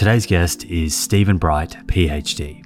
Today's 0.00 0.24
guest 0.24 0.64
is 0.64 0.96
Stephen 0.96 1.36
Bright, 1.36 1.76
PhD. 1.86 2.64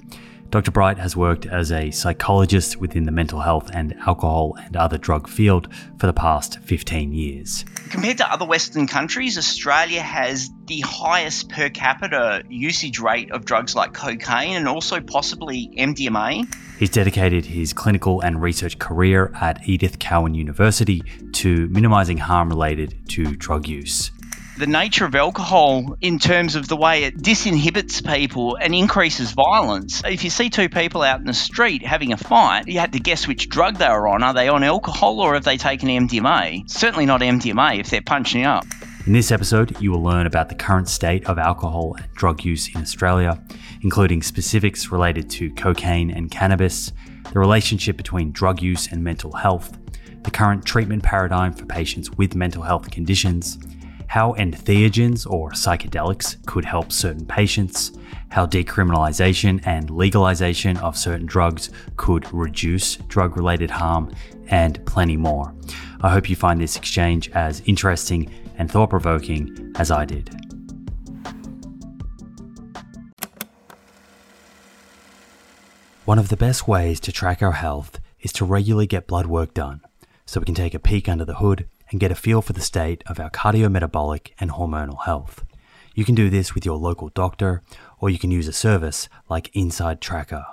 Dr. 0.51 0.71
Bright 0.71 0.97
has 0.99 1.17
worked 1.17 1.45
as 1.45 1.69
a 1.69 1.91
psychologist 1.91 2.77
within 2.77 3.03
the 3.03 3.11
mental 3.11 3.41
health 3.41 3.69
and 3.73 3.93
alcohol 4.07 4.55
and 4.63 4.77
other 4.77 4.97
drug 4.97 5.27
field 5.27 5.67
for 5.99 6.07
the 6.07 6.13
past 6.13 6.59
15 6.59 7.11
years. 7.11 7.65
Compared 7.89 8.19
to 8.19 8.31
other 8.31 8.45
Western 8.45 8.87
countries, 8.87 9.37
Australia 9.37 9.99
has 9.99 10.49
the 10.67 10.79
highest 10.79 11.49
per 11.49 11.67
capita 11.67 12.41
usage 12.47 12.99
rate 12.99 13.29
of 13.31 13.43
drugs 13.43 13.75
like 13.75 13.91
cocaine 13.91 14.55
and 14.55 14.69
also 14.69 15.01
possibly 15.01 15.73
MDMA. 15.77 16.47
He's 16.79 16.89
dedicated 16.89 17.47
his 17.47 17.73
clinical 17.73 18.21
and 18.21 18.41
research 18.41 18.79
career 18.79 19.33
at 19.41 19.67
Edith 19.67 19.99
Cowan 19.99 20.35
University 20.35 21.03
to 21.33 21.67
minimising 21.67 22.17
harm 22.17 22.47
related 22.47 23.09
to 23.09 23.35
drug 23.35 23.67
use 23.67 24.11
the 24.57 24.67
nature 24.67 25.03
of 25.03 25.15
alcohol 25.15 25.97
in 25.99 26.17
terms 26.17 26.55
of 26.55 26.69
the 26.69 26.77
way 26.77 27.03
it 27.03 27.17
disinhibits 27.17 28.05
people 28.05 28.55
and 28.55 28.73
increases 28.73 29.31
violence. 29.31 30.01
If 30.05 30.23
you 30.23 30.29
see 30.29 30.49
two 30.49 30.69
people 30.69 31.01
out 31.01 31.19
in 31.19 31.25
the 31.25 31.33
street 31.33 31.85
having 31.85 32.13
a 32.13 32.17
fight, 32.17 32.67
you 32.67 32.79
had 32.79 32.93
to 32.93 32.99
guess 32.99 33.27
which 33.27 33.49
drug 33.49 33.77
they 33.77 33.89
were 33.89 34.07
on. 34.07 34.23
Are 34.23 34.33
they 34.33 34.47
on 34.47 34.63
alcohol 34.63 35.19
or 35.19 35.33
have 35.33 35.43
they 35.43 35.57
taken 35.57 35.89
MDMA? 35.89 36.69
Certainly 36.69 37.05
not 37.05 37.19
MDMA 37.19 37.79
if 37.79 37.89
they're 37.89 38.01
punching 38.01 38.45
up. 38.45 38.65
In 39.05 39.11
this 39.13 39.29
episode, 39.29 39.79
you 39.81 39.91
will 39.91 40.01
learn 40.01 40.25
about 40.25 40.47
the 40.47 40.55
current 40.55 40.87
state 40.87 41.25
of 41.25 41.37
alcohol 41.37 41.95
and 41.97 42.11
drug 42.13 42.45
use 42.45 42.73
in 42.73 42.81
Australia, 42.81 43.39
including 43.81 44.23
specifics 44.23 44.89
related 44.89 45.29
to 45.31 45.51
cocaine 45.51 46.09
and 46.09 46.31
cannabis, 46.31 46.93
the 47.31 47.39
relationship 47.39 47.97
between 47.97 48.31
drug 48.31 48.61
use 48.61 48.87
and 48.87 49.03
mental 49.03 49.33
health, 49.33 49.77
the 50.23 50.31
current 50.31 50.65
treatment 50.65 51.03
paradigm 51.03 51.53
for 51.53 51.65
patients 51.65 52.09
with 52.11 52.35
mental 52.35 52.63
health 52.63 52.89
conditions, 52.89 53.59
how 54.15 54.31
entheogens 54.35 55.29
or 55.29 55.51
psychedelics 55.51 56.37
could 56.45 56.63
help 56.63 56.89
certain 56.89 57.25
patients, 57.25 57.91
how 58.29 58.45
decriminalisation 58.45 59.61
and 59.67 59.89
legalisation 59.89 60.81
of 60.81 60.95
certain 60.95 61.25
drugs 61.25 61.69
could 61.97 62.25
reduce 62.33 62.95
drug 63.09 63.35
related 63.35 63.69
harm, 63.69 64.09
and 64.47 64.79
plenty 64.85 65.17
more. 65.17 65.53
I 65.99 66.09
hope 66.11 66.29
you 66.29 66.37
find 66.37 66.61
this 66.61 66.77
exchange 66.77 67.29
as 67.31 67.61
interesting 67.65 68.31
and 68.57 68.71
thought 68.71 68.89
provoking 68.89 69.73
as 69.75 69.91
I 69.91 70.05
did. 70.05 70.29
One 76.05 76.19
of 76.19 76.29
the 76.29 76.37
best 76.37 76.69
ways 76.69 77.01
to 77.01 77.11
track 77.11 77.43
our 77.43 77.51
health 77.51 77.99
is 78.21 78.31
to 78.31 78.45
regularly 78.45 78.87
get 78.87 79.07
blood 79.07 79.25
work 79.25 79.53
done 79.53 79.81
so 80.25 80.39
we 80.39 80.45
can 80.45 80.55
take 80.55 80.73
a 80.73 80.79
peek 80.79 81.09
under 81.09 81.25
the 81.25 81.35
hood 81.35 81.67
and 81.95 81.99
get 82.01 82.11
a 82.11 82.15
feel 82.15 82.41
for 82.41 82.51
the 82.51 82.59
state 82.59 83.01
of 83.07 83.21
our 83.21 83.29
cardiometabolic 83.29 84.31
and 84.37 84.51
hormonal 84.51 85.05
health. 85.05 85.45
You 85.93 86.03
can 86.03 86.13
do 86.13 86.29
this 86.29 86.53
with 86.53 86.65
your 86.65 86.75
local 86.75 87.07
doctor, 87.07 87.63
or 87.99 88.09
you 88.09 88.19
can 88.19 88.31
use 88.31 88.49
a 88.49 88.51
service 88.51 89.07
like 89.29 89.49
Inside 89.55 90.01
Tracker. 90.01 90.43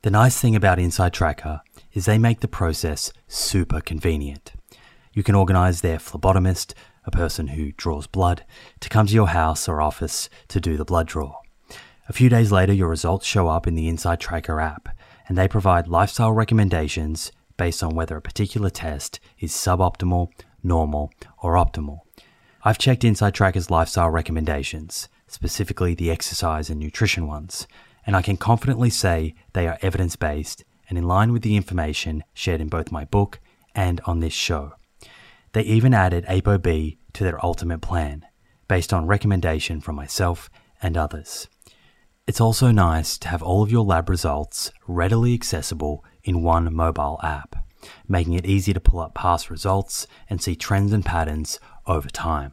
The 0.00 0.10
nice 0.10 0.40
thing 0.40 0.56
about 0.56 0.78
Inside 0.78 1.12
Tracker 1.12 1.60
is 1.92 2.06
they 2.06 2.16
make 2.16 2.40
the 2.40 2.48
process 2.48 3.12
super 3.28 3.82
convenient. 3.82 4.54
You 5.12 5.22
can 5.22 5.34
organize 5.34 5.82
their 5.82 5.98
phlebotomist, 5.98 6.72
a 7.04 7.10
person 7.10 7.48
who 7.48 7.72
draws 7.72 8.06
blood, 8.06 8.46
to 8.80 8.88
come 8.88 9.06
to 9.06 9.14
your 9.14 9.28
house 9.28 9.68
or 9.68 9.82
office 9.82 10.30
to 10.48 10.62
do 10.62 10.78
the 10.78 10.86
blood 10.86 11.08
draw. 11.08 11.40
A 12.08 12.14
few 12.14 12.30
days 12.30 12.50
later, 12.50 12.72
your 12.72 12.88
results 12.88 13.26
show 13.26 13.48
up 13.48 13.66
in 13.66 13.74
the 13.74 13.86
Inside 13.86 14.18
Tracker 14.18 14.62
app, 14.62 14.88
and 15.28 15.36
they 15.36 15.46
provide 15.46 15.88
lifestyle 15.88 16.32
recommendations 16.32 17.32
based 17.58 17.82
on 17.82 17.94
whether 17.94 18.16
a 18.16 18.22
particular 18.22 18.70
test 18.70 19.20
is 19.38 19.52
suboptimal 19.52 20.30
normal, 20.62 21.12
or 21.42 21.54
optimal. 21.54 22.00
I've 22.62 22.78
checked 22.78 23.04
Inside 23.04 23.34
Tracker's 23.34 23.70
lifestyle 23.70 24.10
recommendations, 24.10 25.08
specifically 25.26 25.94
the 25.94 26.10
exercise 26.10 26.68
and 26.68 26.78
nutrition 26.78 27.26
ones, 27.26 27.66
and 28.06 28.14
I 28.14 28.22
can 28.22 28.36
confidently 28.36 28.90
say 28.90 29.34
they 29.52 29.66
are 29.66 29.78
evidence 29.82 30.16
based 30.16 30.64
and 30.88 30.98
in 30.98 31.04
line 31.04 31.32
with 31.32 31.42
the 31.42 31.56
information 31.56 32.24
shared 32.34 32.60
in 32.60 32.68
both 32.68 32.92
my 32.92 33.04
book 33.04 33.40
and 33.74 34.00
on 34.04 34.20
this 34.20 34.32
show. 34.32 34.72
They 35.52 35.62
even 35.62 35.94
added 35.94 36.26
ApoB 36.26 36.98
to 37.14 37.24
their 37.24 37.44
ultimate 37.44 37.80
plan, 37.80 38.26
based 38.68 38.92
on 38.92 39.06
recommendation 39.06 39.80
from 39.80 39.96
myself 39.96 40.50
and 40.82 40.96
others. 40.96 41.48
It's 42.26 42.40
also 42.40 42.70
nice 42.70 43.18
to 43.18 43.28
have 43.28 43.42
all 43.42 43.62
of 43.62 43.72
your 43.72 43.84
lab 43.84 44.08
results 44.08 44.70
readily 44.86 45.34
accessible 45.34 46.04
in 46.22 46.42
one 46.42 46.72
mobile 46.74 47.18
app 47.22 47.56
making 48.08 48.34
it 48.34 48.46
easy 48.46 48.72
to 48.72 48.80
pull 48.80 49.00
up 49.00 49.14
past 49.14 49.50
results 49.50 50.06
and 50.28 50.42
see 50.42 50.54
trends 50.54 50.92
and 50.92 51.04
patterns 51.04 51.58
over 51.86 52.08
time. 52.08 52.52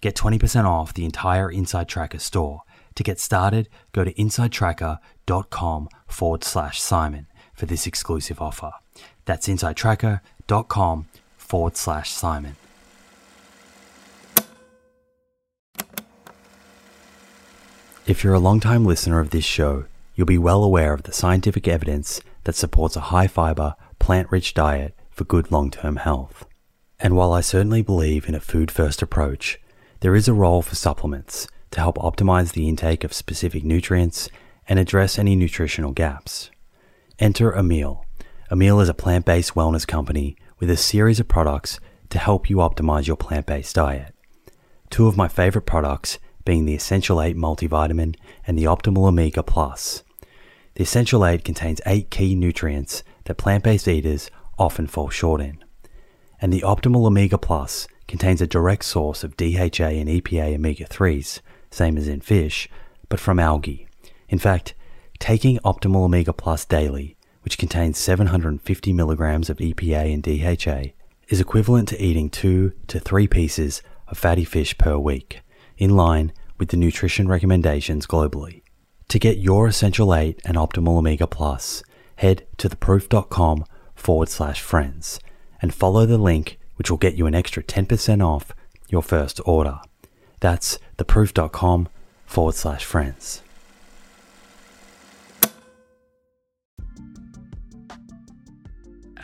Get 0.00 0.14
20% 0.14 0.64
off 0.64 0.94
the 0.94 1.04
entire 1.04 1.50
Inside 1.50 1.88
Tracker 1.88 2.18
store. 2.18 2.62
To 2.94 3.02
get 3.02 3.20
started, 3.20 3.68
go 3.92 4.04
to 4.04 4.12
insidetracker.com 4.14 5.88
forward 6.06 6.44
slash 6.44 6.80
Simon 6.80 7.26
for 7.54 7.66
this 7.66 7.86
exclusive 7.86 8.40
offer. 8.40 8.72
That's 9.24 9.48
insidetracker.com 9.48 11.06
forward 11.36 11.76
slash 11.76 12.10
Simon. 12.10 12.56
If 18.06 18.22
you're 18.22 18.34
a 18.34 18.38
long-time 18.38 18.84
listener 18.84 19.18
of 19.18 19.30
this 19.30 19.44
show, 19.44 19.86
you'll 20.14 20.26
be 20.26 20.38
well 20.38 20.62
aware 20.62 20.92
of 20.92 21.02
the 21.02 21.12
scientific 21.12 21.66
evidence 21.66 22.20
that 22.44 22.54
supports 22.54 22.94
a 22.94 23.10
high 23.10 23.26
fiber, 23.26 23.74
plant 24.06 24.30
rich 24.30 24.54
diet 24.54 24.96
for 25.10 25.24
good 25.24 25.50
long 25.50 25.68
term 25.68 25.96
health. 25.96 26.46
And 27.00 27.16
while 27.16 27.32
I 27.32 27.40
certainly 27.40 27.82
believe 27.82 28.28
in 28.28 28.36
a 28.36 28.40
food 28.40 28.70
first 28.70 29.02
approach, 29.02 29.60
there 29.98 30.14
is 30.14 30.28
a 30.28 30.32
role 30.32 30.62
for 30.62 30.76
supplements 30.76 31.48
to 31.72 31.80
help 31.80 31.98
optimize 31.98 32.52
the 32.52 32.68
intake 32.68 33.02
of 33.02 33.12
specific 33.12 33.64
nutrients 33.64 34.28
and 34.68 34.78
address 34.78 35.18
any 35.18 35.34
nutritional 35.34 35.90
gaps. 35.90 36.52
Enter 37.18 37.52
Emil. 37.52 38.04
Emil 38.48 38.78
is 38.78 38.88
a 38.88 38.94
plant 38.94 39.24
based 39.24 39.54
wellness 39.54 39.84
company 39.84 40.36
with 40.60 40.70
a 40.70 40.76
series 40.76 41.18
of 41.18 41.26
products 41.26 41.80
to 42.10 42.20
help 42.20 42.48
you 42.48 42.58
optimize 42.58 43.08
your 43.08 43.16
plant 43.16 43.44
based 43.44 43.74
diet. 43.74 44.14
Two 44.88 45.08
of 45.08 45.16
my 45.16 45.26
favorite 45.26 45.66
products 45.66 46.20
being 46.44 46.64
the 46.64 46.76
Essential 46.76 47.20
8 47.20 47.36
multivitamin 47.36 48.14
and 48.46 48.56
the 48.56 48.66
Optimal 48.66 49.08
Omega 49.08 49.42
Plus. 49.42 50.04
The 50.76 50.84
Essential 50.84 51.26
8 51.26 51.42
contains 51.42 51.80
8 51.84 52.08
key 52.08 52.36
nutrients 52.36 53.02
that 53.26 53.36
plant 53.36 53.64
based 53.64 53.86
eaters 53.86 54.30
often 54.58 54.86
fall 54.86 55.10
short 55.10 55.40
in. 55.40 55.62
And 56.40 56.52
the 56.52 56.62
Optimal 56.62 57.06
Omega 57.06 57.38
Plus 57.38 57.86
contains 58.08 58.40
a 58.40 58.46
direct 58.46 58.84
source 58.84 59.24
of 59.24 59.36
DHA 59.36 59.84
and 59.84 60.08
EPA 60.08 60.54
omega 60.54 60.84
3s, 60.84 61.40
same 61.70 61.96
as 61.96 62.08
in 62.08 62.20
fish, 62.20 62.68
but 63.08 63.20
from 63.20 63.38
algae. 63.38 63.86
In 64.28 64.38
fact, 64.38 64.74
taking 65.18 65.58
Optimal 65.58 66.04
Omega 66.04 66.32
Plus 66.32 66.64
daily, 66.64 67.16
which 67.42 67.58
contains 67.58 67.98
750 67.98 68.92
milligrams 68.92 69.50
of 69.50 69.58
EPA 69.58 70.12
and 70.12 70.22
DHA, 70.22 70.92
is 71.28 71.40
equivalent 71.40 71.88
to 71.88 72.02
eating 72.02 72.30
two 72.30 72.72
to 72.86 73.00
three 73.00 73.26
pieces 73.26 73.82
of 74.08 74.18
fatty 74.18 74.44
fish 74.44 74.76
per 74.78 74.96
week, 74.96 75.40
in 75.76 75.96
line 75.96 76.32
with 76.58 76.68
the 76.68 76.76
nutrition 76.76 77.28
recommendations 77.28 78.06
globally. 78.06 78.62
To 79.08 79.18
get 79.18 79.38
your 79.38 79.68
Essential 79.68 80.14
8 80.14 80.40
and 80.44 80.56
Optimal 80.56 80.98
Omega 80.98 81.26
Plus, 81.26 81.82
head 82.16 82.46
to 82.58 82.68
theproof.com 82.68 83.64
forward 83.94 84.28
slash 84.28 84.60
friends 84.60 85.20
and 85.62 85.74
follow 85.74 86.06
the 86.06 86.18
link 86.18 86.58
which 86.76 86.90
will 86.90 86.98
get 86.98 87.14
you 87.16 87.26
an 87.26 87.34
extra 87.34 87.62
10% 87.62 88.24
off 88.24 88.52
your 88.88 89.02
first 89.02 89.40
order. 89.44 89.80
That's 90.40 90.78
theproof.com 90.98 91.88
forward 92.26 92.54
slash 92.54 92.84
friends. 92.84 93.42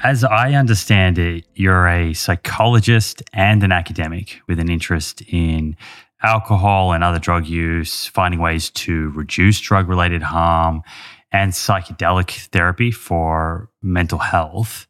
As 0.04 0.24
I 0.24 0.54
understand 0.54 1.16
it, 1.18 1.44
you're 1.54 1.86
a 1.86 2.12
psychologist 2.12 3.22
and 3.32 3.62
an 3.62 3.70
academic 3.70 4.40
with 4.48 4.58
an 4.58 4.68
interest 4.68 5.22
in 5.28 5.76
alcohol 6.24 6.92
and 6.92 7.04
other 7.04 7.20
drug 7.20 7.46
use, 7.46 8.06
finding 8.06 8.40
ways 8.40 8.70
to 8.70 9.10
reduce 9.10 9.60
drug 9.60 9.88
related 9.88 10.22
harm, 10.22 10.82
and 11.32 11.52
psychedelic 11.52 12.48
therapy 12.48 12.90
for 12.90 13.70
mental 13.82 14.18
health. 14.18 14.86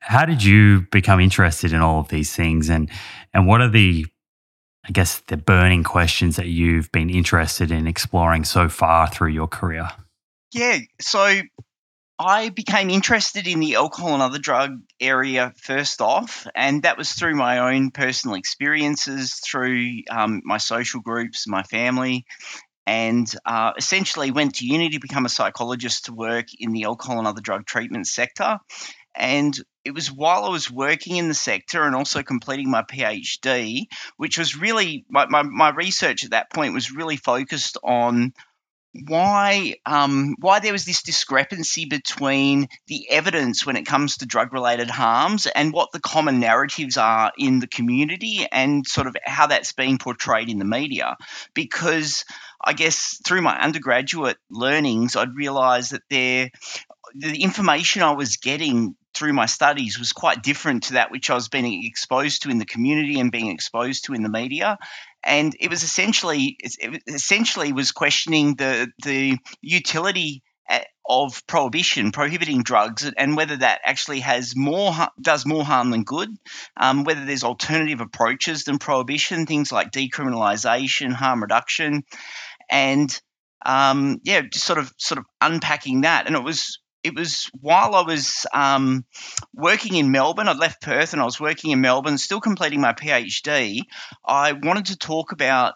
How 0.00 0.24
did 0.24 0.42
you 0.42 0.86
become 0.90 1.20
interested 1.20 1.72
in 1.72 1.80
all 1.80 2.00
of 2.00 2.08
these 2.08 2.34
things 2.34 2.68
and 2.68 2.90
and 3.32 3.46
what 3.46 3.60
are 3.60 3.70
the 3.70 4.06
I 4.86 4.92
guess 4.92 5.20
the 5.28 5.38
burning 5.38 5.82
questions 5.82 6.36
that 6.36 6.48
you've 6.48 6.92
been 6.92 7.08
interested 7.08 7.70
in 7.70 7.86
exploring 7.86 8.44
so 8.44 8.68
far 8.68 9.08
through 9.08 9.30
your 9.30 9.48
career? 9.48 9.88
Yeah, 10.52 10.78
so 11.00 11.40
I 12.18 12.50
became 12.50 12.90
interested 12.90 13.46
in 13.46 13.60
the 13.60 13.74
alcohol 13.74 14.12
and 14.12 14.22
other 14.22 14.38
drug 14.38 14.78
area 15.00 15.52
first 15.56 16.00
off, 16.00 16.46
and 16.54 16.82
that 16.82 16.98
was 16.98 17.12
through 17.12 17.34
my 17.34 17.58
own 17.58 17.90
personal 17.90 18.36
experiences, 18.36 19.34
through 19.34 20.02
um, 20.10 20.42
my 20.44 20.58
social 20.58 21.00
groups, 21.00 21.48
my 21.48 21.62
family, 21.64 22.26
and 22.86 23.32
uh, 23.44 23.72
essentially 23.76 24.30
went 24.30 24.56
to 24.56 24.66
uni 24.66 24.90
to 24.90 25.00
become 25.00 25.24
a 25.24 25.30
psychologist 25.30 26.06
to 26.06 26.12
work 26.12 26.46
in 26.58 26.72
the 26.72 26.84
alcohol 26.84 27.18
and 27.18 27.26
other 27.26 27.40
drug 27.40 27.66
treatment 27.66 28.06
sector. 28.06 28.58
And 29.14 29.56
it 29.84 29.94
was 29.94 30.10
while 30.10 30.44
I 30.44 30.48
was 30.48 30.70
working 30.70 31.16
in 31.16 31.28
the 31.28 31.34
sector 31.34 31.84
and 31.84 31.94
also 31.94 32.22
completing 32.22 32.70
my 32.70 32.82
PhD, 32.82 33.86
which 34.16 34.38
was 34.38 34.56
really 34.56 35.04
my, 35.08 35.26
my, 35.26 35.42
my 35.42 35.70
research 35.70 36.24
at 36.24 36.32
that 36.32 36.52
point 36.52 36.74
was 36.74 36.90
really 36.90 37.16
focused 37.16 37.78
on 37.82 38.32
why 39.08 39.74
um, 39.86 40.36
why 40.38 40.60
there 40.60 40.72
was 40.72 40.84
this 40.84 41.02
discrepancy 41.02 41.84
between 41.84 42.68
the 42.86 43.10
evidence 43.10 43.66
when 43.66 43.76
it 43.76 43.86
comes 43.86 44.18
to 44.18 44.26
drug 44.26 44.52
related 44.52 44.88
harms 44.88 45.46
and 45.46 45.72
what 45.72 45.90
the 45.92 46.00
common 46.00 46.38
narratives 46.38 46.96
are 46.96 47.32
in 47.36 47.58
the 47.58 47.66
community 47.66 48.46
and 48.50 48.86
sort 48.86 49.08
of 49.08 49.16
how 49.24 49.48
that's 49.48 49.72
being 49.72 49.98
portrayed 49.98 50.48
in 50.48 50.58
the 50.58 50.64
media 50.64 51.16
because 51.54 52.24
I 52.64 52.72
guess 52.72 53.20
through 53.24 53.42
my 53.42 53.58
undergraduate 53.58 54.38
learnings 54.50 55.16
I'd 55.16 55.34
realized 55.34 55.92
that 55.92 56.02
there 56.10 56.50
the 57.14 57.42
information 57.42 58.02
I 58.02 58.12
was 58.12 58.38
getting 58.38 58.96
through 59.14 59.32
my 59.32 59.46
studies 59.46 59.98
was 59.98 60.12
quite 60.12 60.42
different 60.42 60.84
to 60.84 60.94
that 60.94 61.10
which 61.10 61.30
I 61.30 61.34
was 61.34 61.48
being 61.48 61.84
exposed 61.84 62.42
to 62.42 62.50
in 62.50 62.58
the 62.58 62.64
community 62.64 63.20
and 63.20 63.30
being 63.30 63.50
exposed 63.50 64.06
to 64.06 64.14
in 64.14 64.22
the 64.22 64.28
media 64.28 64.78
and 65.24 65.56
it 65.58 65.70
was 65.70 65.82
essentially 65.82 66.56
it 66.60 67.02
essentially 67.06 67.72
was 67.72 67.92
questioning 67.92 68.54
the 68.56 68.90
the 69.02 69.38
utility 69.62 70.42
eh, 70.68 70.82
of 71.08 71.46
prohibition, 71.46 72.12
prohibiting 72.12 72.62
drugs, 72.62 73.10
and 73.16 73.36
whether 73.36 73.56
that 73.56 73.80
actually 73.84 74.20
has 74.20 74.54
more 74.56 74.92
does 75.20 75.46
more 75.46 75.64
harm 75.64 75.90
than 75.90 76.04
good. 76.04 76.28
Um, 76.76 77.04
whether 77.04 77.24
there's 77.24 77.44
alternative 77.44 78.00
approaches 78.00 78.64
than 78.64 78.78
prohibition, 78.78 79.46
things 79.46 79.72
like 79.72 79.90
decriminalisation, 79.90 81.12
harm 81.12 81.42
reduction, 81.42 82.04
and 82.70 83.20
um, 83.64 84.20
yeah, 84.24 84.42
just 84.42 84.64
sort 84.64 84.78
of 84.78 84.92
sort 84.98 85.18
of 85.18 85.24
unpacking 85.40 86.02
that. 86.02 86.26
And 86.26 86.36
it 86.36 86.42
was 86.42 86.80
it 87.02 87.14
was 87.14 87.50
while 87.60 87.94
I 87.94 88.02
was 88.02 88.46
um, 88.52 89.04
working 89.54 89.94
in 89.94 90.10
Melbourne. 90.10 90.48
I'd 90.48 90.56
left 90.56 90.82
Perth 90.82 91.12
and 91.12 91.20
I 91.20 91.24
was 91.26 91.38
working 91.38 91.70
in 91.70 91.80
Melbourne, 91.80 92.18
still 92.18 92.40
completing 92.40 92.80
my 92.80 92.94
PhD. 92.94 93.82
I 94.24 94.52
wanted 94.52 94.86
to 94.86 94.96
talk 94.96 95.32
about 95.32 95.74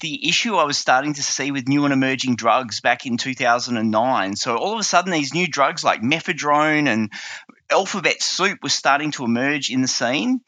the 0.00 0.28
issue 0.28 0.56
I 0.56 0.64
was 0.64 0.76
starting 0.76 1.14
to 1.14 1.22
see 1.22 1.50
with 1.50 1.68
new 1.68 1.84
and 1.84 1.92
emerging 1.92 2.36
drugs 2.36 2.80
back 2.80 3.06
in 3.06 3.16
2009. 3.16 4.36
So 4.36 4.56
all 4.56 4.74
of 4.74 4.80
a 4.80 4.84
sudden, 4.84 5.12
these 5.12 5.32
new 5.32 5.46
drugs 5.46 5.84
like 5.84 6.02
mephedrone 6.02 6.88
and 6.88 7.12
alphabet 7.70 8.22
soup 8.22 8.58
was 8.62 8.72
starting 8.72 9.10
to 9.12 9.24
emerge 9.24 9.70
in 9.70 9.82
the 9.82 9.88
scene. 9.88 10.40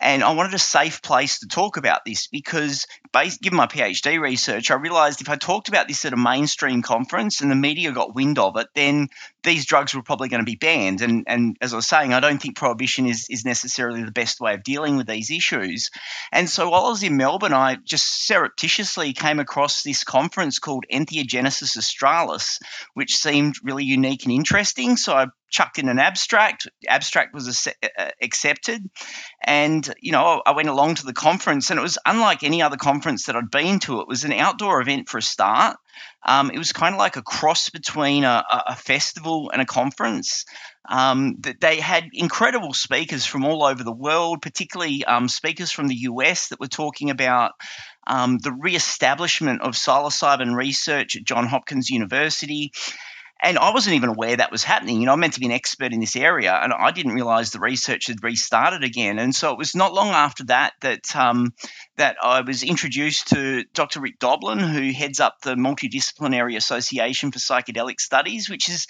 And 0.00 0.24
I 0.24 0.32
wanted 0.32 0.54
a 0.54 0.58
safe 0.58 1.02
place 1.02 1.38
to 1.38 1.46
talk 1.46 1.76
about 1.76 2.04
this 2.04 2.26
because, 2.26 2.86
based, 3.12 3.40
given 3.40 3.56
my 3.56 3.66
PhD 3.66 4.20
research, 4.20 4.70
I 4.70 4.74
realized 4.74 5.20
if 5.20 5.28
I 5.28 5.36
talked 5.36 5.68
about 5.68 5.88
this 5.88 6.04
at 6.04 6.12
a 6.12 6.16
mainstream 6.16 6.82
conference 6.82 7.40
and 7.40 7.50
the 7.50 7.54
media 7.54 7.92
got 7.92 8.14
wind 8.14 8.38
of 8.38 8.56
it, 8.56 8.66
then 8.74 9.08
these 9.44 9.66
drugs 9.66 9.94
were 9.94 10.02
probably 10.02 10.28
going 10.28 10.44
to 10.44 10.50
be 10.50 10.56
banned. 10.56 11.00
And, 11.00 11.24
and 11.26 11.56
as 11.60 11.72
I 11.72 11.76
was 11.76 11.86
saying, 11.86 12.12
I 12.12 12.20
don't 12.20 12.42
think 12.42 12.56
prohibition 12.56 13.06
is, 13.06 13.28
is 13.30 13.44
necessarily 13.44 14.02
the 14.02 14.10
best 14.10 14.40
way 14.40 14.54
of 14.54 14.64
dealing 14.64 14.96
with 14.96 15.06
these 15.06 15.30
issues. 15.30 15.90
And 16.32 16.50
so 16.50 16.70
while 16.70 16.86
I 16.86 16.90
was 16.90 17.02
in 17.02 17.16
Melbourne, 17.16 17.54
I 17.54 17.76
just 17.76 18.26
surreptitiously 18.26 19.12
came 19.12 19.38
across 19.38 19.82
this 19.82 20.02
conference 20.02 20.58
called 20.58 20.86
Entheogenesis 20.92 21.76
Australis, 21.76 22.58
which 22.94 23.16
seemed 23.16 23.54
really 23.62 23.84
unique 23.84 24.24
and 24.24 24.32
interesting. 24.32 24.96
So 24.96 25.14
I 25.14 25.26
chucked 25.50 25.78
in 25.78 25.88
an 25.88 25.98
abstract. 25.98 26.68
Abstract 26.88 27.34
was 27.34 27.66
uh, 27.66 28.10
accepted, 28.22 28.82
and 29.42 29.92
you 30.00 30.12
know 30.12 30.42
I 30.44 30.52
went 30.52 30.68
along 30.68 30.96
to 30.96 31.06
the 31.06 31.12
conference, 31.12 31.70
and 31.70 31.78
it 31.78 31.82
was 31.82 31.98
unlike 32.04 32.42
any 32.42 32.62
other 32.62 32.76
conference 32.76 33.26
that 33.26 33.36
I'd 33.36 33.50
been 33.50 33.78
to. 33.80 34.00
It 34.00 34.08
was 34.08 34.24
an 34.24 34.32
outdoor 34.32 34.80
event 34.80 35.08
for 35.08 35.18
a 35.18 35.22
start. 35.22 35.76
Um, 36.26 36.50
it 36.50 36.58
was 36.58 36.72
kind 36.72 36.94
of 36.94 36.98
like 36.98 37.16
a 37.16 37.22
cross 37.22 37.70
between 37.70 38.24
a, 38.24 38.44
a 38.68 38.76
festival 38.76 39.50
and 39.52 39.62
a 39.62 39.66
conference. 39.66 40.44
Um, 40.86 41.36
that 41.40 41.62
they 41.62 41.80
had 41.80 42.10
incredible 42.12 42.74
speakers 42.74 43.24
from 43.24 43.46
all 43.46 43.64
over 43.64 43.82
the 43.82 43.92
world, 43.92 44.42
particularly 44.42 45.02
um, 45.04 45.28
speakers 45.28 45.70
from 45.70 45.88
the 45.88 45.94
US 46.10 46.48
that 46.48 46.60
were 46.60 46.66
talking 46.66 47.08
about 47.08 47.52
um, 48.06 48.36
the 48.36 48.52
re-establishment 48.52 49.62
of 49.62 49.72
psilocybin 49.72 50.54
research 50.54 51.16
at 51.16 51.24
Johns 51.24 51.48
Hopkins 51.48 51.88
University 51.88 52.72
and 53.44 53.58
I 53.58 53.72
wasn't 53.72 53.96
even 53.96 54.08
aware 54.08 54.36
that 54.36 54.50
was 54.50 54.64
happening. 54.64 55.00
You 55.00 55.06
know, 55.06 55.12
I'm 55.12 55.20
meant 55.20 55.34
to 55.34 55.40
be 55.40 55.46
an 55.46 55.52
expert 55.52 55.92
in 55.92 56.00
this 56.00 56.16
area, 56.16 56.52
and 56.54 56.72
I 56.72 56.90
didn't 56.92 57.12
realize 57.12 57.50
the 57.50 57.60
research 57.60 58.06
had 58.06 58.24
restarted 58.24 58.82
again. 58.82 59.18
And 59.18 59.34
so 59.34 59.52
it 59.52 59.58
was 59.58 59.74
not 59.74 59.92
long 59.92 60.08
after 60.08 60.44
that 60.44 60.72
that 60.80 61.14
um, 61.14 61.52
that 61.98 62.16
I 62.22 62.40
was 62.40 62.62
introduced 62.62 63.28
to 63.28 63.64
Dr. 63.74 64.00
Rick 64.00 64.18
Doblin, 64.18 64.60
who 64.60 64.90
heads 64.92 65.20
up 65.20 65.36
the 65.42 65.56
Multidisciplinary 65.56 66.56
Association 66.56 67.32
for 67.32 67.38
Psychedelic 67.38 68.00
Studies, 68.00 68.48
which 68.48 68.70
is 68.70 68.86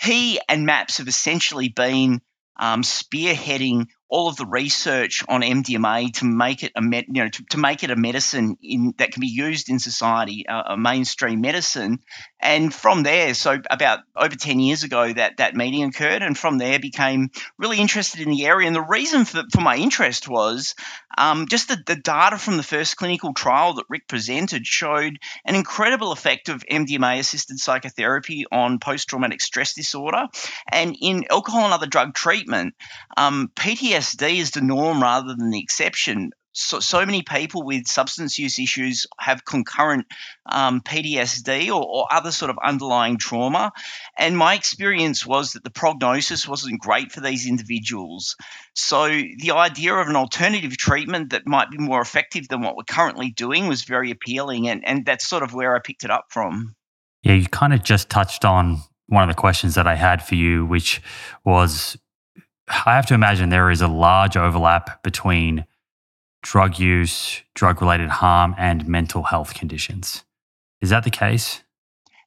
he 0.00 0.40
and 0.48 0.64
MAPS 0.64 0.96
have 0.96 1.08
essentially 1.08 1.68
been 1.68 2.22
um, 2.56 2.82
spearheading 2.82 3.86
all 4.10 4.28
of 4.28 4.36
the 4.36 4.44
research 4.44 5.24
on 5.28 5.42
MDMA 5.42 6.12
to 6.14 6.24
make 6.24 6.64
it 6.64 6.72
a 6.74 6.82
med, 6.82 7.04
you 7.06 7.22
know 7.22 7.28
to, 7.28 7.44
to 7.50 7.58
make 7.58 7.84
it 7.84 7.90
a 7.90 7.96
medicine 7.96 8.56
in 8.60 8.92
that 8.98 9.12
can 9.12 9.20
be 9.20 9.28
used 9.28 9.70
in 9.70 9.78
society, 9.78 10.46
uh, 10.46 10.74
a 10.74 10.76
mainstream 10.76 11.40
medicine. 11.40 12.00
And 12.40 12.74
from 12.74 13.04
there, 13.04 13.34
so 13.34 13.60
about 13.70 14.00
over 14.16 14.34
ten 14.34 14.58
years 14.58 14.82
ago, 14.82 15.12
that 15.12 15.36
that 15.36 15.54
meeting 15.54 15.84
occurred, 15.84 16.22
and 16.22 16.36
from 16.36 16.58
there 16.58 16.80
became 16.80 17.30
really 17.56 17.78
interested 17.78 18.20
in 18.20 18.30
the 18.30 18.46
area. 18.46 18.66
And 18.66 18.74
the 18.74 18.80
reason 18.82 19.24
for, 19.24 19.44
for 19.52 19.60
my 19.60 19.76
interest 19.76 20.28
was 20.28 20.74
um, 21.16 21.46
just 21.46 21.68
the, 21.68 21.80
the 21.86 21.96
data 21.96 22.36
from 22.36 22.56
the 22.56 22.62
first 22.62 22.96
clinical 22.96 23.32
trial 23.32 23.74
that 23.74 23.84
Rick 23.88 24.08
presented 24.08 24.66
showed 24.66 25.18
an 25.44 25.54
incredible 25.54 26.12
effect 26.12 26.48
of 26.48 26.64
MDMA 26.68 27.20
assisted 27.20 27.60
psychotherapy 27.60 28.44
on 28.50 28.80
post 28.80 29.08
traumatic 29.08 29.40
stress 29.40 29.74
disorder, 29.74 30.26
and 30.72 30.96
in 31.00 31.26
alcohol 31.30 31.64
and 31.64 31.74
other 31.74 31.86
drug 31.86 32.14
treatment, 32.14 32.74
um, 33.16 33.52
PTSD 33.54 33.99
PTSD 34.00 34.38
is 34.38 34.50
the 34.52 34.60
norm 34.60 35.02
rather 35.02 35.34
than 35.34 35.50
the 35.50 35.60
exception. 35.60 36.30
So, 36.52 36.80
so 36.80 37.06
many 37.06 37.22
people 37.22 37.62
with 37.62 37.86
substance 37.86 38.36
use 38.36 38.58
issues 38.58 39.06
have 39.20 39.44
concurrent 39.44 40.06
um, 40.46 40.80
PTSD 40.80 41.68
or, 41.68 41.86
or, 41.86 42.08
other 42.12 42.32
sort 42.32 42.50
of 42.50 42.58
underlying 42.64 43.18
trauma. 43.18 43.70
And 44.18 44.36
my 44.36 44.54
experience 44.54 45.24
was 45.24 45.52
that 45.52 45.62
the 45.62 45.70
prognosis 45.70 46.48
wasn't 46.48 46.80
great 46.80 47.12
for 47.12 47.20
these 47.20 47.46
individuals. 47.46 48.36
So, 48.74 49.06
the 49.08 49.52
idea 49.52 49.94
of 49.94 50.08
an 50.08 50.16
alternative 50.16 50.76
treatment 50.76 51.30
that 51.30 51.46
might 51.46 51.70
be 51.70 51.78
more 51.78 52.00
effective 52.00 52.48
than 52.48 52.62
what 52.62 52.76
we're 52.76 52.82
currently 52.82 53.30
doing 53.30 53.68
was 53.68 53.84
very 53.84 54.10
appealing. 54.10 54.68
And, 54.68 54.82
and 54.84 55.06
that's 55.06 55.28
sort 55.28 55.44
of 55.44 55.54
where 55.54 55.76
I 55.76 55.78
picked 55.78 56.02
it 56.02 56.10
up 56.10 56.26
from. 56.30 56.74
Yeah, 57.22 57.34
you 57.34 57.46
kind 57.46 57.72
of 57.72 57.84
just 57.84 58.10
touched 58.10 58.44
on 58.44 58.82
one 59.06 59.22
of 59.22 59.28
the 59.28 59.40
questions 59.40 59.76
that 59.76 59.86
I 59.86 59.94
had 59.94 60.20
for 60.20 60.34
you, 60.34 60.66
which 60.66 61.00
was 61.44 61.96
I 62.70 62.94
have 62.94 63.06
to 63.06 63.14
imagine 63.14 63.48
there 63.48 63.70
is 63.70 63.82
a 63.82 63.88
large 63.88 64.36
overlap 64.36 65.02
between 65.02 65.66
drug 66.42 66.78
use, 66.78 67.42
drug 67.54 67.82
related 67.82 68.08
harm, 68.08 68.54
and 68.56 68.86
mental 68.86 69.24
health 69.24 69.54
conditions. 69.54 70.24
Is 70.80 70.90
that 70.90 71.04
the 71.04 71.10
case? 71.10 71.62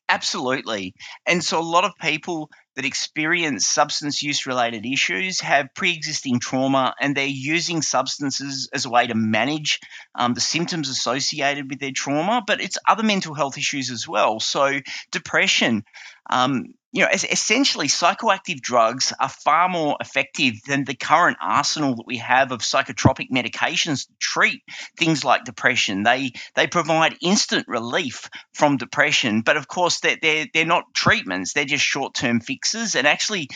Absolutely. 0.10 0.94
And 1.26 1.44
so 1.44 1.60
a 1.60 1.62
lot 1.62 1.86
of 1.86 1.94
people 2.00 2.50
that 2.76 2.86
experience 2.86 3.66
substance 3.66 4.22
use 4.22 4.46
related 4.46 4.86
issues 4.86 5.40
have 5.40 5.70
pre 5.76 5.94
existing 5.94 6.40
trauma 6.40 6.94
and 7.00 7.16
they're 7.16 7.26
using 7.26 7.82
substances 7.82 8.70
as 8.74 8.86
a 8.86 8.90
way 8.90 9.08
to 9.08 9.16
manage 9.16 9.80
um, 10.14 10.34
the 10.34 10.42
symptoms 10.42 10.90
associated 10.90 11.70
with 11.70 11.80
their 11.80 11.92
trauma, 11.96 12.44
but 12.46 12.62
it's 12.62 12.78
other 12.88 13.04
mental 13.04 13.34
health 13.34 13.58
issues 13.58 13.90
as 13.90 14.08
well. 14.08 14.40
So, 14.40 14.82
depression, 15.12 15.86
um, 16.30 16.74
you 16.94 17.02
know, 17.02 17.10
essentially, 17.12 17.88
psychoactive 17.88 18.62
drugs 18.62 19.14
are 19.20 19.28
far 19.28 19.68
more 19.68 19.98
effective 20.00 20.62
than 20.68 20.84
the 20.84 20.94
current 20.94 21.38
arsenal 21.42 21.96
that 21.96 22.06
we 22.06 22.18
have 22.18 22.52
of 22.52 22.60
psychotropic 22.60 23.32
medications 23.32 24.06
to 24.06 24.14
treat 24.20 24.62
things 24.96 25.26
like 25.26 25.44
depression. 25.44 26.04
They 26.04 26.34
they 26.54 26.68
provide 26.68 27.18
instant 27.20 27.68
relief 27.68 28.30
from 28.54 28.78
depression, 28.78 29.42
but 29.42 29.58
of 29.58 29.68
course, 29.68 30.02
they're 30.02 30.18
they're, 30.22 30.46
they're 30.54 30.66
not 30.68 30.94
treatments; 30.94 31.54
they're 31.54 31.66
just 31.66 31.84
short 31.84 32.14
term 32.14 32.40
fixes, 32.40 32.96
and 32.96 33.08
actually 33.08 33.50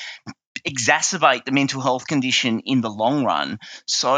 exacerbate 0.68 1.46
the 1.46 1.52
mental 1.52 1.80
health 1.80 2.08
condition 2.08 2.62
in 2.62 2.82
the 2.82 2.90
long 2.90 3.24
run. 3.24 3.60
So 3.86 4.18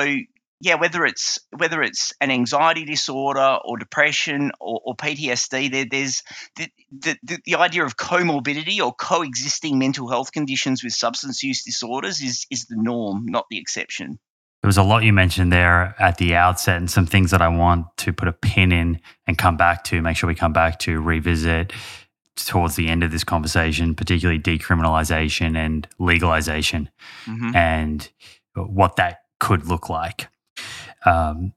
yeah, 0.61 0.75
whether 0.75 1.05
it's 1.05 1.39
whether 1.55 1.81
it's 1.81 2.13
an 2.19 2.31
anxiety 2.31 2.83
disorder 2.83 3.59
or 3.63 3.77
depression 3.77 4.51
or, 4.59 4.81
or 4.83 4.95
PTSD, 4.95 5.71
there, 5.71 5.85
there's 5.89 6.21
the, 6.57 6.69
the, 6.91 7.39
the 7.45 7.55
idea 7.55 7.85
of 7.85 7.95
comorbidity 7.95 8.79
or 8.83 8.93
coexisting 8.93 9.79
mental 9.79 10.09
health 10.09 10.31
conditions 10.31 10.83
with 10.83 10.93
substance 10.93 11.43
use 11.43 11.63
disorders 11.63 12.21
is 12.21 12.45
is 12.51 12.65
the 12.65 12.75
norm, 12.75 13.25
not 13.25 13.45
the 13.49 13.57
exception. 13.57 14.19
There 14.61 14.67
was 14.67 14.77
a 14.77 14.83
lot 14.83 15.03
you 15.03 15.13
mentioned 15.13 15.53
there 15.53 15.95
at 15.97 16.17
the 16.17 16.35
outset, 16.35 16.77
and 16.77 16.91
some 16.91 17.05
things 17.05 17.31
that 17.31 17.41
I 17.41 17.47
want 17.47 17.85
to 17.97 18.11
put 18.11 18.27
a 18.27 18.33
pin 18.33 18.73
in 18.73 18.99
and 19.25 19.37
come 19.37 19.55
back 19.55 19.85
to. 19.85 20.01
Make 20.01 20.17
sure 20.17 20.27
we 20.27 20.35
come 20.35 20.51
back 20.51 20.79
to 20.79 20.99
revisit 20.99 21.71
towards 22.35 22.75
the 22.75 22.89
end 22.89 23.03
of 23.03 23.11
this 23.11 23.23
conversation, 23.23 23.95
particularly 23.95 24.39
decriminalization 24.39 25.55
and 25.55 25.87
legalization, 25.99 26.89
mm-hmm. 27.25 27.55
and 27.55 28.09
what 28.55 28.97
that 28.97 29.21
could 29.39 29.65
look 29.65 29.87
like. 29.87 30.27
Um, 31.05 31.53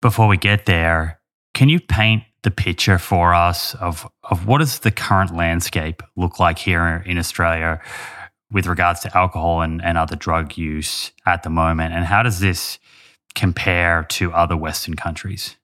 before 0.00 0.28
we 0.28 0.36
get 0.36 0.66
there, 0.66 1.20
can 1.54 1.68
you 1.68 1.80
paint 1.80 2.22
the 2.42 2.50
picture 2.50 2.98
for 2.98 3.34
us 3.34 3.74
of, 3.74 4.06
of 4.30 4.46
what 4.46 4.58
does 4.58 4.80
the 4.80 4.90
current 4.90 5.34
landscape 5.34 6.02
look 6.16 6.38
like 6.38 6.58
here 6.58 7.02
in 7.04 7.18
Australia 7.18 7.80
with 8.50 8.66
regards 8.66 9.00
to 9.00 9.16
alcohol 9.16 9.62
and, 9.62 9.84
and 9.84 9.98
other 9.98 10.16
drug 10.16 10.56
use 10.56 11.12
at 11.26 11.42
the 11.42 11.50
moment? 11.50 11.94
And 11.94 12.04
how 12.04 12.22
does 12.22 12.40
this 12.40 12.78
compare 13.34 14.04
to 14.04 14.32
other 14.32 14.56
Western 14.56 14.94
countries? 14.94 15.56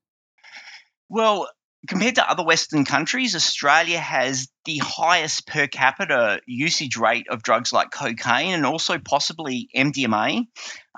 Well, 1.09 1.49
compared 1.87 2.17
to 2.17 2.31
other 2.31 2.45
Western 2.45 2.85
countries, 2.85 3.35
Australia 3.35 3.99
has 3.99 4.49
the 4.65 4.79
highest 4.79 5.47
per 5.47 5.67
capita 5.67 6.41
usage 6.47 6.97
rate 6.97 7.27
of 7.29 7.43
drugs 7.43 7.73
like 7.73 7.91
cocaine 7.91 8.55
and 8.55 8.65
also 8.65 8.99
possibly 8.99 9.69
MDMA. 9.75 10.47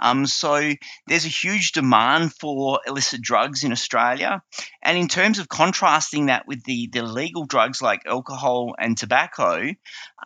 Um, 0.01 0.27
so 0.27 0.73
there's 1.07 1.25
a 1.25 1.29
huge 1.29 1.73
demand 1.73 2.33
for 2.35 2.81
illicit 2.87 3.23
drugs 3.23 3.65
in 3.65 3.73
Australia. 3.73 4.43
And 4.83 4.97
in 4.97 5.09
terms 5.09 5.39
of 5.39 5.49
contrasting 5.49 6.27
that 6.27 6.47
with 6.47 6.63
the, 6.65 6.89
the 6.93 7.03
legal 7.03 7.47
drugs 7.47 7.83
like 7.83 8.03
alcohol 8.07 8.75
and 8.79 8.97
tobacco, 8.97 9.71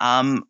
um, 0.01 0.45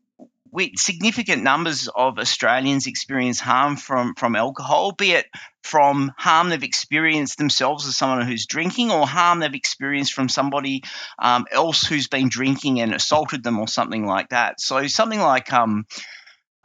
significant 0.76 1.42
numbers 1.42 1.88
of 1.94 2.18
Australians 2.18 2.86
experience 2.86 3.40
harm 3.40 3.76
from, 3.76 4.14
from 4.14 4.34
alcohol, 4.34 4.92
be 4.92 5.12
it 5.12 5.26
from 5.62 6.12
harm 6.16 6.48
they've 6.48 6.62
experienced 6.62 7.38
themselves 7.38 7.86
as 7.86 7.96
someone 7.96 8.26
who's 8.26 8.46
drinking 8.46 8.90
or 8.90 9.06
harm 9.06 9.40
they've 9.40 9.54
experienced 9.54 10.14
from 10.14 10.28
somebody 10.28 10.82
um, 11.18 11.46
else 11.50 11.84
who's 11.84 12.08
been 12.08 12.28
drinking 12.28 12.80
and 12.80 12.94
assaulted 12.94 13.42
them 13.42 13.58
or 13.58 13.68
something 13.68 14.06
like 14.06 14.30
that. 14.30 14.60
So 14.60 14.86
something 14.86 15.20
like 15.20 15.52
um, 15.52 15.86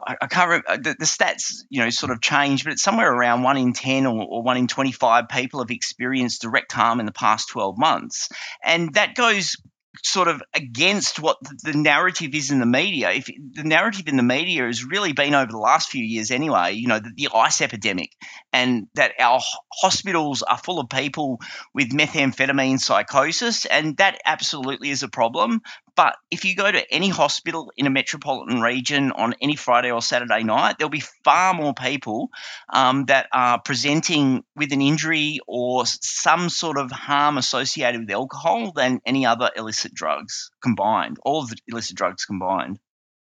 I, 0.04 0.16
I 0.20 0.26
can't 0.26 0.48
remember 0.48 0.76
the, 0.76 0.96
the, 0.98 1.04
stats, 1.04 1.54
you 1.68 1.82
know, 1.82 1.90
sort 1.90 2.12
of 2.12 2.20
change, 2.20 2.64
but 2.64 2.72
it's 2.72 2.82
somewhere 2.82 3.12
around 3.12 3.42
one 3.42 3.56
in 3.56 3.72
10 3.72 4.06
or, 4.06 4.24
or, 4.24 4.42
one 4.42 4.56
in 4.56 4.66
25 4.66 5.28
people 5.28 5.60
have 5.60 5.70
experienced 5.70 6.42
direct 6.42 6.72
harm 6.72 7.00
in 7.00 7.06
the 7.06 7.12
past 7.12 7.48
12 7.50 7.78
months. 7.78 8.28
And 8.62 8.94
that 8.94 9.14
goes 9.14 9.56
sort 10.04 10.28
of 10.28 10.42
against 10.54 11.20
what 11.20 11.38
the 11.62 11.72
narrative 11.72 12.34
is 12.34 12.50
in 12.50 12.60
the 12.60 12.66
media. 12.66 13.10
If 13.10 13.26
the 13.26 13.64
narrative 13.64 14.08
in 14.08 14.16
the 14.16 14.22
media 14.22 14.64
has 14.64 14.84
really 14.84 15.12
been 15.12 15.34
over 15.34 15.50
the 15.50 15.58
last 15.58 15.90
few 15.90 16.04
years, 16.04 16.30
anyway, 16.30 16.72
you 16.72 16.88
know, 16.88 16.98
the, 16.98 17.12
the 17.14 17.28
ice 17.34 17.60
epidemic, 17.60 18.10
and 18.52 18.86
that 18.94 19.12
our 19.18 19.40
hospitals 19.72 20.42
are 20.42 20.58
full 20.58 20.80
of 20.80 20.88
people 20.88 21.40
with 21.74 21.90
methamphetamine 21.90 22.78
psychosis, 22.78 23.64
and 23.66 23.96
that 23.98 24.20
absolutely 24.24 24.90
is 24.90 25.02
a 25.02 25.08
problem. 25.08 25.60
But 25.96 26.16
if 26.30 26.44
you 26.44 26.54
go 26.54 26.70
to 26.70 26.92
any 26.92 27.08
hospital 27.08 27.72
in 27.76 27.86
a 27.86 27.90
metropolitan 27.90 28.60
region 28.60 29.12
on 29.12 29.34
any 29.40 29.56
Friday 29.56 29.90
or 29.90 30.02
Saturday 30.02 30.42
night, 30.42 30.76
there'll 30.78 30.90
be 30.90 31.02
far 31.24 31.54
more 31.54 31.72
people 31.72 32.28
um, 32.70 33.06
that 33.06 33.28
are 33.32 33.58
presenting 33.60 34.44
with 34.54 34.72
an 34.72 34.82
injury 34.82 35.40
or 35.48 35.86
some 35.86 36.50
sort 36.50 36.76
of 36.76 36.92
harm 36.92 37.38
associated 37.38 38.02
with 38.02 38.10
alcohol 38.10 38.72
than 38.72 39.00
any 39.06 39.24
other 39.24 39.50
illicit 39.56 39.94
drugs 39.94 40.50
combined, 40.62 41.16
all 41.24 41.42
of 41.42 41.48
the 41.48 41.56
illicit 41.66 41.96
drugs 41.96 42.26
combined. 42.26 42.78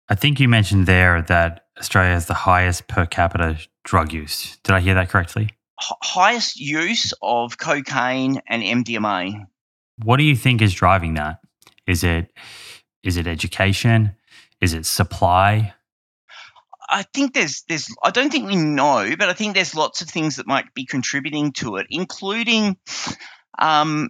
I 0.09 0.14
think 0.14 0.41
you 0.41 0.49
mentioned 0.49 0.87
there 0.87 1.23
that 1.23 1.67
Australia 1.79 2.12
has 2.12 2.26
the 2.26 2.35
highest 2.35 2.88
per 2.88 3.05
capita 3.05 3.59
drug 3.85 4.12
use. 4.12 4.59
Did 4.64 4.75
I 4.75 4.81
hear 4.81 4.95
that 4.95 5.11
correctly? 5.11 5.50
H- 5.81 5.97
highest 6.02 6.59
use 6.59 7.12
of 7.23 7.59
cocaine 7.59 8.41
and 8.49 8.62
MDMA. 8.62 9.47
What 10.02 10.17
do 10.17 10.25
you 10.25 10.37
think 10.37 10.62
is 10.62 10.73
driving 10.73 11.14
that? 11.14 11.38
Is 11.92 12.02
it 12.04 12.32
is 13.02 13.18
it 13.18 13.26
education? 13.26 14.16
Is 14.62 14.72
it 14.72 14.87
supply? 14.87 15.75
I 16.88 17.02
think 17.02 17.34
there's 17.34 17.64
there's 17.68 17.94
I 18.02 18.11
don't 18.11 18.32
think 18.32 18.46
we 18.46 18.56
know, 18.56 19.14
but 19.18 19.28
I 19.28 19.34
think 19.34 19.54
there's 19.54 19.75
lots 19.75 20.00
of 20.00 20.08
things 20.08 20.37
that 20.37 20.46
might 20.46 20.72
be 20.72 20.87
contributing 20.87 21.52
to 21.52 21.76
it, 21.76 21.87
including 21.90 22.78
um, 23.58 24.08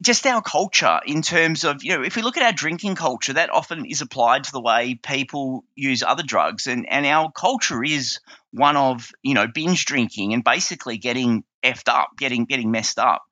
just 0.00 0.24
our 0.26 0.42
culture 0.42 1.00
in 1.04 1.22
terms 1.22 1.64
of 1.64 1.82
you 1.82 1.96
know 1.96 2.04
if 2.04 2.14
we 2.14 2.22
look 2.22 2.36
at 2.36 2.44
our 2.44 2.52
drinking 2.52 2.94
culture, 2.94 3.32
that 3.32 3.50
often 3.50 3.84
is 3.84 4.00
applied 4.00 4.44
to 4.44 4.52
the 4.52 4.60
way 4.60 4.94
people 4.94 5.64
use 5.74 6.04
other 6.04 6.22
drugs, 6.22 6.68
and 6.68 6.88
and 6.88 7.04
our 7.04 7.32
culture 7.32 7.82
is 7.82 8.20
one 8.52 8.76
of 8.76 9.10
you 9.24 9.34
know 9.34 9.48
binge 9.48 9.86
drinking 9.86 10.34
and 10.34 10.44
basically 10.44 10.98
getting 10.98 11.42
effed 11.64 11.88
up, 11.88 12.10
getting 12.16 12.44
getting 12.44 12.70
messed 12.70 13.00
up 13.00 13.22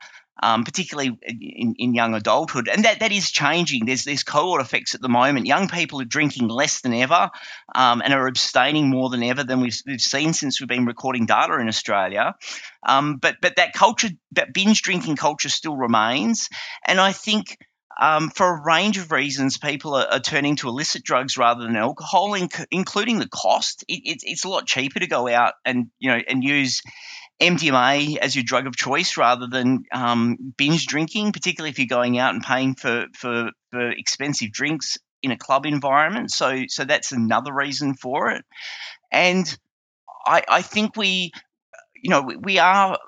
um, 0.43 0.65
particularly 0.65 1.19
in, 1.23 1.75
in, 1.79 1.95
young 1.95 2.15
adulthood. 2.15 2.69
And 2.69 2.85
that, 2.85 3.01
that 3.01 3.13
is 3.13 3.31
changing. 3.31 3.85
There's 3.85 4.05
there's 4.05 4.23
cohort 4.23 4.61
effects 4.61 4.95
at 4.95 5.03
the 5.03 5.09
moment. 5.09 5.47
Young 5.47 5.69
people 5.69 6.01
are 6.01 6.07
drinking 6.07 6.49
less 6.49 6.81
than 6.81 6.95
ever 6.95 7.31
um, 7.75 8.01
and 8.03 8.15
are 8.15 8.27
abstaining 8.27 8.89
more 8.89 9.11
than 9.11 9.23
ever 9.23 9.45
than 9.45 9.61
we've, 9.61 9.79
we've 9.87 10.01
seen 10.01 10.33
since 10.33 10.61
we've 10.61 10.69
been 10.69 10.87
recording 10.87 11.27
data 11.27 11.59
in 11.61 11.69
Australia. 11.69 12.35
Um, 12.87 13.19
but 13.19 13.37
but 13.43 13.57
that 13.57 13.75
culture, 13.75 14.09
that 14.33 14.55
binge 14.55 14.83
drinking 14.83 15.17
culture, 15.17 15.51
still 15.51 15.77
remains. 15.77 16.49
And 16.87 17.01
I 17.01 17.13
think. 17.13 17.59
Um, 18.01 18.31
for 18.31 18.47
a 18.47 18.63
range 18.63 18.97
of 18.97 19.13
reasons, 19.13 19.59
people 19.59 19.95
are, 19.95 20.07
are, 20.07 20.21
turning 20.21 20.57
to 20.57 20.69
illicit 20.69 21.03
drugs 21.03 21.37
rather 21.37 21.65
than 21.65 21.77
alcohol, 21.77 22.31
inc- 22.31 22.65
including 22.71 23.19
the 23.19 23.29
cost. 23.29 23.85
It, 23.89 24.01
it, 24.05 24.19
it's 24.23 24.45
a 24.45 24.49
lot 24.49 24.67
cheaper 24.67 25.01
to 25.01 25.07
go 25.07 25.29
out 25.29 25.55
and 25.67 25.91
you 25.99 26.11
know 26.11 26.21
and 26.27 26.43
use 26.43 26.81
MDMA 27.41 28.17
as 28.19 28.37
your 28.37 28.45
drug 28.45 28.67
of 28.67 28.77
choice 28.77 29.17
rather 29.17 29.47
than 29.47 29.85
um, 29.93 30.37
binge 30.57 30.87
drinking, 30.87 31.33
particularly 31.33 31.71
if 31.71 31.79
you're 31.79 31.87
going 31.87 32.19
out 32.19 32.35
and 32.35 32.43
paying 32.43 32.75
for, 32.75 33.07
for, 33.15 33.51
for 33.71 33.91
expensive 33.91 34.53
drinks 34.53 34.99
in 35.23 35.31
a 35.31 35.39
club 35.39 35.67
environment. 35.67 36.31
So, 36.31 36.65
so 36.69 36.85
that's 36.85 37.13
another 37.13 37.53
reason 37.53 37.95
for 37.95 38.31
it. 38.31 38.45
And 39.11 39.47
I, 40.27 40.43
I 40.49 40.63
think 40.63 40.97
we, 40.97 41.33
you 42.03 42.11
know, 42.11 42.23
we, 42.23 42.37
we 42.37 42.59
are 42.59 42.99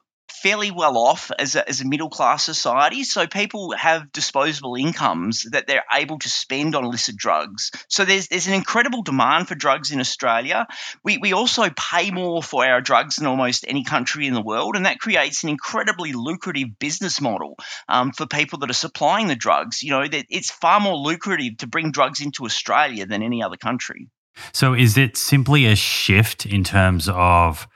fairly 0.42 0.70
well 0.70 0.98
off 0.98 1.30
as 1.38 1.54
a, 1.54 1.68
as 1.68 1.80
a 1.80 1.86
middle 1.86 2.08
class 2.08 2.44
society. 2.44 3.04
So 3.04 3.26
people 3.26 3.72
have 3.76 4.10
disposable 4.12 4.74
incomes 4.74 5.42
that 5.52 5.66
they're 5.66 5.84
able 5.92 6.18
to 6.18 6.28
spend 6.28 6.74
on 6.74 6.84
illicit 6.84 7.16
drugs. 7.16 7.70
So 7.88 8.04
there's 8.04 8.28
there's 8.28 8.48
an 8.48 8.54
incredible 8.54 9.02
demand 9.02 9.48
for 9.48 9.54
drugs 9.54 9.92
in 9.92 10.00
Australia. 10.00 10.66
We, 11.04 11.18
we 11.18 11.32
also 11.32 11.70
pay 11.70 12.10
more 12.10 12.42
for 12.42 12.66
our 12.66 12.80
drugs 12.80 13.16
than 13.16 13.26
almost 13.26 13.64
any 13.68 13.84
country 13.84 14.26
in 14.26 14.34
the 14.34 14.42
world, 14.42 14.76
and 14.76 14.86
that 14.86 14.98
creates 14.98 15.42
an 15.42 15.48
incredibly 15.48 16.12
lucrative 16.12 16.78
business 16.78 17.20
model 17.20 17.56
um, 17.88 18.12
for 18.12 18.26
people 18.26 18.58
that 18.60 18.70
are 18.70 18.74
supplying 18.74 19.28
the 19.28 19.36
drugs. 19.36 19.82
You 19.82 19.90
know, 19.90 20.04
it's 20.10 20.50
far 20.50 20.80
more 20.80 20.96
lucrative 20.96 21.58
to 21.58 21.66
bring 21.66 21.92
drugs 21.92 22.20
into 22.20 22.44
Australia 22.44 23.06
than 23.06 23.22
any 23.22 23.42
other 23.42 23.56
country. 23.56 24.08
So 24.52 24.74
is 24.74 24.96
it 24.96 25.16
simply 25.16 25.66
a 25.66 25.76
shift 25.76 26.46
in 26.46 26.64
terms 26.64 27.08
of 27.08 27.68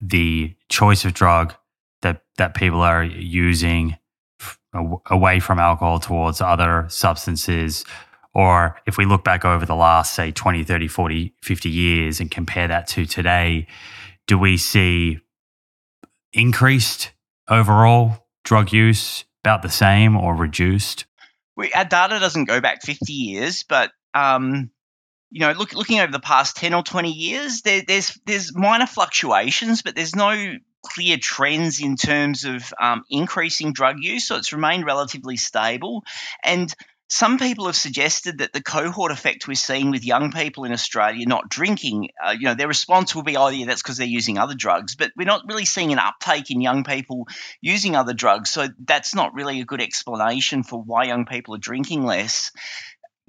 the 0.00 0.56
choice 0.68 1.04
of 1.04 1.14
drug 1.14 1.54
that 2.02 2.22
that 2.38 2.54
people 2.54 2.80
are 2.80 3.04
using 3.04 3.96
f- 4.40 4.58
away 5.06 5.40
from 5.40 5.58
alcohol 5.58 5.98
towards 5.98 6.40
other 6.40 6.86
substances. 6.88 7.84
Or 8.32 8.80
if 8.86 8.96
we 8.96 9.06
look 9.06 9.24
back 9.24 9.44
over 9.44 9.66
the 9.66 9.74
last 9.74 10.14
say 10.14 10.30
20 10.30 10.64
30 10.64 10.88
40 10.88 11.34
50 11.42 11.68
years 11.68 12.20
and 12.20 12.30
compare 12.30 12.68
that 12.68 12.86
to 12.88 13.04
today 13.04 13.66
do 14.26 14.38
we 14.38 14.56
see 14.56 15.18
increased 16.32 17.10
overall 17.48 18.28
drug 18.44 18.72
use 18.72 19.24
about 19.42 19.62
the 19.62 19.68
same 19.68 20.16
or 20.16 20.36
reduced? 20.36 21.06
We, 21.56 21.72
our 21.72 21.84
data 21.84 22.20
doesn't 22.20 22.44
go 22.44 22.60
back 22.60 22.82
50 22.82 23.12
years 23.12 23.64
but 23.64 23.90
um, 24.14 24.70
you 25.30 25.40
know, 25.40 25.52
look, 25.52 25.74
looking 25.74 26.00
over 26.00 26.10
the 26.10 26.20
past 26.20 26.56
10 26.56 26.74
or 26.74 26.82
20 26.82 27.12
years, 27.12 27.62
there, 27.62 27.82
there's 27.86 28.18
there's 28.26 28.54
minor 28.54 28.86
fluctuations, 28.86 29.82
but 29.82 29.94
there's 29.94 30.16
no 30.16 30.56
clear 30.82 31.16
trends 31.18 31.80
in 31.80 31.96
terms 31.96 32.44
of 32.44 32.72
um, 32.80 33.04
increasing 33.10 33.72
drug 33.72 33.96
use. 34.00 34.26
So 34.26 34.36
it's 34.36 34.52
remained 34.52 34.86
relatively 34.86 35.36
stable. 35.36 36.04
And 36.42 36.74
some 37.12 37.38
people 37.38 37.66
have 37.66 37.74
suggested 37.74 38.38
that 38.38 38.52
the 38.52 38.62
cohort 38.62 39.10
effect 39.10 39.48
we're 39.48 39.54
seeing 39.54 39.90
with 39.90 40.04
young 40.04 40.30
people 40.30 40.62
in 40.62 40.72
Australia 40.72 41.26
not 41.26 41.48
drinking, 41.48 42.10
uh, 42.24 42.36
you 42.38 42.44
know, 42.46 42.54
their 42.54 42.68
response 42.68 43.16
will 43.16 43.24
be, 43.24 43.36
oh, 43.36 43.48
yeah, 43.48 43.66
that's 43.66 43.82
because 43.82 43.96
they're 43.96 44.06
using 44.06 44.38
other 44.38 44.54
drugs. 44.54 44.94
But 44.94 45.10
we're 45.16 45.24
not 45.24 45.42
really 45.48 45.64
seeing 45.64 45.92
an 45.92 45.98
uptake 45.98 46.52
in 46.52 46.60
young 46.60 46.84
people 46.84 47.26
using 47.60 47.96
other 47.96 48.14
drugs. 48.14 48.50
So 48.50 48.68
that's 48.84 49.12
not 49.12 49.34
really 49.34 49.60
a 49.60 49.64
good 49.64 49.82
explanation 49.82 50.62
for 50.62 50.80
why 50.80 51.04
young 51.04 51.26
people 51.26 51.56
are 51.56 51.58
drinking 51.58 52.04
less 52.06 52.52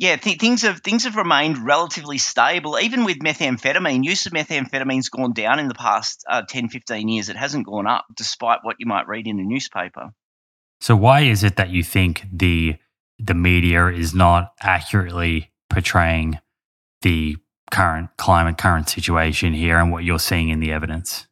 yeah, 0.01 0.15
th- 0.15 0.39
things 0.39 0.63
have 0.63 0.81
things 0.81 1.03
have 1.03 1.15
remained 1.15 1.63
relatively 1.63 2.17
stable. 2.17 2.79
Even 2.79 3.05
with 3.05 3.19
methamphetamine, 3.19 4.03
use 4.03 4.25
of 4.25 4.33
methamphetamine's 4.33 5.09
gone 5.09 5.31
down 5.31 5.59
in 5.59 5.67
the 5.67 5.75
past 5.75 6.25
uh, 6.27 6.41
10, 6.41 6.69
15 6.69 7.07
years. 7.07 7.29
It 7.29 7.35
hasn't 7.35 7.67
gone 7.67 7.85
up, 7.85 8.05
despite 8.15 8.61
what 8.63 8.77
you 8.79 8.87
might 8.87 9.07
read 9.07 9.27
in 9.27 9.37
the 9.37 9.43
newspaper. 9.43 10.09
So, 10.79 10.95
why 10.95 11.21
is 11.21 11.43
it 11.43 11.55
that 11.57 11.69
you 11.69 11.83
think 11.83 12.25
the 12.33 12.77
the 13.19 13.35
media 13.35 13.89
is 13.89 14.15
not 14.15 14.53
accurately 14.59 15.51
portraying 15.69 16.39
the 17.03 17.37
current 17.69 18.09
climate, 18.17 18.57
current 18.57 18.89
situation 18.89 19.53
here, 19.53 19.77
and 19.77 19.91
what 19.91 20.03
you're 20.03 20.17
seeing 20.17 20.49
in 20.49 20.61
the 20.61 20.71
evidence? 20.71 21.27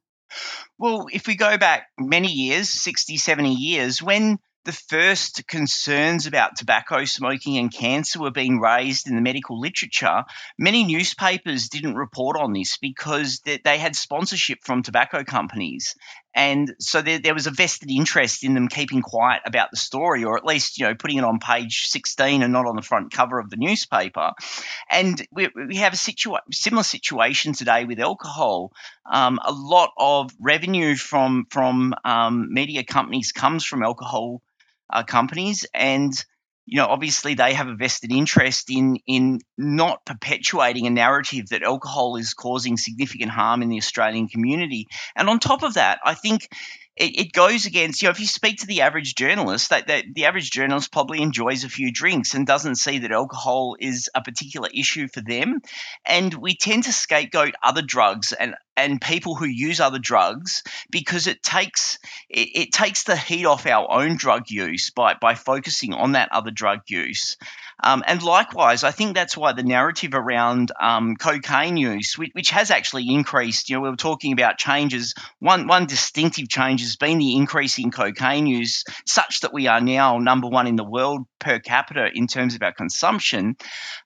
Well, 0.78 1.08
if 1.12 1.26
we 1.26 1.36
go 1.36 1.58
back 1.58 1.88
many 1.98 2.32
years, 2.32 2.70
60, 2.70 3.18
70 3.18 3.52
years, 3.52 4.04
when 4.04 4.38
the 4.66 4.72
first 4.72 5.48
concerns 5.48 6.28
about 6.28 6.58
tobacco 6.58 7.06
smoking 7.06 7.58
and 7.58 7.74
cancer 7.74 8.20
were 8.20 8.32
being 8.32 8.60
raised 8.60 9.08
in 9.08 9.16
the 9.16 9.22
medical 9.22 9.60
literature, 9.60 10.24
many 10.58 10.84
newspapers 10.84 11.70
didn't 11.70 11.96
report 11.96 12.38
on 12.38 12.54
this 12.54 12.78
because 12.78 13.42
they 13.46 13.78
had 13.78 13.96
sponsorship 13.96 14.60
from 14.64 14.84
tobacco 14.84 15.24
companies. 15.24 15.96
And 16.36 16.74
so 16.80 17.02
there, 17.02 17.20
there 17.20 17.34
was 17.34 17.48
a 17.48 17.52
vested 17.52 17.90
interest 17.90 18.44
in 18.44 18.54
them 18.54 18.68
keeping 18.68 19.02
quiet 19.02 19.42
about 19.46 19.72
the 19.72 19.78
story, 19.78 20.24
or 20.24 20.38
at 20.38 20.46
least 20.46 20.78
you 20.78 20.86
know 20.86 20.96
putting 20.96 21.18
it 21.18 21.24
on 21.24 21.40
page 21.40 21.88
16 21.88 22.44
and 22.44 22.54
not 22.54 22.68
on 22.68 22.76
the 22.76 22.82
front 22.82 23.12
cover 23.12 23.40
of 23.40 23.50
the 23.50 23.58
newspaper. 23.58 24.32
And 24.92 25.26
we, 25.32 25.50
we 25.56 25.78
have 25.78 25.94
a 25.94 25.98
situa- 25.98 26.42
similar 26.52 26.84
situation 26.84 27.54
today 27.54 27.86
with 27.86 28.00
alcohol. 28.00 28.72
Um, 29.12 29.40
a 29.44 29.52
lot 29.52 29.92
of 29.98 30.32
revenue 30.40 30.96
from 30.96 31.46
from 31.50 31.96
um, 32.06 32.54
media 32.54 32.84
companies 32.84 33.32
comes 33.32 33.66
from 33.66 33.84
alcohol 33.84 34.42
uh, 34.92 35.04
companies, 35.04 35.66
and 35.74 36.14
you 36.70 36.78
know, 36.78 36.86
obviously 36.86 37.34
they 37.34 37.54
have 37.56 37.68
a 37.68 37.76
vested 37.76 38.12
interest 38.12 38.70
in 38.70 39.00
in 39.08 39.40
not 39.58 40.06
perpetuating 40.06 40.86
a 40.86 40.92
narrative 40.92 41.50
that 41.50 41.64
alcohol 41.64 42.16
is 42.16 42.36
causing 42.36 42.78
significant 42.78 43.32
harm 43.32 43.64
in 43.64 43.70
the 43.70 43.78
Australian 43.78 44.28
community. 44.28 44.86
And 45.16 45.30
on 45.30 45.40
top 45.40 45.64
of 45.64 45.74
that, 45.74 46.00
I 46.06 46.14
think 46.14 46.48
it, 46.96 47.18
it, 47.18 47.32
goes 47.32 47.66
against, 47.66 48.02
you 48.02 48.08
know, 48.08 48.12
if 48.12 48.20
you 48.20 48.28
speak 48.28 48.60
to 48.60 48.68
the 48.68 48.82
average 48.82 49.16
journalist, 49.16 49.70
that, 49.70 49.88
that 49.88 50.04
the 50.14 50.26
average 50.26 50.52
journalist 50.52 50.92
probably 50.92 51.22
enjoys 51.22 51.64
a 51.64 51.70
few 51.70 51.92
drinks 51.92 52.36
and 52.36 52.46
doesn't 52.46 52.76
see 52.76 53.00
that 53.00 53.12
alcohol 53.12 53.78
is 53.80 54.10
a 54.14 54.22
particular 54.22 54.70
issue 54.72 55.08
for 55.08 55.22
them. 55.22 55.62
And 56.06 56.34
we 56.34 56.56
tend 56.56 56.84
to 56.84 56.94
scapegoat 56.94 57.56
other 57.64 57.82
drugs 57.82 58.34
and 58.34 58.54
and 58.80 59.02
people 59.02 59.36
who 59.36 59.46
use 59.46 59.80
other 59.80 60.00
drugs 60.00 60.64
because 60.90 61.28
it 61.28 61.44
takes 61.44 62.00
it, 62.30 62.50
it 62.56 62.72
takes 62.72 63.04
the 63.04 63.16
heat 63.16 63.46
off 63.46 63.66
our 63.66 63.92
own 63.92 64.18
drug 64.18 64.50
use 64.50 64.90
by 64.90 65.16
by 65.16 65.36
focusing 65.36 65.94
on 65.94 66.14
that 66.14 66.30
other 66.32 66.52
drug 66.52 66.82
use. 66.88 67.38
Um, 67.82 68.04
and 68.06 68.22
likewise, 68.22 68.84
I 68.84 68.92
think 68.92 69.16
that's 69.16 69.38
why 69.38 69.54
the 69.54 69.64
narrative 69.64 70.14
around 70.14 70.72
um, 70.82 71.16
cocaine 71.16 71.78
use, 71.78 72.18
which, 72.18 72.32
which, 72.34 72.50
has 72.50 72.72
actually 72.72 73.08
increased, 73.10 73.70
you 73.70 73.78
know, 73.78 73.82
we 73.82 73.90
were 73.90 73.96
talking 73.96 74.34
about 74.34 74.58
changes. 74.58 75.14
One, 75.40 75.66
one 75.68 75.86
distinctive 75.86 76.50
change 76.50 76.82
has 76.82 76.98
been 76.98 77.20
the 77.20 77.38
increase 77.38 77.80
in 77.80 77.92
cocaine 77.92 78.48
use, 78.48 78.84
such 79.06 79.42
that 79.42 79.54
we 79.54 79.68
are 79.68 79.80
now 79.80 80.18
number 80.18 80.48
one 80.48 80.68
in 80.68 80.76
the 80.76 80.84
world 80.84 81.26
per 81.40 81.60
capita 81.60 82.10
in 82.14 82.28
terms 82.28 82.56
of 82.56 82.64
our 82.64 82.74
consumption. 82.74 83.56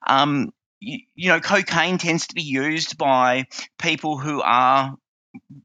Um, 0.05 0.51
you, 0.83 0.99
you 1.15 1.29
know, 1.29 1.39
cocaine 1.39 1.97
tends 1.97 2.27
to 2.27 2.35
be 2.35 2.43
used 2.43 2.97
by 2.97 3.45
people 3.79 4.17
who 4.17 4.41
are 4.41 4.95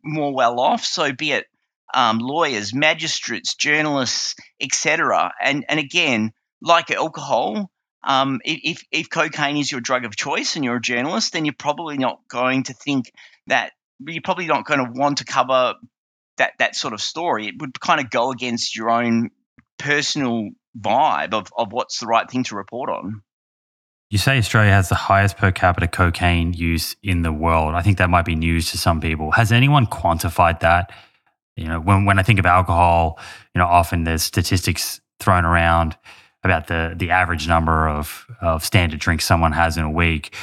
more 0.05 0.35
well 0.35 0.61
off. 0.61 0.85
So, 0.85 1.13
be 1.13 1.33
it 1.33 1.47
um, 1.93 2.19
lawyers, 2.19 2.75
magistrates, 2.75 3.55
journalists, 3.55 4.35
etc. 4.61 5.33
And 5.43 5.65
and 5.69 5.81
again, 5.81 6.33
like 6.63 6.91
alcohol, 6.91 7.71
um, 8.05 8.41
if, 8.45 8.85
if 8.93 9.11
cocaine 9.11 9.57
is 9.57 9.71
your 9.71 9.81
drug 9.81 10.05
of 10.05 10.17
choice 10.17 10.57
and 10.57 10.65
you're 10.65 10.77
a 10.77 10.81
journalist, 10.81 11.33
then 11.33 11.45
you're 11.45 11.55
probably 11.59 11.99
not 11.99 12.21
going 12.29 12.65
to 12.65 12.75
think 12.75 13.13
that 13.49 13.73
you're 14.01 14.23
probably 14.23 14.47
not 14.47 14.65
going 14.65 14.85
to 14.85 14.99
want 14.99 15.19
to 15.19 15.25
cover 15.25 15.75
that 16.37 16.53
that 16.59 16.77
sort 16.77 16.95
of 16.95 17.01
story. 17.01 17.49
It 17.49 17.55
would 17.61 17.81
kind 17.81 18.01
of 18.01 18.11
go 18.11 18.31
against 18.31 18.77
your 18.77 18.91
own 18.91 19.31
personal 19.79 20.51
vibe 20.79 21.35
of, 21.35 21.49
of 21.57 21.73
what's 21.73 21.99
the 22.01 22.07
right 22.07 22.29
thing 22.31 22.45
to 22.45 22.57
report 22.57 22.91
on. 22.91 23.23
You 24.11 24.17
say 24.17 24.39
Australia 24.39 24.73
has 24.73 24.89
the 24.89 24.95
highest 24.95 25.37
per 25.37 25.53
capita 25.53 25.87
cocaine 25.87 26.55
use 26.55 26.97
in 27.03 27.23
the 27.23 27.33
world. 27.33 27.75
I 27.75 27.83
think 27.83 27.99
that 27.99 28.09
might 28.09 28.25
be 28.25 28.35
news 28.35 28.71
to 28.71 28.79
some 28.79 29.01
people. 29.01 29.33
Has 29.33 29.53
anyone 29.53 29.87
quantified 29.87 30.61
that? 30.61 30.93
You 31.57 31.67
know, 31.67 31.81
when, 31.81 32.07
when 32.07 32.19
I 32.19 32.23
think 32.23 32.39
of 32.39 32.47
alcohol, 32.47 33.19
you 33.55 33.59
know, 33.59 33.67
often 33.67 34.05
there's 34.05 34.23
statistics 34.23 35.01
thrown 35.21 35.45
around 35.45 35.97
about 36.45 36.69
the 36.69 36.95
the 36.97 37.11
average 37.11 37.49
number 37.49 37.89
of 37.89 38.27
of 38.41 38.65
standard 38.65 39.01
drinks 39.01 39.25
someone 39.25 39.53
has 39.53 39.77
in 39.77 39.83
a 39.85 39.91
week. 39.91 40.35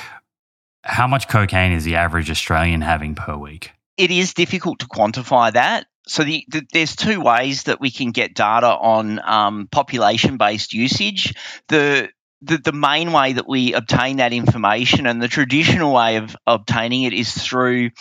How 0.84 1.08
much 1.08 1.28
cocaine 1.28 1.72
is 1.72 1.86
the 1.86 1.96
average 1.96 2.30
Australian 2.30 2.82
having 2.82 3.16
per 3.16 3.36
week? 3.36 3.72
It 3.98 4.12
is 4.12 4.34
difficult 4.34 4.80
to 4.80 4.88
quantify 4.88 5.54
that. 5.54 5.88
So 6.08 6.24
the, 6.24 6.46
the, 6.50 6.68
there's 6.72 6.96
two 6.96 7.20
ways 7.20 7.64
that 7.64 7.82
we 7.82 7.90
can 7.90 8.12
get 8.12 8.36
data 8.36 8.68
on 8.68 9.20
um, 9.24 9.68
population-based 9.72 10.74
usage. 10.74 11.34
The, 11.70 12.10
the 12.46 12.58
the 12.58 12.72
main 12.72 13.12
way 13.12 13.34
that 13.34 13.48
we 13.48 13.74
obtain 13.74 14.18
that 14.18 14.34
information 14.34 15.08
and 15.08 15.22
the 15.22 15.28
traditional 15.28 15.94
way 15.94 16.18
of 16.18 16.36
obtaining 16.48 17.04
it 17.04 17.14
is 17.14 17.34
through 17.34 17.92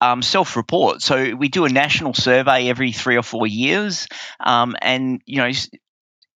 um, 0.00 0.22
self 0.22 0.56
report. 0.56 1.02
So 1.02 1.34
we 1.34 1.48
do 1.48 1.64
a 1.64 1.68
national 1.68 2.14
survey 2.14 2.68
every 2.68 2.92
three 2.92 3.16
or 3.16 3.22
four 3.22 3.46
years, 3.46 4.06
um, 4.40 4.76
and 4.80 5.20
you 5.26 5.38
know 5.38 5.50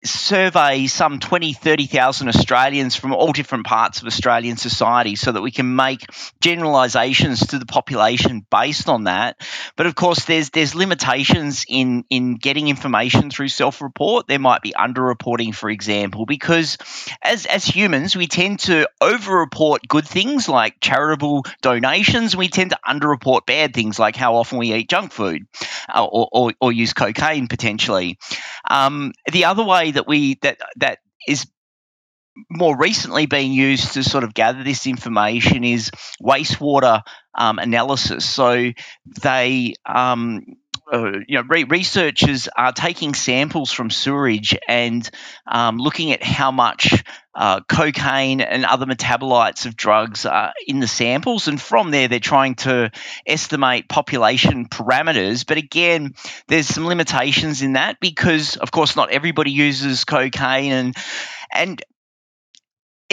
survey 0.04 0.88
some 0.88 1.20
20, 1.20 1.54
30,000 1.54 2.28
Australians 2.28 2.96
from 2.96 3.14
all 3.14 3.32
different 3.32 3.66
parts 3.66 4.02
of 4.02 4.08
Australian 4.08 4.58
society 4.58 5.16
so 5.16 5.32
that 5.32 5.42
we 5.42 5.52
can 5.52 5.76
make 5.76 6.06
generalizations 6.42 7.48
to 7.48 7.60
the 7.60 7.66
population 7.66 8.46
based 8.50 8.90
on 8.90 9.06
that. 9.06 9.38
But 9.76 9.86
of 9.86 9.96
course, 9.96 10.26
there's 10.26 10.50
there's 10.50 10.76
limitations 10.76 11.66
in, 11.68 12.06
in 12.10 12.36
getting 12.36 12.68
information 12.68 13.30
through 13.30 13.50
self-report. 13.50 14.28
There 14.28 14.40
might 14.40 14.62
be 14.62 14.74
underreporting, 14.74 15.56
for 15.56 15.70
example, 15.70 16.26
because 16.26 16.78
as, 17.22 17.46
as 17.46 17.66
humans, 17.66 18.16
we 18.16 18.28
tend 18.28 18.60
to 18.62 18.88
over-report 19.02 19.88
good 19.88 20.08
things 20.08 20.50
like 20.50 20.80
charitable 20.82 21.46
donations. 21.62 22.36
We 22.36 22.50
tend 22.50 22.72
to 22.72 22.80
underreport 22.86 23.46
bad 23.46 23.74
things 23.74 24.00
like 24.00 24.16
how 24.16 24.36
often 24.36 24.58
we 24.58 24.74
eat 24.74 24.90
junk 24.90 25.12
food 25.12 25.48
uh, 25.90 26.06
or, 26.06 26.28
or, 26.32 26.54
or, 26.60 26.72
use 26.72 26.94
cocaine 26.94 27.48
potentially. 27.48 28.18
Um, 28.70 29.14
the 29.32 29.46
other 29.46 29.64
way 29.64 29.92
that 29.94 30.08
we 30.08 30.36
that 30.42 30.60
that 30.78 31.00
is 31.28 31.48
more 32.50 32.76
recently 32.76 33.26
being 33.26 33.54
used 33.54 33.94
to 33.94 34.04
sort 34.04 34.24
of 34.24 34.34
gather 34.34 34.64
this 34.64 34.88
information 34.88 35.64
is 35.64 35.92
wastewater 36.22 37.02
um, 37.36 37.60
analysis. 37.60 38.28
So 38.28 38.72
they 39.22 39.76
um, 39.86 40.42
uh, 40.92 41.12
you 41.28 41.38
know, 41.38 41.44
re- 41.48 41.64
researchers 41.64 42.50
are 42.56 42.72
taking 42.72 43.14
samples 43.14 43.72
from 43.72 43.90
sewerage 43.90 44.58
and 44.68 45.10
um, 45.48 45.78
looking 45.78 46.12
at 46.12 46.24
how 46.24 46.52
much 46.52 47.04
uh, 47.36 47.62
cocaine 47.62 48.42
and 48.42 48.66
other 48.66 48.86
metabolites 48.86 49.66
of 49.66 49.76
drugs 49.76 50.26
are 50.26 50.54
in 50.68 50.80
the 50.80 50.88
samples. 50.88 51.48
And 51.48 51.60
from 51.60 51.92
there, 51.92 52.08
they're 52.08 52.20
trying 52.20 52.56
to 52.56 52.92
estimate 53.26 53.90
population 53.90 54.68
parameters. 54.68 55.46
But 55.46 55.58
again, 55.58 56.14
there's 56.48 56.68
some 56.68 56.86
limitations 56.86 57.62
in 57.62 57.74
that 57.74 58.00
because, 58.00 58.58
of 58.58 58.72
course, 58.72 58.96
not 58.96 59.12
everybody 59.12 59.52
uses 59.52 60.04
cocaine. 60.04 60.72
And, 60.72 60.96
and 61.52 61.82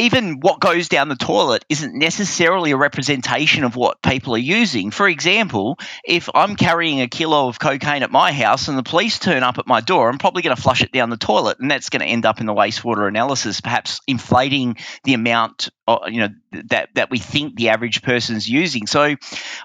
even 0.01 0.41
what 0.41 0.61
goes 0.61 0.89
down 0.89 1.09
the 1.09 1.17
toilet 1.17 1.65
isn't 1.69 1.95
necessarily 1.95 2.71
a 2.71 2.77
representation 2.77 3.65
of 3.65 3.77
what 3.77 4.03
people 4.03 4.35
are 4.35 4.39
using. 4.39 4.91
For 4.91 5.09
example, 5.09 5.79
if 6.05 6.29
I'm 6.35 6.57
carrying 6.57 7.01
a 7.01 7.09
kilo 7.09 7.49
of 7.49 7.59
cocaine 7.59 8.03
at 8.03 8.11
my 8.11 8.33
house 8.33 8.69
and 8.69 8.77
the 8.77 8.83
police 8.83 9.19
turn 9.19 9.43
up 9.43 9.59
at 9.59 9.67
my 9.67 9.81
door, 9.81 10.09
I'm 10.09 10.19
probably 10.19 10.43
going 10.43 10.57
to 10.57 10.63
flush 10.63 10.83
it 10.83 10.93
down 10.93 11.11
the 11.11 11.17
toilet, 11.17 11.59
and 11.61 11.71
that's 11.71 11.91
going 11.91 12.01
to 12.01 12.07
end 12.07 12.27
up 12.27 12.41
in 12.41 12.47
the 12.47 12.55
wastewater 12.55 13.07
analysis, 13.07 13.61
perhaps 13.61 14.01
inflating 14.07 14.77
the 15.05 15.15
amount, 15.15 15.69
uh, 15.87 16.01
you 16.07 16.21
know, 16.21 16.29
that 16.69 16.91
that 16.95 17.11
we 17.11 17.19
think 17.19 17.57
the 17.57 17.69
average 17.69 18.03
person's 18.03 18.49
using. 18.49 18.87
So, 18.87 19.17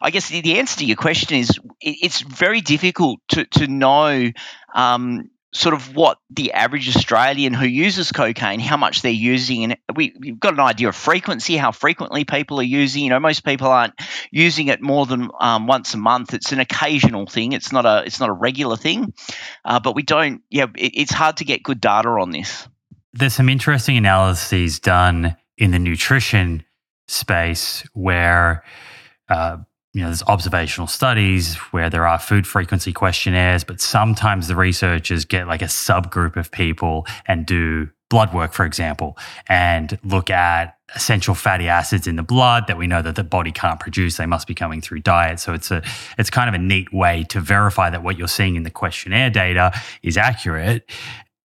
I 0.02 0.12
guess 0.12 0.30
the, 0.30 0.42
the 0.42 0.60
answer 0.60 0.80
to 0.80 0.86
your 0.86 0.98
question 0.98 1.38
is 1.38 1.60
it's 1.82 2.22
very 2.22 2.62
difficult 2.62 3.20
to 3.30 3.46
to 3.46 3.68
know. 3.68 4.32
Um, 4.74 5.30
sort 5.56 5.74
of 5.74 5.96
what 5.96 6.18
the 6.30 6.52
average 6.52 6.94
Australian 6.94 7.54
who 7.54 7.66
uses 7.66 8.12
cocaine, 8.12 8.60
how 8.60 8.76
much 8.76 9.02
they're 9.02 9.12
using, 9.12 9.64
and 9.64 9.78
we, 9.96 10.14
have 10.26 10.40
got 10.40 10.54
an 10.54 10.60
idea 10.60 10.90
of 10.90 10.96
frequency, 10.96 11.56
how 11.56 11.72
frequently 11.72 12.26
people 12.26 12.60
are 12.60 12.64
using. 12.64 13.04
You 13.04 13.10
know, 13.12 13.20
most 13.22 13.46
people 13.46 13.68
aren't 13.68 13.94
using 14.32 14.68
it 14.68 14.82
more 14.82 15.06
than 15.06 15.30
um, 15.40 15.66
once 15.66 15.94
a 15.94 15.98
month. 15.98 16.34
It's 16.34 16.52
an 16.52 16.60
occasional 16.60 17.26
thing. 17.26 17.54
It's 17.54 17.72
not 17.72 17.86
a 17.86 18.04
it's 18.06 18.20
not 18.20 18.30
a 18.30 18.34
regular 18.34 18.76
thing. 18.76 19.14
Uh, 19.64 19.80
but 19.80 19.96
we 19.96 20.04
don't. 20.04 20.42
Yeah, 20.50 20.68
it, 20.76 20.92
it's 20.96 21.14
hard 21.14 21.38
to 21.38 21.46
get 21.46 21.64
good 21.64 21.80
data 21.80 22.10
on 22.10 22.32
this. 22.32 22.68
There's 23.14 23.34
some 23.34 23.48
interesting 23.48 23.96
analyses 23.96 24.80
done 24.80 25.38
in 25.58 25.72
the 25.72 25.80
nutrition 25.80 26.66
space 27.08 27.88
where. 27.94 28.64
Uh, 29.30 29.58
you 29.96 30.02
know, 30.02 30.08
there's 30.08 30.24
observational 30.24 30.88
studies 30.88 31.56
where 31.72 31.90
there 31.90 32.06
are 32.06 32.20
food 32.20 32.46
frequency 32.46 32.92
questionnaires, 32.92 33.64
but 33.64 33.80
sometimes 33.80 34.50
the 34.50 34.56
researchers 34.56 35.24
get 35.24 35.48
like 35.48 35.62
a 35.62 35.66
subgroup 35.66 36.36
of 36.36 36.52
people 36.52 37.08
and 37.30 37.46
do 37.46 37.90
blood 38.10 38.34
work, 38.34 38.52
for 38.52 38.66
example, 38.66 39.18
and 39.48 39.98
look 40.04 40.30
at 40.30 40.76
essential 40.96 41.34
fatty 41.34 41.70
acids 41.70 42.08
in 42.08 42.18
the 42.18 42.24
blood 42.24 42.68
that 42.68 42.78
we 42.78 42.88
know 42.88 43.02
that 43.02 43.16
the 43.16 43.24
body 43.24 43.54
can't 43.54 43.80
produce. 43.80 44.18
They 44.18 44.26
must 44.26 44.48
be 44.48 44.54
coming 44.54 44.82
through 44.82 45.00
diet. 45.00 45.40
So 45.40 45.54
it's 45.54 45.72
a 45.72 45.82
it's 46.18 46.30
kind 46.30 46.50
of 46.50 46.56
a 46.56 46.62
neat 46.62 46.92
way 46.94 47.24
to 47.30 47.40
verify 47.40 47.90
that 47.90 48.04
what 48.04 48.18
you're 48.18 48.28
seeing 48.28 48.58
in 48.58 48.64
the 48.64 48.70
questionnaire 48.70 49.30
data 49.30 49.72
is 50.04 50.18
accurate. 50.18 50.92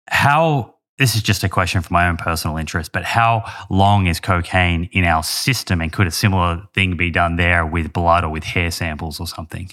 How 0.07 0.76
this 0.99 1.15
is 1.15 1.23
just 1.23 1.45
a 1.45 1.49
question 1.49 1.83
for 1.83 1.93
my 1.93 2.09
own 2.09 2.17
personal 2.17 2.57
interest, 2.57 2.93
but 2.93 3.05
how 3.05 3.45
long 3.69 4.07
is 4.07 4.21
cocaine 4.21 4.89
in 4.93 5.05
our 5.05 5.23
system? 5.23 5.81
And 5.81 5.93
could 5.93 6.07
a 6.07 6.11
similar 6.11 6.63
thing 6.75 6.97
be 6.97 7.11
done 7.11 7.37
there 7.37 7.67
with 7.67 7.93
blood 7.93 8.25
or 8.25 8.31
with 8.31 8.45
hair 8.45 8.71
samples 8.71 9.21
or 9.21 9.27
something? 9.27 9.71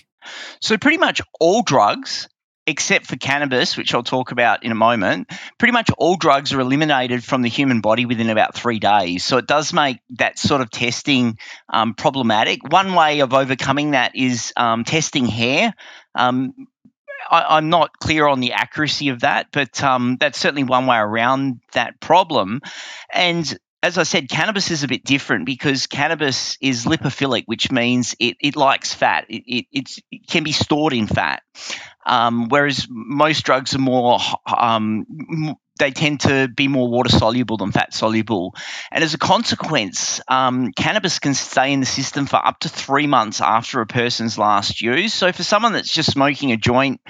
So, 0.62 0.78
pretty 0.78 0.98
much 0.98 1.22
all 1.40 1.62
drugs, 1.62 2.28
except 2.66 3.08
for 3.08 3.16
cannabis, 3.16 3.76
which 3.78 3.94
I'll 3.94 4.04
talk 4.04 4.32
about 4.32 4.64
in 4.64 4.72
a 4.72 4.76
moment, 4.76 5.30
pretty 5.58 5.74
much 5.74 5.90
all 5.98 6.16
drugs 6.16 6.54
are 6.54 6.62
eliminated 6.62 7.24
from 7.24 7.42
the 7.42 7.50
human 7.50 7.82
body 7.82 8.06
within 8.06 8.30
about 8.30 8.56
three 8.56 8.80
days. 8.80 9.24
So, 9.24 9.38
it 9.38 9.48
does 9.48 9.74
make 9.74 10.00
that 10.18 10.40
sort 10.40 10.62
of 10.62 10.70
testing 10.70 11.38
um, 11.72 11.94
problematic. 11.94 12.70
One 12.70 12.96
way 12.96 13.22
of 13.22 13.34
overcoming 13.34 13.92
that 13.92 14.16
is 14.16 14.54
um, 14.58 14.84
testing 14.84 15.26
hair. 15.26 15.74
Um, 16.16 16.68
I, 17.34 17.58
am 17.58 17.70
not 17.70 17.98
clear 18.00 18.28
on 18.28 18.40
the 18.40 18.54
accuracy 18.54 19.10
of 19.10 19.22
that, 19.22 19.48
but 19.52 19.84
um, 19.84 20.18
that's 20.20 20.40
certainly 20.40 20.64
one 20.64 20.86
way 20.86 20.98
around 20.98 21.60
that 21.74 22.00
problem. 22.00 22.62
And 23.12 23.58
as 23.82 23.98
I 23.98 24.04
said, 24.04 24.30
cannabis 24.30 24.72
is 24.72 24.84
a 24.84 24.88
bit 24.88 25.04
different 25.04 25.46
because 25.46 25.88
cannabis 25.88 26.58
is 26.62 26.86
lipophilic, 26.86 27.44
which 27.48 27.72
means 27.72 28.16
it, 28.20 28.38
it 28.40 28.56
likes 28.56 28.94
fat. 28.94 29.26
It, 29.30 29.66
it, 29.72 29.90
it 30.12 30.28
can 30.28 30.44
be 30.44 30.54
stored 30.54 30.94
in 30.94 31.08
fat. 31.08 31.42
Um, 32.06 32.50
whereas 32.50 32.88
most 32.90 33.44
drugs 33.44 33.76
are 33.76 33.80
more, 33.80 34.20
um, 34.46 35.06
they 35.80 35.92
tend 35.92 36.22
to 36.22 36.48
be 36.48 36.68
more 36.68 36.88
water 36.88 37.10
soluble 37.10 37.58
than 37.58 37.72
fat 37.72 37.94
soluble. 37.94 38.56
And 38.92 39.04
as 39.04 39.14
a 39.14 39.18
consequence, 39.18 40.22
um, 40.28 40.72
cannabis 40.72 41.20
can 41.20 41.34
stay 41.34 41.74
in 41.74 41.80
the 41.80 41.86
system 41.86 42.26
for 42.26 42.36
up 42.36 42.60
to 42.60 42.70
three 42.70 43.08
months 43.08 43.42
after 43.42 43.82
a 43.82 43.88
person's 43.88 44.38
last 44.38 44.82
use. 44.82 45.14
So 45.14 45.32
for 45.32 45.44
someone 45.44 45.74
that's 45.74 45.92
just 45.92 46.12
smoking 46.12 46.52
a 46.52 46.58
joint 46.58 47.02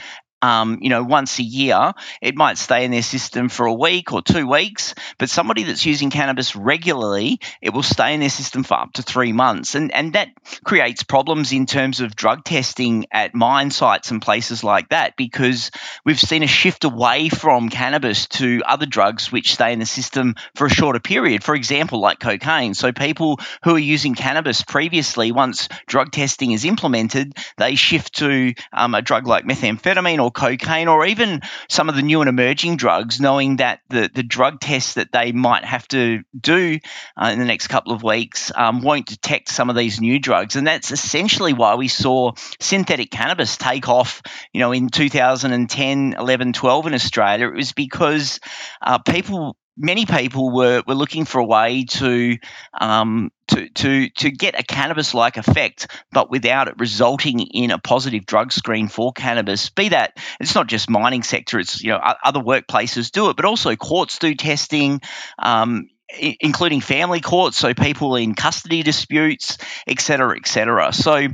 um, 0.43 0.79
you 0.81 0.89
know, 0.89 1.03
once 1.03 1.39
a 1.39 1.43
year, 1.43 1.93
it 2.21 2.35
might 2.35 2.57
stay 2.57 2.83
in 2.83 2.91
their 2.91 3.01
system 3.01 3.47
for 3.47 3.65
a 3.65 3.73
week 3.73 4.11
or 4.11 4.21
two 4.21 4.45
weeks. 4.45 4.93
But 5.17 5.29
somebody 5.29 5.63
that's 5.63 5.85
using 5.85 6.09
cannabis 6.09 6.53
regularly, 6.53 7.39
it 7.61 7.69
will 7.69 7.81
stay 7.81 8.13
in 8.13 8.19
their 8.19 8.29
system 8.29 8.63
for 8.63 8.73
up 8.73 8.91
to 8.93 9.03
three 9.03 9.31
months. 9.31 9.73
And, 9.73 9.93
and 9.93 10.11
that 10.13 10.27
creates 10.65 11.01
problems 11.03 11.53
in 11.53 11.65
terms 11.65 12.01
of 12.01 12.17
drug 12.17 12.43
testing 12.43 13.05
at 13.09 13.33
mine 13.33 13.71
sites 13.71 14.11
and 14.11 14.21
places 14.21 14.65
like 14.65 14.89
that 14.89 15.15
because 15.15 15.71
we've 16.03 16.19
seen 16.19 16.43
a 16.43 16.47
shift 16.47 16.83
away 16.83 17.29
from 17.29 17.69
cannabis 17.69 18.27
to 18.27 18.63
other 18.67 18.85
drugs 18.85 19.31
which 19.31 19.53
stay 19.53 19.71
in 19.71 19.79
the 19.79 19.85
system 19.85 20.35
for 20.55 20.67
a 20.67 20.69
shorter 20.69 20.99
period. 20.99 21.41
For 21.41 21.55
example, 21.55 22.01
like 22.01 22.19
cocaine. 22.19 22.73
So 22.73 22.91
people 22.91 23.39
who 23.63 23.75
are 23.75 23.79
using 23.79 24.13
cannabis 24.13 24.61
previously, 24.61 25.31
once 25.31 25.69
drug 25.87 26.11
testing 26.11 26.51
is 26.51 26.65
implemented, 26.65 27.37
they 27.55 27.75
shift 27.75 28.15
to 28.15 28.53
um, 28.73 28.93
a 28.93 29.01
drug 29.01 29.25
like 29.25 29.45
methamphetamine 29.45 30.21
or 30.21 30.32
cocaine 30.33 30.87
or 30.87 31.05
even 31.05 31.41
some 31.69 31.89
of 31.89 31.95
the 31.95 32.01
new 32.01 32.21
and 32.21 32.29
emerging 32.29 32.77
drugs, 32.77 33.19
knowing 33.19 33.57
that 33.57 33.79
the, 33.89 34.09
the 34.13 34.23
drug 34.23 34.59
tests 34.59 34.95
that 34.95 35.11
they 35.11 35.31
might 35.31 35.65
have 35.65 35.87
to 35.89 36.23
do 36.39 36.79
uh, 37.15 37.29
in 37.31 37.39
the 37.39 37.45
next 37.45 37.67
couple 37.67 37.93
of 37.93 38.03
weeks 38.03 38.51
um, 38.55 38.81
won't 38.81 39.07
detect 39.07 39.49
some 39.49 39.69
of 39.69 39.75
these 39.75 40.01
new 40.01 40.19
drugs. 40.19 40.55
And 40.55 40.67
that's 40.67 40.91
essentially 40.91 41.53
why 41.53 41.75
we 41.75 41.87
saw 41.87 42.33
synthetic 42.59 43.11
cannabis 43.11 43.57
take 43.57 43.87
off, 43.87 44.21
you 44.51 44.59
know, 44.59 44.71
in 44.71 44.89
2010, 44.89 46.15
11, 46.17 46.53
12 46.53 46.87
in 46.87 46.93
Australia. 46.93 47.47
It 47.47 47.55
was 47.55 47.73
because 47.73 48.39
uh, 48.81 48.99
people 48.99 49.55
many 49.77 50.05
people 50.05 50.51
were, 50.51 50.83
were 50.85 50.95
looking 50.95 51.25
for 51.25 51.39
a 51.39 51.45
way 51.45 51.85
to 51.85 52.37
um, 52.79 53.31
to, 53.47 53.69
to, 53.69 54.09
to 54.09 54.31
get 54.31 54.59
a 54.59 54.63
cannabis 54.63 55.13
like 55.13 55.37
effect, 55.37 55.87
but 56.11 56.29
without 56.29 56.67
it 56.67 56.75
resulting 56.79 57.39
in 57.41 57.71
a 57.71 57.77
positive 57.77 58.25
drug 58.25 58.51
screen 58.51 58.87
for 58.87 59.11
cannabis. 59.11 59.69
Be 59.69 59.89
that 59.89 60.17
it's 60.39 60.55
not 60.55 60.67
just 60.67 60.89
mining 60.89 61.23
sector; 61.23 61.59
it's 61.59 61.83
you 61.83 61.91
know 61.91 61.99
other 62.23 62.39
workplaces 62.39 63.11
do 63.11 63.29
it, 63.29 63.35
but 63.35 63.45
also 63.45 63.75
courts 63.75 64.19
do 64.19 64.35
testing. 64.35 65.01
Um, 65.39 65.89
including 66.19 66.79
family 66.79 67.21
courts, 67.21 67.57
so 67.57 67.73
people 67.73 68.15
in 68.15 68.35
custody 68.35 68.83
disputes, 68.83 69.57
et 69.87 69.99
cetera, 69.99 70.37
et 70.37 70.47
cetera. 70.47 70.93
So, 70.93 71.27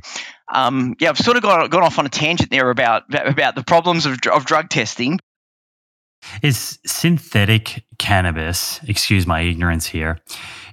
um, 0.54 0.96
yeah, 1.00 1.10
I've 1.10 1.18
sort 1.18 1.36
of 1.36 1.44
gone, 1.44 1.68
gone 1.70 1.84
off 1.84 2.00
on 2.00 2.06
a 2.06 2.10
tangent 2.10 2.50
there 2.50 2.70
about 2.70 3.04
about 3.14 3.56
the 3.56 3.64
problems 3.64 4.06
of, 4.06 4.20
of 4.32 4.46
drug 4.46 4.70
testing. 4.70 5.20
Is 6.42 6.80
synthetic 6.86 7.84
cannabis, 7.98 8.80
excuse 8.88 9.26
my 9.26 9.42
ignorance 9.42 9.88
here, 9.88 10.20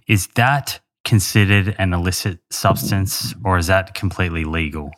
is 0.07 0.29
that 0.35 0.81
considered 1.05 1.75
an 1.79 1.93
illicit 1.93 2.41
substance 2.51 3.35
or 3.45 3.59
is 3.59 3.69
that 3.69 3.95
completely 3.95 4.45
legal? 4.45 4.91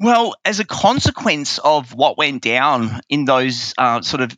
Well, 0.00 0.34
as 0.44 0.60
a 0.60 0.64
consequence 0.64 1.58
of 1.58 1.94
what 1.94 2.18
went 2.18 2.42
down 2.42 3.00
in 3.08 3.24
those 3.24 3.72
uh, 3.78 4.02
sort 4.02 4.22
of 4.22 4.36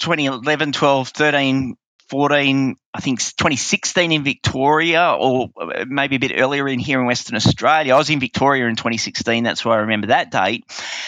2011, 0.00 0.72
12, 0.72 1.08
13, 1.08 1.76
14, 2.12 2.76
I 2.92 3.00
think 3.00 3.20
2016 3.20 4.12
in 4.12 4.22
Victoria, 4.22 5.16
or 5.18 5.48
uh, 5.58 5.86
maybe 5.88 6.16
a 6.16 6.18
bit 6.18 6.32
earlier 6.36 6.68
in 6.68 6.78
here 6.78 7.00
in 7.00 7.06
Western 7.06 7.36
Australia. 7.36 7.94
I 7.94 7.96
was 7.96 8.10
in 8.10 8.20
Victoria 8.20 8.66
in 8.66 8.76
2016. 8.76 9.42
That's 9.44 9.64
why 9.64 9.76
I 9.76 9.78
remember 9.78 10.08
that 10.08 10.30
date. 10.30 10.66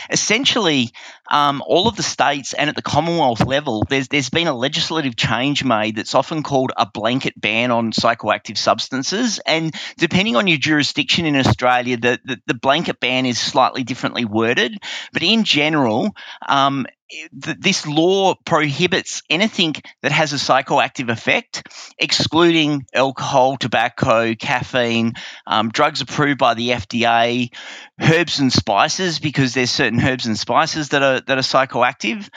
Essentially, 0.08 0.92
um, 1.30 1.62
all 1.66 1.86
of 1.86 1.96
the 1.96 2.02
states 2.02 2.54
and 2.54 2.70
at 2.70 2.76
the 2.76 2.80
Commonwealth 2.80 3.44
level, 3.44 3.84
there's 3.90 4.08
there's 4.08 4.30
been 4.30 4.46
a 4.46 4.54
legislative 4.54 5.14
change 5.14 5.62
made 5.62 5.96
that's 5.96 6.14
often 6.14 6.42
called 6.42 6.72
a 6.74 6.86
blanket 6.86 7.38
ban 7.38 7.70
on 7.70 7.92
psychoactive 7.92 8.56
substances. 8.56 9.38
And 9.44 9.74
depending 9.98 10.36
on 10.36 10.46
your 10.46 10.58
jurisdiction 10.58 11.26
in 11.26 11.36
Australia, 11.36 11.98
the 11.98 12.18
the, 12.24 12.40
the 12.46 12.54
blanket 12.54 12.98
ban 12.98 13.26
is 13.26 13.38
slightly 13.38 13.84
differently 13.84 14.24
worded. 14.24 14.78
But 15.12 15.22
in 15.22 15.44
general, 15.44 16.16
um, 16.48 16.86
this 17.32 17.86
law 17.86 18.34
prohibits 18.44 19.22
anything 19.28 19.74
that 20.02 20.12
has 20.12 20.32
a 20.32 20.36
psychoactive 20.36 21.10
effect 21.10 21.62
excluding 21.98 22.86
alcohol, 22.94 23.56
tobacco, 23.56 24.34
caffeine, 24.34 25.14
um, 25.46 25.68
drugs 25.68 26.00
approved 26.00 26.38
by 26.38 26.54
the 26.54 26.70
FDA, 26.70 27.54
herbs 28.00 28.40
and 28.40 28.52
spices 28.52 29.18
because 29.18 29.54
there's 29.54 29.70
certain 29.70 30.00
herbs 30.00 30.26
and 30.26 30.38
spices 30.38 30.90
that 30.90 31.02
are 31.02 31.20
that 31.20 31.38
are 31.38 31.42
psychoactive. 31.42 32.28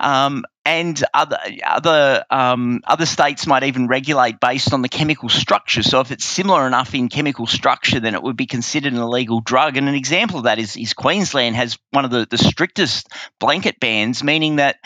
Um, 0.00 0.44
and 0.64 1.02
other 1.14 1.38
other 1.66 2.24
um, 2.30 2.80
other 2.86 3.06
states 3.06 3.46
might 3.46 3.64
even 3.64 3.86
regulate 3.86 4.40
based 4.40 4.72
on 4.72 4.82
the 4.82 4.88
chemical 4.88 5.28
structure. 5.28 5.82
So 5.82 6.00
if 6.00 6.10
it's 6.10 6.24
similar 6.24 6.66
enough 6.66 6.94
in 6.94 7.08
chemical 7.08 7.46
structure, 7.46 8.00
then 8.00 8.14
it 8.14 8.22
would 8.22 8.36
be 8.36 8.46
considered 8.46 8.92
an 8.92 8.98
illegal 8.98 9.40
drug. 9.40 9.76
And 9.76 9.88
an 9.88 9.94
example 9.94 10.38
of 10.38 10.44
that 10.44 10.58
is, 10.58 10.76
is 10.76 10.94
Queensland 10.94 11.56
has 11.56 11.78
one 11.90 12.04
of 12.04 12.10
the, 12.10 12.26
the 12.28 12.38
strictest 12.38 13.08
blanket 13.38 13.80
bans, 13.80 14.22
meaning 14.22 14.56
that 14.56 14.76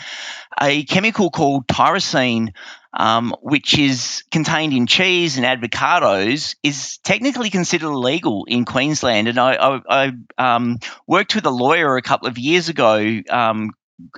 a 0.59 0.83
chemical 0.83 1.29
called 1.29 1.67
tyrosine 1.67 2.53
um, 2.95 3.35
which 3.41 3.77
is 3.77 4.23
contained 4.31 4.73
in 4.73 4.87
cheese 4.87 5.37
and 5.37 5.45
avocados, 5.45 6.55
is 6.63 6.97
technically 6.99 7.49
considered 7.49 7.87
illegal 7.87 8.45
in 8.45 8.63
Queensland. 8.63 9.27
And 9.27 9.37
I, 9.37 9.55
I, 9.55 9.81
I 9.89 10.11
um, 10.37 10.79
worked 11.05 11.35
with 11.35 11.45
a 11.45 11.51
lawyer 11.51 11.97
a 11.97 12.01
couple 12.01 12.29
of 12.29 12.37
years 12.37 12.69
ago 12.69 13.21
um, 13.29 13.71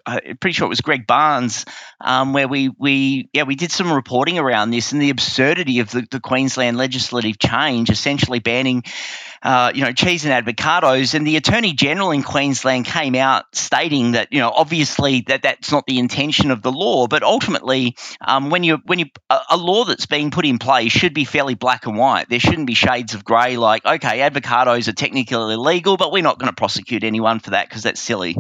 I'm 0.06 0.38
pretty 0.38 0.54
sure 0.54 0.66
it 0.66 0.70
was 0.70 0.82
Greg 0.82 1.06
Barns, 1.06 1.66
um, 2.02 2.34
where 2.34 2.48
we 2.48 2.70
we 2.70 3.30
yeah 3.32 3.44
we 3.44 3.56
did 3.56 3.72
some 3.72 3.92
reporting 3.92 4.40
around 4.40 4.72
this 4.72 4.92
and 4.92 5.02
the 5.02 5.12
absurdity 5.12 5.80
of 5.80 5.92
the, 5.92 6.08
the 6.10 6.20
Queensland 6.20 6.78
legislative 6.78 7.38
change, 7.38 7.92
essentially 7.92 8.40
banning 8.40 8.84
uh, 9.44 9.72
you 9.76 9.84
know 9.84 9.92
cheese 9.92 10.26
and 10.26 10.34
avocados. 10.46 11.14
And 11.14 11.28
the 11.28 11.38
Attorney 11.38 11.74
General 11.74 12.10
in 12.12 12.24
Queensland 12.24 12.86
came 12.86 13.14
out 13.14 13.46
stating 13.54 14.14
that 14.14 14.30
you 14.32 14.40
know 14.40 14.50
obviously 14.50 15.22
that 15.28 15.44
that's 15.44 15.72
not 15.72 15.86
the 15.86 16.00
intention 16.00 16.50
of 16.50 16.64
the 16.64 16.72
law, 16.72 17.06
but 17.08 17.22
ultimately 17.22 17.96
um, 18.22 18.50
when 18.50 18.64
you 18.64 18.80
when 18.86 18.98
you 18.98 19.06
a, 19.30 19.40
a 19.52 19.58
law 19.58 19.86
that's 19.86 20.08
being 20.08 20.32
put 20.32 20.46
in 20.46 20.58
place 20.58 20.92
should 20.92 21.14
be 21.14 21.24
fairly 21.24 21.54
black 21.54 21.86
and 21.86 21.98
white. 21.98 22.30
There 22.30 22.40
shouldn't 22.40 22.68
be 22.68 22.74
shades 22.74 23.14
of 23.14 23.24
grey 23.24 23.58
like 23.58 23.86
okay 23.86 24.20
avocados 24.28 24.88
are 24.88 24.94
technically 24.94 25.54
illegal, 25.54 25.98
but 25.98 26.12
we're 26.12 26.24
not 26.24 26.40
going 26.40 26.50
to 26.50 26.56
prosecute 26.56 27.04
anyone 27.04 27.40
for 27.40 27.52
that 27.52 27.70
because 27.70 27.84
that's 27.84 28.02
silly. 28.02 28.36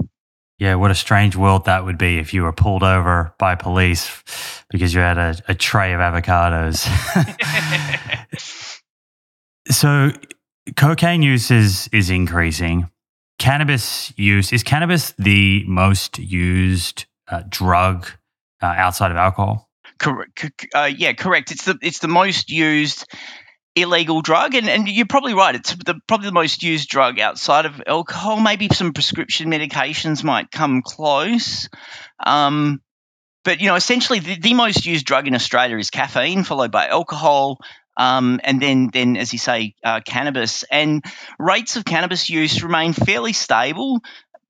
Yeah, 0.59 0.75
what 0.75 0.89
a 0.89 0.95
strange 0.95 1.35
world 1.35 1.65
that 1.65 1.85
would 1.85 1.99
be 1.99 2.17
if 2.17 2.33
you 2.33 2.41
were 2.41 2.53
pulled 2.53 2.81
over 2.81 3.33
by 3.37 3.55
police 3.55 4.23
because 4.71 4.93
you 4.93 5.01
had 5.01 5.17
a, 5.17 5.35
a 5.47 5.53
tray 5.53 5.93
of 5.93 5.99
avocados. 5.99 6.87
so, 9.69 10.11
cocaine 10.75 11.21
use 11.21 11.51
is, 11.51 11.89
is 11.91 12.09
increasing. 12.09 12.89
Cannabis 13.37 14.11
use 14.17 14.51
is 14.51 14.63
cannabis 14.63 15.13
the 15.19 15.63
most 15.67 16.17
used 16.17 17.05
uh, 17.27 17.43
drug 17.47 18.07
uh, 18.61 18.65
outside 18.65 19.11
of 19.11 19.17
alcohol? 19.17 19.69
Correct. 19.99 20.65
Uh, 20.73 20.89
yeah, 20.95 21.13
correct. 21.13 21.51
It's 21.51 21.65
the 21.65 21.77
it's 21.81 21.99
the 21.99 22.07
most 22.07 22.49
used 22.51 23.05
illegal 23.81 24.21
drug, 24.21 24.55
and, 24.55 24.69
and 24.69 24.87
you're 24.87 25.05
probably 25.05 25.33
right. 25.33 25.55
It's 25.55 25.73
the, 25.73 25.99
probably 26.07 26.27
the 26.27 26.33
most 26.33 26.63
used 26.63 26.89
drug 26.89 27.19
outside 27.19 27.65
of 27.65 27.81
alcohol. 27.85 28.39
Maybe 28.39 28.69
some 28.71 28.93
prescription 28.93 29.49
medications 29.49 30.23
might 30.23 30.51
come 30.51 30.81
close. 30.81 31.69
Um, 32.25 32.81
but 33.43 33.61
you 33.61 33.67
know, 33.67 33.75
essentially, 33.75 34.19
the, 34.19 34.39
the, 34.39 34.53
most 34.53 34.85
used 34.85 35.05
drug 35.05 35.27
in 35.27 35.35
Australia 35.35 35.77
is 35.77 35.89
caffeine, 35.89 36.43
followed 36.43 36.71
by 36.71 36.87
alcohol, 36.87 37.59
um, 37.95 38.39
and 38.43 38.61
then, 38.61 38.89
then 38.91 39.17
as 39.17 39.31
you 39.31 39.39
say, 39.39 39.73
uh, 39.83 40.01
cannabis. 40.05 40.63
And 40.69 41.03
rates 41.39 41.77
of 41.77 41.85
cannabis 41.85 42.29
use 42.29 42.61
remain 42.63 42.93
fairly 42.93 43.33
stable 43.33 44.01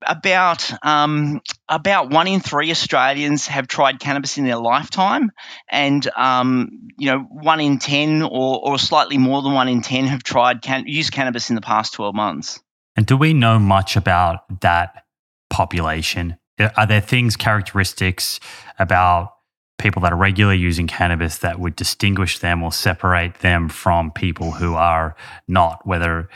about 0.06 0.72
um, 0.84 1.40
about 1.68 2.10
one 2.10 2.28
in 2.28 2.40
three 2.40 2.70
Australians 2.70 3.46
have 3.46 3.66
tried 3.66 4.00
cannabis 4.00 4.38
in 4.38 4.44
their 4.44 4.56
lifetime, 4.58 5.30
and 5.68 6.08
um, 6.16 6.88
you 6.96 7.10
know 7.10 7.20
one 7.20 7.60
in 7.60 7.78
ten, 7.78 8.22
or, 8.22 8.60
or 8.62 8.78
slightly 8.78 9.18
more 9.18 9.42
than 9.42 9.52
one 9.52 9.68
in 9.68 9.82
ten, 9.82 10.06
have 10.06 10.22
tried 10.22 10.62
can- 10.62 10.86
used 10.86 11.12
cannabis 11.12 11.50
in 11.50 11.56
the 11.56 11.62
past 11.62 11.94
twelve 11.94 12.14
months. 12.14 12.60
And 12.96 13.06
do 13.06 13.16
we 13.16 13.32
know 13.32 13.58
much 13.58 13.96
about 13.96 14.60
that 14.60 15.04
population? 15.50 16.36
Are 16.76 16.86
there 16.86 17.00
things, 17.00 17.36
characteristics 17.36 18.40
about 18.78 19.37
people 19.78 20.02
that 20.02 20.12
are 20.12 20.16
regularly 20.16 20.58
using 20.58 20.86
cannabis 20.86 21.38
that 21.38 21.58
would 21.58 21.76
distinguish 21.76 22.40
them 22.40 22.62
or 22.62 22.72
separate 22.72 23.38
them 23.40 23.68
from 23.68 24.10
people 24.10 24.52
who 24.52 24.74
are 24.74 25.16
not, 25.46 25.86
whether 25.86 26.28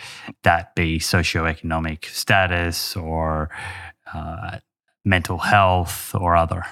that 0.44 0.74
be 0.74 0.98
socioeconomic 0.98 2.05
status 2.07 2.96
or 2.96 3.50
uh, 4.14 4.59
mental 5.05 5.38
health 5.38 6.14
or 6.14 6.37
other? 6.37 6.64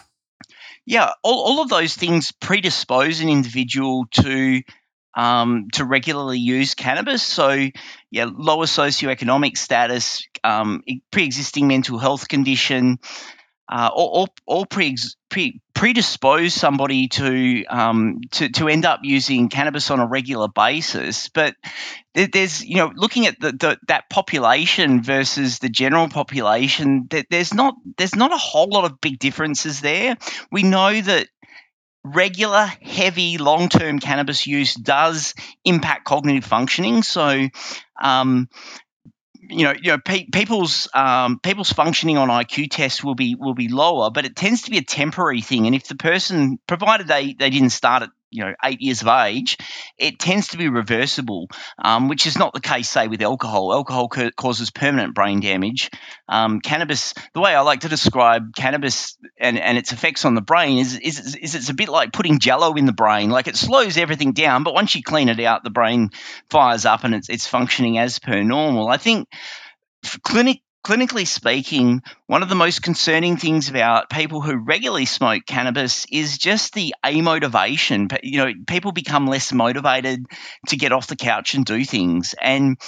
Yeah, 0.86 1.12
all, 1.22 1.40
all 1.44 1.62
of 1.62 1.68
those 1.68 1.94
things 1.94 2.32
predispose 2.32 3.20
an 3.20 3.28
individual 3.28 4.06
to 4.12 4.62
um, 5.14 5.68
to 5.72 5.84
regularly 5.84 6.38
use 6.38 6.74
cannabis. 6.74 7.22
So, 7.22 7.68
yeah, 8.10 8.26
lower 8.32 8.66
socioeconomic 8.66 9.56
status, 9.56 10.24
um, 10.44 10.82
pre-existing 11.10 11.66
mental 11.66 11.98
health 11.98 12.28
condition, 12.28 12.98
uh, 13.70 13.88
all, 13.92 14.28
all 14.46 14.66
pre, 14.66 14.96
pre, 15.28 15.60
predispose 15.74 16.52
somebody 16.52 17.06
to, 17.06 17.64
um, 17.66 18.20
to 18.32 18.48
to 18.50 18.68
end 18.68 18.84
up 18.84 19.00
using 19.04 19.48
cannabis 19.48 19.90
on 19.90 20.00
a 20.00 20.06
regular 20.06 20.48
basis. 20.48 21.28
But 21.28 21.54
there's 22.14 22.64
you 22.64 22.76
know 22.76 22.92
looking 22.94 23.26
at 23.26 23.38
the, 23.40 23.52
the, 23.52 23.78
that 23.86 24.10
population 24.10 25.02
versus 25.02 25.60
the 25.60 25.68
general 25.68 26.08
population, 26.08 27.08
there's 27.30 27.54
not 27.54 27.74
there's 27.96 28.16
not 28.16 28.32
a 28.32 28.38
whole 28.38 28.68
lot 28.68 28.84
of 28.84 29.00
big 29.00 29.20
differences 29.20 29.80
there. 29.80 30.16
We 30.50 30.64
know 30.64 31.00
that 31.00 31.28
regular, 32.04 32.66
heavy, 32.82 33.38
long 33.38 33.68
term 33.68 33.98
cannabis 34.00 34.46
use 34.46 34.74
does 34.74 35.34
impact 35.64 36.04
cognitive 36.04 36.44
functioning. 36.44 37.02
So, 37.02 37.48
um, 38.02 38.48
you 39.50 39.64
know, 39.64 39.74
you 39.80 39.92
know, 39.92 39.98
pe- 39.98 40.26
people's 40.26 40.88
um, 40.94 41.40
people's 41.40 41.72
functioning 41.72 42.18
on 42.18 42.28
IQ 42.28 42.68
tests 42.70 43.04
will 43.04 43.14
be 43.14 43.34
will 43.34 43.54
be 43.54 43.68
lower, 43.68 44.10
but 44.10 44.24
it 44.24 44.36
tends 44.36 44.62
to 44.62 44.70
be 44.70 44.78
a 44.78 44.84
temporary 44.84 45.40
thing. 45.40 45.66
And 45.66 45.74
if 45.74 45.88
the 45.88 45.96
person, 45.96 46.58
provided 46.66 47.08
they 47.08 47.34
they 47.34 47.50
didn't 47.50 47.70
start 47.70 48.04
at 48.04 48.10
you 48.30 48.44
know 48.44 48.54
eight 48.64 48.80
years 48.80 49.02
of 49.02 49.08
age, 49.08 49.58
it 49.98 50.18
tends 50.18 50.48
to 50.48 50.58
be 50.58 50.68
reversible, 50.68 51.48
um, 51.82 52.08
which 52.08 52.26
is 52.26 52.38
not 52.38 52.52
the 52.52 52.60
case, 52.60 52.88
say, 52.88 53.08
with 53.08 53.22
alcohol. 53.22 53.72
Alcohol 53.72 54.08
ca- 54.08 54.30
causes 54.36 54.70
permanent 54.70 55.14
brain 55.14 55.40
damage. 55.40 55.90
Um, 56.28 56.60
cannabis, 56.60 57.14
the 57.34 57.40
way 57.40 57.54
I 57.54 57.60
like 57.60 57.80
to 57.80 57.88
describe 57.88 58.54
cannabis 58.54 59.16
and, 59.38 59.58
and 59.58 59.76
its 59.76 59.92
effects 59.92 60.24
on 60.24 60.34
the 60.34 60.40
brain 60.40 60.78
is, 60.78 60.96
is, 60.96 61.36
is 61.36 61.54
it's 61.54 61.68
a 61.68 61.74
bit 61.74 61.88
like 61.88 62.12
putting 62.12 62.38
jello 62.38 62.74
in 62.74 62.86
the 62.86 62.92
brain. 62.92 63.30
Like 63.30 63.48
it 63.48 63.56
slows 63.56 63.96
everything 63.96 64.32
down, 64.32 64.62
but 64.62 64.74
once 64.74 64.94
you 64.94 65.02
clean 65.02 65.28
it 65.28 65.40
out, 65.40 65.64
the 65.64 65.70
brain 65.70 66.10
fires 66.48 66.84
up 66.84 67.04
and 67.04 67.14
it's, 67.14 67.28
it's 67.28 67.46
functioning 67.46 67.98
as 67.98 68.18
per 68.18 68.42
normal. 68.42 68.88
I 68.88 68.96
think 68.96 69.28
clinic 70.22 70.62
clinically 70.84 71.26
speaking, 71.26 72.02
one 72.26 72.42
of 72.42 72.48
the 72.48 72.54
most 72.54 72.82
concerning 72.82 73.36
things 73.36 73.68
about 73.68 74.10
people 74.10 74.40
who 74.40 74.56
regularly 74.56 75.06
smoke 75.06 75.42
cannabis 75.46 76.06
is 76.10 76.38
just 76.38 76.74
the 76.74 76.94
amotivation. 77.04 78.16
You 78.22 78.38
know, 78.38 78.52
people 78.66 78.92
become 78.92 79.26
less 79.26 79.52
motivated 79.52 80.26
to 80.68 80.76
get 80.76 80.92
off 80.92 81.06
the 81.06 81.16
couch 81.16 81.54
and 81.54 81.64
do 81.64 81.84
things. 81.84 82.34
And 82.40 82.78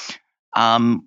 um, 0.55 1.07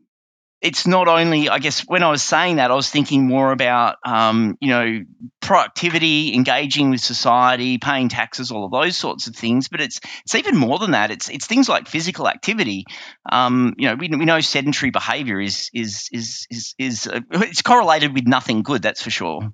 it's 0.65 0.88
not 0.88 1.08
only, 1.08 1.47
I 1.47 1.60
guess, 1.60 1.82
when 1.82 2.01
I 2.01 2.10
was 2.10 2.23
saying 2.23 2.56
that, 2.56 2.71
I 2.71 2.73
was 2.73 2.89
thinking 2.89 3.28
more 3.28 3.51
about, 3.51 3.97
um, 4.04 4.58
you 4.60 4.69
know, 4.69 5.01
productivity, 5.39 6.34
engaging 6.34 6.89
with 6.89 7.01
society, 7.01 7.78
paying 7.78 8.10
taxes, 8.10 8.49
all 8.49 8.65
of 8.65 8.71
those 8.71 8.97
sorts 8.97 9.28
of 9.28 9.36
things. 9.36 9.67
But 9.67 9.80
it's 9.80 9.99
it's 10.23 10.34
even 10.34 10.58
more 10.58 10.80
than 10.80 10.91
that. 10.91 11.12
It's 11.12 11.30
it's 11.30 11.45
things 11.45 11.69
like 11.69 11.88
physical 11.88 12.28
activity. 12.28 12.86
Um, 13.32 13.75
you 13.78 13.88
know, 13.88 13.95
we, 13.95 14.10
we 14.10 14.25
know 14.25 14.41
sedentary 14.41 14.89
behaviour 14.89 15.39
is 15.39 15.69
is 15.71 16.10
is 16.12 16.47
is 16.49 16.73
is 16.80 17.08
uh, 17.08 17.21
it's 17.32 17.62
correlated 17.62 18.15
with 18.15 18.28
nothing 18.28 18.63
good. 18.63 18.82
That's 18.82 19.04
for 19.04 19.12
sure. 19.12 19.54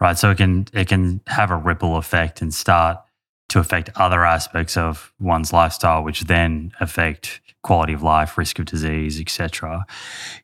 Right. 0.00 0.18
So 0.18 0.30
it 0.30 0.38
can 0.38 0.66
it 0.72 0.88
can 0.88 1.20
have 1.28 1.52
a 1.52 1.56
ripple 1.56 1.96
effect 1.96 2.42
and 2.42 2.52
start 2.52 2.98
to 3.50 3.58
affect 3.58 3.90
other 3.96 4.24
aspects 4.24 4.76
of 4.76 5.12
one's 5.20 5.52
lifestyle, 5.52 6.02
which 6.02 6.22
then 6.22 6.72
affect 6.80 7.40
quality 7.62 7.92
of 7.92 8.02
life, 8.02 8.38
risk 8.38 8.58
of 8.58 8.64
disease, 8.64 9.20
etc. 9.20 9.84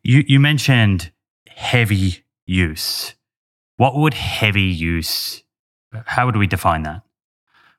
You 0.03 0.25
you 0.27 0.39
mentioned 0.41 1.13
heavy 1.49 2.25
use. 2.45 3.15
What 3.77 3.97
would 3.97 4.15
heavy 4.15 4.63
use? 4.63 5.43
How 6.05 6.27
would 6.27 6.37
we 6.37 6.47
define 6.47 6.83
that? 6.83 7.03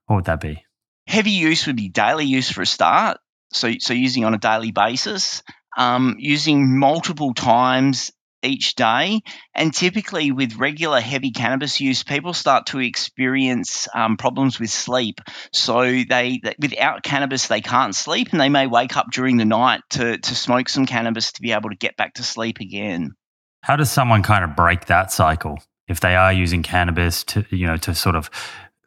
What 0.05 0.15
would 0.17 0.25
that 0.25 0.41
be? 0.41 0.63
Heavy 1.05 1.31
use 1.31 1.67
would 1.67 1.75
be 1.75 1.89
daily 1.89 2.25
use 2.25 2.49
for 2.49 2.61
a 2.61 2.65
start. 2.65 3.19
So 3.51 3.73
so 3.79 3.93
using 3.93 4.25
on 4.25 4.33
a 4.33 4.39
daily 4.39 4.71
basis, 4.71 5.43
um, 5.77 6.15
using 6.19 6.79
multiple 6.79 7.33
times 7.33 8.11
each 8.43 8.75
day. 8.75 9.21
And 9.53 9.73
typically, 9.73 10.31
with 10.31 10.55
regular 10.55 10.99
heavy 10.99 11.31
cannabis 11.31 11.79
use, 11.81 12.03
people 12.03 12.33
start 12.33 12.67
to 12.67 12.79
experience 12.79 13.87
um, 13.93 14.17
problems 14.17 14.59
with 14.59 14.69
sleep. 14.69 15.21
So 15.51 15.81
they, 15.81 16.39
they, 16.43 16.55
without 16.59 17.03
cannabis, 17.03 17.47
they 17.47 17.61
can't 17.61 17.95
sleep, 17.95 18.29
and 18.31 18.41
they 18.41 18.49
may 18.49 18.67
wake 18.67 18.95
up 18.97 19.07
during 19.11 19.37
the 19.37 19.45
night 19.45 19.81
to 19.91 20.17
to 20.17 20.35
smoke 20.35 20.69
some 20.69 20.85
cannabis 20.85 21.33
to 21.33 21.41
be 21.41 21.51
able 21.51 21.69
to 21.69 21.75
get 21.75 21.97
back 21.97 22.15
to 22.15 22.23
sleep 22.23 22.59
again. 22.59 23.15
How 23.61 23.75
does 23.75 23.91
someone 23.91 24.23
kind 24.23 24.43
of 24.43 24.55
break 24.55 24.85
that 24.85 25.11
cycle 25.11 25.59
if 25.87 25.99
they 25.99 26.15
are 26.15 26.31
using 26.31 26.63
cannabis 26.63 27.23
to 27.25 27.45
you 27.49 27.67
know 27.67 27.77
to 27.77 27.95
sort 27.95 28.15
of 28.15 28.29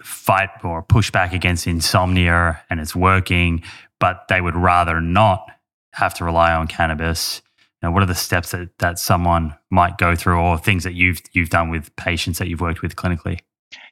fight 0.03 0.51
or 0.65 0.83
push 0.83 1.11
back 1.11 1.33
against 1.33 1.67
insomnia 1.67 2.61
and 2.71 2.81
it's 2.81 2.97
working, 2.97 3.63
but 3.99 4.29
they 4.29 4.41
would 4.41 4.57
rather 4.57 5.01
not 5.01 5.51
have 5.93 6.15
to 6.15 6.25
rely 6.25 6.55
on 6.55 6.67
cannabis? 6.67 7.43
Know, 7.83 7.93
what 7.93 8.03
are 8.03 8.07
the 8.07 8.15
steps 8.15 8.51
that, 8.51 8.79
that 8.79 8.99
someone 8.99 9.55
might 9.71 9.99
go 9.99 10.15
through 10.15 10.39
or 10.39 10.59
things 10.59 10.85
that 10.85 10.95
you've 10.95 11.21
you've 11.33 11.51
done 11.51 11.71
with 11.71 11.95
patients 11.97 12.39
that 12.39 12.49
you've 12.49 12.61
worked 12.61 12.83
with 12.83 12.97
clinically? 12.97 13.41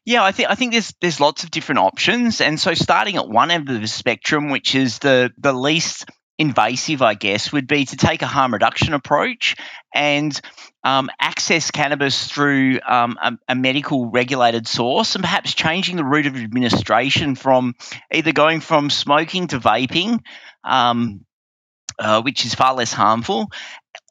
Yeah, 0.04 0.24
I 0.24 0.32
think 0.32 0.50
I 0.50 0.54
think 0.54 0.72
there's 0.72 0.94
there's 1.00 1.20
lots 1.20 1.44
of 1.44 1.50
different 1.50 1.80
options. 1.80 2.40
And 2.40 2.58
so 2.58 2.74
starting 2.74 3.16
at 3.16 3.28
one 3.28 3.50
end 3.50 3.68
of 3.68 3.80
the 3.80 3.86
spectrum, 3.86 4.50
which 4.50 4.74
is 4.74 4.98
the 4.98 5.32
the 5.38 5.52
least 5.52 6.06
invasive, 6.38 7.02
I 7.02 7.14
guess, 7.14 7.52
would 7.52 7.66
be 7.66 7.84
to 7.84 7.96
take 7.96 8.22
a 8.22 8.26
harm 8.26 8.52
reduction 8.52 8.94
approach 8.94 9.56
and 9.92 10.40
um, 10.84 11.10
access 11.20 11.70
cannabis 11.70 12.28
through 12.28 12.78
um, 12.86 13.18
a, 13.20 13.32
a, 13.48 13.54
medical 13.56 14.08
regulated 14.08 14.68
source 14.68 15.16
and 15.16 15.24
perhaps 15.24 15.52
changing 15.52 15.96
the 15.96 16.04
route 16.04 16.26
of 16.26 16.36
administration 16.36 17.34
from 17.34 17.74
either 18.12 18.32
going 18.32 18.60
from 18.60 18.88
smoking 18.88 19.48
to 19.48 19.58
vaping. 19.58 20.20
Um, 20.62 21.24
uh, 21.98 22.22
which 22.22 22.44
is 22.44 22.54
far 22.54 22.74
less 22.74 22.92
harmful, 22.92 23.50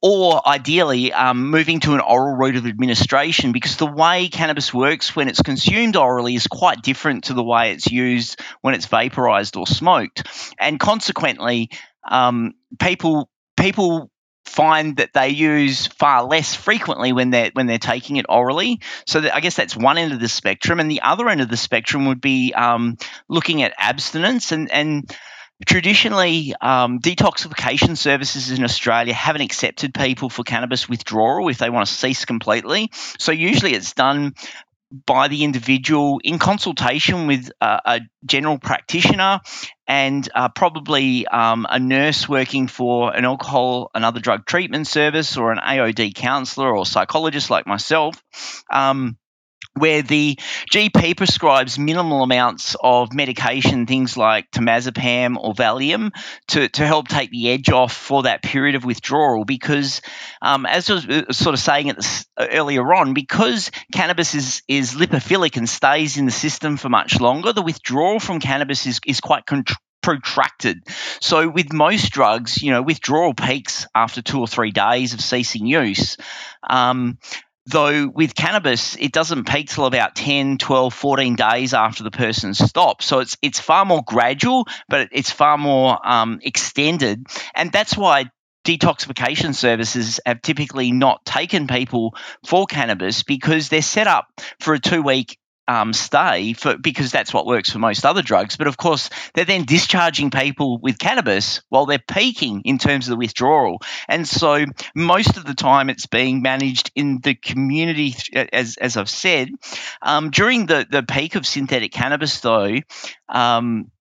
or 0.01 0.47
ideally 0.47 1.11
um, 1.13 1.49
moving 1.49 1.79
to 1.79 1.93
an 1.93 2.01
oral 2.01 2.35
route 2.35 2.55
of 2.55 2.67
administration 2.67 3.51
because 3.51 3.77
the 3.77 3.85
way 3.85 4.29
cannabis 4.29 4.73
works 4.73 5.15
when 5.15 5.27
it's 5.27 5.41
consumed 5.41 5.95
orally 5.95 6.35
is 6.35 6.47
quite 6.47 6.81
different 6.81 7.25
to 7.25 7.33
the 7.33 7.43
way 7.43 7.71
it's 7.71 7.91
used 7.91 8.39
when 8.61 8.75
it's 8.75 8.85
vaporized 8.85 9.55
or 9.55 9.65
smoked. 9.65 10.27
And 10.59 10.79
consequently, 10.79 11.71
um, 12.09 12.53
people 12.79 13.29
people 13.55 14.11
find 14.45 14.97
that 14.97 15.13
they 15.13 15.29
use 15.29 15.87
far 15.87 16.23
less 16.23 16.55
frequently 16.55 17.11
when 17.11 17.31
they're 17.31 17.51
when 17.53 17.67
they're 17.67 17.77
taking 17.77 18.15
it 18.15 18.25
orally. 18.29 18.79
So 19.05 19.21
that, 19.21 19.35
I 19.35 19.39
guess 19.39 19.55
that's 19.55 19.75
one 19.75 19.97
end 19.97 20.13
of 20.13 20.19
the 20.19 20.29
spectrum, 20.29 20.79
and 20.79 20.89
the 20.89 21.01
other 21.01 21.27
end 21.27 21.41
of 21.41 21.49
the 21.49 21.57
spectrum 21.57 22.05
would 22.07 22.21
be 22.21 22.53
um, 22.53 22.97
looking 23.27 23.61
at 23.63 23.73
abstinence 23.77 24.51
and 24.51 24.71
and 24.71 25.15
Traditionally, 25.65 26.53
um, 26.61 26.99
detoxification 26.99 27.97
services 27.97 28.51
in 28.51 28.63
Australia 28.63 29.13
haven't 29.13 29.41
accepted 29.41 29.93
people 29.93 30.29
for 30.29 30.43
cannabis 30.43 30.87
withdrawal 30.87 31.49
if 31.49 31.57
they 31.57 31.71
want 31.71 31.87
to 31.87 31.93
cease 31.93 32.25
completely. 32.25 32.91
So, 33.17 33.31
usually 33.31 33.73
it's 33.73 33.93
done 33.93 34.35
by 35.05 35.27
the 35.27 35.43
individual 35.43 36.21
in 36.23 36.39
consultation 36.39 37.27
with 37.27 37.51
uh, 37.59 37.79
a 37.85 38.01
general 38.25 38.57
practitioner 38.57 39.41
and 39.87 40.27
uh, 40.33 40.49
probably 40.49 41.27
um, 41.27 41.65
a 41.69 41.79
nurse 41.79 42.29
working 42.29 42.67
for 42.67 43.13
an 43.15 43.25
alcohol 43.25 43.89
and 43.93 44.05
other 44.05 44.19
drug 44.19 44.45
treatment 44.45 44.87
service 44.87 45.37
or 45.37 45.51
an 45.51 45.59
AOD 45.59 46.15
counselor 46.15 46.75
or 46.75 46.85
psychologist 46.85 47.49
like 47.49 47.67
myself. 47.67 48.21
Um, 48.71 49.17
where 49.79 50.01
the 50.01 50.37
GP 50.71 51.17
prescribes 51.17 51.79
minimal 51.79 52.23
amounts 52.23 52.75
of 52.81 53.13
medication, 53.13 53.85
things 53.85 54.17
like 54.17 54.49
temazepam 54.51 55.37
or 55.37 55.53
Valium, 55.53 56.11
to, 56.49 56.69
to 56.69 56.85
help 56.85 57.07
take 57.07 57.31
the 57.31 57.49
edge 57.49 57.69
off 57.69 57.93
for 57.93 58.23
that 58.23 58.43
period 58.43 58.75
of 58.75 58.85
withdrawal. 58.85 59.45
Because, 59.45 60.01
um, 60.41 60.65
as 60.65 60.89
I 60.89 60.93
was 60.93 61.07
uh, 61.07 61.31
sort 61.31 61.53
of 61.53 61.59
saying 61.59 61.87
it 61.87 62.25
uh, 62.37 62.47
earlier 62.51 62.93
on, 62.93 63.13
because 63.13 63.71
cannabis 63.93 64.35
is, 64.35 64.61
is 64.67 64.93
lipophilic 64.93 65.57
and 65.57 65.67
stays 65.67 66.17
in 66.17 66.25
the 66.25 66.31
system 66.31 66.77
for 66.77 66.89
much 66.89 67.19
longer, 67.19 67.53
the 67.53 67.61
withdrawal 67.61 68.19
from 68.19 68.39
cannabis 68.39 68.85
is, 68.85 68.99
is 69.05 69.19
quite 69.21 69.45
protracted. 70.07 70.83
So 71.19 71.49
with 71.49 71.73
most 71.73 72.11
drugs, 72.11 72.61
you 72.61 72.71
know, 72.71 72.81
withdrawal 72.81 73.33
peaks 73.33 73.85
after 73.93 74.21
two 74.21 74.39
or 74.39 74.47
three 74.47 74.71
days 74.71 75.13
of 75.13 75.19
ceasing 75.19 75.67
use. 75.67 76.15
Um, 76.69 77.17
Though 77.69 78.07
with 78.07 78.33
cannabis, 78.33 78.95
it 78.95 79.11
doesn't 79.11 79.45
peak 79.45 79.69
till 79.69 79.85
about 79.85 80.15
10, 80.15 80.57
12, 80.57 80.93
14 80.93 81.35
days 81.35 81.73
after 81.73 82.03
the 82.03 82.11
person 82.11 82.53
stops. 82.53 83.05
So 83.05 83.19
it's 83.19 83.37
it's 83.41 83.59
far 83.59 83.83
more 83.83 84.03
gradual, 84.05 84.67
but 84.87 85.09
it's 85.11 85.31
far 85.31 85.57
more 85.57 85.99
um, 86.07 86.39
extended. 86.41 87.25
And 87.53 87.71
that's 87.71 87.97
why 87.97 88.31
detoxification 88.65 89.53
services 89.53 90.19
have 90.25 90.41
typically 90.41 90.91
not 90.91 91.25
taken 91.25 91.67
people 91.67 92.15
for 92.45 92.65
cannabis 92.67 93.23
because 93.23 93.69
they're 93.69 93.81
set 93.81 94.07
up 94.07 94.27
for 94.59 94.73
a 94.73 94.79
two 94.79 95.01
week 95.01 95.37
um, 95.67 95.93
stay 95.93 96.53
for 96.53 96.77
because 96.77 97.11
that's 97.11 97.33
what 97.33 97.45
works 97.45 97.69
for 97.69 97.79
most 97.79 98.05
other 98.05 98.21
drugs. 98.21 98.57
But 98.57 98.67
of 98.67 98.77
course, 98.77 99.09
they're 99.33 99.45
then 99.45 99.65
discharging 99.65 100.31
people 100.31 100.77
with 100.77 100.97
cannabis 100.97 101.61
while 101.69 101.85
they're 101.85 101.99
peaking 101.99 102.61
in 102.65 102.77
terms 102.77 103.07
of 103.07 103.11
the 103.11 103.17
withdrawal. 103.17 103.81
And 104.07 104.27
so 104.27 104.65
most 104.95 105.37
of 105.37 105.45
the 105.45 105.53
time, 105.53 105.89
it's 105.89 106.07
being 106.07 106.41
managed 106.41 106.91
in 106.95 107.19
the 107.21 107.35
community, 107.35 108.15
as 108.33 108.77
as 108.77 108.97
I've 108.97 109.09
said. 109.09 109.49
Um, 110.01 110.31
during 110.31 110.65
the 110.65 110.85
the 110.89 111.03
peak 111.03 111.35
of 111.35 111.45
synthetic 111.45 111.91
cannabis, 111.91 112.39
though. 112.39 112.77
Um, 113.29 113.91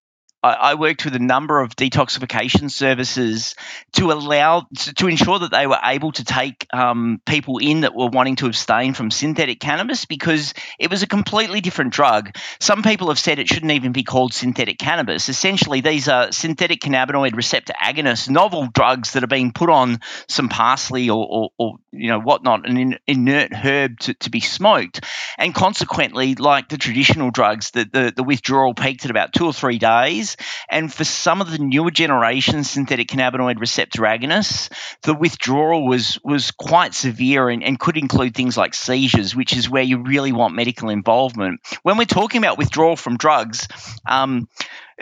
I, 0.43 0.75
worked 0.75 1.05
with 1.05 1.17
a 1.17 1.21
number 1.21 1.61
of 1.61 1.75
detoxification 1.75 2.71
services 2.71 3.55
to 3.95 4.13
allow 4.13 4.67
to, 4.79 4.95
to 4.95 5.09
ensure 5.09 5.39
that 5.41 5.51
they 5.51 5.67
were 5.67 5.79
able 5.83 6.13
to 6.13 6.25
take 6.25 6.67
um, 6.73 7.21
people 7.27 7.59
in 7.59 7.81
that 7.81 7.95
were 7.95 8.09
wanting 8.09 8.37
to 8.37 8.47
abstain 8.47 8.95
from 8.95 9.11
synthetic 9.11 9.61
cannabis 9.61 10.05
because 10.05 10.55
it 10.79 10.91
was 10.91 11.03
a 11.03 11.07
completely 11.07 11.61
different 11.61 11.93
drug. 11.93 12.37
Some 12.61 12.83
people 12.83 13.09
have 13.09 13.19
said 13.19 13.39
it 13.39 13.49
shouldn't 13.49 13.73
even 13.73 13.93
be 13.93 14.05
called 14.05 14.35
synthetic 14.35 14.79
cannabis. 14.79 15.29
Essentially, 15.29 15.81
these 15.81 16.09
are 16.09 16.33
synthetic 16.33 16.81
cannabinoid 16.81 17.35
receptor 17.35 17.75
agonists, 17.83 18.29
novel 18.29 18.69
drugs 18.73 19.13
that 19.13 19.25
are 19.25 19.29
being 19.29 19.53
put 19.53 19.71
on 19.71 20.01
some 20.29 20.49
parsley 20.49 21.11
or, 21.11 21.27
or, 21.27 21.51
or 21.59 21.77
you 21.93 22.09
know 22.09 22.21
whatnot, 22.21 22.69
an 22.69 22.99
inert 23.07 23.53
herb 23.53 23.99
to, 24.01 24.15
to 24.15 24.31
be 24.31 24.41
smoked, 24.41 25.05
and 25.39 25.55
consequently, 25.55 26.35
like 26.35 26.69
the 26.69 26.79
traditional 26.79 27.31
drugs, 27.31 27.71
the, 27.71 27.89
the 27.91 28.13
the 28.15 28.23
withdrawal 28.23 28.75
peaked 28.75 29.05
at 29.05 29.11
about 29.11 29.33
two 29.33 29.47
or 29.47 29.53
three 29.53 29.79
days 29.79 30.26
and 30.69 30.93
for 30.93 31.05
some 31.05 31.41
of 31.41 31.51
the 31.51 31.59
newer 31.59 31.91
generation 31.91 32.65
synthetic 32.65 33.09
cannabinoid 33.09 33.61
receptor 33.61 34.03
agonists, 34.03 34.73
the 35.03 35.15
withdrawal 35.15 35.87
was 35.87 36.19
was 36.25 36.51
quite 36.51 36.95
severe 36.95 37.49
and, 37.49 37.63
and 37.63 37.79
could 37.79 37.97
include 37.97 38.35
things 38.35 38.57
like 38.57 38.75
seizures, 38.75 39.37
which 39.37 39.55
is 39.57 39.71
where 39.71 39.83
you 39.83 40.03
really 40.03 40.33
want 40.33 40.55
medical 40.55 40.89
involvement. 40.89 41.61
When 41.83 41.99
we're 41.99 42.05
talking 42.07 42.39
about 42.39 42.59
withdrawal 42.59 42.97
from 42.97 43.17
drugs, 43.17 43.69
um, 44.07 44.49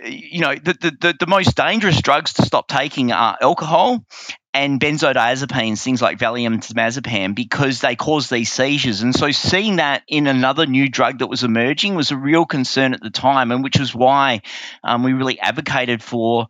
you 0.04 0.40
know, 0.40 0.54
the, 0.56 0.96
the, 1.00 1.14
the, 1.20 1.26
most 1.26 1.56
dangerous 1.56 2.02
drugs 2.02 2.34
to 2.34 2.42
stop 2.42 2.66
taking 2.66 3.12
are 3.12 3.38
alcohol 3.40 4.04
and 4.54 4.80
benzodiazepines, 4.80 5.82
things 5.82 6.00
like 6.00 6.18
Valium 6.18 6.54
and 6.54 6.62
diazepam, 6.62 7.34
because 7.34 7.80
they 7.80 7.96
cause 7.96 8.30
these 8.30 8.52
seizures. 8.52 9.02
And 9.02 9.12
so 9.12 9.32
seeing 9.32 9.76
that 9.76 10.04
in 10.06 10.28
another 10.28 10.64
new 10.64 10.88
drug 10.88 11.18
that 11.18 11.26
was 11.26 11.42
emerging 11.42 11.96
was 11.96 12.12
a 12.12 12.16
real 12.16 12.46
concern 12.46 12.94
at 12.94 13.02
the 13.02 13.10
time, 13.10 13.50
and 13.50 13.64
which 13.64 13.78
was 13.78 13.92
why 13.92 14.42
um, 14.84 15.02
we 15.02 15.12
really 15.12 15.40
advocated 15.40 16.02
for 16.02 16.46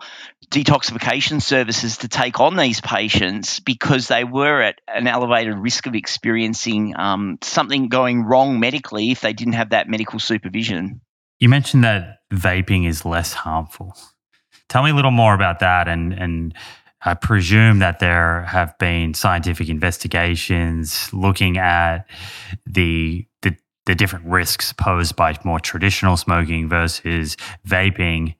detoxification 0.51 1.41
services 1.41 1.97
to 1.99 2.09
take 2.09 2.41
on 2.41 2.57
these 2.57 2.83
patients 2.83 3.59
because 3.61 4.09
they 4.09 4.23
were 4.23 4.61
at 4.61 4.81
an 4.87 5.07
elevated 5.07 5.57
risk 5.57 5.87
of 5.87 5.95
experiencing 5.95 6.95
um, 6.97 7.39
something 7.43 7.89
going 7.89 8.23
wrong 8.25 8.61
medically 8.61 9.11
if 9.11 9.23
they 9.23 9.33
didn't 9.33 9.55
have 9.55 9.71
that 9.71 9.89
medical 9.89 10.19
supervision. 10.19 11.01
You 11.41 11.49
mentioned 11.49 11.85
that 11.85 12.19
vaping 12.33 12.87
is 12.87 13.07
less 13.07 13.33
harmful. 13.33 13.97
Tell 14.69 14.83
me 14.83 14.91
a 14.91 14.95
little 14.95 15.11
more 15.11 15.35
about 15.35 15.61
that 15.61 15.89
and 15.89 16.13
and 16.13 16.55
I 17.05 17.15
presume 17.15 17.81
that 17.81 17.99
there 17.99 18.43
have 18.43 18.77
been 18.79 19.13
scientific 19.15 19.69
investigations 19.69 21.13
looking 21.13 21.59
at 21.59 22.07
the, 22.67 23.27
the 23.43 23.57
the 23.87 23.95
different 23.95 24.25
risks 24.25 24.73
posed 24.73 25.15
by 25.15 25.37
more 25.45 25.61
traditional 25.61 26.17
smoking 26.17 26.69
versus 26.69 27.37
vaping. 27.69 28.35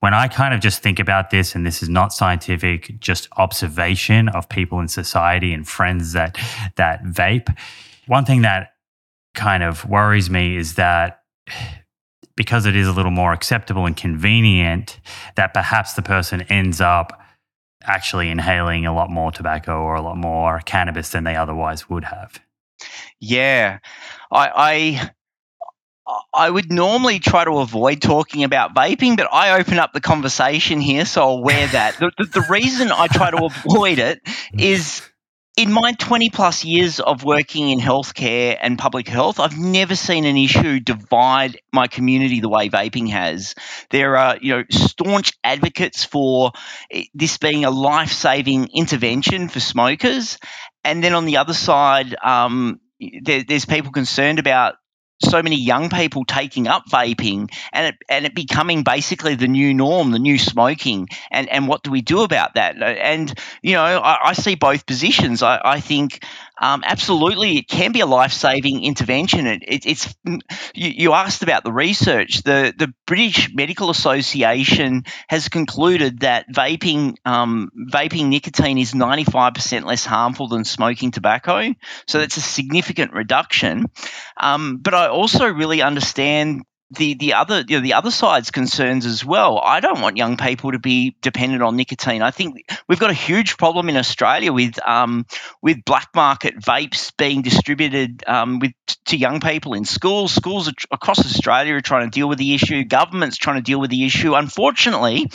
When 0.00 0.14
I 0.14 0.28
kind 0.28 0.54
of 0.54 0.60
just 0.60 0.82
think 0.82 0.98
about 0.98 1.30
this, 1.30 1.54
and 1.54 1.66
this 1.66 1.82
is 1.82 1.88
not 1.88 2.12
scientific, 2.12 2.98
just 3.00 3.28
observation 3.36 4.28
of 4.30 4.48
people 4.48 4.80
in 4.80 4.88
society 4.88 5.52
and 5.52 5.68
friends 5.68 6.12
that 6.12 6.38
that 6.76 7.04
vape, 7.04 7.54
one 8.06 8.24
thing 8.24 8.42
that 8.42 8.72
kind 9.34 9.62
of 9.62 9.84
worries 9.84 10.30
me 10.30 10.56
is 10.56 10.74
that 10.76 11.22
because 12.36 12.66
it 12.66 12.76
is 12.76 12.86
a 12.86 12.92
little 12.92 13.10
more 13.10 13.32
acceptable 13.32 13.86
and 13.86 13.96
convenient, 13.96 15.00
that 15.36 15.52
perhaps 15.54 15.94
the 15.94 16.02
person 16.02 16.42
ends 16.42 16.80
up 16.80 17.20
actually 17.86 18.30
inhaling 18.30 18.86
a 18.86 18.94
lot 18.94 19.10
more 19.10 19.30
tobacco 19.30 19.80
or 19.80 19.94
a 19.94 20.02
lot 20.02 20.16
more 20.16 20.60
cannabis 20.60 21.10
than 21.10 21.24
they 21.24 21.36
otherwise 21.36 21.88
would 21.88 22.04
have. 22.04 22.40
Yeah, 23.20 23.78
I, 24.30 24.50
I 24.54 25.10
I 26.32 26.50
would 26.50 26.70
normally 26.70 27.18
try 27.18 27.44
to 27.44 27.58
avoid 27.58 28.00
talking 28.00 28.44
about 28.44 28.74
vaping, 28.74 29.16
but 29.16 29.28
I 29.32 29.58
open 29.58 29.78
up 29.78 29.92
the 29.92 30.00
conversation 30.00 30.80
here, 30.80 31.04
so 31.04 31.22
I'll 31.22 31.42
wear 31.42 31.66
that. 31.68 31.98
the, 31.98 32.12
the, 32.16 32.24
the 32.26 32.46
reason 32.48 32.92
I 32.92 33.08
try 33.08 33.30
to 33.30 33.44
avoid 33.44 33.98
it 33.98 34.22
mm. 34.24 34.40
is 34.54 35.02
in 35.56 35.72
my 35.72 35.92
20 35.92 36.28
plus 36.30 36.64
years 36.64 37.00
of 37.00 37.24
working 37.24 37.70
in 37.70 37.80
healthcare 37.80 38.58
and 38.60 38.78
public 38.78 39.08
health, 39.08 39.40
I've 39.40 39.58
never 39.58 39.96
seen 39.96 40.26
an 40.26 40.36
issue 40.36 40.80
divide 40.80 41.58
my 41.72 41.86
community 41.86 42.40
the 42.40 42.48
way 42.50 42.68
vaping 42.68 43.08
has. 43.08 43.54
There 43.90 44.18
are, 44.18 44.36
you 44.40 44.54
know, 44.56 44.64
staunch 44.70 45.32
advocates 45.42 46.04
for 46.04 46.52
this 47.14 47.38
being 47.38 47.64
a 47.64 47.70
life-saving 47.70 48.68
intervention 48.74 49.48
for 49.48 49.60
smokers, 49.60 50.38
and 50.84 51.02
then 51.02 51.14
on 51.14 51.24
the 51.24 51.38
other 51.38 51.54
side, 51.54 52.14
um, 52.22 52.78
there, 53.22 53.42
there's 53.42 53.64
people 53.64 53.92
concerned 53.92 54.38
about 54.38 54.74
so 55.22 55.42
many 55.42 55.56
young 55.56 55.88
people 55.88 56.24
taking 56.24 56.68
up 56.68 56.84
vaping 56.90 57.50
and 57.72 57.86
it, 57.88 57.94
and 58.08 58.26
it 58.26 58.34
becoming 58.34 58.82
basically 58.82 59.34
the 59.34 59.48
new 59.48 59.72
norm, 59.72 60.10
the 60.10 60.18
new 60.18 60.38
smoking. 60.38 61.08
And, 61.30 61.48
and 61.48 61.68
what 61.68 61.82
do 61.82 61.90
we 61.90 62.02
do 62.02 62.22
about 62.22 62.54
that? 62.54 62.82
And, 62.82 63.32
you 63.62 63.74
know, 63.74 63.82
I, 63.82 64.28
I 64.28 64.32
see 64.34 64.54
both 64.54 64.86
positions. 64.86 65.42
I, 65.42 65.60
I 65.64 65.80
think 65.80 66.22
um, 66.58 66.82
absolutely 66.86 67.58
it 67.58 67.68
can 67.68 67.92
be 67.92 68.00
a 68.00 68.06
life 68.06 68.32
saving 68.32 68.82
intervention. 68.82 69.46
It, 69.46 69.62
it, 69.66 69.86
it's 69.86 70.14
you, 70.74 70.90
you, 70.90 71.12
asked 71.12 71.42
about 71.42 71.64
the 71.64 71.72
research. 71.72 72.42
The, 72.42 72.74
the 72.76 72.92
British 73.06 73.54
Medical 73.54 73.90
Association 73.90 75.04
has 75.28 75.48
concluded 75.48 76.20
that 76.20 76.46
vaping, 76.50 77.16
um, 77.24 77.70
vaping 77.90 78.28
nicotine 78.28 78.78
is 78.78 78.92
95% 78.92 79.84
less 79.84 80.04
harmful 80.04 80.48
than 80.48 80.64
smoking 80.64 81.10
tobacco. 81.10 81.74
So 82.06 82.18
that's 82.18 82.36
a 82.36 82.42
significant 82.42 83.12
reduction. 83.12 83.86
Um, 84.36 84.78
but 84.78 84.94
I 84.94 85.08
also 85.08 85.46
really 85.46 85.82
understand 85.82 86.62
the 86.90 87.14
the 87.14 87.34
other 87.34 87.64
you 87.66 87.78
know, 87.78 87.82
the 87.82 87.94
other 87.94 88.10
side's 88.10 88.50
concerns 88.50 89.06
as 89.06 89.24
well. 89.24 89.58
I 89.58 89.80
don't 89.80 90.00
want 90.00 90.16
young 90.16 90.36
people 90.36 90.72
to 90.72 90.78
be 90.78 91.16
dependent 91.20 91.62
on 91.62 91.76
nicotine. 91.76 92.22
I 92.22 92.30
think 92.30 92.64
we've 92.88 93.00
got 93.00 93.10
a 93.10 93.14
huge 93.14 93.56
problem 93.56 93.88
in 93.88 93.96
Australia 93.96 94.52
with 94.52 94.78
um, 94.86 95.26
with 95.62 95.84
black 95.84 96.08
market 96.14 96.56
vapes 96.60 97.12
being 97.16 97.42
distributed 97.42 98.22
um, 98.26 98.60
with 98.60 98.72
to 99.06 99.16
young 99.16 99.40
people 99.40 99.74
in 99.74 99.84
schools. 99.84 100.32
Schools 100.32 100.72
across 100.90 101.18
Australia 101.18 101.74
are 101.74 101.80
trying 101.80 102.08
to 102.08 102.14
deal 102.14 102.28
with 102.28 102.38
the 102.38 102.54
issue. 102.54 102.84
Governments 102.84 103.36
trying 103.36 103.56
to 103.56 103.62
deal 103.62 103.80
with 103.80 103.90
the 103.90 104.04
issue. 104.04 104.34
Unfortunately, 104.34 105.28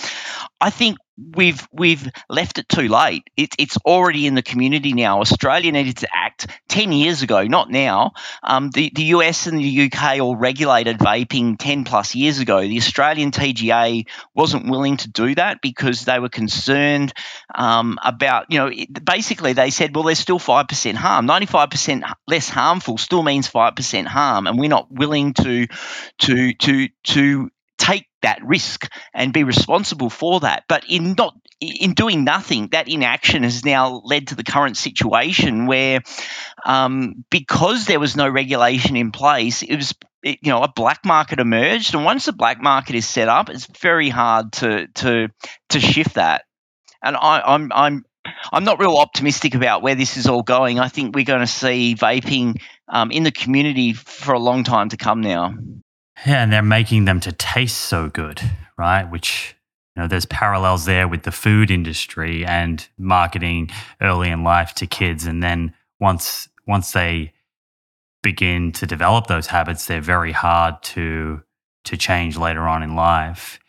I 0.61 0.69
think 0.69 0.97
we've 1.35 1.67
we've 1.71 2.09
left 2.29 2.57
it 2.57 2.67
too 2.67 2.87
late. 2.87 3.23
It, 3.37 3.55
it's 3.57 3.77
already 3.77 4.27
in 4.27 4.35
the 4.35 4.41
community 4.41 4.93
now. 4.93 5.21
Australia 5.21 5.71
needed 5.71 5.97
to 5.97 6.07
act 6.13 6.47
ten 6.67 6.91
years 6.91 7.21
ago, 7.21 7.43
not 7.43 7.69
now. 7.69 8.11
Um, 8.43 8.69
the 8.71 8.91
the 8.93 9.03
US 9.15 9.47
and 9.47 9.59
the 9.59 9.91
UK 9.91 10.19
all 10.19 10.35
regulated 10.35 10.97
vaping 10.97 11.57
ten 11.57 11.83
plus 11.83 12.15
years 12.15 12.39
ago. 12.39 12.61
The 12.61 12.77
Australian 12.77 13.31
TGA 13.31 14.07
wasn't 14.33 14.69
willing 14.69 14.97
to 14.97 15.09
do 15.09 15.35
that 15.35 15.61
because 15.61 16.05
they 16.05 16.19
were 16.19 16.29
concerned 16.29 17.13
um, 17.53 17.99
about 18.03 18.47
you 18.49 18.59
know 18.59 18.67
it, 18.67 19.03
basically 19.03 19.53
they 19.53 19.69
said 19.69 19.95
well 19.95 20.03
there's 20.03 20.19
still 20.19 20.39
five 20.39 20.67
percent 20.67 20.97
harm. 20.97 21.25
Ninety 21.25 21.47
five 21.47 21.69
percent 21.69 22.03
less 22.27 22.49
harmful 22.49 22.97
still 22.97 23.23
means 23.23 23.47
five 23.47 23.75
percent 23.75 24.07
harm, 24.07 24.47
and 24.47 24.59
we're 24.59 24.69
not 24.69 24.91
willing 24.91 25.33
to 25.35 25.67
to 26.19 26.53
to 26.53 26.89
to 27.03 27.51
take 27.81 28.05
that 28.21 28.39
risk 28.43 28.87
and 29.13 29.33
be 29.33 29.43
responsible 29.43 30.09
for 30.09 30.41
that. 30.41 30.63
But 30.67 30.85
in 30.87 31.15
not 31.17 31.33
in 31.59 31.93
doing 31.93 32.23
nothing, 32.23 32.69
that 32.69 32.87
inaction 32.87 33.43
has 33.43 33.65
now 33.65 34.01
led 34.03 34.27
to 34.27 34.35
the 34.35 34.43
current 34.43 34.77
situation 34.77 35.65
where, 35.65 36.01
um, 36.65 37.25
because 37.29 37.85
there 37.85 37.99
was 37.99 38.15
no 38.15 38.29
regulation 38.29 38.95
in 38.95 39.11
place, 39.11 39.63
it 39.63 39.75
was 39.75 39.93
it, 40.23 40.39
you 40.43 40.51
know 40.51 40.61
a 40.61 40.71
black 40.71 41.03
market 41.03 41.39
emerged, 41.39 41.95
and 41.95 42.05
once 42.05 42.25
the 42.25 42.33
black 42.33 42.61
market 42.61 42.95
is 42.95 43.07
set 43.07 43.27
up, 43.27 43.49
it's 43.49 43.65
very 43.79 44.09
hard 44.09 44.53
to 44.53 44.87
to 44.87 45.29
to 45.69 45.79
shift 45.79 46.15
that. 46.15 46.43
And 47.03 47.17
I, 47.17 47.41
I'm 47.41 47.71
I'm 47.73 48.05
I'm 48.51 48.63
not 48.63 48.79
real 48.79 48.97
optimistic 48.97 49.55
about 49.55 49.81
where 49.81 49.95
this 49.95 50.17
is 50.17 50.27
all 50.27 50.43
going. 50.43 50.79
I 50.79 50.87
think 50.87 51.15
we're 51.15 51.25
going 51.25 51.39
to 51.39 51.47
see 51.47 51.95
vaping 51.95 52.61
um, 52.87 53.09
in 53.09 53.23
the 53.23 53.31
community 53.31 53.93
for 53.93 54.33
a 54.33 54.39
long 54.39 54.63
time 54.63 54.89
to 54.89 54.97
come 54.97 55.21
now. 55.21 55.55
Yeah, 56.25 56.43
and 56.43 56.53
they're 56.53 56.61
making 56.61 57.05
them 57.05 57.19
to 57.21 57.31
taste 57.31 57.77
so 57.77 58.09
good, 58.09 58.41
right? 58.77 59.09
Which 59.09 59.55
you 59.95 60.01
know, 60.01 60.07
there's 60.07 60.25
parallels 60.25 60.85
there 60.85 61.07
with 61.07 61.23
the 61.23 61.31
food 61.31 61.69
industry 61.69 62.45
and 62.45 62.87
marketing 62.97 63.69
early 64.01 64.29
in 64.29 64.43
life 64.43 64.73
to 64.75 64.87
kids, 64.87 65.25
and 65.25 65.43
then 65.43 65.73
once 65.99 66.47
once 66.67 66.91
they 66.91 67.33
begin 68.23 68.71
to 68.73 68.85
develop 68.85 69.27
those 69.27 69.47
habits, 69.47 69.85
they're 69.85 70.01
very 70.01 70.31
hard 70.31 70.81
to 70.83 71.41
to 71.85 71.97
change 71.97 72.37
later 72.37 72.61
on 72.61 72.83
in 72.83 72.95
life. 72.95 73.59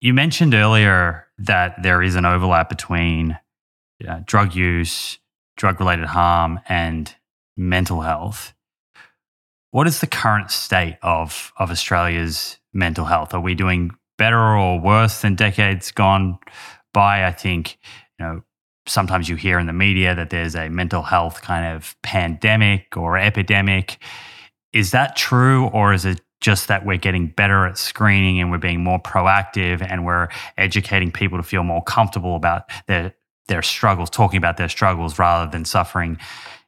You 0.00 0.14
mentioned 0.14 0.54
earlier 0.54 1.26
that 1.38 1.82
there 1.82 2.02
is 2.02 2.16
an 2.16 2.24
overlap 2.24 2.68
between 2.68 3.38
uh, 4.08 4.20
drug 4.24 4.54
use, 4.54 5.18
drug 5.56 5.78
related 5.78 6.06
harm, 6.06 6.58
and 6.68 7.14
mental 7.56 8.00
health. 8.00 8.54
What 9.72 9.86
is 9.86 10.00
the 10.00 10.06
current 10.06 10.50
state 10.50 10.98
of 11.02 11.50
of 11.56 11.70
Australia's 11.70 12.58
mental 12.74 13.06
health? 13.06 13.32
Are 13.32 13.40
we 13.40 13.54
doing 13.54 13.90
better 14.18 14.38
or 14.38 14.78
worse 14.78 15.22
than 15.22 15.34
decades 15.34 15.90
gone 15.90 16.38
by? 16.92 17.26
I 17.26 17.32
think 17.32 17.78
you 18.18 18.26
know 18.26 18.42
sometimes 18.86 19.30
you 19.30 19.36
hear 19.36 19.58
in 19.58 19.66
the 19.66 19.72
media 19.72 20.14
that 20.14 20.28
there's 20.28 20.54
a 20.54 20.68
mental 20.68 21.02
health 21.02 21.40
kind 21.40 21.74
of 21.74 21.96
pandemic 22.02 22.98
or 22.98 23.16
epidemic. 23.16 23.96
Is 24.74 24.90
that 24.90 25.16
true, 25.16 25.68
or 25.68 25.94
is 25.94 26.04
it 26.04 26.20
just 26.42 26.68
that 26.68 26.84
we're 26.84 26.98
getting 26.98 27.28
better 27.28 27.64
at 27.64 27.78
screening 27.78 28.42
and 28.42 28.50
we're 28.50 28.58
being 28.58 28.84
more 28.84 29.00
proactive 29.00 29.80
and 29.80 30.04
we're 30.04 30.28
educating 30.58 31.10
people 31.10 31.38
to 31.38 31.42
feel 31.42 31.64
more 31.64 31.82
comfortable 31.82 32.36
about 32.36 32.64
their 32.88 33.14
their 33.48 33.62
struggles, 33.62 34.10
talking 34.10 34.36
about 34.36 34.58
their 34.58 34.68
struggles 34.68 35.18
rather 35.18 35.50
than 35.50 35.64
suffering 35.64 36.18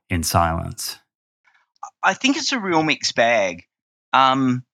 in 0.09 0.23
silence? 0.23 1.01
I 2.05 2.15
think 2.15 2.37
it's 2.37 2.53
a 2.53 2.61
real 2.61 2.83
mixed 2.83 3.15
bag. 3.15 3.65
Um, 4.13 4.65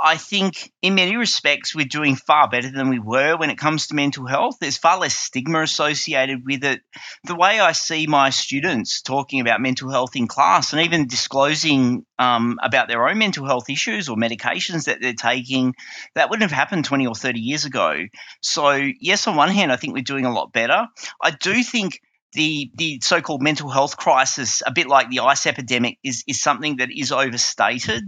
I 0.00 0.16
think 0.16 0.72
in 0.80 0.94
many 0.94 1.16
respects 1.16 1.74
we're 1.74 1.84
doing 1.84 2.16
far 2.16 2.48
better 2.48 2.70
than 2.70 2.88
we 2.88 2.98
were 2.98 3.36
when 3.36 3.50
it 3.50 3.58
comes 3.58 3.88
to 3.88 3.94
mental 3.94 4.26
health. 4.26 4.56
There's 4.60 4.78
far 4.78 4.98
less 4.98 5.14
stigma 5.14 5.60
associated 5.60 6.42
with 6.44 6.64
it. 6.64 6.80
The 7.24 7.34
way 7.34 7.60
I 7.60 7.72
see 7.72 8.06
my 8.06 8.30
students 8.30 9.02
talking 9.02 9.40
about 9.40 9.60
mental 9.60 9.90
health 9.90 10.16
in 10.16 10.26
class 10.26 10.72
and 10.72 10.80
even 10.82 11.06
disclosing 11.06 12.06
um, 12.18 12.58
about 12.62 12.88
their 12.88 13.06
own 13.06 13.18
mental 13.18 13.44
health 13.44 13.68
issues 13.68 14.08
or 14.08 14.16
medications 14.16 14.84
that 14.84 15.02
they're 15.02 15.12
taking, 15.12 15.74
that 16.14 16.30
wouldn't 16.30 16.50
have 16.50 16.58
happened 16.58 16.86
20 16.86 17.06
or 17.06 17.14
30 17.14 17.38
years 17.38 17.66
ago. 17.66 17.94
So, 18.40 18.70
yes, 19.00 19.26
on 19.26 19.36
one 19.36 19.50
hand, 19.50 19.70
I 19.70 19.76
think 19.76 19.92
we're 19.92 20.02
doing 20.02 20.24
a 20.24 20.32
lot 20.32 20.50
better. 20.50 20.86
I 21.22 21.30
do 21.30 21.62
think 21.62 22.00
the 22.32 22.70
the 22.74 23.00
so-called 23.02 23.42
mental 23.42 23.68
health 23.68 23.96
crisis, 23.96 24.62
a 24.66 24.72
bit 24.72 24.86
like 24.86 25.10
the 25.10 25.20
ice 25.20 25.46
epidemic, 25.46 25.98
is 26.02 26.24
is 26.26 26.40
something 26.40 26.76
that 26.76 26.90
is 26.90 27.12
overstated. 27.12 28.04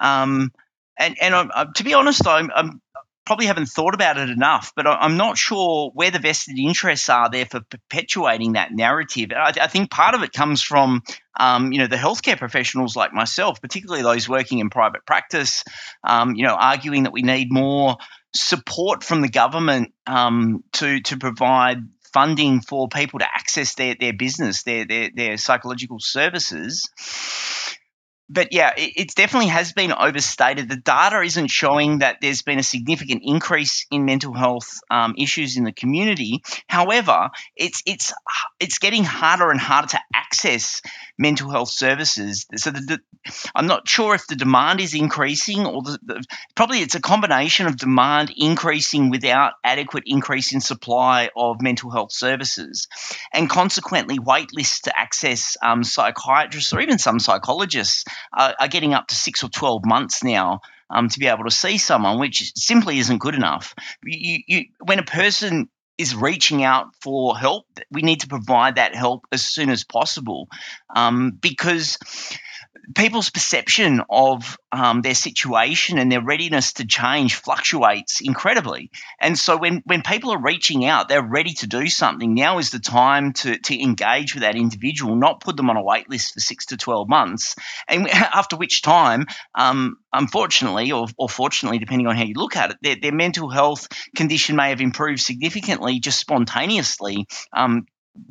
Um, 0.00 0.52
and 0.98 1.16
and 1.20 1.34
I'm, 1.34 1.72
to 1.74 1.84
be 1.84 1.94
honest, 1.94 2.26
I'm, 2.26 2.50
I'm, 2.54 2.80
probably 3.30 3.46
haven't 3.46 3.66
thought 3.66 3.94
about 3.94 4.16
it 4.16 4.28
enough, 4.28 4.72
but 4.74 4.88
I'm 4.88 5.16
not 5.16 5.38
sure 5.38 5.92
where 5.94 6.10
the 6.10 6.18
vested 6.18 6.58
interests 6.58 7.08
are 7.08 7.30
there 7.30 7.46
for 7.46 7.60
perpetuating 7.60 8.54
that 8.54 8.72
narrative. 8.72 9.30
I, 9.32 9.52
I 9.60 9.68
think 9.68 9.88
part 9.88 10.16
of 10.16 10.24
it 10.24 10.32
comes 10.32 10.62
from 10.62 11.02
um, 11.38 11.70
you 11.70 11.78
know 11.78 11.86
the 11.86 11.96
healthcare 11.96 12.36
professionals 12.36 12.96
like 12.96 13.12
myself, 13.12 13.60
particularly 13.60 14.02
those 14.02 14.28
working 14.28 14.58
in 14.58 14.68
private 14.68 15.06
practice, 15.06 15.62
um, 16.02 16.34
you 16.34 16.44
know, 16.44 16.54
arguing 16.54 17.04
that 17.04 17.12
we 17.12 17.22
need 17.22 17.52
more 17.52 17.98
support 18.34 19.04
from 19.04 19.22
the 19.22 19.28
government 19.28 19.92
um, 20.06 20.64
to 20.72 21.00
to 21.02 21.16
provide 21.16 21.78
funding 22.12 22.60
for 22.60 22.88
people 22.88 23.18
to 23.18 23.26
access 23.26 23.74
their, 23.74 23.94
their 23.98 24.12
business, 24.12 24.62
their, 24.62 24.86
their, 24.86 25.10
their 25.14 25.36
psychological 25.36 25.98
services 26.00 26.88
but 28.30 28.52
yeah, 28.52 28.72
it, 28.76 28.92
it, 28.96 29.14
definitely 29.14 29.48
has 29.48 29.72
been 29.72 29.92
overstated. 29.92 30.68
The 30.68 30.76
data 30.76 31.20
isn't 31.20 31.48
showing 31.48 31.98
that 31.98 32.18
there's 32.22 32.42
been 32.42 32.60
a 32.60 32.62
significant 32.62 33.22
increase 33.24 33.86
in 33.90 34.04
mental 34.04 34.32
health 34.32 34.78
um, 34.88 35.14
issues 35.18 35.56
in 35.56 35.64
the 35.64 35.72
community. 35.72 36.42
However, 36.68 37.30
it's 37.56 37.82
it's 37.86 38.12
it's 38.60 38.78
getting 38.78 39.02
harder 39.02 39.50
and 39.50 39.60
harder 39.60 39.88
to 39.88 40.00
access 40.14 40.80
mental 41.20 41.50
health 41.50 41.68
services. 41.68 42.46
So 42.56 42.70
the, 42.70 42.80
the, 42.80 43.00
I'm 43.54 43.66
not 43.66 43.86
sure 43.86 44.14
if 44.14 44.26
the 44.26 44.34
demand 44.34 44.80
is 44.80 44.94
increasing 44.94 45.66
or 45.66 45.82
the, 45.82 46.24
probably 46.54 46.78
it's 46.78 46.94
a 46.94 47.00
combination 47.00 47.66
of 47.66 47.76
demand 47.76 48.32
increasing 48.34 49.10
without 49.10 49.52
adequate 49.62 50.04
increase 50.06 50.54
in 50.54 50.62
supply 50.62 51.28
of 51.36 51.60
mental 51.60 51.90
health 51.90 52.10
services, 52.10 52.88
and 53.34 53.50
consequently 53.50 54.18
wait 54.18 54.48
lists 54.54 54.82
to 54.82 54.98
access 54.98 55.58
um, 55.62 55.84
psychiatrists 55.84 56.72
or 56.72 56.80
even 56.80 56.98
some 56.98 57.20
psychologists 57.20 58.04
are, 58.32 58.54
are 58.58 58.68
getting 58.68 58.94
up 58.94 59.08
to 59.08 59.14
six 59.14 59.44
or 59.44 59.50
12 59.50 59.84
months 59.84 60.24
now 60.24 60.60
um, 60.88 61.10
to 61.10 61.18
be 61.18 61.26
able 61.26 61.44
to 61.44 61.50
see 61.50 61.76
someone, 61.76 62.18
which 62.18 62.52
simply 62.56 62.98
isn't 62.98 63.18
good 63.18 63.34
enough. 63.34 63.74
You, 64.02 64.38
you, 64.46 64.64
when 64.82 64.98
a 64.98 65.04
person 65.04 65.68
is 66.00 66.16
reaching 66.16 66.64
out 66.64 66.94
for 67.02 67.36
help, 67.36 67.66
we 67.90 68.00
need 68.00 68.20
to 68.20 68.26
provide 68.26 68.76
that 68.76 68.94
help 68.94 69.26
as 69.32 69.44
soon 69.44 69.68
as 69.68 69.84
possible 69.84 70.48
um, 70.96 71.32
because 71.32 71.98
people's 72.94 73.30
perception 73.30 74.02
of 74.08 74.58
um, 74.72 75.02
their 75.02 75.14
situation 75.14 75.98
and 75.98 76.10
their 76.10 76.22
readiness 76.22 76.74
to 76.74 76.86
change 76.86 77.34
fluctuates 77.34 78.20
incredibly. 78.20 78.90
And 79.20 79.38
so 79.38 79.56
when, 79.56 79.82
when 79.84 80.02
people 80.02 80.32
are 80.32 80.42
reaching 80.42 80.84
out, 80.84 81.08
they're 81.08 81.26
ready 81.26 81.54
to 81.54 81.66
do 81.66 81.88
something. 81.88 82.34
Now 82.34 82.58
is 82.58 82.70
the 82.70 82.78
time 82.78 83.32
to, 83.34 83.58
to 83.58 83.82
engage 83.82 84.34
with 84.34 84.42
that 84.42 84.56
individual, 84.56 85.16
not 85.16 85.40
put 85.40 85.56
them 85.56 85.70
on 85.70 85.76
a 85.76 85.82
wait 85.82 86.08
list 86.08 86.34
for 86.34 86.40
six 86.40 86.66
to 86.66 86.76
12 86.76 87.08
months. 87.08 87.56
And 87.88 88.08
after 88.10 88.56
which 88.56 88.82
time, 88.82 89.26
um, 89.54 89.96
unfortunately, 90.12 90.92
or, 90.92 91.06
or 91.18 91.28
fortunately, 91.28 91.78
depending 91.78 92.06
on 92.06 92.16
how 92.16 92.24
you 92.24 92.34
look 92.34 92.56
at 92.56 92.70
it, 92.70 92.76
their, 92.82 92.96
their 93.00 93.12
mental 93.12 93.50
health 93.50 93.88
condition 94.16 94.56
may 94.56 94.70
have 94.70 94.80
improved 94.80 95.20
significantly 95.20 96.00
just 96.00 96.18
spontaneously 96.18 97.26
um, 97.52 97.86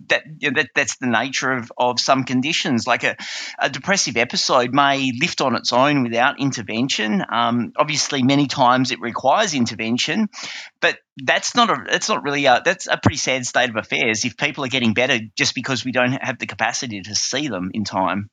that, 0.08 0.24
you 0.40 0.52
know, 0.52 0.62
that 0.62 0.70
that's 0.76 0.98
the 0.98 1.08
nature 1.08 1.52
of, 1.52 1.72
of 1.78 2.00
some 2.00 2.24
conditions. 2.24 2.88
Like 2.88 3.04
a, 3.04 3.16
a 3.60 3.70
depressive 3.70 4.18
episode 4.18 4.74
may 4.74 5.12
lift 5.20 5.42
on 5.42 5.56
its 5.56 5.74
own 5.74 6.04
without 6.04 6.40
intervention. 6.40 7.24
Um, 7.32 7.74
obviously, 7.76 8.24
many 8.24 8.48
times 8.48 8.92
it 8.92 9.00
requires 9.00 9.54
intervention, 9.54 10.30
but 10.82 10.98
that's 11.18 11.56
not 11.56 11.70
a 11.70 11.84
that's 11.90 12.10
not 12.10 12.24
really 12.24 12.46
a 12.46 12.62
that's 12.64 12.88
a 12.88 12.98
pretty 12.98 13.18
sad 13.18 13.46
state 13.46 13.70
of 13.70 13.76
affairs. 13.76 14.26
If 14.26 14.38
people 14.38 14.64
are 14.66 14.70
getting 14.70 14.94
better 14.94 15.20
just 15.36 15.56
because 15.56 15.86
we 15.86 15.92
don't 15.92 16.14
have 16.24 16.40
the 16.40 16.48
capacity 16.48 17.02
to 17.02 17.16
see 17.16 17.48
them 17.48 17.72
in 17.74 17.84
time. 17.84 18.30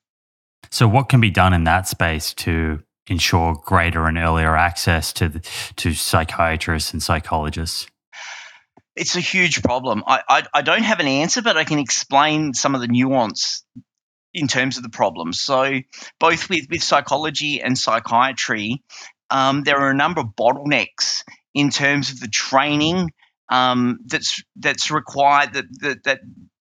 So, 0.71 0.87
what 0.87 1.09
can 1.09 1.21
be 1.21 1.29
done 1.29 1.53
in 1.53 1.63
that 1.65 1.87
space 1.87 2.33
to 2.35 2.83
ensure 3.07 3.55
greater 3.65 4.05
and 4.05 4.17
earlier 4.17 4.55
access 4.55 5.13
to 5.13 5.29
the, 5.29 5.39
to 5.77 5.93
psychiatrists 5.93 6.93
and 6.93 7.01
psychologists? 7.01 7.87
It's 8.97 9.15
a 9.15 9.21
huge 9.21 9.61
problem. 9.61 10.03
I, 10.05 10.21
I, 10.27 10.43
I 10.53 10.61
don't 10.61 10.83
have 10.83 10.99
an 10.99 11.07
answer, 11.07 11.41
but 11.41 11.57
I 11.57 11.63
can 11.63 11.79
explain 11.79 12.53
some 12.53 12.75
of 12.75 12.81
the 12.81 12.87
nuance 12.87 13.63
in 14.33 14.47
terms 14.47 14.77
of 14.77 14.83
the 14.83 14.89
problem. 14.89 15.33
So, 15.33 15.79
both 16.19 16.49
with, 16.49 16.67
with 16.69 16.83
psychology 16.83 17.61
and 17.61 17.77
psychiatry, 17.77 18.83
um, 19.29 19.63
there 19.63 19.79
are 19.79 19.89
a 19.89 19.95
number 19.95 20.21
of 20.21 20.27
bottlenecks 20.37 21.23
in 21.53 21.69
terms 21.69 22.11
of 22.11 22.19
the 22.19 22.27
training 22.27 23.11
um, 23.49 23.99
that's 24.05 24.43
that's 24.57 24.91
required 24.91 25.53
that, 25.53 25.65
that 25.81 26.03
that 26.03 26.19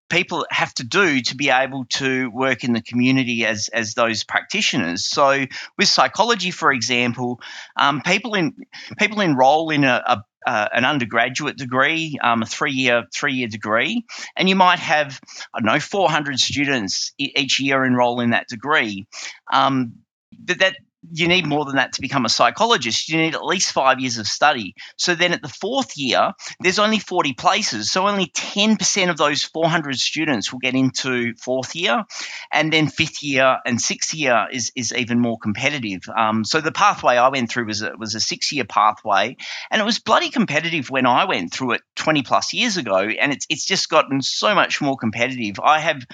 people 0.08 0.46
have 0.50 0.72
to 0.74 0.84
do 0.84 1.20
to 1.20 1.36
be 1.36 1.50
able 1.50 1.84
to 1.86 2.30
work 2.30 2.64
in 2.64 2.72
the 2.72 2.82
community 2.82 3.44
as 3.44 3.68
as 3.68 3.94
those 3.94 4.24
practitioners. 4.24 5.04
So, 5.04 5.46
with 5.78 5.88
psychology, 5.88 6.50
for 6.50 6.72
example, 6.72 7.40
um, 7.76 8.00
people 8.02 8.34
in 8.34 8.54
people 8.98 9.20
enroll 9.20 9.70
in 9.70 9.84
a, 9.84 10.02
a 10.06 10.24
uh, 10.46 10.68
an 10.72 10.84
undergraduate 10.84 11.56
degree, 11.56 12.16
um, 12.22 12.42
a 12.42 12.46
three 12.46 12.72
year 12.72 13.04
three 13.12 13.34
year 13.34 13.48
degree, 13.48 14.04
and 14.36 14.48
you 14.48 14.54
might 14.54 14.78
have 14.78 15.20
I 15.52 15.60
don't 15.60 15.66
know 15.66 15.80
400 15.80 16.38
students 16.38 17.12
each 17.18 17.58
year 17.58 17.84
enroll 17.84 18.20
in 18.20 18.30
that 18.30 18.46
degree. 18.48 19.06
Um, 19.52 19.94
but 20.38 20.60
that 20.60 20.76
you 21.12 21.28
need 21.28 21.46
more 21.46 21.64
than 21.64 21.76
that 21.76 21.94
to 21.94 22.00
become 22.00 22.24
a 22.24 22.28
psychologist. 22.28 23.08
You 23.08 23.18
need 23.18 23.34
at 23.34 23.44
least 23.44 23.72
five 23.72 24.00
years 24.00 24.18
of 24.18 24.26
study. 24.26 24.74
So 24.96 25.14
then 25.14 25.32
at 25.32 25.42
the 25.42 25.48
fourth 25.48 25.96
year, 25.96 26.32
there's 26.60 26.78
only 26.78 26.98
40 26.98 27.34
places. 27.34 27.90
So 27.90 28.06
only 28.06 28.26
10% 28.26 29.10
of 29.10 29.16
those 29.16 29.42
400 29.44 29.98
students 29.98 30.52
will 30.52 30.58
get 30.58 30.74
into 30.74 31.34
fourth 31.36 31.74
year. 31.74 32.04
And 32.52 32.72
then 32.72 32.88
fifth 32.88 33.22
year 33.22 33.58
and 33.64 33.80
sixth 33.80 34.14
year 34.14 34.46
is, 34.50 34.72
is 34.74 34.92
even 34.94 35.20
more 35.20 35.38
competitive. 35.38 36.02
Um, 36.16 36.44
so 36.44 36.60
the 36.60 36.72
pathway 36.72 37.16
I 37.16 37.28
went 37.28 37.50
through 37.50 37.66
was 37.66 37.82
a, 37.82 37.92
was 37.98 38.14
a 38.14 38.20
six 38.20 38.52
year 38.52 38.64
pathway. 38.64 39.36
And 39.70 39.80
it 39.80 39.84
was 39.84 39.98
bloody 39.98 40.30
competitive 40.30 40.90
when 40.90 41.06
I 41.06 41.24
went 41.24 41.52
through 41.52 41.72
it 41.72 41.82
20 41.96 42.22
plus 42.22 42.52
years 42.52 42.76
ago. 42.76 42.98
And 42.98 43.32
it's, 43.32 43.46
it's 43.48 43.64
just 43.64 43.88
gotten 43.88 44.22
so 44.22 44.54
much 44.54 44.80
more 44.80 44.96
competitive. 44.96 45.60
I 45.62 45.80
have 45.80 46.04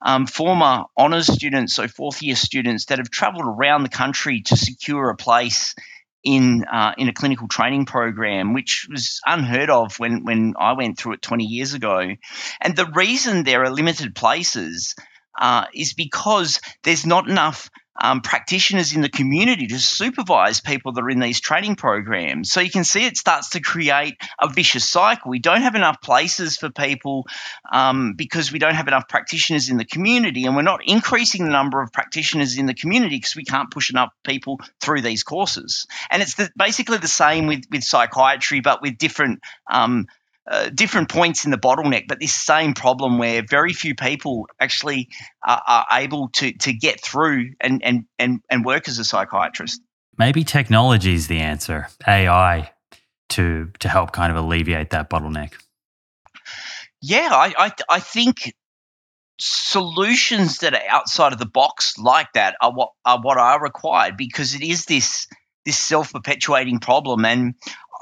um, 0.00 0.26
former 0.26 0.84
honours 0.98 1.32
students, 1.32 1.74
so 1.74 1.88
fourth 1.88 2.22
year 2.22 2.36
students, 2.36 2.86
that 2.86 2.98
have 2.98 3.10
travelled 3.10 3.46
around 3.46 3.82
the 3.82 3.88
country 3.88 4.41
to 4.46 4.56
secure 4.56 5.10
a 5.10 5.16
place 5.16 5.74
in 6.24 6.64
uh, 6.70 6.92
in 6.96 7.08
a 7.08 7.12
clinical 7.12 7.48
training 7.48 7.86
program, 7.86 8.54
which 8.54 8.86
was 8.90 9.20
unheard 9.26 9.70
of 9.70 9.98
when 9.98 10.24
when 10.24 10.54
I 10.58 10.74
went 10.74 10.98
through 10.98 11.14
it 11.14 11.22
20 11.22 11.44
years 11.44 11.74
ago. 11.74 12.00
And 12.60 12.76
the 12.76 12.90
reason 12.94 13.44
there 13.44 13.62
are 13.64 13.70
limited 13.70 14.14
places 14.14 14.94
uh, 15.38 15.66
is 15.74 15.94
because 15.94 16.60
there's 16.84 17.06
not 17.06 17.28
enough 17.28 17.70
um, 18.00 18.20
practitioners 18.20 18.94
in 18.94 19.02
the 19.02 19.08
community 19.08 19.66
to 19.66 19.78
supervise 19.78 20.60
people 20.60 20.92
that 20.92 21.02
are 21.02 21.10
in 21.10 21.20
these 21.20 21.40
training 21.40 21.76
programs. 21.76 22.50
So 22.50 22.60
you 22.60 22.70
can 22.70 22.84
see 22.84 23.04
it 23.04 23.16
starts 23.16 23.50
to 23.50 23.60
create 23.60 24.16
a 24.40 24.48
vicious 24.48 24.88
cycle. 24.88 25.30
We 25.30 25.40
don't 25.40 25.62
have 25.62 25.74
enough 25.74 26.00
places 26.00 26.56
for 26.56 26.70
people 26.70 27.26
um, 27.70 28.14
because 28.14 28.50
we 28.50 28.58
don't 28.58 28.74
have 28.74 28.88
enough 28.88 29.08
practitioners 29.08 29.68
in 29.68 29.76
the 29.76 29.84
community, 29.84 30.44
and 30.44 30.56
we're 30.56 30.62
not 30.62 30.80
increasing 30.86 31.44
the 31.44 31.50
number 31.50 31.82
of 31.82 31.92
practitioners 31.92 32.56
in 32.56 32.66
the 32.66 32.74
community 32.74 33.16
because 33.16 33.36
we 33.36 33.44
can't 33.44 33.70
push 33.70 33.90
enough 33.90 34.12
people 34.24 34.58
through 34.80 35.02
these 35.02 35.22
courses. 35.22 35.86
And 36.10 36.22
it's 36.22 36.34
the, 36.34 36.50
basically 36.56 36.98
the 36.98 37.08
same 37.08 37.46
with, 37.46 37.64
with 37.70 37.84
psychiatry, 37.84 38.60
but 38.60 38.80
with 38.82 38.98
different 38.98 39.40
um, 39.70 40.06
uh, 40.50 40.70
different 40.70 41.08
points 41.08 41.44
in 41.44 41.50
the 41.50 41.58
bottleneck, 41.58 42.08
but 42.08 42.18
this 42.18 42.34
same 42.34 42.74
problem 42.74 43.18
where 43.18 43.42
very 43.48 43.72
few 43.72 43.94
people 43.94 44.48
actually 44.58 45.08
are, 45.46 45.62
are 45.66 45.86
able 45.92 46.28
to 46.30 46.52
to 46.52 46.72
get 46.72 47.00
through 47.00 47.50
and 47.60 47.82
and 47.84 48.04
and 48.18 48.40
and 48.50 48.64
work 48.64 48.88
as 48.88 48.98
a 48.98 49.04
psychiatrist. 49.04 49.80
Maybe 50.18 50.44
technology 50.44 51.14
is 51.14 51.28
the 51.28 51.38
answer, 51.38 51.88
AI, 52.06 52.70
to 53.30 53.70
to 53.78 53.88
help 53.88 54.12
kind 54.12 54.32
of 54.32 54.36
alleviate 54.36 54.90
that 54.90 55.08
bottleneck. 55.08 55.52
Yeah, 57.00 57.28
I 57.30 57.54
I, 57.56 57.72
I 57.88 58.00
think 58.00 58.52
solutions 59.38 60.58
that 60.58 60.74
are 60.74 60.88
outside 60.88 61.32
of 61.32 61.38
the 61.38 61.46
box 61.46 61.98
like 61.98 62.32
that 62.34 62.56
are 62.60 62.72
what 62.72 62.90
are 63.04 63.20
what 63.20 63.38
are 63.38 63.62
required 63.62 64.16
because 64.16 64.54
it 64.54 64.62
is 64.62 64.84
this 64.86 65.26
this 65.64 65.78
self 65.78 66.12
perpetuating 66.12 66.78
problem 66.78 67.24
and 67.24 67.54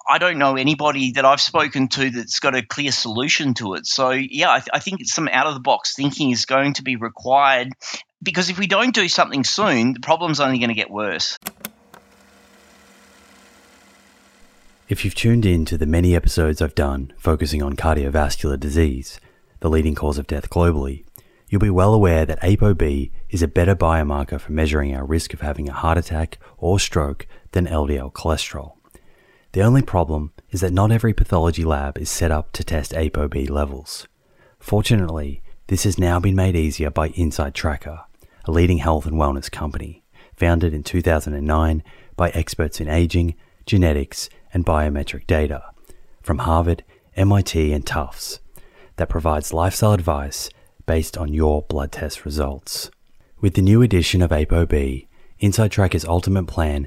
I 0.08 0.18
don't 0.18 0.38
know 0.38 0.56
anybody 0.56 1.12
that 1.12 1.24
I've 1.24 1.40
spoken 1.40 1.88
to 1.88 2.10
that's 2.10 2.40
got 2.40 2.54
a 2.54 2.62
clear 2.62 2.92
solution 2.92 3.54
to 3.54 3.74
it. 3.74 3.86
So 3.86 4.10
yeah, 4.10 4.50
I, 4.50 4.58
th- 4.58 4.70
I 4.72 4.78
think 4.78 5.00
some 5.04 5.28
out 5.28 5.46
of 5.46 5.54
the 5.54 5.60
box 5.60 5.94
thinking 5.94 6.30
is 6.30 6.46
going 6.46 6.74
to 6.74 6.82
be 6.82 6.96
required 6.96 7.72
because 8.22 8.50
if 8.50 8.58
we 8.58 8.66
don't 8.66 8.94
do 8.94 9.08
something 9.08 9.44
soon, 9.44 9.94
the 9.94 10.00
problem's 10.00 10.40
only 10.40 10.58
going 10.58 10.68
to 10.68 10.74
get 10.74 10.90
worse. 10.90 11.38
If 14.88 15.04
you've 15.04 15.14
tuned 15.14 15.46
in 15.46 15.64
to 15.66 15.78
the 15.78 15.86
many 15.86 16.16
episodes 16.16 16.60
I've 16.60 16.74
done 16.74 17.12
focusing 17.16 17.62
on 17.62 17.76
cardiovascular 17.76 18.58
disease, 18.58 19.20
the 19.60 19.70
leading 19.70 19.94
cause 19.94 20.18
of 20.18 20.26
death 20.26 20.50
globally, 20.50 21.04
you'll 21.48 21.60
be 21.60 21.70
well 21.70 21.94
aware 21.94 22.26
that 22.26 22.40
ApoB 22.40 23.12
is 23.28 23.42
a 23.42 23.48
better 23.48 23.76
biomarker 23.76 24.40
for 24.40 24.50
measuring 24.50 24.94
our 24.94 25.04
risk 25.04 25.32
of 25.32 25.42
having 25.42 25.68
a 25.68 25.72
heart 25.72 25.96
attack 25.96 26.38
or 26.58 26.80
stroke 26.80 27.28
than 27.52 27.66
LDL 27.66 28.12
cholesterol. 28.12 28.79
The 29.52 29.62
only 29.62 29.82
problem 29.82 30.32
is 30.50 30.60
that 30.60 30.72
not 30.72 30.92
every 30.92 31.12
pathology 31.12 31.64
lab 31.64 31.98
is 31.98 32.08
set 32.08 32.30
up 32.30 32.52
to 32.52 32.62
test 32.62 32.92
ApoB 32.92 33.50
levels. 33.50 34.06
Fortunately, 34.60 35.42
this 35.66 35.82
has 35.82 35.98
now 35.98 36.20
been 36.20 36.36
made 36.36 36.54
easier 36.54 36.90
by 36.90 37.08
Inside 37.08 37.54
Tracker, 37.54 38.00
a 38.44 38.52
leading 38.52 38.78
health 38.78 39.06
and 39.06 39.16
wellness 39.16 39.50
company, 39.50 40.04
founded 40.36 40.72
in 40.72 40.84
2009 40.84 41.82
by 42.16 42.30
experts 42.30 42.80
in 42.80 42.88
aging, 42.88 43.34
genetics, 43.66 44.30
and 44.54 44.64
biometric 44.64 45.26
data 45.26 45.64
from 46.22 46.38
Harvard, 46.38 46.84
MIT, 47.16 47.72
and 47.72 47.84
Tufts 47.84 48.38
that 48.96 49.08
provides 49.08 49.52
lifestyle 49.52 49.92
advice 49.92 50.48
based 50.86 51.16
on 51.16 51.32
your 51.32 51.62
blood 51.62 51.90
test 51.90 52.24
results. 52.24 52.90
With 53.40 53.54
the 53.54 53.62
new 53.62 53.82
addition 53.82 54.22
of 54.22 54.30
ApoB, 54.30 55.08
Inside 55.40 55.72
Tracker's 55.72 56.04
ultimate 56.04 56.46
plan 56.46 56.86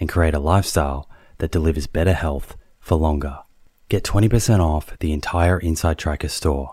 and 0.00 0.08
create 0.08 0.34
a 0.34 0.40
lifestyle 0.40 1.08
that 1.38 1.52
delivers 1.52 1.86
better 1.86 2.14
health 2.14 2.56
for 2.80 2.96
longer. 2.96 3.38
Get 3.88 4.02
20% 4.02 4.60
off 4.60 4.98
the 4.98 5.12
entire 5.12 5.58
Inside 5.58 5.98
Tracker 5.98 6.28
store. 6.28 6.72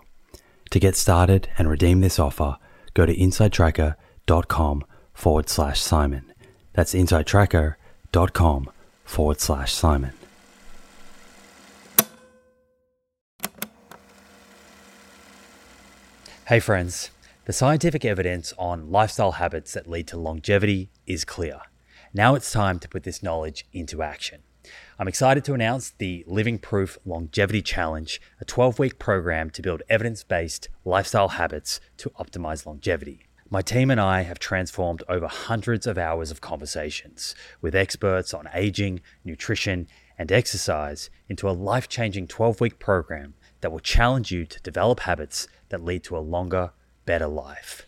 To 0.70 0.80
get 0.80 0.96
started 0.96 1.48
and 1.58 1.68
redeem 1.68 2.00
this 2.00 2.18
offer, 2.18 2.56
go 2.94 3.06
to 3.06 3.14
insidetracker.com 3.14 4.84
forward 5.12 5.48
slash 5.48 5.80
Simon. 5.80 6.32
That's 6.72 6.94
insidetracker.com 6.94 8.70
forward 9.04 9.40
slash 9.40 9.72
Simon. 9.72 10.12
Hey, 16.46 16.60
friends. 16.60 17.10
The 17.44 17.52
scientific 17.52 18.04
evidence 18.04 18.52
on 18.58 18.90
lifestyle 18.90 19.32
habits 19.32 19.72
that 19.72 19.88
lead 19.88 20.06
to 20.08 20.18
longevity 20.18 20.90
is 21.06 21.24
clear. 21.24 21.60
Now 22.18 22.34
it's 22.34 22.50
time 22.50 22.80
to 22.80 22.88
put 22.88 23.04
this 23.04 23.22
knowledge 23.22 23.64
into 23.72 24.02
action. 24.02 24.42
I'm 24.98 25.06
excited 25.06 25.44
to 25.44 25.54
announce 25.54 25.90
the 25.90 26.24
Living 26.26 26.58
Proof 26.58 26.98
Longevity 27.06 27.62
Challenge, 27.62 28.20
a 28.40 28.44
12 28.44 28.80
week 28.80 28.98
program 28.98 29.50
to 29.50 29.62
build 29.62 29.84
evidence 29.88 30.24
based 30.24 30.68
lifestyle 30.84 31.28
habits 31.28 31.78
to 31.98 32.10
optimize 32.18 32.66
longevity. 32.66 33.28
My 33.50 33.62
team 33.62 33.88
and 33.88 34.00
I 34.00 34.22
have 34.22 34.40
transformed 34.40 35.04
over 35.08 35.28
hundreds 35.28 35.86
of 35.86 35.96
hours 35.96 36.32
of 36.32 36.40
conversations 36.40 37.36
with 37.60 37.76
experts 37.76 38.34
on 38.34 38.48
aging, 38.52 39.00
nutrition, 39.22 39.86
and 40.18 40.32
exercise 40.32 41.10
into 41.28 41.48
a 41.48 41.52
life 41.52 41.88
changing 41.88 42.26
12 42.26 42.60
week 42.60 42.80
program 42.80 43.34
that 43.60 43.70
will 43.70 43.78
challenge 43.78 44.32
you 44.32 44.44
to 44.44 44.60
develop 44.62 44.98
habits 44.98 45.46
that 45.68 45.84
lead 45.84 46.02
to 46.02 46.16
a 46.16 46.28
longer, 46.34 46.72
better 47.06 47.28
life. 47.28 47.87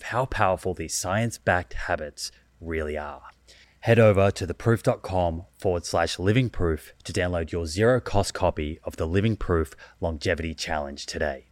of 0.00 0.06
how 0.06 0.24
powerful 0.24 0.72
these 0.72 0.96
science 0.96 1.36
backed 1.36 1.74
habits 1.74 2.32
really 2.60 2.96
are. 2.96 3.22
Head 3.80 3.98
over 3.98 4.30
to 4.30 4.46
theproof.com 4.46 5.44
forward 5.58 5.84
slash 5.84 6.18
living 6.18 6.50
proof 6.50 6.92
to 7.04 7.12
download 7.12 7.52
your 7.52 7.66
zero 7.66 8.00
cost 8.00 8.34
copy 8.34 8.78
of 8.84 8.96
the 8.96 9.06
Living 9.06 9.36
Proof 9.36 9.72
Longevity 10.00 10.54
Challenge 10.54 11.04
today. 11.06 11.46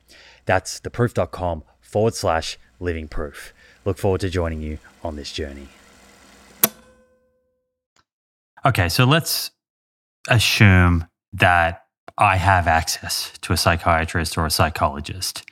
That's 0.44 0.80
theproof.com 0.80 1.64
forward 1.80 2.14
slash 2.14 2.59
living 2.80 3.09
proof. 3.09 3.53
Look 3.84 3.99
forward 3.99 4.20
to 4.22 4.30
joining 4.30 4.61
you 4.61 4.78
on 5.03 5.16
this 5.16 5.32
journey. 5.32 5.68
Okay, 8.66 8.88
so 8.88 9.05
let's 9.05 9.51
assume 10.28 11.07
that 11.32 11.84
I 12.18 12.36
have 12.36 12.66
access 12.66 13.32
to 13.42 13.53
a 13.53 13.57
psychiatrist 13.57 14.36
or 14.36 14.44
a 14.44 14.51
psychologist. 14.51 15.49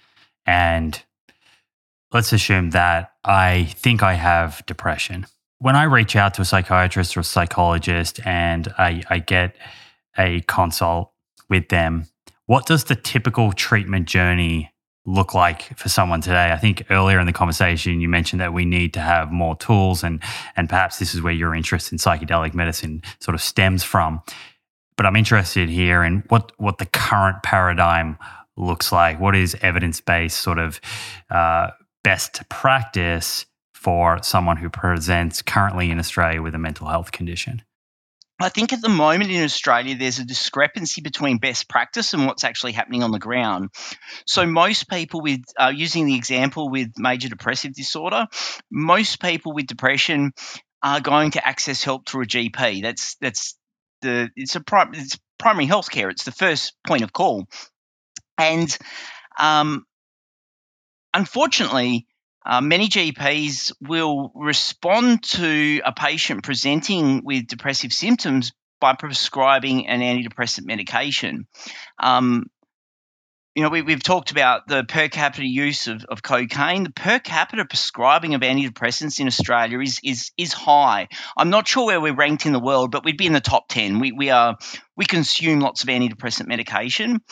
And 0.47 1.03
let's 2.12 2.32
assume 2.32 2.70
that 2.70 3.12
I 3.24 3.64
think 3.76 4.02
I 4.02 4.14
have 4.14 4.64
depression. 4.66 5.26
When 5.59 5.76
I 5.76 5.84
reach 5.84 6.16
out 6.16 6.34
to 6.34 6.42
a 6.42 6.44
psychiatrist 6.44 7.16
or 7.16 7.20
a 7.20 7.24
psychologist 7.24 8.20
and 8.26 8.72
I, 8.78 9.02
I 9.09 9.18
get 9.18 9.57
a 10.18 10.40
consult 10.42 11.12
with 11.48 11.68
them, 11.68 12.07
what 12.46 12.66
does 12.66 12.84
the 12.84 12.94
typical 12.94 13.52
treatment 13.52 14.07
journey 14.07 14.72
look 15.07 15.34
like 15.34 15.76
for 15.78 15.88
someone 15.88 16.20
today? 16.20 16.52
I 16.52 16.59
think 16.59 16.84
earlier 16.90 17.18
in 17.18 17.26
the 17.26 17.32
conversation 17.32 18.00
you 18.00 18.09
mentioned 18.09 18.40
that 18.40 18.52
we 18.52 18.64
need 18.64 18.92
to 18.94 19.00
have 19.00 19.30
more 19.30 19.57
tools 19.57 20.02
and 20.02 20.22
and 20.57 20.68
perhaps 20.68 20.98
this 20.98 21.14
is 21.14 21.22
where 21.22 21.32
your 21.32 21.54
interest 21.54 21.92
in 21.92 21.98
psychedelic 21.98 22.54
medicine 22.54 23.02
sort 23.20 23.34
of 23.34 23.40
stems 23.40 23.84
from 23.84 24.20
but 24.96 25.07
I'm 25.07 25.16
interested 25.16 25.68
here 25.68 26.02
in 26.02 26.24
what 26.28 26.52
what 26.59 26.78
the 26.78 26.86
current 26.86 27.42
paradigm 27.42 28.18
looks 28.57 28.90
like. 28.90 29.20
What 29.20 29.36
is 29.36 29.54
evidence 29.61 30.00
based 30.00 30.38
sort 30.38 30.59
of 30.59 30.80
uh, 31.30 31.70
best 32.07 32.48
practice 32.48 33.46
for 33.74 34.22
someone 34.22 34.57
who 34.57 34.70
presents 34.70 35.42
currently 35.42 35.90
in 35.90 35.98
Australia 35.98 36.40
with 36.40 36.54
a 36.54 36.59
mental 36.59 36.86
health 36.86 37.11
condition? 37.11 37.62
I 38.40 38.48
think 38.48 38.72
at 38.72 38.80
the 38.80 38.88
moment 38.88 39.32
in 39.32 39.42
Australia, 39.42 39.96
there's 39.98 40.20
a 40.20 40.24
discrepancy 40.24 41.00
between 41.00 41.38
best 41.38 41.68
practice 41.68 42.14
and 42.14 42.24
what's 42.26 42.44
actually 42.44 42.72
happening 42.72 43.02
on 43.02 43.11
the 43.11 43.18
ground. 43.18 43.70
So, 44.24 44.46
most 44.46 44.88
people 44.88 45.20
with, 45.20 45.40
uh, 45.59 45.72
using 45.74 46.07
the 46.07 46.14
example 46.14 46.70
with 46.70 46.92
major 46.96 47.28
depressive 47.28 47.74
disorder, 47.74 48.28
most 48.70 49.20
people 49.20 49.52
with 49.52 49.66
depression 49.66 50.30
are 50.84 51.00
going 51.00 51.32
to 51.32 51.44
access 51.44 51.82
help 51.82 52.09
through 52.09 52.22
a 52.22 52.26
GP. 52.26 52.82
That's 52.82 53.16
that's 53.20 53.59
the 54.02 54.30
it's 54.36 54.54
a 54.54 54.61
prime 54.61 54.92
it's 54.94 55.18
primary 55.38 55.66
health 55.66 55.90
care. 55.90 56.09
It's 56.11 56.24
the 56.24 56.30
first 56.30 56.74
point 56.86 57.02
of 57.02 57.12
call, 57.12 57.48
and 58.38 58.78
um, 59.40 59.86
unfortunately, 61.17 62.07
uh, 62.45 62.61
many 62.61 62.89
GPs 62.89 63.73
will 63.81 64.31
respond 64.35 65.23
to 65.25 65.81
a 65.85 65.93
patient 65.93 66.45
presenting 66.45 67.25
with 67.25 67.49
depressive 67.49 67.93
symptoms 67.93 68.53
by 68.81 68.95
prescribing 68.95 69.89
an 69.89 70.01
antidepressant 70.01 70.67
medication. 70.67 71.49
Um, 71.99 72.45
you 73.55 73.62
know, 73.62 73.71
we, 73.71 73.91
have 73.91 74.03
talked 74.03 74.33
about 74.33 74.69
the 74.69 74.85
per 74.85 75.09
capita 75.09 75.47
use 75.47 75.87
of, 75.87 76.05
of 76.05 76.23
cocaine. 76.23 76.85
The 76.85 76.91
per 76.91 77.19
capita 77.19 77.64
prescribing 77.64 78.35
of 78.35 78.43
antidepressants 78.43 79.19
in 79.19 79.27
Australia 79.27 79.81
is 79.81 79.99
is 80.05 80.31
is 80.37 80.53
high. 80.53 81.09
I'm 81.39 81.49
not 81.49 81.67
sure 81.67 81.87
where 81.87 82.01
we're 82.01 82.14
ranked 82.14 82.45
in 82.45 82.53
the 82.53 82.61
world, 82.61 82.91
but 82.91 83.03
we'd 83.03 83.17
be 83.17 83.27
in 83.27 83.33
the 83.33 83.41
top 83.41 83.69
ten. 83.71 83.99
We 83.99 84.12
we 84.12 84.29
are 84.29 84.59
we 84.95 85.07
consume 85.07 85.61
lots 85.61 85.83
of 85.83 85.89
antidepressant 85.89 86.49
medication, 86.49 87.23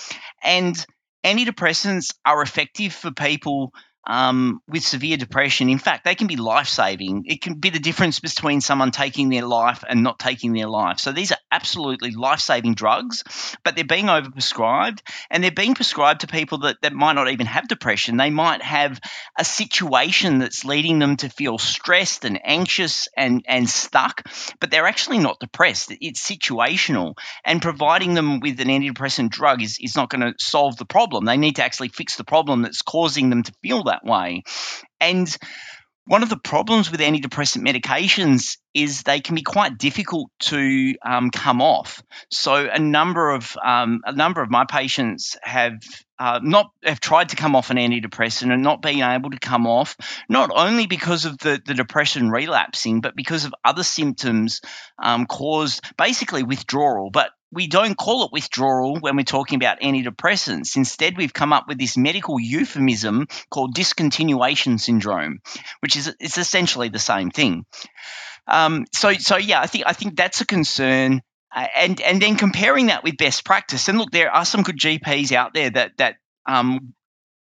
and 0.43 0.87
antidepressants 1.25 2.15
are 2.25 2.43
effective 2.43 2.93
for 2.93 3.11
people 3.11 3.73
um, 4.07 4.61
with 4.69 4.83
severe 4.83 5.17
depression. 5.17 5.71
In 5.71 5.79
fact, 5.79 6.05
they 6.05 6.15
can 6.15 6.27
be 6.27 6.37
life 6.37 6.69
saving. 6.69 7.25
It 7.27 7.41
can 7.41 7.55
be 7.55 7.71
the 7.71 7.79
difference 7.79 8.21
between 8.21 8.61
someone 8.61 8.91
taking 8.91 9.29
their 9.29 9.47
life 9.47 9.85
and 9.89 10.03
not 10.03 10.19
taking 10.19 10.53
their 10.53 10.69
life. 10.69 10.99
So 10.99 11.13
these 11.13 11.33
are 11.33 11.39
absolutely 11.51 12.11
life 12.11 12.41
saving 12.41 12.75
drugs, 12.75 13.25
but 13.65 13.75
they're 13.75 13.85
being 13.85 14.07
overprescribed 14.07 15.01
and 15.31 15.43
they're 15.43 15.51
being 15.51 15.75
prescribed 15.75 16.21
to 16.21 16.27
people 16.27 16.59
that, 16.59 16.77
that 16.83 16.93
might 16.93 17.15
not 17.15 17.31
even 17.31 17.47
have 17.47 17.69
depression. 17.69 18.17
They 18.17 18.31
might 18.31 18.63
have 18.63 19.01
a 19.39 19.45
situation 19.45 20.39
that's 20.39 20.65
leading 20.65 20.99
them 20.99 21.17
to 21.19 21.29
feel 21.29 21.59
stressed 21.59 22.25
and 22.25 22.41
anxious 22.45 23.09
and, 23.17 23.45
and 23.47 23.69
stuck, 23.69 24.29
but 24.61 24.71
they're 24.71 24.87
actually 24.87 25.19
not 25.19 25.41
depressed. 25.41 25.93
It's 26.01 26.29
situational. 26.29 27.17
And 27.45 27.63
providing 27.63 28.15
them 28.15 28.41
with 28.41 28.61
an 28.61 28.69
antidepressant 28.69 29.31
drug 29.31 29.63
is, 29.63 29.79
is 29.81 29.97
not 29.97 30.11
going 30.11 30.21
to 30.21 30.35
solve 30.39 30.77
the 30.77 30.85
problem. 30.85 31.25
They 31.25 31.37
need 31.37 31.57
to 31.57 31.65
actually 31.65 31.89
fix 31.89 32.17
the 32.17 32.25
problem 32.25 32.63
that's 32.63 32.83
causing 32.83 33.31
them 33.31 33.43
to 33.45 33.53
feel 33.63 33.85
that 33.85 33.94
that 33.95 34.09
way. 34.09 34.43
And 35.01 35.35
one 36.07 36.23
of 36.23 36.29
the 36.29 36.37
problems 36.37 36.91
with 36.91 37.01
antidepressant 37.01 37.67
medications 37.67 38.59
is 38.75 39.03
they 39.03 39.21
can 39.21 39.35
be 39.35 39.43
quite 39.43 39.79
difficult 39.79 40.31
to 40.39 40.95
um, 41.05 41.31
come 41.31 41.63
off. 41.63 42.03
So 42.31 42.55
a 42.55 42.79
number 42.79 43.31
of 43.31 43.57
um, 43.65 44.01
a 44.05 44.13
number 44.13 44.43
of 44.43 44.51
my 44.51 44.67
patients 44.67 45.37
have 45.43 45.79
uh, 46.19 46.41
not 46.43 46.71
have 46.85 47.01
tried 47.01 47.31
to 47.31 47.37
come 47.37 47.57
off 47.57 47.71
an 47.71 47.79
antidepressant 47.79 48.53
and 48.53 48.63
not 48.63 48.83
being 48.83 49.01
able 49.01 49.31
to 49.31 49.39
come 49.39 49.67
off, 49.67 49.97
not 50.29 50.51
only 50.55 50.87
because 50.87 51.25
of 51.25 51.39
the, 51.39 51.61
the 51.65 51.75
depression 51.75 52.31
relapsing, 52.31 53.01
but 53.01 53.17
because 53.17 53.47
of 53.47 53.55
other 53.65 53.83
symptoms 53.83 54.61
um, 55.03 55.25
caused 55.27 55.83
basically 55.97 56.43
withdrawal. 56.43 57.11
But 57.11 57.31
we 57.55 57.67
don't 57.69 57.97
call 57.97 58.25
it 58.25 58.33
withdrawal 58.33 58.99
when 58.99 59.17
we're 59.17 59.25
talking 59.25 59.57
about 59.57 59.81
antidepressants. 59.81 60.77
Instead, 60.77 61.17
we've 61.17 61.33
come 61.33 61.53
up 61.53 61.69
with 61.69 61.79
this 61.79 61.97
medical 61.97 62.39
euphemism 62.41 63.27
called 63.51 63.75
discontinuation 63.75 64.81
syndrome, 64.81 65.41
which 65.81 65.97
is 65.97 66.15
it's 66.21 66.39
essentially 66.39 66.89
the 66.89 66.99
same 66.99 67.31
thing. 67.31 67.65
Um, 68.47 68.85
so, 68.93 69.13
so 69.15 69.37
yeah, 69.37 69.61
I 69.61 69.67
think 69.67 69.85
I 69.87 69.93
think 69.93 70.17
that's 70.17 70.41
a 70.41 70.47
concern. 70.47 71.23
Uh, 71.55 71.67
and 71.77 72.01
and 72.01 72.21
then 72.21 72.37
comparing 72.37 72.87
that 72.87 73.05
with 73.05 73.17
best 73.17 73.45
practice. 73.45 73.89
And 73.89 73.97
look, 73.97 74.11
there 74.11 74.31
are 74.31 74.45
some 74.45 74.63
good 74.63 74.79
GPs 74.79 75.31
out 75.33 75.55
there 75.55 75.71
that 75.71 75.93
that 75.99 76.17
um, 76.47 76.95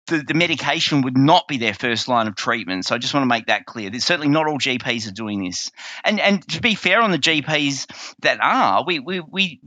the, 0.07 0.23
the 0.25 0.33
medication 0.33 1.01
would 1.01 1.17
not 1.17 1.47
be 1.47 1.57
their 1.57 1.73
first 1.73 2.07
line 2.07 2.27
of 2.27 2.35
treatment. 2.35 2.85
So 2.85 2.95
I 2.95 2.97
just 2.97 3.13
want 3.13 3.23
to 3.23 3.27
make 3.27 3.47
that 3.47 3.65
clear. 3.65 3.89
There's 3.89 4.05
certainly 4.05 4.29
not 4.29 4.47
all 4.47 4.57
GPs 4.57 5.07
are 5.07 5.13
doing 5.13 5.43
this. 5.43 5.71
And 6.03 6.19
and 6.19 6.47
to 6.49 6.61
be 6.61 6.75
fair 6.75 7.01
on 7.01 7.11
the 7.11 7.19
GPs 7.19 8.13
that 8.19 8.39
are, 8.41 8.83
we 8.85 8.99
we 8.99 9.19
we 9.19 9.61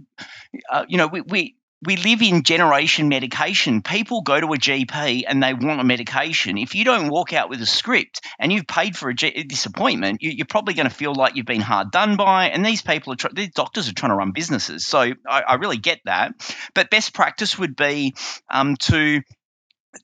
uh, 0.70 0.84
you 0.89 0.99
know 0.99 1.07
we, 1.07 1.20
we 1.22 1.57
we 1.84 1.97
live 1.97 2.22
in 2.22 2.43
generation 2.43 3.09
medication. 3.09 3.82
People 3.82 4.22
go 4.22 4.41
to 4.41 4.47
a 4.47 4.57
GP 4.57 5.24
and 5.28 5.43
they 5.43 5.55
want 5.55 5.80
a 5.80 5.84
medication. 5.84 6.59
If 6.59 6.74
you 6.74 6.84
don't 6.84 7.09
walk 7.09 7.32
out 7.32 7.49
with 7.49 7.62
a 7.62 7.66
script 7.66 8.20
and 8.39 8.53
you've 8.53 8.66
paid 8.66 8.97
for 8.97 9.09
a 9.09 9.14
G- 9.14 9.45
disappointment, 9.45 10.20
you, 10.20 10.43
are 10.43 10.47
probably 10.47 10.74
going 10.74 10.89
to 10.89 10.95
feel 10.95 11.14
like 11.14 11.36
you've 11.36 11.47
been 11.47 11.61
hard 11.61 11.93
done 11.93 12.16
by. 12.16 12.49
And 12.49 12.66
these 12.66 12.82
people 12.82 13.12
are, 13.12 13.16
tr- 13.16 13.28
these 13.32 13.53
doctors 13.53 13.89
are 13.89 13.95
trying 13.95 14.11
to 14.11 14.16
run 14.16 14.32
businesses. 14.32 14.86
So 14.86 14.99
I, 14.99 15.14
I 15.43 15.55
really 15.55 15.76
get 15.76 16.01
that. 16.05 16.32
But 16.74 16.91
best 16.91 17.14
practice 17.14 17.57
would 17.59 17.76
be 17.76 18.14
um, 18.51 18.76
to 18.76 19.22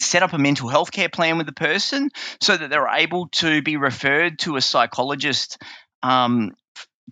set 0.00 0.22
up 0.22 0.32
a 0.32 0.38
mental 0.38 0.68
health 0.68 0.92
care 0.92 1.08
plan 1.08 1.38
with 1.38 1.46
the 1.46 1.52
person 1.52 2.10
so 2.40 2.56
that 2.56 2.70
they're 2.70 2.88
able 2.88 3.28
to 3.28 3.62
be 3.62 3.76
referred 3.76 4.38
to 4.40 4.56
a 4.56 4.60
psychologist 4.60 5.58
um, 6.02 6.52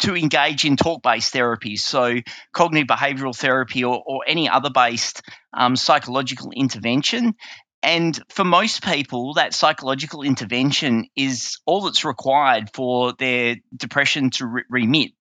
to 0.00 0.16
engage 0.16 0.64
in 0.64 0.76
talk 0.76 1.02
based 1.02 1.34
therapies, 1.34 1.80
so 1.80 2.16
cognitive 2.52 2.88
behavioral 2.88 3.36
therapy 3.36 3.84
or, 3.84 4.02
or 4.04 4.22
any 4.26 4.48
other 4.48 4.70
based 4.70 5.22
um, 5.52 5.76
psychological 5.76 6.50
intervention. 6.50 7.34
And 7.82 8.18
for 8.28 8.44
most 8.44 8.84
people, 8.84 9.34
that 9.34 9.54
psychological 9.54 10.22
intervention 10.22 11.08
is 11.16 11.58
all 11.66 11.82
that's 11.82 12.04
required 12.04 12.70
for 12.72 13.12
their 13.18 13.56
depression 13.76 14.30
to 14.30 14.46
re- 14.46 14.64
remit. 14.70 15.12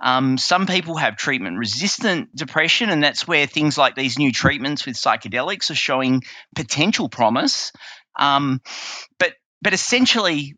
Um, 0.00 0.38
some 0.38 0.66
people 0.66 0.96
have 0.96 1.16
treatment 1.16 1.58
resistant 1.58 2.34
depression, 2.34 2.90
and 2.90 3.02
that's 3.02 3.26
where 3.26 3.46
things 3.46 3.76
like 3.76 3.94
these 3.94 4.18
new 4.18 4.32
treatments 4.32 4.86
with 4.86 4.96
psychedelics 4.96 5.70
are 5.70 5.76
showing 5.76 6.22
potential 6.54 7.08
promise. 7.08 7.72
Um, 8.18 8.60
but 9.18 9.32
but 9.60 9.74
essentially, 9.74 10.54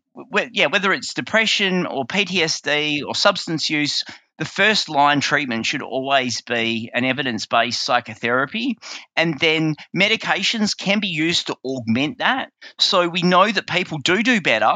yeah, 0.51 0.67
whether 0.67 0.93
it's 0.93 1.13
depression 1.13 1.87
or 1.87 2.05
PTSD 2.05 3.01
or 3.07 3.15
substance 3.15 3.69
use, 3.69 4.03
the 4.37 4.45
first 4.45 4.89
line 4.89 5.21
treatment 5.21 5.65
should 5.65 5.81
always 5.81 6.41
be 6.41 6.89
an 6.93 7.05
evidence 7.05 7.45
based 7.45 7.83
psychotherapy. 7.83 8.77
And 9.15 9.39
then 9.39 9.75
medications 9.95 10.75
can 10.77 10.99
be 10.99 11.09
used 11.09 11.47
to 11.47 11.57
augment 11.63 12.19
that. 12.19 12.49
So 12.79 13.07
we 13.07 13.21
know 13.21 13.51
that 13.51 13.67
people 13.67 13.99
do 13.99 14.23
do 14.23 14.41
better 14.41 14.73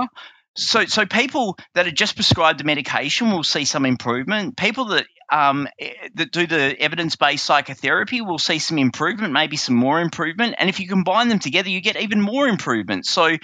so, 0.56 0.86
so 0.86 1.06
people 1.06 1.58
that 1.74 1.88
are 1.88 1.91
just 1.91 2.16
prescribed 2.16 2.60
the 2.60 2.64
medication 2.64 3.32
will 3.32 3.43
see 3.43 3.66
some 3.66 3.86
improvement. 3.86 4.56
People 4.56 4.86
that 4.86 5.06
um, 5.32 5.68
eh, 5.80 5.91
that 6.16 6.32
do 6.32 6.47
the 6.47 6.80
evidence-based 6.80 7.43
psychotherapy 7.43 8.22
will 8.22 8.38
see 8.38 8.60
some 8.60 8.78
improvement, 8.78 9.34
maybe 9.34 9.58
some 9.58 9.76
more 9.76 9.99
improvement. 9.99 10.56
And 10.58 10.70
if 10.70 10.80
you 10.80 10.88
combine 10.88 11.30
them 11.30 11.39
together, 11.39 11.70
you 11.70 11.82
get 11.82 11.97
even 11.97 12.22
more 12.22 12.47
improvement. 12.47 13.06
So, 13.06 13.38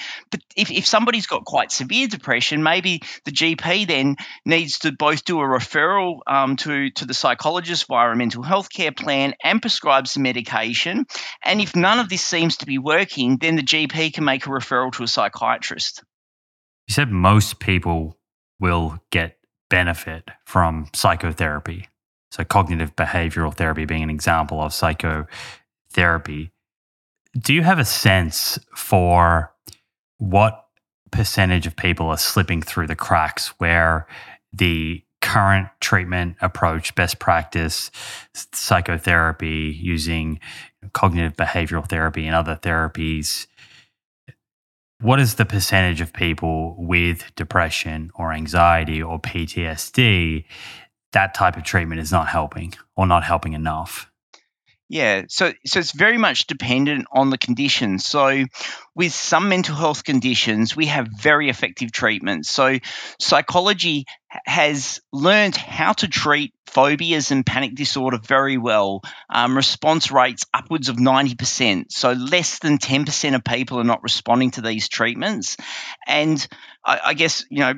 if, 0.56 0.72
if 0.72 0.86
somebody's 0.86 1.28
got 1.28 1.44
quite 1.44 1.72
severe 1.72 2.08
depression, 2.08 2.64
maybe 2.64 3.02
the 3.26 3.32
GP 3.32 3.88
then 3.88 4.16
needs 4.46 4.80
to 4.80 4.92
both 4.92 5.26
do 5.26 5.40
a 5.40 5.44
referral 5.44 6.20
um, 6.28 6.56
to 6.58 6.92
to 6.92 7.06
the 7.06 7.14
psychologist 7.14 7.88
via 7.88 8.12
a 8.12 8.16
mental 8.16 8.44
health 8.44 8.70
care 8.72 8.92
plan 8.92 9.34
and 9.44 9.62
prescribe 9.62 10.08
some 10.08 10.24
medication. 10.24 11.06
And 11.44 11.60
if 11.60 11.76
none 11.76 12.00
of 12.00 12.10
this 12.10 12.24
seems 12.24 12.58
to 12.58 12.66
be 12.66 12.78
working, 12.78 13.38
then 13.38 13.56
the 13.56 13.64
GP 13.64 14.14
can 14.14 14.24
make 14.24 14.46
a 14.46 14.50
referral 14.50 14.92
to 14.94 15.04
a 15.04 15.08
psychiatrist. 15.08 16.04
You 16.92 16.94
said 16.94 17.10
most 17.10 17.60
people 17.60 18.18
will 18.60 19.02
get 19.12 19.38
benefit 19.70 20.28
from 20.44 20.90
psychotherapy. 20.94 21.88
So, 22.32 22.44
cognitive 22.44 22.98
behavioral 22.98 23.56
therapy 23.56 23.86
being 23.86 24.04
an 24.04 24.10
example 24.10 24.60
of 24.60 24.74
psychotherapy. 24.74 26.52
Do 27.40 27.54
you 27.54 27.62
have 27.64 27.80
a 27.80 27.86
sense 27.86 28.60
for 28.76 29.54
what 30.18 30.66
percentage 31.12 31.66
of 31.66 31.78
people 31.78 32.08
are 32.08 32.18
slipping 32.18 32.62
through 32.62 32.88
the 32.88 32.98
cracks 32.98 33.54
where 33.58 34.06
the 34.52 35.02
current 35.22 35.70
treatment 35.80 36.36
approach, 36.42 36.94
best 36.94 37.20
practice, 37.20 37.90
psychotherapy, 38.34 39.80
using 39.80 40.42
cognitive 40.92 41.38
behavioral 41.38 41.88
therapy 41.88 42.28
and 42.28 42.36
other 42.36 42.58
therapies 42.62 43.48
what 45.02 45.20
is 45.20 45.36
the 45.36 45.46
percentage 45.46 46.00
of 46.00 46.14
people 46.14 46.76
with 46.78 47.34
depression 47.36 48.12
or 48.16 48.32
anxiety 48.32 49.02
or 49.02 49.20
PTSD 49.20 50.46
that 51.12 51.34
type 51.34 51.58
of 51.58 51.64
treatment 51.64 52.00
is 52.00 52.12
not 52.12 52.28
helping 52.28 52.74
or 52.96 53.08
not 53.08 53.24
helping 53.24 53.54
enough? 53.54 54.11
Yeah, 54.92 55.22
so 55.30 55.54
so 55.66 55.80
it's 55.80 55.94
very 55.94 56.18
much 56.18 56.48
dependent 56.48 57.06
on 57.14 57.30
the 57.30 57.38
condition. 57.38 57.98
So 57.98 58.44
with 58.94 59.14
some 59.14 59.48
mental 59.48 59.74
health 59.74 60.04
conditions, 60.04 60.76
we 60.76 60.88
have 60.88 61.08
very 61.08 61.48
effective 61.48 61.94
treatments. 61.94 62.50
So 62.50 62.78
psychology 63.18 64.04
has 64.46 65.00
learned 65.14 65.56
how 65.56 65.94
to 65.94 66.10
treat 66.10 66.54
phobias 66.66 67.32
and 67.32 67.46
panic 67.46 67.74
disorder 67.74 68.20
very 68.22 68.58
well. 68.58 69.00
Um, 69.30 69.56
response 69.56 70.12
rates 70.12 70.46
upwards 70.54 70.90
of 70.90 70.98
90%. 70.98 71.86
So 71.90 72.12
less 72.12 72.60
than 72.60 72.78
10% 72.78 73.34
of 73.34 73.46
people 73.46 73.80
are 73.80 73.86
not 73.86 74.04
responding 74.04 74.52
to 74.52 74.62
these 74.62 74.90
treatments. 74.90 75.56
And 76.06 76.46
I, 76.86 77.00
I 77.06 77.14
guess, 77.14 77.46
you 77.50 77.60
know, 77.60 77.76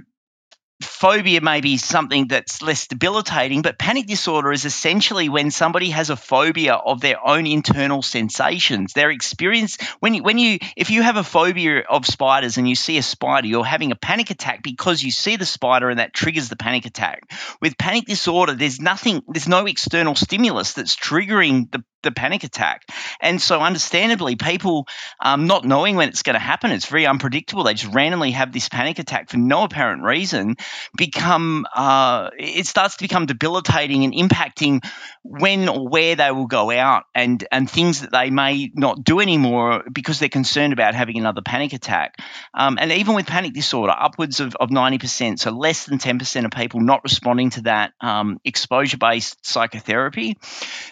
phobia 0.82 1.41
may 1.41 1.61
be 1.61 1.78
something 1.78 2.28
that's 2.28 2.61
less 2.61 2.88
debilitating, 2.88 3.61
but 3.61 3.78
panic 3.78 4.07
disorder 4.07 4.51
is 4.51 4.65
essentially 4.65 5.30
when 5.30 5.51
somebody 5.51 5.89
has 5.89 6.09
a 6.09 6.15
phobia 6.15 6.74
of 6.76 7.01
their 7.01 7.26
own 7.26 7.45
internal 7.45 8.01
sensations. 8.01 8.93
Their 8.93 9.11
experience 9.11 9.78
when 9.99 10.13
you, 10.13 10.24
when 10.24 10.38
you 10.38 10.59
if 10.76 10.89
you 10.89 11.01
have 11.01 11.17
a 11.17 11.24
phobia 11.24 11.84
of 11.89 12.05
spiders 12.05 12.57
and 12.57 12.67
you 12.67 12.76
see 12.76 12.97
a 12.97 13.03
spider, 13.03 13.47
you're 13.47 13.65
having 13.65 13.91
a 13.91 13.95
panic 13.95 14.30
attack 14.30 14.63
because 14.63 15.03
you 15.03 15.11
see 15.11 15.36
the 15.36 15.45
spider 15.45 15.89
and 15.89 15.99
that 15.99 16.13
triggers 16.13 16.49
the 16.49 16.55
panic 16.55 16.86
attack. 16.86 17.30
With 17.61 17.78
panic 17.78 18.05
disorder, 18.05 18.53
there's 18.53 18.80
nothing, 18.80 19.21
there's 19.28 19.47
no 19.47 19.65
external 19.65 20.15
stimulus 20.15 20.74
that's 20.74 20.95
triggering 20.95 21.71
the 21.71 21.84
the 22.04 22.12
panic 22.12 22.43
attack. 22.43 22.86
And 23.22 23.41
so, 23.41 23.60
understandably, 23.60 24.36
people 24.36 24.88
um, 25.20 25.47
not 25.47 25.66
knowing 25.66 25.95
when 25.95 26.10
it's 26.10 26.24
going 26.24 26.36
to 26.36 26.39
happen, 26.39 26.72
it's 26.72 26.86
very 26.86 27.08
unpredictable. 27.08 27.64
They 27.64 27.74
just 27.74 27.93
randomly 27.93 28.32
have 28.32 28.51
this 28.51 28.70
panic 28.70 28.99
attack 28.99 29.30
for 29.30 29.38
no 29.38 29.64
apparent 29.64 30.04
reason, 30.04 30.56
become 30.95 31.66
uh, 31.76 32.30
it 32.38 32.68
starts 32.68 32.97
to 32.97 33.04
become 33.04 33.26
debilitating 33.26 34.04
and 34.04 34.14
impacting 34.14 34.84
when 35.24 35.70
or 35.70 35.88
where 35.88 36.16
they 36.16 36.32
will 36.32 36.47
go 36.47 36.70
out 36.70 37.06
and 37.16 37.45
and 37.51 37.70
things 37.70 38.01
that 38.01 38.12
they 38.12 38.30
may 38.30 38.70
not 38.74 39.04
do 39.04 39.20
anymore 39.20 39.84
because 39.91 40.20
they're 40.20 40.30
concerned 40.30 40.74
about 40.74 40.95
having 40.95 41.18
another 41.18 41.41
panic 41.41 41.74
attack. 41.74 42.18
Um, 42.54 42.78
and 42.80 42.91
even 42.91 43.16
with 43.16 43.26
panic 43.26 43.54
disorder, 43.54 43.93
upwards 43.97 44.39
of, 44.39 44.56
of 44.56 44.70
90%, 44.70 45.39
so 45.39 45.51
less 45.51 45.86
than 45.86 45.97
10% 45.97 46.45
of 46.45 46.51
people 46.51 46.82
not 46.82 47.04
responding 47.04 47.49
to 47.51 47.62
that 47.62 47.93
um, 48.01 48.39
exposure 48.43 48.97
based 48.97 49.45
psychotherapy. 49.45 50.38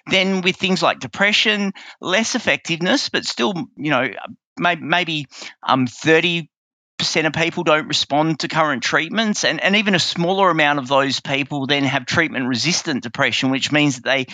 Then 0.07 0.41
with 0.41 0.55
things 0.55 0.81
like 0.81 1.00
depression, 1.01 1.73
less 1.99 2.35
effectiveness, 2.35 3.09
but 3.09 3.25
still, 3.25 3.53
you 3.75 3.91
know, 3.91 4.09
maybe, 4.57 5.27
um, 5.63 5.87
30 5.87 6.49
percent 7.01 7.25
of 7.25 7.33
people 7.33 7.63
don't 7.63 7.87
respond 7.87 8.39
to 8.39 8.47
current 8.47 8.83
treatments, 8.83 9.43
and, 9.43 9.59
and 9.59 9.75
even 9.75 9.95
a 9.95 9.99
smaller 9.99 10.51
amount 10.51 10.77
of 10.77 10.87
those 10.87 11.19
people 11.19 11.65
then 11.65 11.83
have 11.83 12.05
treatment 12.05 12.47
resistant 12.47 13.01
depression, 13.01 13.49
which 13.49 13.71
means 13.71 13.95
that 13.95 14.03
they 14.03 14.27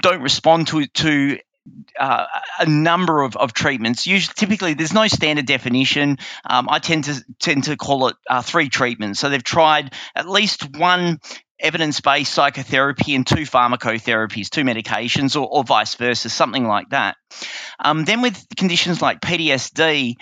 don't 0.00 0.22
respond 0.22 0.66
to 0.68 0.86
to 0.86 1.38
uh, 1.98 2.26
a 2.60 2.66
number 2.66 3.22
of, 3.22 3.36
of 3.36 3.52
treatments. 3.52 4.06
Usually, 4.06 4.32
typically, 4.34 4.74
there's 4.74 4.94
no 4.94 5.08
standard 5.08 5.46
definition. 5.46 6.18
Um, 6.48 6.68
I 6.70 6.78
tend 6.78 7.04
to 7.04 7.22
tend 7.38 7.64
to 7.64 7.76
call 7.76 8.08
it 8.08 8.16
uh, 8.28 8.40
three 8.40 8.68
treatments. 8.68 9.20
So 9.20 9.28
they've 9.28 9.42
tried 9.42 9.92
at 10.14 10.28
least 10.28 10.76
one 10.76 11.20
evidence-based 11.58 12.32
psychotherapy 12.32 13.14
and 13.14 13.26
two 13.26 13.42
pharmacotherapies, 13.42 14.50
two 14.50 14.62
medications, 14.62 15.40
or, 15.40 15.46
or 15.46 15.64
vice 15.64 15.94
versa, 15.94 16.28
something 16.28 16.66
like 16.66 16.90
that. 16.90 17.16
Um, 17.78 18.04
then 18.04 18.22
with 18.22 18.42
conditions 18.56 19.00
like 19.00 19.20
PTSD, 19.20 20.14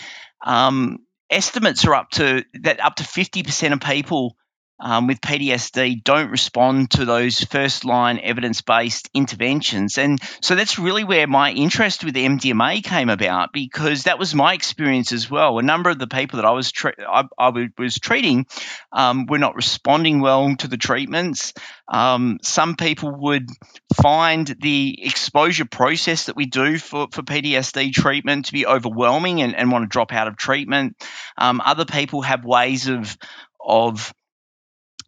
um, 0.45 0.99
estimates 1.30 1.85
are 1.85 1.95
up 1.95 2.11
to 2.11 2.45
that 2.62 2.80
up 2.80 2.97
to 2.97 3.03
50% 3.03 3.72
of 3.72 3.80
people 3.80 4.37
um, 4.80 5.06
with 5.06 5.20
PTSD 5.20 6.02
don't 6.02 6.30
respond 6.30 6.90
to 6.92 7.04
those 7.04 7.40
first 7.40 7.84
line 7.84 8.18
evidence 8.22 8.60
based 8.60 9.08
interventions. 9.14 9.98
And 9.98 10.20
so 10.40 10.54
that's 10.54 10.78
really 10.78 11.04
where 11.04 11.26
my 11.26 11.52
interest 11.52 12.04
with 12.04 12.14
MDMA 12.14 12.82
came 12.82 13.08
about 13.08 13.52
because 13.52 14.04
that 14.04 14.18
was 14.18 14.34
my 14.34 14.54
experience 14.54 15.12
as 15.12 15.30
well. 15.30 15.58
A 15.58 15.62
number 15.62 15.90
of 15.90 15.98
the 15.98 16.06
people 16.06 16.38
that 16.38 16.46
I 16.46 16.50
was 16.50 16.72
I, 16.84 17.24
I, 17.38 17.68
was 17.78 17.98
treating 17.98 18.46
um, 18.92 19.26
were 19.26 19.38
not 19.38 19.54
responding 19.54 20.20
well 20.20 20.54
to 20.56 20.68
the 20.68 20.76
treatments. 20.76 21.52
Um, 21.86 22.38
some 22.42 22.76
people 22.76 23.14
would 23.14 23.48
find 23.94 24.46
the 24.60 24.98
exposure 25.04 25.66
process 25.66 26.26
that 26.26 26.36
we 26.36 26.46
do 26.46 26.78
for, 26.78 27.08
for 27.12 27.22
PTSD 27.22 27.92
treatment 27.92 28.46
to 28.46 28.52
be 28.52 28.66
overwhelming 28.66 29.42
and, 29.42 29.54
and 29.54 29.70
want 29.70 29.84
to 29.84 29.88
drop 29.88 30.12
out 30.12 30.28
of 30.28 30.36
treatment. 30.36 30.96
Um, 31.38 31.60
other 31.64 31.84
people 31.84 32.22
have 32.22 32.44
ways 32.44 32.88
of 32.88 33.16
of 33.66 34.12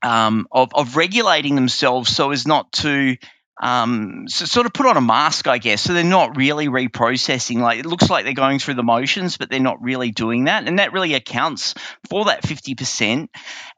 um, 0.03 0.47
of, 0.51 0.74
of 0.74 0.97
regulating 0.97 1.55
themselves 1.55 2.14
so 2.14 2.30
as 2.30 2.47
not 2.47 2.72
to 2.72 3.16
um, 3.61 4.24
so 4.28 4.44
sort 4.44 4.66
of 4.66 4.72
put 4.74 4.86
on 4.86 4.97
a 4.97 5.01
mask, 5.01 5.47
I 5.47 5.59
guess. 5.59 5.82
So 5.82 5.94
they're 5.94 6.05
not 6.05 6.36
really 6.36 6.68
reprocessing. 6.68 7.59
Like 7.61 7.78
it 7.78 7.86
looks 7.86 8.11
like 8.11 8.24
they're 8.24 8.34
going 8.34 8.59
through 8.59 8.74
the 8.74 8.82
motions, 8.82 9.38
but 9.38 9.49
they're 9.51 9.61
not 9.61 9.82
really 9.82 10.11
doing 10.11 10.44
that, 10.44 10.66
and 10.68 10.78
that 10.78 10.92
really 10.92 11.14
accounts 11.14 11.74
for 12.11 12.26
that 12.26 12.47
fifty 12.47 12.74
percent. 12.74 13.30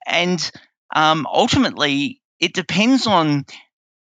And 0.06 0.50
um, 0.94 1.26
ultimately, 1.32 2.20
it 2.40 2.54
depends 2.54 3.06
on 3.06 3.44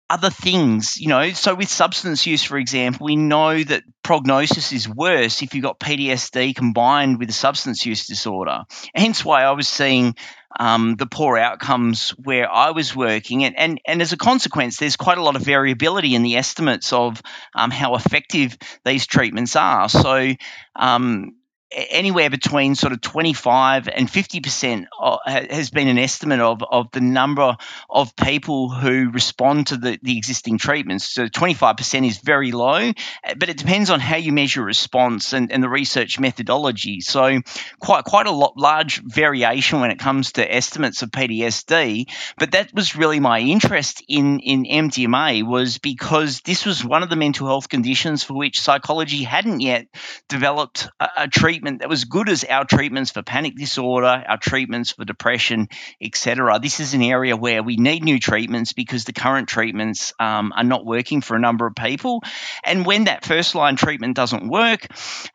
other 0.08 0.30
things, 0.30 0.96
you 0.96 1.08
know. 1.08 1.30
So 1.30 1.54
with 1.54 1.68
substance 1.68 2.24
use, 2.24 2.44
for 2.44 2.56
example, 2.56 3.06
we 3.06 3.16
know 3.16 3.62
that 3.62 3.82
prognosis 4.04 4.70
is 4.70 4.88
worse 4.88 5.42
if 5.42 5.54
you've 5.54 5.64
got 5.64 5.80
PTSD 5.80 6.54
combined 6.54 7.18
with 7.18 7.30
a 7.30 7.32
substance 7.32 7.84
use 7.84 8.06
disorder. 8.06 8.62
Hence 8.94 9.24
why 9.24 9.42
I 9.42 9.52
was 9.52 9.66
seeing 9.66 10.14
um, 10.58 10.96
the 10.96 11.06
poor 11.06 11.36
outcomes 11.36 12.10
where 12.10 12.50
I 12.50 12.70
was 12.70 12.94
working. 12.94 13.44
And, 13.44 13.58
and, 13.58 13.80
and 13.86 14.02
as 14.02 14.12
a 14.12 14.16
consequence, 14.16 14.76
there's 14.78 14.96
quite 14.96 15.18
a 15.18 15.22
lot 15.22 15.36
of 15.36 15.42
variability 15.42 16.14
in 16.14 16.22
the 16.22 16.36
estimates 16.36 16.92
of 16.92 17.22
um, 17.54 17.70
how 17.70 17.94
effective 17.94 18.56
these 18.84 19.06
treatments 19.06 19.56
are. 19.56 19.88
So, 19.88 20.34
um, 20.76 21.32
anywhere 21.74 22.30
between 22.30 22.74
sort 22.74 22.92
of 22.92 23.00
25 23.00 23.88
and 23.88 24.08
50% 24.08 24.86
uh, 25.00 25.18
has 25.26 25.70
been 25.70 25.88
an 25.88 25.98
estimate 25.98 26.40
of, 26.40 26.62
of 26.62 26.90
the 26.92 27.00
number 27.00 27.56
of 27.90 28.16
people 28.16 28.70
who 28.70 29.10
respond 29.10 29.68
to 29.68 29.76
the, 29.76 29.98
the 30.02 30.16
existing 30.16 30.58
treatments. 30.58 31.08
So 31.08 31.26
25% 31.26 32.06
is 32.06 32.18
very 32.18 32.52
low, 32.52 32.92
but 33.36 33.48
it 33.48 33.58
depends 33.58 33.90
on 33.90 34.00
how 34.00 34.16
you 34.16 34.32
measure 34.32 34.62
response 34.62 35.32
and, 35.32 35.50
and 35.50 35.62
the 35.62 35.68
research 35.68 36.18
methodology. 36.18 37.00
So 37.00 37.40
quite 37.80 38.04
quite 38.04 38.26
a 38.26 38.32
lot 38.32 38.56
large 38.56 39.02
variation 39.02 39.80
when 39.80 39.90
it 39.90 39.98
comes 39.98 40.32
to 40.32 40.54
estimates 40.54 41.02
of 41.02 41.10
PTSD. 41.10 42.08
But 42.38 42.52
that 42.52 42.72
was 42.72 42.96
really 42.96 43.20
my 43.20 43.40
interest 43.40 44.02
in, 44.08 44.40
in 44.40 44.64
MDMA 44.64 45.46
was 45.46 45.78
because 45.78 46.40
this 46.40 46.64
was 46.64 46.84
one 46.84 47.02
of 47.02 47.10
the 47.10 47.16
mental 47.16 47.46
health 47.46 47.68
conditions 47.68 48.22
for 48.22 48.34
which 48.34 48.60
psychology 48.60 49.22
hadn't 49.22 49.60
yet 49.60 49.86
developed 50.28 50.88
a, 51.00 51.08
a 51.18 51.28
treatment 51.28 51.63
treatment 51.64 51.80
that 51.80 51.88
was 51.88 52.04
good 52.04 52.28
as 52.28 52.44
our 52.44 52.66
treatments 52.66 53.10
for 53.10 53.22
panic 53.22 53.56
disorder, 53.56 54.22
our 54.28 54.36
treatments 54.36 54.92
for 54.92 55.06
depression, 55.06 55.68
etc. 55.98 56.58
This 56.60 56.78
is 56.78 56.92
an 56.92 57.02
area 57.02 57.36
where 57.36 57.62
we 57.62 57.76
need 57.76 58.04
new 58.04 58.18
treatments 58.18 58.74
because 58.74 59.04
the 59.04 59.14
current 59.14 59.48
treatments 59.48 60.12
um, 60.20 60.52
are 60.54 60.64
not 60.64 60.84
working 60.84 61.22
for 61.22 61.36
a 61.36 61.40
number 61.40 61.66
of 61.66 61.74
people. 61.74 62.22
And 62.64 62.84
when 62.84 63.04
that 63.04 63.24
first 63.24 63.54
line 63.54 63.76
treatment 63.76 64.14
doesn't 64.14 64.46
work, 64.46 64.86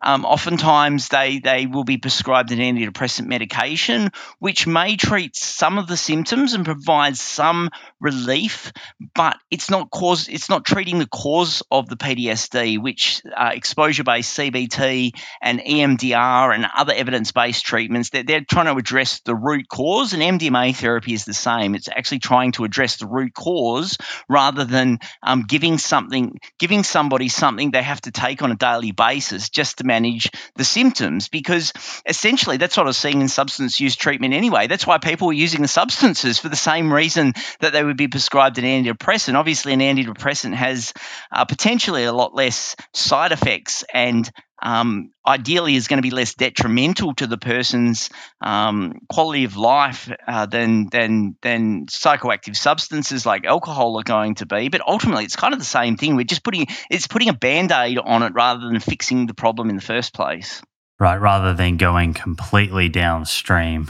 um, 0.01 0.23
oftentimes 0.23 1.07
they 1.07 1.39
they 1.39 1.65
will 1.65 1.84
be 1.84 1.97
prescribed 1.97 2.51
an 2.51 2.59
antidepressant 2.59 3.25
medication, 3.25 4.11
which 4.38 4.67
may 4.67 4.97
treat 4.97 5.36
some 5.36 5.80
of 5.80 5.88
the 5.88 5.97
symptoms 5.97 6.53
and 6.53 6.63
provide 6.63 7.17
some 7.17 7.69
relief, 7.99 8.71
but 9.15 9.38
it's 9.49 9.71
not 9.71 9.89
cause 9.89 10.27
it's 10.27 10.49
not 10.49 10.63
treating 10.63 10.99
the 10.99 11.07
cause 11.07 11.63
of 11.71 11.89
the 11.89 11.97
PTSD, 11.97 12.80
which 12.80 13.23
uh, 13.36 13.49
exposure 13.51 14.03
based 14.03 14.38
CBT 14.38 15.15
and 15.41 15.59
EMDR 15.59 16.09
and 16.16 16.66
other 16.76 16.93
evidence 16.93 17.32
based 17.32 17.66
treatments, 17.66 18.10
they're, 18.10 18.24
they're 18.24 18.45
trying 18.49 18.66
to 18.66 18.80
address 18.80 19.22
the 19.22 19.36
root 19.36 19.68
cause, 19.68 20.14
and 20.14 20.22
MDMA 20.22 20.76
therapy 20.76 21.14
is 21.14 21.26
the 21.26 21.34
same. 21.34 21.76
It's 21.76 21.89
actually 21.89 22.20
trying 22.20 22.53
to 22.53 22.64
address 22.64 22.97
the 22.97 23.07
root 23.07 23.34
cause 23.34 23.97
rather 24.28 24.66
than 24.66 24.99
um, 25.24 25.45
giving 25.47 25.78
something, 25.78 26.39
giving 26.57 26.84
somebody 26.84 27.30
something 27.30 27.72
they 27.72 27.84
have 27.84 28.01
to 28.01 28.12
take 28.12 28.41
on 28.41 28.51
a 28.51 28.55
daily 28.55 28.91
basis 28.91 29.49
just 29.49 29.78
to 29.78 29.84
manage 29.84 30.30
the 30.55 30.64
symptoms. 30.64 31.30
Because 31.30 31.74
essentially, 32.05 32.57
that's 32.57 32.78
what 32.78 32.86
I 32.86 32.88
was 32.88 32.97
seeing 32.97 33.22
in 33.22 33.28
substance 33.28 33.80
use 33.80 33.95
treatment 33.95 34.34
anyway. 34.34 34.68
That's 34.68 34.88
why 34.88 34.97
people 34.97 35.28
were 35.28 35.34
using 35.34 35.62
the 35.62 35.68
substances 35.68 36.39
for 36.39 36.49
the 36.49 36.55
same 36.55 36.91
reason 36.91 37.34
that 37.60 37.74
they 37.74 37.84
would 37.84 37.97
be 37.97 38.07
prescribed 38.07 38.57
an 38.57 38.66
antidepressant. 38.66 39.36
Obviously, 39.36 39.74
an 39.74 39.80
antidepressant 39.80 40.53
has 40.53 40.93
uh, 41.32 41.45
potentially 41.45 42.03
a 42.03 42.14
lot 42.14 42.36
less 42.36 42.76
side 42.93 43.32
effects 43.32 43.84
and 43.93 44.30
um, 44.62 45.12
ideally 45.26 45.76
is 45.76 45.88
going 45.88 45.97
to 45.97 46.01
be 46.01 46.12
less 46.12 46.34
detrimental 46.34 47.14
to 47.16 47.28
the 47.28 47.38
person's 47.38 48.10
um, 48.41 48.93
quality 49.10 49.43
of 49.43 49.55
life 49.55 50.12
uh, 50.28 50.45
than 50.45 50.88
than 50.89 51.36
than 51.41 51.86
psychoactive 51.88 52.55
substances 52.55 53.26
like 53.26 53.45
alcohol 53.45 53.97
are 53.99 54.03
going 54.03 54.36
to 54.36 54.45
be. 54.45 54.70
But 54.70 54.82
ultimately, 54.86 55.24
it's 55.24 55.36
kind 55.36 55.53
of 55.53 55.60
the 55.60 55.66
same 55.66 55.97
thing. 55.97 56.16
We're 56.16 56.24
just 56.24 56.43
putting 56.43 56.68
it's 56.89 57.07
putting 57.07 57.30
a 57.30 57.34
band 57.34 57.72
aid 57.72 57.97
on 57.97 58.24
it 58.24 58.34
rather 58.34 58.68
than 58.68 58.80
fixing 58.80 59.28
the 59.28 59.34
problem 59.34 59.70
in 59.70 59.76
the 59.76 59.82
first 59.82 60.14
place. 60.14 60.62
Right, 60.99 61.18
rather 61.18 61.53
than 61.53 61.78
going 61.78 62.14
completely 62.14 62.89
downstream 62.89 63.89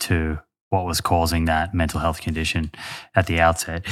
to 0.00 0.40
what 0.70 0.86
was 0.86 1.00
causing 1.00 1.44
that 1.44 1.74
mental 1.74 2.00
health 2.00 2.20
condition 2.20 2.72
at 3.14 3.26
the 3.26 3.40
outset. 3.40 3.84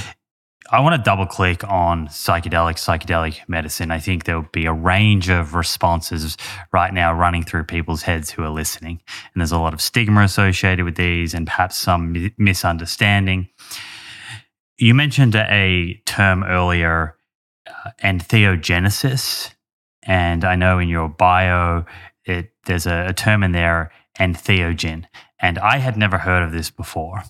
I 0.70 0.80
want 0.80 0.94
to 0.96 1.02
double 1.02 1.26
click 1.26 1.68
on 1.68 2.08
psychedelic, 2.08 2.76
psychedelic 2.76 3.40
medicine. 3.48 3.90
I 3.90 3.98
think 3.98 4.24
there'll 4.24 4.48
be 4.52 4.66
a 4.66 4.72
range 4.72 5.28
of 5.28 5.54
responses 5.54 6.36
right 6.72 6.94
now 6.94 7.12
running 7.12 7.42
through 7.42 7.64
people's 7.64 8.02
heads 8.02 8.30
who 8.30 8.42
are 8.42 8.50
listening. 8.50 9.00
And 9.34 9.40
there's 9.40 9.52
a 9.52 9.58
lot 9.58 9.74
of 9.74 9.80
stigma 9.80 10.22
associated 10.22 10.84
with 10.84 10.96
these 10.96 11.34
and 11.34 11.46
perhaps 11.46 11.76
some 11.76 12.32
misunderstanding. 12.38 13.48
You 14.78 14.94
mentioned 14.94 15.34
a 15.34 16.00
term 16.06 16.44
earlier, 16.44 17.16
uh, 17.66 17.90
entheogenesis. 18.02 19.52
And 20.04 20.44
I 20.44 20.54
know 20.54 20.78
in 20.78 20.88
your 20.88 21.08
bio, 21.08 21.84
it, 22.24 22.50
there's 22.66 22.86
a, 22.86 23.06
a 23.08 23.12
term 23.12 23.42
in 23.42 23.52
there, 23.52 23.92
entheogen. 24.18 25.04
And 25.38 25.58
I 25.58 25.78
had 25.78 25.96
never 25.96 26.18
heard 26.18 26.42
of 26.42 26.52
this 26.52 26.70
before. 26.70 27.24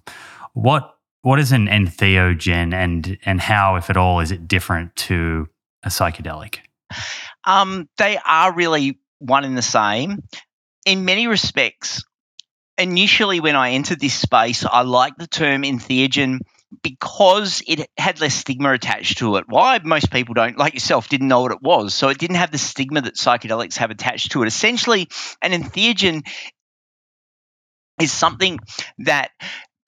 What 0.52 0.96
what 1.22 1.38
is 1.38 1.52
an 1.52 1.68
entheogen 1.68 2.74
and 2.74 3.18
and 3.24 3.40
how, 3.40 3.76
if 3.76 3.88
at 3.90 3.96
all, 3.96 4.20
is 4.20 4.30
it 4.30 4.46
different 4.46 4.94
to 4.96 5.48
a 5.82 5.88
psychedelic? 5.88 6.58
Um, 7.44 7.88
they 7.96 8.18
are 8.18 8.52
really 8.52 8.98
one 9.18 9.44
and 9.44 9.56
the 9.56 9.62
same. 9.62 10.22
In 10.84 11.04
many 11.04 11.28
respects, 11.28 12.04
initially 12.76 13.40
when 13.40 13.56
I 13.56 13.70
entered 13.70 14.00
this 14.00 14.14
space, 14.14 14.64
I 14.64 14.82
liked 14.82 15.18
the 15.18 15.26
term 15.26 15.62
entheogen 15.62 16.40
because 16.82 17.62
it 17.66 17.88
had 17.96 18.20
less 18.20 18.34
stigma 18.34 18.72
attached 18.72 19.18
to 19.18 19.36
it. 19.36 19.44
Why 19.46 19.78
most 19.84 20.10
people 20.10 20.34
don't, 20.34 20.58
like 20.58 20.74
yourself, 20.74 21.08
didn't 21.08 21.28
know 21.28 21.42
what 21.42 21.52
it 21.52 21.62
was. 21.62 21.94
So 21.94 22.08
it 22.08 22.18
didn't 22.18 22.36
have 22.36 22.50
the 22.50 22.58
stigma 22.58 23.02
that 23.02 23.14
psychedelics 23.14 23.76
have 23.76 23.90
attached 23.90 24.32
to 24.32 24.42
it. 24.42 24.46
Essentially, 24.46 25.08
an 25.42 25.52
entheogen 25.52 26.26
is 28.00 28.10
something 28.10 28.58
that 29.00 29.30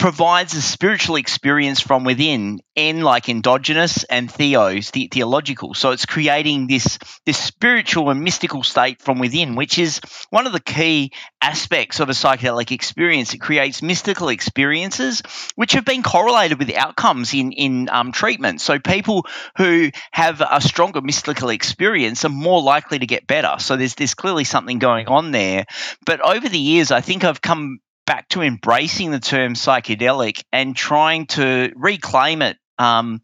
provides 0.05 0.53
a 0.53 0.61
spiritual 0.61 1.17
experience 1.17 1.81
from 1.81 2.05
within, 2.05 2.61
en 2.77 3.01
like 3.01 3.31
endogenous 3.31 4.05
and 4.05 4.31
theos, 4.31 4.91
the, 4.91 5.09
theological. 5.11 5.73
So 5.73 5.93
it's 5.93 6.05
creating 6.05 6.67
this 6.67 6.99
this 7.25 7.39
spiritual 7.39 8.11
and 8.11 8.23
mystical 8.23 8.63
state 8.63 9.01
from 9.01 9.19
within, 9.19 9.55
which 9.55 9.79
is 9.79 10.03
one 10.29 10.47
of 10.47 10.53
the 10.53 10.61
key 10.61 11.13
aspects 11.41 12.01
of 12.01 12.11
a 12.11 12.13
psychedelic 12.13 12.71
experience. 12.71 13.33
It 13.33 13.39
creates 13.39 13.81
mystical 13.81 14.29
experiences, 14.29 15.23
which 15.55 15.73
have 15.73 15.87
been 15.87 16.03
correlated 16.03 16.59
with 16.59 16.71
outcomes 16.75 17.33
in 17.33 17.53
in 17.53 17.89
um, 17.89 18.13
treatment. 18.13 18.61
So 18.61 18.79
people 18.79 19.25
who 19.57 19.91
have 20.13 20.43
a 20.43 20.61
stronger 20.61 21.01
mystical 21.01 21.49
experience 21.49 22.27
are 22.27 22.29
more 22.29 22.61
likely 22.61 22.99
to 22.99 23.07
get 23.07 23.27
better. 23.27 23.55
So 23.59 23.79
there's 23.79 23.95
there's 23.95 24.13
clearly 24.13 24.45
something 24.45 24.79
going 24.79 25.09
on 25.09 25.31
there. 25.31 25.65
But 26.05 26.21
over 26.21 26.47
the 26.47 26.59
years, 26.59 26.91
I 26.91 27.01
think 27.01 27.25
I've 27.25 27.41
come 27.41 27.79
back 28.07 28.29
to 28.31 28.43
embracing 28.43 29.11
the 29.11 29.21
term 29.21 29.55
psychedelic 29.55 30.45
and 30.53 30.77
trying 30.77 31.27
to 31.27 31.73
reclaim 31.77 32.43
it 32.43 32.57
um, 32.79 33.23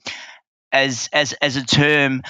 as 0.73 1.09
as 1.13 1.33
as 1.35 1.57
a 1.57 1.65
term 1.65 2.23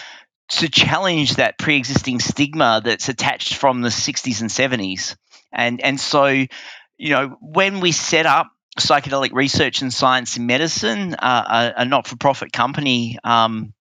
to 0.48 0.68
challenge 0.68 1.36
that 1.36 1.58
pre-existing 1.58 2.18
stigma 2.18 2.80
that's 2.84 3.08
attached 3.08 3.54
from 3.54 3.82
the 3.82 3.88
60s 3.88 4.40
and 4.40 4.50
70s 4.50 5.16
and 5.52 5.80
and 5.80 6.00
so 6.00 6.26
you 6.26 6.48
know 6.98 7.36
when 7.40 7.80
we 7.80 7.92
set 7.92 8.26
up 8.26 8.48
psychedelic 8.78 9.32
research 9.32 9.82
and 9.82 9.92
science 9.92 10.36
in 10.36 10.46
medicine 10.46 11.14
uh, 11.14 11.72
a, 11.76 11.82
a, 11.82 11.84
not-for-profit 11.84 12.52
company 12.52 13.18
um, 13.22 13.72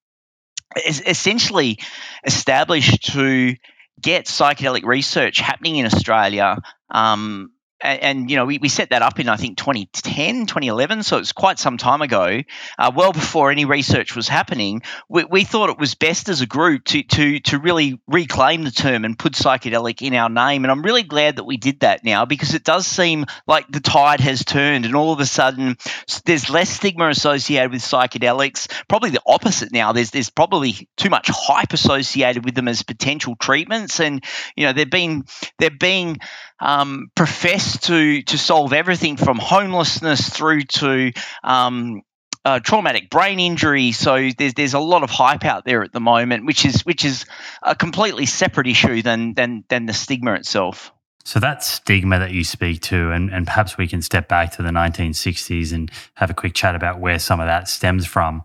is 0.86 1.02
essentially 1.06 1.80
established 2.24 3.14
to 3.14 3.56
get 4.02 4.26
psychedelic 4.26 4.84
research 4.84 5.40
happening 5.40 5.78
in 5.78 5.86
australia 5.86 6.58
um, 6.92 7.52
and, 7.82 8.02
and, 8.02 8.32
you 8.32 8.38
know 8.38 8.46
we, 8.46 8.58
we 8.58 8.70
set 8.70 8.90
that 8.92 9.02
up 9.02 9.20
in 9.20 9.30
i 9.30 9.36
think 9.36 9.58
2010 9.58 10.46
2011 10.46 11.04
so 11.04 11.18
it's 11.18 11.32
quite 11.32 11.60
some 11.60 11.78
time 11.78 12.02
ago 12.02 12.42
uh, 12.78 12.92
well 12.96 13.14
before 13.14 13.52
any 13.52 13.66
research 13.66 14.16
was 14.16 14.28
happening. 14.28 14.82
We, 15.08 15.24
we, 15.26 15.44
thought 15.44 15.70
it 15.70 15.80
was 15.80 15.96
best 15.96 16.30
as 16.30 16.42
a 16.42 16.46
group 16.46 16.86
to, 16.86 17.02
to, 17.02 17.40
to 17.40 17.60
really 17.60 18.00
reclaim 18.08 18.64
the 18.64 18.72
term 18.72 19.06
and 19.06 19.18
put 19.18 19.34
psychedelic 19.34 20.06
in 20.06 20.14
our 20.14 20.30
name 20.30 20.64
and 20.64 20.72
i'm 20.72 20.84
really 20.84 21.04
glad 21.04 21.38
that 21.38 21.44
we 21.44 21.58
did 21.58 21.80
that 21.80 22.04
now 22.04 22.26
because 22.26 22.54
it 22.54 22.64
does 22.64 22.86
seem 22.86 23.26
like 23.48 23.68
the 23.70 23.80
tide 23.80 24.20
has 24.20 24.44
turned 24.44 24.86
and 24.86 24.96
all 24.96 25.14
of 25.14 25.20
a 25.20 25.26
sudden 25.26 25.78
there's 26.26 26.50
less 26.50 26.70
stigma 26.70 27.08
associated 27.08 27.72
with 27.72 27.82
psychedelics 27.82 28.68
probably 28.88 29.12
the 29.12 29.22
opposite 29.26 29.72
now. 29.72 29.94
There's 29.94 30.12
there's 30.12 30.30
probably 30.30 30.90
too 30.98 31.10
much 31.10 31.30
hype 31.32 31.74
associated 31.74 32.44
with 32.44 32.56
them 32.56 32.68
as 32.68 32.84
potential 32.84 33.36
treatments 33.36 34.00
and 34.00 34.24
you 34.56 34.66
know 34.66 34.74
they're 34.74 34.86
being 34.86 35.26
they're 35.60 35.70
being 35.70 36.18
um, 36.60 37.12
profess 37.16 37.80
to 37.82 38.22
to 38.24 38.38
solve 38.38 38.74
everything 38.74 39.18
from 39.18 39.38
homelessness 39.38 40.30
through 40.30 40.64
to 40.64 41.12
um, 41.44 42.02
uh, 42.46 42.60
traumatic 42.60 43.10
brain 43.10 43.40
injury. 43.40 43.92
So 43.92 44.30
there's 44.38 44.54
there's 44.54 44.74
a 44.74 44.80
lot 44.80 45.04
of 45.04 45.10
hype 45.10 45.46
out 45.46 45.66
there 45.66 45.84
at 45.84 45.92
the 45.92 46.00
moment, 46.00 46.46
which 46.46 46.66
is 46.66 46.82
which 46.86 47.06
is 47.06 47.26
a 47.62 47.76
completely 47.76 48.26
separate 48.26 48.68
issue 48.68 49.02
than 49.02 49.34
than 49.34 49.64
than 49.70 49.86
the 49.86 49.94
stigma 49.94 50.34
itself. 50.34 50.92
So 51.26 51.40
that 51.40 51.64
stigma 51.64 52.18
that 52.18 52.32
you 52.32 52.44
speak 52.44 52.82
to, 52.84 53.12
and, 53.12 53.30
and 53.30 53.46
perhaps 53.46 53.78
we 53.78 53.88
can 53.88 54.02
step 54.02 54.28
back 54.28 54.54
to 54.54 54.64
the 54.64 54.70
1960s 54.70 55.74
and 55.74 55.92
have 56.16 56.32
a 56.32 56.34
quick 56.34 56.56
chat 56.56 56.76
about 56.76 57.00
where 57.00 57.20
some 57.20 57.40
of 57.40 57.46
that 57.46 57.68
stems 57.68 58.08
from. 58.08 58.44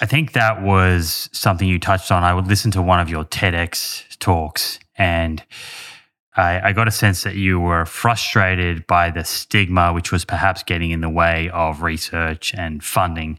I 0.00 0.06
think 0.06 0.32
that 0.32 0.62
was 0.62 1.28
something 1.32 1.68
you 1.68 1.78
touched 1.78 2.10
on. 2.10 2.24
I 2.24 2.34
would 2.34 2.48
listen 2.48 2.70
to 2.72 2.82
one 2.82 2.98
of 2.98 3.08
your 3.08 3.24
TEDx 3.24 4.18
talks, 4.18 4.80
and 4.96 5.44
I, 6.34 6.68
I, 6.68 6.72
got 6.72 6.88
a 6.88 6.90
sense 6.90 7.24
that 7.24 7.34
you 7.34 7.60
were 7.60 7.84
frustrated 7.84 8.86
by 8.86 9.10
the 9.10 9.22
stigma, 9.22 9.92
which 9.92 10.10
was 10.10 10.24
perhaps 10.24 10.62
getting 10.62 10.90
in 10.90 11.02
the 11.02 11.10
way 11.10 11.50
of 11.50 11.82
research 11.82 12.54
and 12.54 12.82
funding 12.82 13.38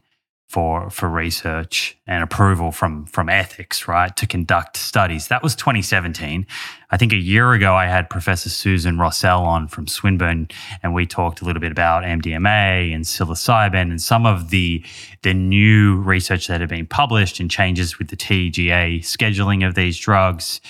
for 0.54 0.92
for 0.92 1.10
research 1.10 1.98
and 2.06 2.24
approval 2.24 2.72
from 2.72 3.08
from 3.08 3.28
ethics, 3.28 3.88
right, 3.88 4.16
to 4.16 4.28
conduct 4.28 4.78
studies. 4.78 5.28
That 5.30 5.42
was 5.42 5.56
2017. 5.56 6.46
I 6.92 6.98
think 6.98 7.12
a 7.12 7.18
year 7.18 7.54
ago, 7.54 7.74
I 7.74 7.88
had 7.88 8.08
Professor 8.08 8.50
Susan 8.50 8.98
Rossell 8.98 9.42
on 9.42 9.68
from 9.68 9.88
Swinburne, 9.88 10.50
and 10.84 10.94
we 10.94 11.08
talked 11.08 11.42
a 11.42 11.46
little 11.46 11.60
bit 11.60 11.72
about 11.72 12.04
MDMA 12.04 12.94
and 12.94 13.04
psilocybin 13.04 13.90
and 13.90 14.00
some 14.00 14.28
of 14.28 14.52
the 14.52 14.86
the 15.24 15.34
new 15.34 16.00
research 16.02 16.46
that 16.46 16.62
had 16.62 16.70
been 16.70 16.86
published 16.86 17.40
and 17.40 17.50
changes 17.50 17.98
with 17.98 18.10
the 18.10 18.18
TGA 18.18 19.00
scheduling 19.00 19.68
of 19.68 19.74
these 19.74 19.98
drugs 19.98 20.62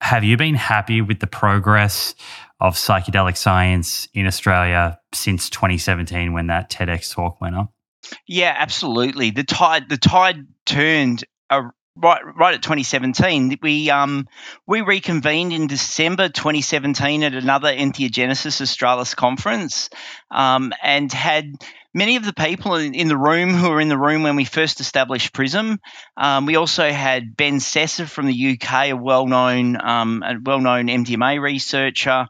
have 0.00 0.24
you 0.24 0.36
been 0.36 0.54
happy 0.54 1.00
with 1.00 1.20
the 1.20 1.26
progress 1.26 2.14
of 2.60 2.74
psychedelic 2.74 3.36
science 3.36 4.08
in 4.14 4.26
Australia 4.26 4.98
since 5.12 5.50
2017 5.50 6.32
when 6.32 6.48
that 6.48 6.70
TEDx 6.70 7.12
talk 7.12 7.40
went 7.40 7.56
up? 7.56 7.72
Yeah, 8.26 8.54
absolutely. 8.56 9.30
The 9.30 9.44
tide 9.44 9.88
the 9.88 9.98
tide 9.98 10.46
turned 10.64 11.24
uh, 11.50 11.62
right 11.96 12.22
right 12.36 12.54
at 12.54 12.62
2017. 12.62 13.58
We 13.62 13.90
um 13.90 14.28
we 14.66 14.80
reconvened 14.80 15.52
in 15.52 15.66
December 15.66 16.28
2017 16.28 17.22
at 17.22 17.34
another 17.34 17.72
Entheogenesis 17.72 18.60
Australis 18.60 19.14
conference 19.14 19.90
um, 20.30 20.72
and 20.82 21.12
had 21.12 21.54
many 21.94 22.16
of 22.16 22.24
the 22.24 22.32
people 22.32 22.74
in 22.74 23.08
the 23.08 23.16
room 23.16 23.50
who 23.50 23.70
were 23.70 23.80
in 23.80 23.88
the 23.88 23.98
room 23.98 24.22
when 24.22 24.36
we 24.36 24.44
first 24.44 24.80
established 24.80 25.32
Prism. 25.32 25.78
Um, 26.16 26.46
we 26.46 26.56
also 26.56 26.90
had 26.90 27.36
Ben 27.36 27.56
Sessa 27.56 28.08
from 28.08 28.26
the 28.26 28.58
UK, 28.58 28.90
a 28.90 28.92
well-known 28.92 29.80
um, 29.80 30.22
a 30.24 30.34
well-known 30.42 30.86
MDMA 30.86 31.40
researcher. 31.40 32.26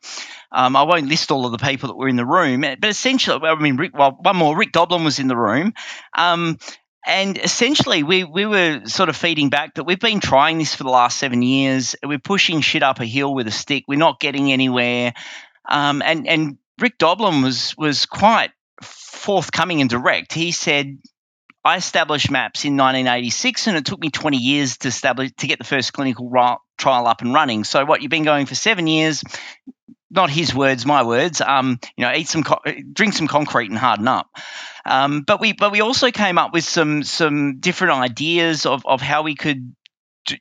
Um, 0.51 0.77
I 0.77 0.85
won't 0.85 1.09
list 1.09 1.31
all 1.31 1.45
of 1.45 1.53
the 1.53 1.59
people 1.59 1.89
that 1.89 1.97
were 1.97 2.09
in 2.09 2.17
the 2.17 2.27
room, 2.27 2.63
but 2.63 2.85
essentially, 2.85 3.39
I 3.43 3.55
mean, 3.57 3.77
Rick, 3.77 3.93
well, 3.97 4.17
one 4.21 4.37
more, 4.37 4.57
Rick 4.57 4.73
Doblin 4.73 5.05
was 5.05 5.19
in 5.19 5.29
the 5.29 5.37
room. 5.37 5.75
Um, 6.17 6.59
and 7.07 7.39
essentially, 7.39 8.03
we, 8.03 8.25
we 8.25 8.45
were 8.47 8.83
sort 8.87 9.09
of 9.09 9.17
feeding 9.17 9.51
back 9.51 9.75
that 9.75 9.85
we've 9.85 10.01
been 10.01 10.21
trying 10.21 10.59
this 10.59 10.75
for 10.75 10.85
the 10.85 10.91
last 10.91 11.19
seven 11.19 11.43
years. 11.43 11.97
We're 12.05 12.19
pushing 12.19 12.61
shit 12.61 12.83
up 12.83 13.01
a 13.01 13.07
hill 13.07 13.35
with 13.35 13.47
a 13.47 13.51
stick. 13.51 13.85
We're 13.89 13.99
not 13.99 14.21
getting 14.21 14.53
anywhere. 14.53 15.15
Um, 15.69 16.03
and, 16.03 16.27
and 16.27 16.59
Rick 16.79 16.99
Doblin 16.99 17.43
was, 17.43 17.75
was 17.79 18.05
quite 18.07 18.51
forthcoming 19.19 19.81
and 19.81 19.91
direct. 19.91 20.33
He 20.33 20.53
said, 20.53 20.99
I 21.65 21.77
established 21.77 22.31
MAPS 22.31 22.65
in 22.65 22.77
1986, 22.77 23.67
and 23.67 23.77
it 23.77 23.85
took 23.85 24.01
me 24.01 24.11
20 24.11 24.37
years 24.37 24.79
to 24.79 24.89
establish 24.89 25.33
to 25.39 25.47
get 25.47 25.59
the 25.59 25.65
first 25.65 25.93
clinical 25.93 26.31
trial 26.79 27.07
up 27.07 27.21
and 27.21 27.35
running. 27.35 27.65
So, 27.65 27.85
what 27.85 28.01
you've 28.01 28.11
been 28.11 28.25
going 28.25 28.47
for 28.47 28.55
seven 28.55 28.87
years? 28.87 29.23
Not 30.11 30.31
his 30.31 30.55
words, 30.55 30.87
my 30.87 31.03
words. 31.03 31.43
Um, 31.43 31.79
you 31.97 32.05
know, 32.07 32.13
eat 32.15 32.29
some, 32.29 32.43
co- 32.43 32.63
drink 32.93 33.13
some 33.13 33.27
concrete, 33.27 33.69
and 33.69 33.79
harden 33.79 34.09
up. 34.09 34.31
Um, 34.87 35.23
but 35.23 35.41
we, 35.41 35.53
but 35.53 35.71
we 35.71 35.83
also 35.83 36.11
came 36.11 36.39
up 36.39 36.55
with 36.55 36.65
some 36.65 37.03
some 37.03 37.59
different 37.61 37.93
ideas 37.95 38.65
of 38.65 38.87
of 38.87 39.03
how 39.03 39.23
we 39.23 39.35
could 39.35 39.75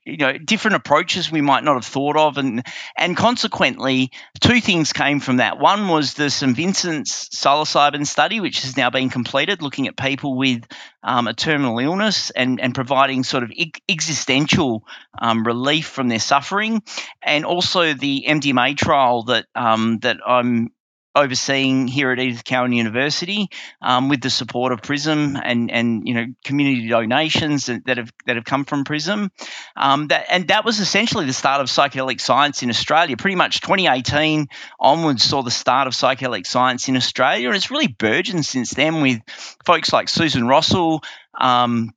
you 0.06 0.18
know 0.18 0.38
different 0.38 0.76
approaches 0.76 1.32
we 1.32 1.42
might 1.42 1.64
not 1.64 1.76
have 1.76 1.86
thought 1.86 2.18
of. 2.18 2.38
And 2.38 2.66
and 2.98 3.16
consequently 3.16 4.12
two 4.40 4.62
things 4.62 4.94
came 4.94 5.20
from 5.20 5.38
that. 5.38 5.60
One 5.60 5.88
was 5.88 6.14
the 6.14 6.30
st 6.30 6.56
vincent's 6.56 7.30
psilocybin 7.30 8.06
study 8.06 8.40
which 8.40 8.62
has 8.62 8.78
now 8.78 8.90
been 8.90 9.10
completed 9.10 9.62
looking 9.62 9.88
at 9.88 9.98
people 9.98 10.36
with 10.36 10.66
um, 11.04 11.28
a 11.28 11.34
terminal 11.34 11.80
illness 11.80 12.30
and 12.32 12.60
and 12.60 12.74
providing 12.76 13.24
sort 13.24 13.44
of 13.44 13.52
existential 13.90 14.84
um, 15.20 15.44
relief 15.46 15.88
from 15.88 16.08
their 16.08 16.20
suffering. 16.20 16.82
And 17.22 17.46
also 17.46 17.94
the 17.94 18.26
mdma 18.28 18.78
trial 18.78 19.24
that 19.24 19.46
um, 19.56 20.00
that 20.00 20.18
i'm 20.26 20.72
overseeing 21.18 21.88
here 21.88 22.12
at 22.12 22.20
Edith 22.20 22.44
Cowan 22.44 22.72
University 22.72 23.50
um, 23.82 24.10
with 24.10 24.22
the 24.22 24.30
support 24.30 24.72
of 24.72 24.82
Prism 24.82 25.36
and 25.36 25.72
and 25.72 26.08
you 26.08 26.14
know 26.14 26.26
community 26.46 26.88
donations 26.88 27.66
that, 27.66 27.98
have 27.98 28.12
that 28.26 28.36
have 28.36 28.46
come 28.46 28.66
from 28.66 28.84
Prism. 28.84 29.32
Um, 29.76 30.08
that 30.08 30.28
and 30.30 30.48
that 30.50 30.66
was 30.66 30.80
essentially 30.80 31.26
the 31.26 31.34
start 31.34 31.62
of 31.62 31.68
psychedelic 31.68 32.22
science 32.22 32.64
in 32.64 32.70
Australia. 32.70 33.18
Pretty 33.18 33.36
much 33.36 33.62
2018 33.62 34.48
onwards 34.80 35.24
saw 35.24 35.42
the 35.42 35.52
start 35.52 35.88
of 35.88 35.94
psychedelic 35.94 36.46
science 36.46 36.88
in 36.88 36.96
Australia, 36.96 37.48
and 37.48 37.56
it's 37.56 37.72
really 37.72 37.88
burgeoned 37.88 38.46
since 38.46 38.72
then 38.72 39.02
with 39.02 39.20
folks 39.66 39.92
like 39.92 40.10
Susan 40.10 40.44
Rossell, 40.44 41.04
um, 41.40 41.92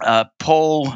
uh, 0.00 0.24
Paul. 0.38 0.92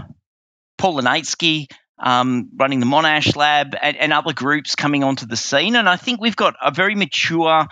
Paul 0.78 0.94
Liknaitzky, 0.94 1.66
um, 2.00 2.48
running 2.56 2.80
the 2.80 2.86
Monash 2.86 3.36
Lab, 3.36 3.76
and, 3.80 3.96
and 3.96 4.12
other 4.12 4.32
groups 4.32 4.74
coming 4.74 5.04
onto 5.04 5.26
the 5.26 5.36
scene. 5.36 5.76
And 5.76 5.88
I 5.88 5.96
think 5.96 6.20
we've 6.20 6.36
got 6.36 6.54
a 6.62 6.70
very 6.70 6.94
mature 6.94 7.66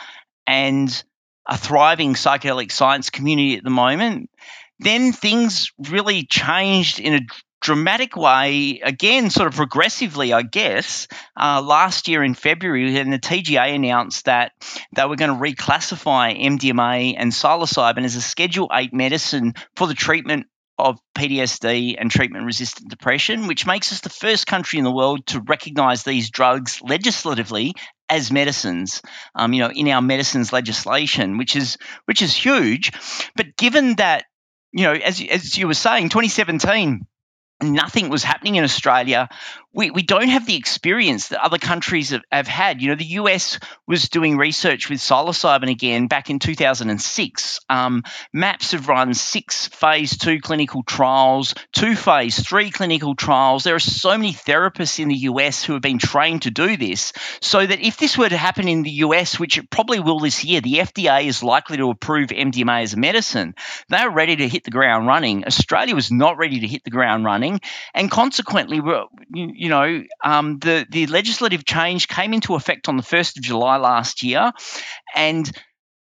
and 0.47 1.05
a 1.47 1.57
thriving 1.57 2.14
psychedelic 2.14 2.70
science 2.70 3.11
community 3.11 3.57
at 3.57 3.64
the 3.64 3.70
moment. 3.70 4.31
Then 4.79 5.12
things 5.12 5.72
really 5.79 6.24
changed 6.24 7.01
in 7.01 7.14
a 7.14 7.20
dramatic 7.61 8.16
way, 8.16 8.81
again, 8.85 9.31
sort 9.31 9.49
of 9.49 9.55
progressively, 9.55 10.33
I 10.33 10.43
guess, 10.43 11.09
uh, 11.37 11.61
last 11.62 12.07
year 12.07 12.22
in 12.22 12.35
February, 12.35 12.95
when 12.95 13.11
the 13.11 13.18
TGA 13.18 13.74
announced 13.74 14.26
that 14.26 14.53
they 14.95 15.05
were 15.05 15.16
going 15.16 15.31
to 15.31 15.37
reclassify 15.37 16.41
MDMA 16.41 17.14
and 17.16 17.33
psilocybin 17.33 18.05
as 18.05 18.14
a 18.14 18.20
Schedule 18.20 18.70
8 18.72 18.93
medicine 18.93 19.55
for 19.74 19.87
the 19.87 19.95
treatment 19.95 20.47
of 20.79 20.99
PTSD 21.16 21.97
and 21.99 22.11
treatment 22.11 22.45
resistant 22.45 22.89
depression, 22.89 23.47
which 23.47 23.66
makes 23.66 23.93
us 23.93 24.01
the 24.01 24.11
first 24.11 24.47
country 24.47 24.79
in 24.79 24.85
the 24.85 24.93
world 24.93 25.26
to 25.26 25.41
recognize 25.41 26.05
these 26.05 26.31
drugs 26.31 26.81
legislatively 26.83 27.74
as 28.09 28.31
medicines, 28.31 29.03
um, 29.35 29.53
you 29.53 29.61
know, 29.61 29.70
in 29.70 29.89
our 29.89 30.01
medicines 30.01 30.53
legislation, 30.53 31.37
which 31.37 31.57
is 31.57 31.76
which 32.07 32.22
is 32.22 32.35
huge. 32.35 32.93
But 33.37 33.57
given 33.57 33.97
that, 33.97 34.24
you 34.72 34.85
know, 34.85 34.93
as 34.93 35.20
as 35.20 35.59
you 35.59 35.66
were 35.66 35.74
saying, 35.74 36.11
2017 36.11 37.07
nothing 37.62 38.09
was 38.09 38.22
happening 38.22 38.56
in 38.56 38.64
Australia 38.64 39.28
we, 39.78 39.92
we 39.92 40.02
don't 40.02 40.28
have 40.28 40.44
the 40.44 40.56
experience 40.56 41.28
that 41.28 41.44
other 41.44 41.59
countries 41.59 42.11
have, 42.11 42.22
have 42.32 42.48
had. 42.48 42.82
You 42.82 42.88
know, 42.88 42.94
the 42.96 43.04
US 43.04 43.61
was 43.86 44.09
doing 44.09 44.36
research 44.36 44.90
with 44.90 44.98
psilocybin 44.98 45.70
again 45.70 46.09
back 46.09 46.30
in 46.30 46.40
2006. 46.40 47.61
Um, 47.68 48.02
MAPS 48.32 48.72
have 48.72 48.88
run 48.88 49.14
six 49.14 49.68
phase 49.68 50.18
two 50.18 50.40
clinical 50.40 50.82
trials, 50.82 51.54
two 51.72 51.94
phase 51.94 52.40
three 52.40 52.72
clinical 52.72 53.14
trials. 53.14 53.62
There 53.62 53.76
are 53.76 53.78
so 53.78 54.18
many 54.18 54.32
therapists 54.32 54.98
in 54.98 55.06
the 55.06 55.14
US 55.14 55.62
who 55.62 55.74
have 55.74 55.82
been 55.82 56.00
trained 56.00 56.42
to 56.42 56.50
do 56.50 56.76
this, 56.76 57.12
so 57.40 57.64
that 57.64 57.80
if 57.80 57.98
this 57.98 58.18
were 58.18 58.28
to 58.28 58.36
happen 58.36 58.66
in 58.66 58.82
the 58.82 58.90
US, 58.90 59.38
which 59.38 59.59
it 59.59 59.70
probably 59.70 60.00
will 60.00 60.18
this 60.18 60.44
year, 60.44 60.61
the 60.61 60.78
FDA 60.78 61.26
is 61.26 61.44
likely 61.44 61.76
to 61.76 61.90
approve 61.90 62.30
MDMA 62.30 62.82
as 62.82 62.94
a 62.94 62.98
medicine. 62.98 63.54
They're 63.90 64.11
ready 64.11 64.34
to 64.36 64.48
hit 64.48 64.64
the 64.64 64.72
ground 64.72 65.06
running. 65.06 65.44
Australia 65.44 65.94
was 65.94 66.11
not 66.11 66.36
ready 66.36 66.61
to 66.61 66.66
hit 66.66 66.82
the 66.82 66.90
ground 66.90 67.24
running, 67.24 67.47
and 67.94 68.11
consequently, 68.11 68.80
you 69.32 69.68
know, 69.68 70.03
um, 70.24 70.59
the 70.59 70.86
the 70.90 71.07
legislative 71.07 71.64
change 71.64 72.09
came 72.09 72.34
into 72.34 72.55
effect 72.55 72.88
on 72.88 72.96
the 72.96 73.03
first 73.03 73.36
of 73.36 73.42
July 73.42 73.76
last 73.76 74.22
year, 74.22 74.53
and 75.14 75.51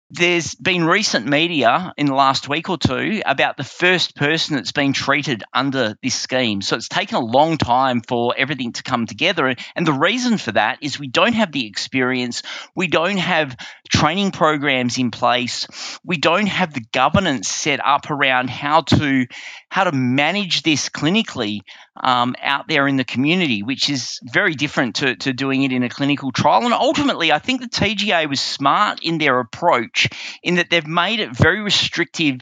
there's 0.09 0.55
been 0.55 0.85
recent 0.85 1.25
media 1.25 1.93
in 1.97 2.05
the 2.05 2.13
last 2.13 2.47
week 2.47 2.69
or 2.69 2.77
two 2.77 3.21
about 3.25 3.57
the 3.57 3.63
first 3.63 4.15
person 4.15 4.55
that's 4.55 4.71
been 4.71 4.93
treated 4.93 5.43
under 5.53 5.95
this 6.01 6.15
scheme. 6.15 6.61
So 6.61 6.77
it's 6.77 6.87
taken 6.87 7.17
a 7.17 7.25
long 7.25 7.57
time 7.57 8.01
for 8.07 8.33
everything 8.37 8.71
to 8.73 8.83
come 8.83 9.05
together. 9.05 9.53
And 9.75 9.85
the 9.85 9.91
reason 9.91 10.37
for 10.37 10.53
that 10.53 10.77
is 10.81 10.97
we 10.97 11.09
don't 11.09 11.33
have 11.33 11.51
the 11.51 11.67
experience, 11.67 12.41
we 12.73 12.87
don't 12.87 13.17
have 13.17 13.57
training 13.88 14.31
programs 14.31 14.97
in 14.97 15.11
place, 15.11 15.67
we 16.03 16.17
don't 16.17 16.47
have 16.47 16.73
the 16.73 16.85
governance 16.91 17.47
set 17.47 17.83
up 17.85 18.09
around 18.09 18.49
how 18.49 18.81
to 18.81 19.25
how 19.69 19.83
to 19.83 19.91
manage 19.91 20.63
this 20.63 20.89
clinically 20.89 21.59
um, 22.01 22.35
out 22.41 22.67
there 22.67 22.88
in 22.88 22.97
the 22.97 23.03
community, 23.03 23.63
which 23.63 23.89
is 23.89 24.19
very 24.23 24.53
different 24.53 24.97
to, 24.97 25.15
to 25.15 25.33
doing 25.33 25.63
it 25.63 25.71
in 25.71 25.83
a 25.83 25.89
clinical 25.89 26.31
trial. 26.31 26.63
And 26.63 26.73
ultimately, 26.73 27.31
I 27.31 27.39
think 27.39 27.61
the 27.61 27.69
TGA 27.69 28.29
was 28.29 28.39
smart 28.39 29.03
in 29.03 29.17
their 29.17 29.39
approach 29.39 30.07
in 30.43 30.55
that 30.55 30.69
they've 30.69 30.88
made 30.88 31.19
it 31.19 31.35
very 31.35 31.61
restrictive 31.61 32.41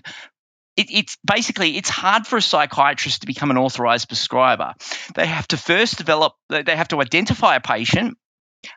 it, 0.77 0.87
it's 0.91 1.17
basically 1.25 1.77
it's 1.77 1.89
hard 1.89 2.27
for 2.27 2.37
a 2.37 2.41
psychiatrist 2.41 3.21
to 3.21 3.27
become 3.27 3.51
an 3.51 3.57
authorized 3.57 4.07
prescriber. 4.07 4.73
They 5.15 5.25
have 5.25 5.47
to 5.49 5.57
first 5.57 5.97
develop, 5.97 6.33
they 6.49 6.75
have 6.75 6.89
to 6.89 7.01
identify 7.01 7.55
a 7.55 7.61
patient, 7.61 8.17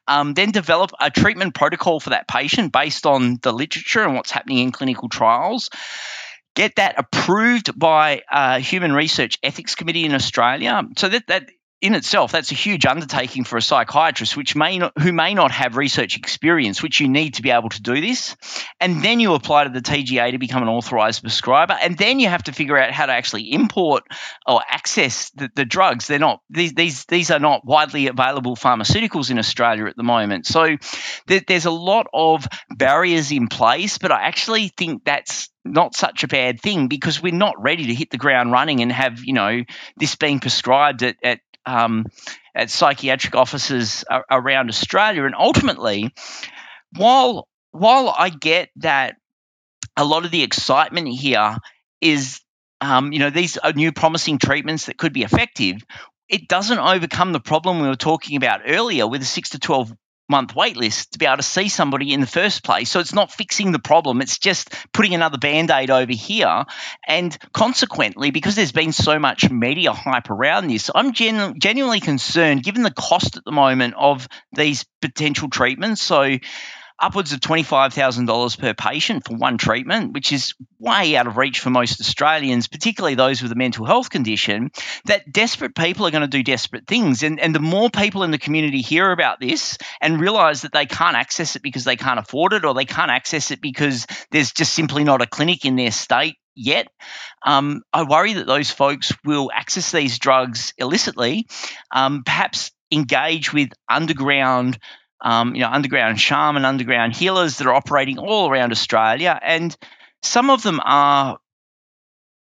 um, 0.07 0.35
then 0.35 0.51
develop 0.51 0.91
a 1.01 1.11
treatment 1.11 1.55
protocol 1.55 2.01
for 2.01 2.11
that 2.11 2.29
patient 2.29 2.73
based 2.73 3.07
on 3.07 3.39
the 3.43 3.53
literature 3.53 4.03
and 4.03 4.15
what's 4.15 4.31
happening 4.31 4.59
in 4.59 4.73
clinical 4.73 5.09
trials 5.09 5.71
get 6.59 6.75
that 6.75 6.99
approved 6.99 7.79
by 7.79 8.21
a 8.33 8.59
human 8.59 8.93
research 8.93 9.39
ethics 9.45 9.77
committee 9.77 10.05
in 10.05 10.13
Australia. 10.13 10.83
So 10.97 11.09
that 11.09 11.29
that 11.29 11.51
in 11.81 11.95
itself, 11.95 12.33
that's 12.33 12.51
a 12.51 12.57
huge 12.57 12.87
undertaking 12.87 13.45
for 13.45 13.57
a 13.57 13.63
psychiatrist, 13.63 14.37
which 14.37 14.57
may 14.57 14.79
not, 14.79 14.93
who 14.99 15.13
may 15.13 15.35
not 15.35 15.53
have 15.53 15.77
research 15.77 16.17
experience, 16.17 16.83
which 16.83 17.01
you 17.01 17.09
need 17.09 17.35
to 17.35 17.43
be 17.43 17.51
able 17.51 17.69
to 17.69 17.81
do 17.81 18.01
this. 18.01 18.37
And 18.81 19.03
then 19.03 19.21
you 19.21 19.35
apply 19.35 19.65
to 19.65 19.71
the 19.71 19.81
TGA 19.81 20.33
to 20.33 20.39
become 20.39 20.63
an 20.63 20.69
authorized 20.69 21.23
prescriber, 21.23 21.77
and 21.81 21.97
then 21.97 22.19
you 22.19 22.29
have 22.29 22.43
to 22.45 22.53
figure 22.53 22.77
out 22.77 22.91
how 22.91 23.07
to 23.07 23.13
actually 23.13 23.53
import 23.53 24.03
or 24.47 24.61
access 24.69 25.31
the, 25.31 25.51
the 25.55 25.65
drugs. 25.65 26.09
They're 26.09 26.19
not 26.19 26.41
these 26.51 26.73
these 26.73 27.05
these 27.05 27.31
are 27.31 27.39
not 27.39 27.65
widely 27.65 28.09
available 28.09 28.57
pharmaceuticals 28.57 29.31
in 29.31 29.39
Australia 29.39 29.87
at 29.87 29.97
the 29.97 30.03
moment. 30.03 30.47
So 30.47 30.77
there, 31.29 31.43
there's 31.47 31.67
a 31.67 31.71
lot 31.71 32.09
of 32.13 32.47
barriers 32.71 33.31
in 33.31 33.47
place, 33.47 33.99
but 33.99 34.11
I 34.11 34.23
actually 34.23 34.69
think 34.77 35.05
that's 35.05 35.49
not 35.65 35.95
such 35.95 36.25
a 36.25 36.29
bad 36.29 36.61
thing 36.61 36.89
because 36.89 37.23
we're 37.23 37.33
not 37.33 37.61
ready 37.61 37.87
to 37.87 37.95
hit 37.95 38.11
the 38.11 38.17
ground 38.17 38.51
running 38.51 38.81
and 38.81 38.91
have 38.91 39.21
you 39.23 39.35
know 39.35 39.63
this 39.97 40.17
being 40.17 40.41
prescribed 40.41 41.03
at, 41.03 41.17
at 41.23 41.41
um, 41.69 42.07
at 42.55 42.71
psychiatric 42.71 43.35
offices 43.35 44.05
around 44.31 44.71
Australia. 44.71 45.25
And 45.25 45.35
ultimately, 45.35 46.13
while 46.97 47.47
while 47.71 48.15
I 48.17 48.31
get 48.31 48.71
that 48.77 49.17
a 49.97 50.05
lot 50.05 50.25
of 50.25 50.31
the 50.31 50.43
excitement 50.43 51.09
here 51.09 51.57
is, 52.01 52.41
um, 52.81 53.13
you 53.13 53.19
know, 53.19 53.31
these 53.31 53.59
are 53.59 53.73
new 53.73 53.93
promising 53.93 54.39
treatments 54.39 54.87
that 54.87 54.97
could 54.97 55.13
be 55.13 55.23
effective. 55.23 55.85
It 56.29 56.49
doesn't 56.49 56.79
overcome 56.79 57.33
the 57.33 57.41
problem 57.41 57.81
we 57.81 57.89
were 57.89 57.97
talking 57.97 58.37
about 58.37 58.63
earlier 58.67 59.07
with 59.07 59.21
the 59.21 59.27
six 59.27 59.51
to 59.51 59.59
12 59.59 59.93
month 60.29 60.55
wait 60.55 60.77
list 60.77 61.13
to 61.13 61.19
be 61.19 61.27
able 61.27 61.39
to 61.39 61.43
see 61.43 61.69
somebody 61.69 62.13
in 62.13 62.21
the 62.21 62.27
first 62.27 62.63
place. 62.63 62.91
So 62.91 63.01
it's 63.01 63.15
not 63.15 63.33
fixing 63.33 63.73
the 63.73 63.79
problem, 63.79 64.21
it's 64.21 64.39
just 64.39 64.75
putting 64.93 65.15
another 65.15 65.39
band 65.39 65.71
aid 65.71 65.91
over 65.91 66.13
here. 66.13 66.65
And 67.07 67.37
consequently, 67.53 68.31
because 68.31 68.55
there's 68.55 68.73
been 68.73 68.93
so 68.93 69.19
much 69.19 69.51
media 69.51 69.93
hype 69.93 70.31
around 70.31 70.69
this, 70.69 70.91
I'm 70.95 71.13
genu- 71.13 71.55
genuinely 71.59 72.01
concerned 72.01 72.63
given 72.63 72.83
the 72.83 72.91
cost 72.91 73.37
at 73.37 73.45
the 73.45 73.53
moment 73.53 73.95
of 73.97 74.29
these 74.53 74.85
potential 75.01 75.49
treatments. 75.49 76.03
So 76.03 76.39
upwards 77.01 77.33
of 77.33 77.41
$25,000 77.41 78.59
per 78.59 78.75
patient 78.75 79.25
for 79.27 79.37
one 79.37 79.59
treatment, 79.59 80.13
which 80.13 80.33
is 80.33 80.55
way 80.79 81.17
out 81.17 81.27
of 81.27 81.37
reach 81.37 81.61
for 81.61 81.71
most 81.71 82.01
Australians, 82.01 82.69
particularly 82.69 83.15
those 83.15 83.43
with 83.43 83.53
a 83.53 83.57
mental 83.57 83.85
health 83.85 84.11
condition, 84.11 84.71
that 85.05 85.31
desperate 85.31 85.75
people 85.75 86.07
are 86.07 86.11
going 86.11 86.23
to 86.23 86.29
do 86.29 86.43
desperate 86.43 86.87
things. 86.87 87.23
And, 87.23 87.39
and 87.39 87.55
the 87.55 87.61
more 87.61 87.91
people 87.91 88.23
in 88.23 88.31
the 88.31 88.39
community 88.39 88.81
hear 88.81 89.11
about 89.11 89.41
this 89.41 89.79
and 90.01 90.21
realize 90.21 90.63
that 90.63 90.73
they 90.73 90.87
can't 90.87 91.17
access 91.17 91.57
it 91.57 91.63
because 91.63 91.85
they 91.85 91.97
can't 91.97 92.19
afford 92.19 92.53
it 92.53 92.65
or 92.65 92.75
they 92.75 92.85
can't 92.85 93.11
access 93.11 93.51
it 93.51 93.61
because 93.61 94.07
there's 94.31 94.53
just 94.53 94.75
simply 94.75 95.05
not 95.05 95.23
a 95.23 95.27
clinic 95.27 95.65
in 95.65 95.77
their 95.77 95.93
state 95.93 96.37
yet. 96.55 96.89
Um, 97.47 97.83
I 97.93 98.03
worry 98.03 98.35
that 98.35 98.47
those 98.47 98.71
folks 98.71 99.13
will 99.25 99.51
access 99.55 99.93
these 99.93 100.19
drugs 100.19 100.75
illicitly, 100.77 101.47
um, 101.93 102.25
perhaps 102.25 102.73
engage 102.91 103.53
with 103.53 103.71
underground 103.89 104.79
um, 105.21 105.55
you 105.55 105.63
know, 105.63 105.69
underground 105.69 106.21
shaman, 106.21 106.65
underground 106.65 107.15
healers 107.15 107.59
that 107.59 107.67
are 107.67 107.75
operating 107.75 108.19
all 108.19 108.51
around 108.51 108.73
Australia, 108.73 109.39
and 109.43 109.77
some 110.23 110.51
of 110.51 110.63
them 110.63 110.81
are 110.85 111.39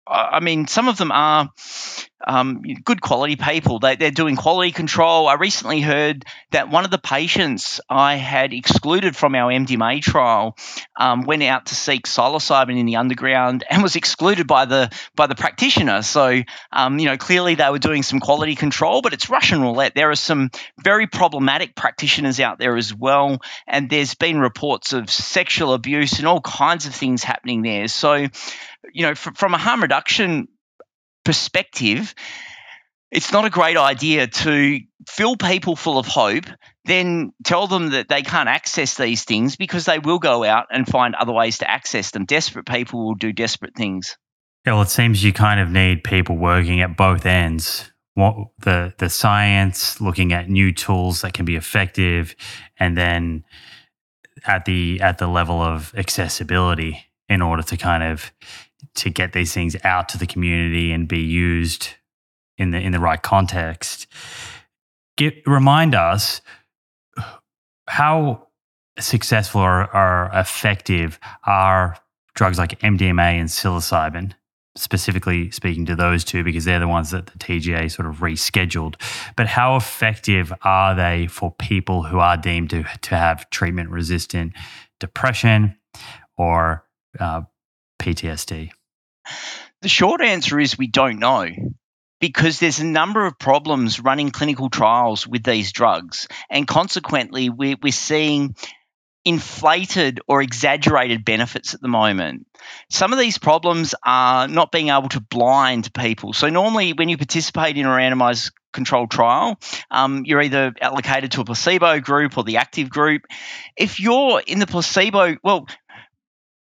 I 0.06 0.40
mean, 0.42 0.68
some 0.68 0.88
of 0.90 0.98
them 0.98 1.12
are 1.12 1.50
um, 2.26 2.62
good 2.84 3.02
quality 3.02 3.36
people. 3.36 3.80
They, 3.80 3.94
are 3.94 4.12
doing 4.12 4.36
quality 4.36 4.72
control. 4.72 5.28
I 5.28 5.36
recently 5.36 5.82
heard 5.82 6.26
that 6.52 6.70
one 6.70 6.86
of 6.86 6.92
the 6.92 6.98
patients 6.98 7.82
I 7.90 8.16
had 8.16 8.54
excluded 8.54 9.16
from 9.16 9.36
our 9.36 9.52
MDMA 9.52 10.02
trial 10.02 10.58
um, 11.00 11.24
went 11.24 11.44
out 11.44 11.68
to 11.68 11.76
seek 11.76 12.06
psilocybin 12.06 12.78
in 12.78 12.86
the 12.86 12.98
underground 12.98 13.64
and 13.70 13.84
was 13.84 13.96
excluded 13.96 14.48
by 14.48 14.66
the 14.66 14.90
by 15.16 15.28
the 15.28 15.36
practitioner. 15.36 16.02
So, 16.02 16.42
um, 16.72 17.00
you 17.00 17.06
know, 17.06 17.18
clearly 17.18 17.56
they 17.56 17.70
were 17.70 17.80
doing 17.80 18.04
some 18.04 18.20
quality 18.20 18.56
control, 18.56 19.02
but 19.02 19.14
it's 19.14 19.30
Russian 19.30 19.62
roulette. 19.62 19.96
There 19.96 20.10
are 20.10 20.16
some 20.16 20.50
very 20.82 21.08
problematic 21.08 21.76
practitioners 21.76 22.40
out 22.40 22.60
there 22.60 22.78
as 22.78 22.94
well, 22.94 23.42
and 23.68 23.90
there's 23.90 24.16
been 24.16 24.40
reports 24.40 24.94
of 24.94 25.10
sexual 25.10 25.74
abuse 25.74 26.20
and 26.20 26.28
all 26.28 26.42
kinds 26.42 26.86
of 26.86 26.96
things 26.96 27.24
happening 27.24 27.62
there. 27.62 27.88
So 27.88 28.28
you 28.92 29.04
know, 29.06 29.16
from, 29.16 29.34
from 29.36 29.54
a 29.54 29.58
harm 29.58 29.82
reduction 29.82 30.48
perspective, 31.24 32.14
it's 33.12 33.32
not 33.32 33.46
a 33.46 33.50
great 33.50 33.78
idea 33.78 34.28
to 34.28 34.80
fill 35.08 35.38
people 35.38 35.76
full 35.76 36.00
of 36.00 36.08
hope, 36.08 36.46
then 36.86 37.32
tell 37.44 37.68
them 37.68 37.92
that 37.92 38.10
they 38.10 38.24
can't 38.24 38.50
access 38.50 38.96
these 38.96 39.24
things 39.24 39.56
because 39.56 39.86
they 39.86 40.00
will 40.00 40.20
go 40.20 40.44
out 40.44 40.68
and 40.72 40.88
find 40.88 41.16
other 41.16 41.32
ways 41.32 41.60
to 41.60 41.70
access 41.70 42.12
them. 42.12 42.26
Desperate 42.26 42.66
people 42.66 43.06
will 43.06 43.16
do 43.16 43.32
desperate 43.32 43.76
things. 43.76 44.18
Yeah, 44.66 44.74
well, 44.74 44.82
it 44.84 44.90
seems 44.90 45.24
you 45.24 45.32
kind 45.32 45.60
of 45.60 45.70
need 45.70 46.04
people 46.04 46.38
working 46.38 46.82
at 46.82 46.98
both 46.98 47.26
ends. 47.26 47.92
What 48.16 48.36
the 48.60 48.94
the 48.98 49.10
science, 49.10 50.00
looking 50.00 50.34
at 50.34 50.50
new 50.50 50.72
tools 50.72 51.22
that 51.22 51.34
can 51.34 51.46
be 51.46 51.56
effective, 51.56 52.36
and 52.78 52.96
then 52.96 53.44
at 54.46 54.66
the 54.66 55.02
at 55.02 55.18
the 55.18 55.28
level 55.28 55.62
of 55.62 55.94
accessibility 55.98 57.06
in 57.28 57.42
order 57.42 57.64
to 57.64 57.78
kind 57.78 58.04
of 58.04 58.32
to 58.96 59.10
get 59.10 59.34
these 59.34 59.54
things 59.54 59.76
out 59.84 60.10
to 60.10 60.18
the 60.18 60.28
community 60.28 60.92
and 60.92 61.08
be 61.08 61.22
used 61.22 61.90
in 62.58 62.72
the 62.72 62.80
in 62.80 62.92
the 62.92 63.00
right 63.00 63.22
context. 63.22 64.08
Get, 65.18 65.36
remind 65.46 65.94
us 65.94 66.42
how 67.88 68.48
successful 69.00 69.62
or, 69.62 69.96
or 69.96 70.32
effective 70.34 71.20
are 71.46 71.98
drugs 72.36 72.58
like 72.58 72.80
MDMA 72.80 73.40
and 73.40 73.50
psilocybin 73.50 74.34
specifically 74.76 75.52
speaking 75.52 75.86
to 75.86 75.96
those 75.96 76.24
two 76.24 76.44
because 76.44 76.66
they're 76.66 76.80
the 76.80 76.88
ones 76.88 77.12
that 77.12 77.28
the 77.28 77.38
TGA 77.38 77.92
sort 77.92 78.08
of 78.08 78.18
rescheduled. 78.18 78.96
But 79.36 79.48
how 79.48 79.76
effective 79.76 80.52
are 80.64 80.96
they 80.96 81.28
for 81.28 81.52
people 81.52 82.04
who 82.04 82.20
are 82.20 82.38
deemed 82.38 82.72
to, 82.72 82.84
to 82.84 83.16
have 83.16 83.50
treatment 83.50 83.90
resistant 83.90 84.54
depression 85.00 85.78
or 86.38 86.86
uh, 87.20 87.42
PTSD? 88.04 88.72
The 89.82 89.90
short 89.90 90.22
answer 90.22 90.60
is 90.60 90.78
we 90.78 90.88
don't 90.88 91.20
know 91.20 91.48
because 92.20 92.60
there's 92.60 92.80
a 92.80 92.86
number 92.86 93.26
of 93.26 93.40
problems 93.40 94.02
running 94.02 94.30
clinical 94.30 94.70
trials 94.70 95.26
with 95.26 95.44
these 95.44 95.72
drugs. 95.72 96.28
And 96.50 96.68
consequently, 96.68 97.50
we're, 97.50 97.78
we're 97.82 97.94
seeing 97.94 98.56
inflated 99.26 100.20
or 100.28 100.42
exaggerated 100.42 101.24
benefits 101.24 101.74
at 101.74 101.82
the 101.82 101.88
moment. 101.88 102.46
Some 102.90 103.14
of 103.14 103.20
these 103.20 103.38
problems 103.38 103.96
are 104.06 104.50
not 104.50 104.72
being 104.72 104.90
able 104.90 105.10
to 105.10 105.22
blind 105.22 105.94
people. 105.94 106.34
So, 106.34 106.50
normally, 106.50 106.92
when 106.92 107.08
you 107.08 107.18
participate 107.18 107.78
in 107.78 107.86
a 107.86 107.90
randomized 107.90 108.52
controlled 108.74 109.12
trial, 109.12 109.58
um, 109.92 110.24
you're 110.26 110.42
either 110.42 110.74
allocated 110.82 111.32
to 111.34 111.42
a 111.42 111.46
placebo 111.46 112.00
group 112.02 112.38
or 112.38 112.44
the 112.44 112.58
active 112.58 112.90
group. 112.90 113.24
If 113.78 114.00
you're 114.00 114.42
in 114.46 114.60
the 114.60 114.68
placebo, 114.68 115.38
well, 115.44 115.68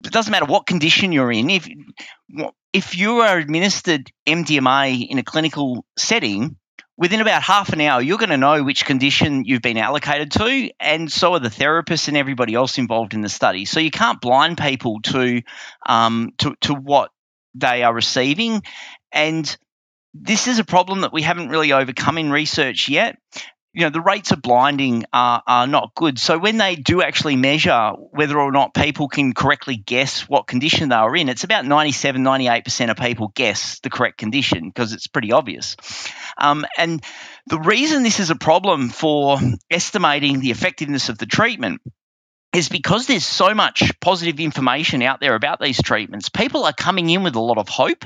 it 0.03 0.11
doesn't 0.11 0.31
matter 0.31 0.45
what 0.45 0.65
condition 0.65 1.11
you're 1.11 1.31
in. 1.31 1.49
If 1.49 1.67
if 2.73 2.97
you 2.97 3.19
are 3.19 3.37
administered 3.37 4.11
MDMA 4.27 5.07
in 5.09 5.17
a 5.17 5.23
clinical 5.23 5.85
setting, 5.97 6.55
within 6.97 7.19
about 7.19 7.41
half 7.41 7.73
an 7.73 7.81
hour, 7.81 8.01
you're 8.01 8.17
going 8.17 8.29
to 8.29 8.37
know 8.37 8.63
which 8.63 8.85
condition 8.85 9.43
you've 9.43 9.61
been 9.61 9.77
allocated 9.77 10.31
to, 10.31 10.69
and 10.79 11.11
so 11.11 11.33
are 11.33 11.39
the 11.39 11.49
therapists 11.49 12.07
and 12.07 12.15
everybody 12.15 12.53
else 12.53 12.77
involved 12.77 13.13
in 13.13 13.21
the 13.21 13.29
study. 13.29 13.65
So 13.65 13.79
you 13.79 13.91
can't 13.91 14.21
blind 14.21 14.57
people 14.57 15.01
to 15.01 15.41
um, 15.85 16.31
to, 16.39 16.55
to 16.61 16.73
what 16.73 17.11
they 17.55 17.83
are 17.83 17.93
receiving, 17.93 18.61
and 19.11 19.57
this 20.13 20.47
is 20.47 20.59
a 20.59 20.63
problem 20.63 21.01
that 21.01 21.13
we 21.13 21.21
haven't 21.21 21.49
really 21.49 21.73
overcome 21.73 22.17
in 22.17 22.31
research 22.31 22.89
yet 22.89 23.17
you 23.73 23.81
know 23.81 23.89
the 23.89 24.01
rates 24.01 24.31
of 24.31 24.41
blinding 24.41 25.05
are, 25.13 25.41
are 25.47 25.67
not 25.67 25.95
good. 25.95 26.19
So 26.19 26.37
when 26.37 26.57
they 26.57 26.75
do 26.75 27.01
actually 27.01 27.37
measure 27.37 27.91
whether 28.11 28.39
or 28.39 28.51
not 28.51 28.73
people 28.73 29.07
can 29.07 29.33
correctly 29.33 29.77
guess 29.77 30.27
what 30.27 30.47
condition 30.47 30.89
they 30.89 30.95
are 30.95 31.15
in 31.15 31.29
it's 31.29 31.43
about 31.43 31.65
97 31.65 32.21
98% 32.21 32.89
of 32.89 32.97
people 32.97 33.31
guess 33.33 33.79
the 33.79 33.89
correct 33.89 34.17
condition 34.17 34.69
because 34.69 34.93
it's 34.93 35.07
pretty 35.07 35.31
obvious. 35.31 35.77
Um, 36.37 36.65
and 36.77 37.03
the 37.47 37.59
reason 37.59 38.03
this 38.03 38.19
is 38.19 38.29
a 38.29 38.35
problem 38.35 38.89
for 38.89 39.37
estimating 39.69 40.39
the 40.39 40.51
effectiveness 40.51 41.09
of 41.09 41.17
the 41.17 41.25
treatment 41.25 41.81
is 42.53 42.67
because 42.67 43.07
there's 43.07 43.25
so 43.25 43.53
much 43.53 43.93
positive 44.01 44.39
information 44.41 45.01
out 45.01 45.21
there 45.21 45.35
about 45.35 45.61
these 45.61 45.81
treatments 45.81 46.29
people 46.29 46.65
are 46.65 46.73
coming 46.73 47.09
in 47.09 47.23
with 47.23 47.35
a 47.35 47.39
lot 47.39 47.57
of 47.57 47.69
hope 47.69 48.03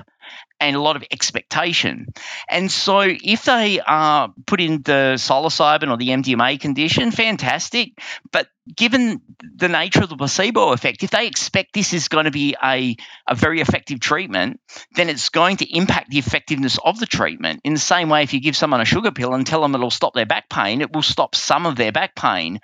and 0.60 0.76
a 0.76 0.82
lot 0.82 0.96
of 0.96 1.04
expectation. 1.12 2.08
And 2.50 2.72
so 2.72 3.02
if 3.02 3.44
they 3.44 3.80
are 3.82 4.34
put 4.46 4.62
in 4.62 4.82
the 4.84 5.16
psilocybin 5.16 5.92
or 5.92 5.98
the 5.98 6.10
MDMA 6.10 6.60
condition, 6.60 7.12
fantastic. 7.12 8.00
But 8.32 8.48
given 8.74 9.22
the 9.42 9.68
nature 9.68 10.02
of 10.02 10.10
the 10.10 10.16
placebo 10.16 10.72
effect, 10.72 11.04
if 11.04 11.12
they 11.12 11.28
expect 11.28 11.74
this 11.74 11.94
is 11.94 12.08
going 12.08 12.26
to 12.26 12.32
be 12.32 12.56
a, 12.64 12.96
a 13.28 13.36
very 13.36 13.60
effective 13.60 14.00
treatment, 14.00 14.62
then 14.96 15.10
it's 15.10 15.30
going 15.30 15.58
to 15.58 15.78
impact 15.78 16.10
the 16.10 16.20
effectiveness 16.20 16.80
of 16.84 17.00
the 17.00 17.06
treatment. 17.06 17.62
In 17.64 17.74
the 17.74 17.80
same 17.80 18.10
way, 18.10 18.24
if 18.24 18.34
you 18.34 18.40
give 18.40 18.56
someone 18.56 18.82
a 18.82 18.86
sugar 18.86 19.12
pill 19.12 19.34
and 19.34 19.46
tell 19.46 19.62
them 19.62 19.76
it'll 19.76 19.92
stop 19.92 20.14
their 20.14 20.26
back 20.26 20.50
pain, 20.50 20.82
it 20.82 20.94
will 20.94 21.04
stop 21.04 21.36
some 21.36 21.66
of 21.66 21.76
their 21.76 21.92
back 21.92 22.16
pain. 22.16 22.60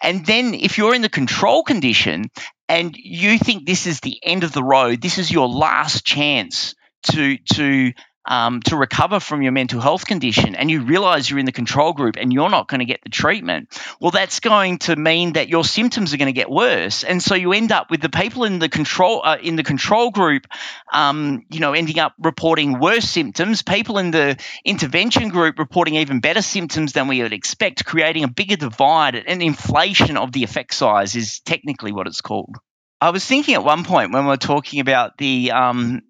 And 0.00 0.24
then 0.24 0.54
if 0.54 0.78
you're 0.78 0.94
in 0.94 1.02
the 1.02 1.08
control 1.08 1.64
condition 1.64 2.30
and 2.68 2.96
you 2.96 3.38
think 3.38 3.66
this 3.66 3.86
is 3.86 4.00
the 4.00 4.18
end 4.22 4.44
of 4.44 4.52
the 4.52 4.62
road, 4.62 5.02
this 5.02 5.18
is 5.18 5.30
your 5.30 5.48
last 5.48 6.04
chance 6.04 6.74
to 7.12 7.38
to 7.54 7.92
um, 8.26 8.60
to 8.62 8.76
recover 8.76 9.20
from 9.20 9.42
your 9.42 9.52
mental 9.52 9.80
health 9.80 10.06
condition 10.06 10.54
and 10.56 10.70
you 10.70 10.82
realize 10.82 11.30
you're 11.30 11.38
in 11.38 11.46
the 11.46 11.52
control 11.52 11.92
group 11.92 12.16
and 12.16 12.32
you're 12.32 12.50
not 12.50 12.68
going 12.68 12.80
to 12.80 12.84
get 12.84 13.00
the 13.02 13.08
treatment, 13.08 13.80
well, 14.00 14.10
that's 14.10 14.40
going 14.40 14.78
to 14.78 14.96
mean 14.96 15.34
that 15.34 15.48
your 15.48 15.64
symptoms 15.64 16.12
are 16.12 16.16
going 16.16 16.26
to 16.26 16.32
get 16.32 16.50
worse. 16.50 17.04
And 17.04 17.22
so 17.22 17.34
you 17.34 17.52
end 17.52 17.72
up 17.72 17.90
with 17.90 18.00
the 18.00 18.08
people 18.08 18.44
in 18.44 18.58
the 18.58 18.68
control 18.68 19.22
uh, 19.24 19.38
in 19.40 19.56
the 19.56 19.62
control 19.62 20.10
group, 20.10 20.46
um, 20.92 21.44
you 21.50 21.60
know, 21.60 21.72
ending 21.72 21.98
up 21.98 22.14
reporting 22.18 22.80
worse 22.80 23.08
symptoms. 23.08 23.62
People 23.62 23.98
in 23.98 24.10
the 24.10 24.36
intervention 24.64 25.28
group 25.28 25.58
reporting 25.58 25.94
even 25.96 26.20
better 26.20 26.42
symptoms 26.42 26.92
than 26.92 27.08
we 27.08 27.22
would 27.22 27.32
expect, 27.32 27.84
creating 27.84 28.24
a 28.24 28.28
bigger 28.28 28.56
divide. 28.56 29.14
An 29.14 29.40
inflation 29.40 30.16
of 30.16 30.32
the 30.32 30.42
effect 30.42 30.74
size 30.74 31.14
is 31.14 31.40
technically 31.40 31.92
what 31.92 32.06
it's 32.06 32.20
called. 32.20 32.56
I 33.00 33.10
was 33.10 33.24
thinking 33.24 33.54
at 33.54 33.62
one 33.62 33.84
point 33.84 34.12
when 34.12 34.24
we 34.24 34.32
are 34.32 34.38
talking 34.38 34.80
about 34.80 35.18
the 35.18 35.52
um, 35.52 36.00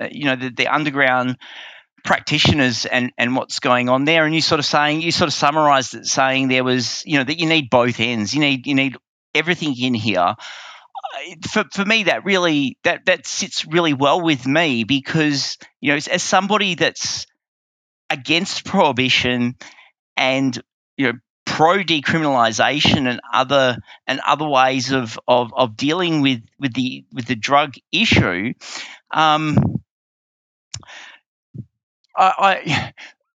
uh, 0.00 0.08
you 0.10 0.24
know 0.24 0.36
the, 0.36 0.50
the 0.50 0.68
underground 0.68 1.36
practitioners 2.04 2.86
and 2.86 3.12
and 3.18 3.34
what's 3.36 3.60
going 3.60 3.88
on 3.88 4.04
there. 4.04 4.24
And 4.24 4.34
you 4.34 4.40
sort 4.40 4.58
of 4.58 4.66
saying 4.66 5.02
you 5.02 5.12
sort 5.12 5.28
of 5.28 5.34
summarized 5.34 5.94
it 5.94 6.06
saying 6.06 6.48
there 6.48 6.64
was 6.64 7.02
you 7.06 7.18
know 7.18 7.24
that 7.24 7.38
you 7.40 7.46
need 7.46 7.70
both 7.70 8.00
ends. 8.00 8.34
You 8.34 8.40
need 8.40 8.66
you 8.66 8.74
need 8.74 8.96
everything 9.34 9.74
in 9.78 9.94
here. 9.94 10.34
For, 11.48 11.64
for 11.72 11.84
me 11.84 12.04
that 12.04 12.24
really 12.24 12.76
that 12.84 13.06
that 13.06 13.26
sits 13.26 13.66
really 13.66 13.94
well 13.94 14.20
with 14.20 14.46
me 14.46 14.84
because 14.84 15.58
you 15.80 15.90
know 15.90 15.96
as, 15.96 16.08
as 16.08 16.22
somebody 16.22 16.74
that's 16.74 17.26
against 18.10 18.64
prohibition 18.64 19.56
and 20.16 20.60
you 20.96 21.12
know 21.12 21.18
pro 21.44 21.78
decriminalization 21.78 23.08
and 23.08 23.20
other 23.32 23.78
and 24.06 24.20
other 24.26 24.48
ways 24.48 24.92
of, 24.92 25.18
of 25.28 25.52
of 25.54 25.76
dealing 25.76 26.20
with 26.20 26.42
with 26.58 26.72
the 26.74 27.04
with 27.12 27.26
the 27.26 27.36
drug 27.36 27.74
issue 27.92 28.52
um, 29.12 29.56
I, 32.16 32.92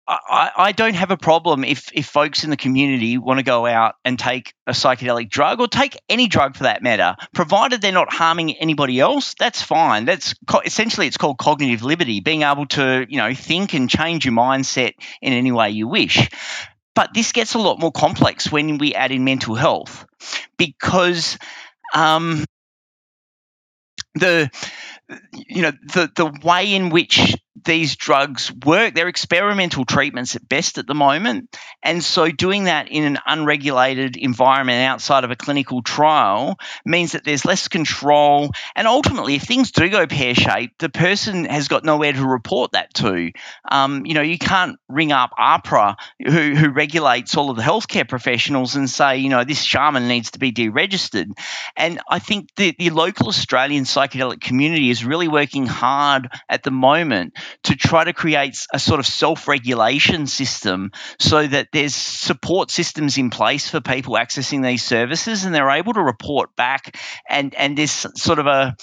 I, 0.09 0.51
I 0.57 0.73
don't 0.73 0.95
have 0.95 1.11
a 1.11 1.19
problem 1.19 1.65
if, 1.65 1.91
if 1.93 2.07
folks 2.07 2.43
in 2.43 2.49
the 2.51 2.57
community 2.57 3.19
want 3.19 3.41
to 3.41 3.45
go 3.45 3.67
out 3.67 3.97
and 4.07 4.19
take 4.19 4.55
a 4.67 4.73
psychedelic 4.73 5.29
drug 5.29 5.61
or 5.61 5.69
take 5.69 6.01
any 6.09 6.29
drug 6.29 6.57
for 6.57 6.63
that 6.63 6.83
matter, 6.83 7.15
provided 7.35 7.83
they're 7.83 7.93
not 7.93 8.13
harming 8.13 8.57
anybody 8.57 9.01
else. 9.01 9.35
That's 9.39 9.61
fine. 9.61 10.07
That's 10.07 10.35
co- 10.47 10.63
essentially 10.65 11.07
it's 11.07 11.19
called 11.19 11.37
cognitive 11.37 11.83
liberty, 11.83 12.21
being 12.21 12.43
able 12.43 12.67
to 12.69 13.07
you 13.09 13.19
know 13.19 13.35
think 13.35 13.75
and 13.75 13.91
change 13.91 14.25
your 14.25 14.35
mindset 14.35 14.95
in 15.21 15.35
any 15.35 15.53
way 15.53 15.71
you 15.71 15.89
wish. 15.89 16.31
But 16.99 17.15
this 17.15 17.31
gets 17.31 17.55
a 17.55 17.61
lot 17.61 17.79
more 17.79 17.93
complex 17.93 18.51
when 18.51 18.77
we 18.79 18.93
add 18.93 19.13
in 19.13 19.23
mental 19.23 19.55
health 19.55 20.05
because 20.57 21.39
um, 21.95 22.45
the 24.17 24.51
you 25.33 25.63
know 25.63 25.71
the 25.95 26.11
the 26.13 26.27
way 26.43 26.75
in 26.75 26.91
which 26.91 27.37
these 27.65 27.97
drugs 27.97 28.53
work. 28.65 28.95
They're 28.95 29.09
experimental 29.09 29.85
treatments 29.85 30.37
at 30.37 30.49
best 30.49 30.79
at 30.79 30.87
the 30.87 30.95
moment. 30.95 31.57
And 31.83 32.03
so 32.03 32.31
doing 32.31 32.65
that 32.65 32.89
in 32.89 33.05
an 33.05 33.19
unregulated 33.27 34.17
environment 34.17 34.83
outside 34.89 35.25
of 35.25 35.31
a 35.31 35.37
clinical 35.37 35.83
trial 35.83 36.59
means 36.85 37.13
that 37.13 37.25
there's 37.25 37.45
less 37.45 37.69
control. 37.69 38.51
And 38.75 38.87
ultimately, 38.87 39.35
if 39.35 39.43
things 39.43 39.71
do 39.71 39.89
go 39.89 40.07
pear 40.07 40.35
shaped, 40.35 40.79
the 40.79 40.89
person 40.89 41.45
has 41.45 41.69
got 41.69 41.85
nowhere 41.85 42.13
to 42.13 42.25
report 42.25 42.73
that 42.73 42.95
to. 42.95 43.33
Um, 43.71 44.07
you 44.07 44.15
know, 44.15 44.23
you 44.23 44.39
can't 44.39 44.79
ring 44.89 45.13
up 45.13 45.31
AHPRA, 45.39 45.97
who, 46.25 46.55
who 46.55 46.71
regulates 46.71 47.37
all 47.37 47.51
of 47.51 47.57
the 47.57 47.63
healthcare 47.63 48.09
professionals, 48.09 48.77
and 48.77 48.89
say, 48.89 49.19
you 49.19 49.29
know, 49.29 49.45
this 49.45 49.63
shaman 49.63 50.09
needs 50.09 50.33
to 50.33 50.39
be 50.39 50.53
deregistered. 50.53 51.31
And 51.77 52.01
I 52.09 52.19
think 52.19 52.55
the, 52.57 52.75
the 52.79 52.91
local 52.91 53.29
Australian 53.29 53.85
psychedelic 53.85 54.41
community 54.41 54.91
is 54.91 55.05
really 55.05 55.29
working 55.29 55.67
hard 55.67 56.29
at 56.49 56.63
the 56.63 56.71
moment 56.71 57.35
to 57.65 57.75
try 57.77 58.05
to 58.05 58.13
create 58.13 58.67
a 58.73 58.79
sort 58.79 59.01
of 59.01 59.07
self-regulation 59.07 60.27
system 60.27 60.93
so 61.19 61.47
that 61.47 61.69
there's 61.73 61.95
support 61.95 62.71
systems 62.71 63.19
in 63.19 63.31
place 63.31 63.69
for 63.69 63.81
people 63.81 64.15
accessing 64.15 64.63
these 64.63 64.83
services 64.83 65.45
and 65.45 65.55
they're 65.55 65.71
able 65.71 65.93
to 65.93 66.03
report 66.03 66.55
back 66.57 66.97
and 67.29 67.55
and 67.55 67.77
there's 67.77 68.07
sort 68.21 68.39
of 68.39 68.47
a 68.47 68.77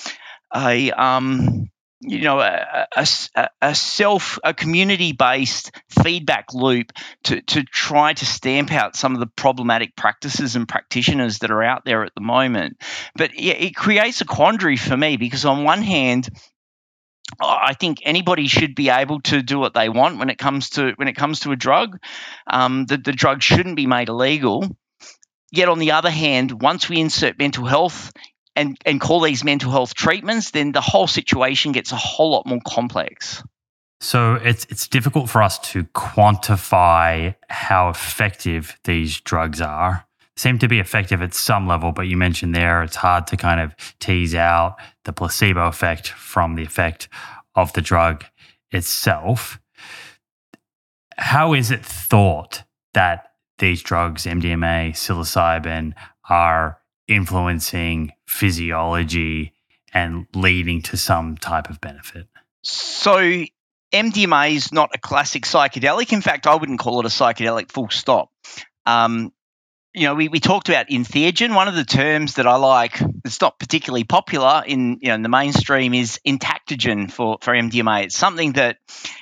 a 0.56 0.92
um 0.92 1.70
you 2.02 2.22
know 2.22 2.40
a, 2.40 2.88
a, 2.96 3.50
a 3.62 3.76
self 3.76 4.38
a 4.44 4.54
community 4.54 5.12
based 5.12 5.72
feedback 6.04 6.54
loop 6.54 6.92
to, 7.24 7.42
to 7.42 7.64
try 7.64 8.14
to 8.14 8.26
stamp 8.26 8.72
out 8.72 8.96
some 8.96 9.14
of 9.14 9.20
the 9.20 9.28
problematic 9.28 9.96
practices 9.96 10.56
and 10.56 10.68
practitioners 10.68 11.40
that 11.40 11.52
are 11.52 11.64
out 11.64 11.86
there 11.86 12.04
at 12.04 12.14
the 12.16 12.22
moment. 12.22 12.82
But 13.16 13.40
yeah, 13.40 13.54
it 13.54 13.76
creates 13.76 14.22
a 14.22 14.26
quandary 14.26 14.78
for 14.78 14.96
me 14.96 15.18
because 15.18 15.46
on 15.46 15.64
one 15.64 15.82
hand 15.82 16.30
I 17.40 17.74
think 17.74 18.00
anybody 18.04 18.48
should 18.48 18.76
be 18.76 18.90
able 18.90 19.20
to 19.22 19.42
do 19.42 19.58
what 19.60 19.74
they 19.74 19.90
want 19.90 20.20
when 20.20 20.30
it 20.30 20.38
comes 20.38 20.70
to 20.72 20.94
when 20.96 21.08
it 21.08 21.16
comes 21.16 21.42
to 21.42 21.52
a 21.52 21.56
drug. 21.56 21.98
Um, 22.48 22.86
the, 22.86 22.98
the 22.98 23.12
drug 23.12 23.42
shouldn't 23.42 23.76
be 23.76 23.88
made 23.88 24.10
illegal. 24.10 24.78
Yet 25.52 25.70
on 25.70 25.80
the 25.80 25.92
other 25.92 26.10
hand, 26.10 26.62
once 26.62 26.90
we 26.90 27.00
insert 27.00 27.40
mental 27.40 27.66
health 27.66 28.12
and, 28.56 28.78
and 28.86 29.00
call 29.00 29.22
these 29.22 29.44
mental 29.44 29.72
health 29.72 29.94
treatments, 29.94 30.52
then 30.52 30.72
the 30.72 30.82
whole 30.82 31.08
situation 31.08 31.72
gets 31.72 31.92
a 31.92 31.96
whole 31.96 32.32
lot 32.32 32.46
more 32.46 32.60
complex. 32.66 33.44
So 34.02 34.36
it's 34.36 34.66
it's 34.70 34.88
difficult 34.88 35.30
for 35.30 35.42
us 35.42 35.58
to 35.72 35.86
quantify 35.86 37.36
how 37.50 37.90
effective 37.90 38.78
these 38.84 39.20
drugs 39.20 39.62
are 39.62 40.06
seem 40.38 40.60
to 40.60 40.68
be 40.68 40.80
effective 40.80 41.22
at 41.22 41.34
some 41.34 41.68
level, 41.68 41.92
but 41.92 42.08
you 42.08 42.18
mentioned 42.18 42.54
there 42.54 42.84
it's 42.84 42.96
hard 42.96 43.28
to 43.28 43.38
kind 43.38 43.62
of 43.62 43.76
tease 44.00 44.36
out 44.36 44.76
the 45.06 45.14
placebo 45.14 45.68
effect 45.68 46.10
from 46.10 46.56
the 46.56 46.64
effect 46.64 47.08
of 47.56 47.72
the 47.74 47.82
drug 47.82 48.26
itself. 48.72 49.60
How 51.18 51.54
is 51.54 51.72
it 51.72 51.86
thought 51.86 52.64
that 52.94 53.32
these 53.60 53.82
drugs, 53.82 54.26
MDMA, 54.26 54.92
psilocybin, 54.92 55.94
are 56.30 56.80
influencing 57.08 58.12
physiology 58.28 59.54
and 59.94 60.28
leading 60.34 60.82
to 60.82 60.98
some 60.98 61.38
type 61.38 61.70
of 61.70 61.80
benefit? 61.80 62.28
So, 62.64 63.46
MDMA 63.94 64.56
is 64.56 64.74
not 64.74 64.90
a 64.94 64.98
classic 64.98 65.44
psychedelic. 65.44 66.12
In 66.12 66.22
fact, 66.22 66.48
I 66.48 66.56
wouldn't 66.56 66.80
call 66.80 67.00
it 67.00 67.06
a 67.06 67.10
psychedelic 67.10 67.72
full 67.72 67.90
stop. 67.90 68.30
Um, 68.86 69.32
you 69.96 70.08
know, 70.08 70.16
we, 70.16 70.28
we 70.28 70.40
talked 70.40 70.70
about 70.70 70.90
entheogen. 70.90 71.56
One 71.56 71.68
of 71.68 71.76
the 71.76 71.86
terms 71.86 72.36
that 72.36 72.48
I 72.48 72.56
like 72.58 73.02
it's 73.26 73.42
not 73.42 73.58
particularly 73.58 74.04
popular 74.04 74.64
in 74.66 75.00
you 75.02 75.10
know 75.10 75.16
in 75.16 75.24
the 75.24 75.30
mainstream 75.30 75.94
is 75.94 76.20
entactogen 76.26 77.12
for, 77.12 77.38
for 77.42 77.54
MDMA. 77.54 78.04
It's 78.04 78.18
something 78.18 78.54
that 78.54 78.78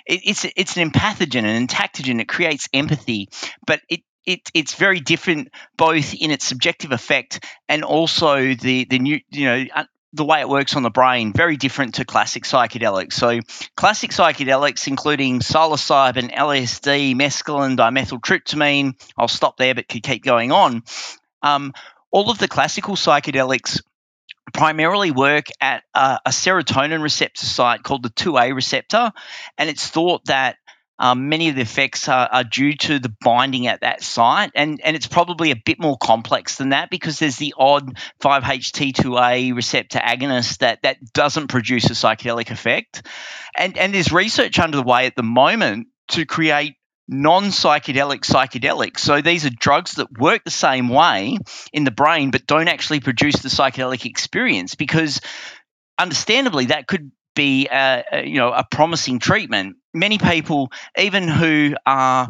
it, 0.06 0.22
it's 0.26 0.46
it's 0.56 0.78
an 0.78 0.92
empathogen, 0.92 1.46
an 1.46 1.68
entactogen. 1.68 2.20
It 2.20 2.28
creates 2.28 2.68
empathy, 2.74 3.30
but 3.66 3.82
it 3.90 4.02
it, 4.26 4.50
it's 4.54 4.76
very 4.76 5.02
different 5.02 5.50
both 5.78 6.14
in 6.14 6.32
its 6.32 6.46
subjective 6.46 6.92
effect 6.92 7.44
and 7.68 7.84
also 7.84 8.54
the 8.54 8.86
the 8.86 9.00
new 9.00 9.20
you 9.32 9.46
know 9.46 9.66
the 10.14 10.24
way 10.24 10.40
it 10.40 10.48
works 10.48 10.76
on 10.76 10.84
the 10.84 10.92
brain 10.92 11.34
very 11.34 11.58
different 11.58 11.96
to 11.96 12.06
classic 12.06 12.44
psychedelics. 12.44 13.14
So 13.14 13.40
classic 13.76 14.12
psychedelics, 14.12 14.88
including 14.88 15.40
psilocybin, 15.40 16.34
LSD, 16.34 17.16
mescaline, 17.16 17.76
dimethyltryptamine. 17.76 18.94
I'll 19.18 19.28
stop 19.28 19.58
there, 19.58 19.74
but 19.76 19.88
could 19.88 20.04
keep 20.04 20.24
going 20.24 20.52
on. 20.52 20.84
Um, 21.42 21.74
all 22.12 22.30
of 22.30 22.38
the 22.38 22.48
classical 22.48 22.96
psychedelics 22.96 23.82
primarily 24.54 25.10
work 25.12 25.46
at 25.60 25.84
a, 25.96 26.20
a 26.28 26.30
serotonin 26.30 27.02
receptor 27.02 27.46
site 27.46 27.82
called 27.82 28.04
the 28.04 28.10
2A 28.10 28.54
receptor, 28.54 29.12
and 29.58 29.70
it's 29.70 29.88
thought 29.88 30.26
that 30.26 30.58
um, 31.00 31.30
many 31.30 31.50
of 31.50 31.56
the 31.56 31.62
effects 31.62 32.08
are, 32.08 32.30
are, 32.32 32.44
due 32.44 32.74
to 32.74 33.00
the 33.00 33.14
binding 33.22 33.68
at 33.68 33.82
that 33.82 34.04
site, 34.04 34.52
and, 34.54 34.80
and 34.84 34.96
it's 34.96 35.08
probably 35.08 35.52
a 35.52 35.56
bit 35.56 35.80
more 35.80 35.98
complex 35.98 36.58
than 36.58 36.70
that 36.70 36.90
because 36.90 37.20
there's 37.20 37.38
the 37.38 37.54
odd 37.58 37.98
5-HT2A 38.22 39.56
receptor 39.56 40.00
agonist 40.00 40.60
that, 40.60 40.82
that 40.84 40.98
doesn't 41.14 41.48
produce 41.48 41.86
a 41.86 41.94
psychedelic 41.94 42.52
effect. 42.52 43.08
And, 43.58 43.78
and 43.78 43.94
there's 43.94 44.12
research 44.12 44.60
underway 44.60 45.08
at 45.08 45.16
the 45.16 45.24
moment 45.24 45.88
to 46.10 46.26
create 46.26 46.76
non 47.08 47.46
psychedelic 47.46 48.22
psychedelics. 48.22 49.00
So 49.00 49.22
these 49.22 49.46
are 49.46 49.50
drugs 49.50 49.94
that 49.94 50.12
work 50.18 50.44
the 50.44 50.52
same 50.52 50.90
way 50.90 51.38
in 51.72 51.84
the 51.84 51.92
brain 51.92 52.32
but 52.32 52.46
don't 52.46 52.68
actually 52.68 53.00
produce 53.00 53.42
the 53.42 53.50
psychedelic 53.50 54.06
experience 54.06 54.76
because 54.76 55.22
understandably 56.00 56.66
that 56.66 56.88
could 56.88 57.12
be 57.36 57.68
a, 57.72 58.24
you 58.26 58.36
know 58.36 58.52
a 58.52 58.66
promising 58.70 59.20
treatment. 59.20 59.78
Many 59.94 60.18
people, 60.18 60.72
even 60.98 61.28
who 61.28 61.76
are 61.86 62.30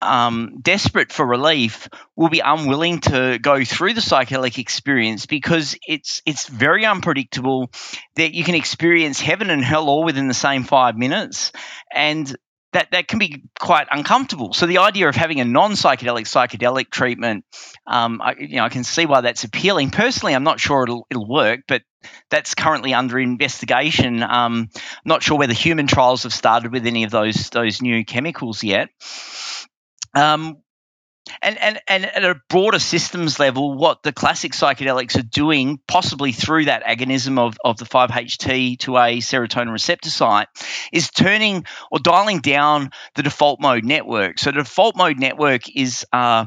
um, 0.00 0.58
desperate 0.60 1.12
for 1.12 1.26
relief, 1.26 1.88
will 2.16 2.28
be 2.28 2.40
unwilling 2.40 3.00
to 3.00 3.38
go 3.40 3.64
through 3.64 3.94
the 3.94 4.00
psychedelic 4.00 4.58
experience 4.58 5.26
because 5.26 5.76
it's 5.86 6.22
it's 6.26 6.48
very 6.48 6.84
unpredictable. 6.84 7.70
That 8.16 8.34
you 8.34 8.44
can 8.44 8.54
experience 8.54 9.20
heaven 9.20 9.50
and 9.50 9.64
hell 9.64 9.88
all 9.88 10.04
within 10.04 10.28
the 10.28 10.34
same 10.34 10.64
five 10.64 10.96
minutes, 10.96 11.52
and 11.92 12.36
that 12.72 12.90
that 12.92 13.08
can 13.08 13.18
be 13.18 13.44
quite 13.58 13.86
uncomfortable. 13.90 14.52
So 14.52 14.66
the 14.66 14.78
idea 14.78 15.08
of 15.08 15.16
having 15.16 15.40
a 15.40 15.44
non-psychedelic 15.44 16.24
psychedelic 16.24 16.90
treatment, 16.90 17.44
um, 17.86 18.20
I, 18.22 18.34
you 18.38 18.56
know, 18.56 18.64
I 18.64 18.68
can 18.68 18.84
see 18.84 19.06
why 19.06 19.22
that's 19.22 19.44
appealing. 19.44 19.90
Personally, 19.90 20.34
I'm 20.34 20.44
not 20.44 20.60
sure 20.60 20.82
it'll 20.82 21.06
it'll 21.10 21.28
work, 21.28 21.60
but 21.66 21.82
that's 22.30 22.54
currently 22.54 22.94
under 22.94 23.18
investigation. 23.18 24.22
Um, 24.22 24.68
not 25.04 25.22
sure 25.22 25.38
whether 25.38 25.54
human 25.54 25.86
trials 25.86 26.24
have 26.24 26.34
started 26.34 26.72
with 26.72 26.86
any 26.86 27.04
of 27.04 27.10
those 27.10 27.50
those 27.50 27.80
new 27.80 28.04
chemicals 28.04 28.62
yet. 28.62 28.90
Um, 30.14 30.58
and, 31.42 31.58
and, 31.58 31.80
and 31.88 32.04
at 32.04 32.24
a 32.24 32.40
broader 32.48 32.78
systems 32.78 33.38
level, 33.38 33.74
what 33.74 34.02
the 34.02 34.12
classic 34.12 34.52
psychedelics 34.52 35.18
are 35.18 35.22
doing, 35.22 35.78
possibly 35.86 36.32
through 36.32 36.66
that 36.66 36.84
agonism 36.84 37.38
of, 37.38 37.56
of 37.64 37.78
the 37.78 37.84
5-HT2A 37.84 39.18
serotonin 39.18 39.72
receptor 39.72 40.10
site, 40.10 40.48
is 40.92 41.10
turning 41.10 41.64
or 41.90 41.98
dialing 41.98 42.40
down 42.40 42.90
the 43.14 43.22
default 43.22 43.60
mode 43.60 43.84
network. 43.84 44.38
So 44.38 44.50
the 44.50 44.58
default 44.58 44.96
mode 44.96 45.18
network 45.18 45.74
is 45.74 46.04
uh, 46.12 46.46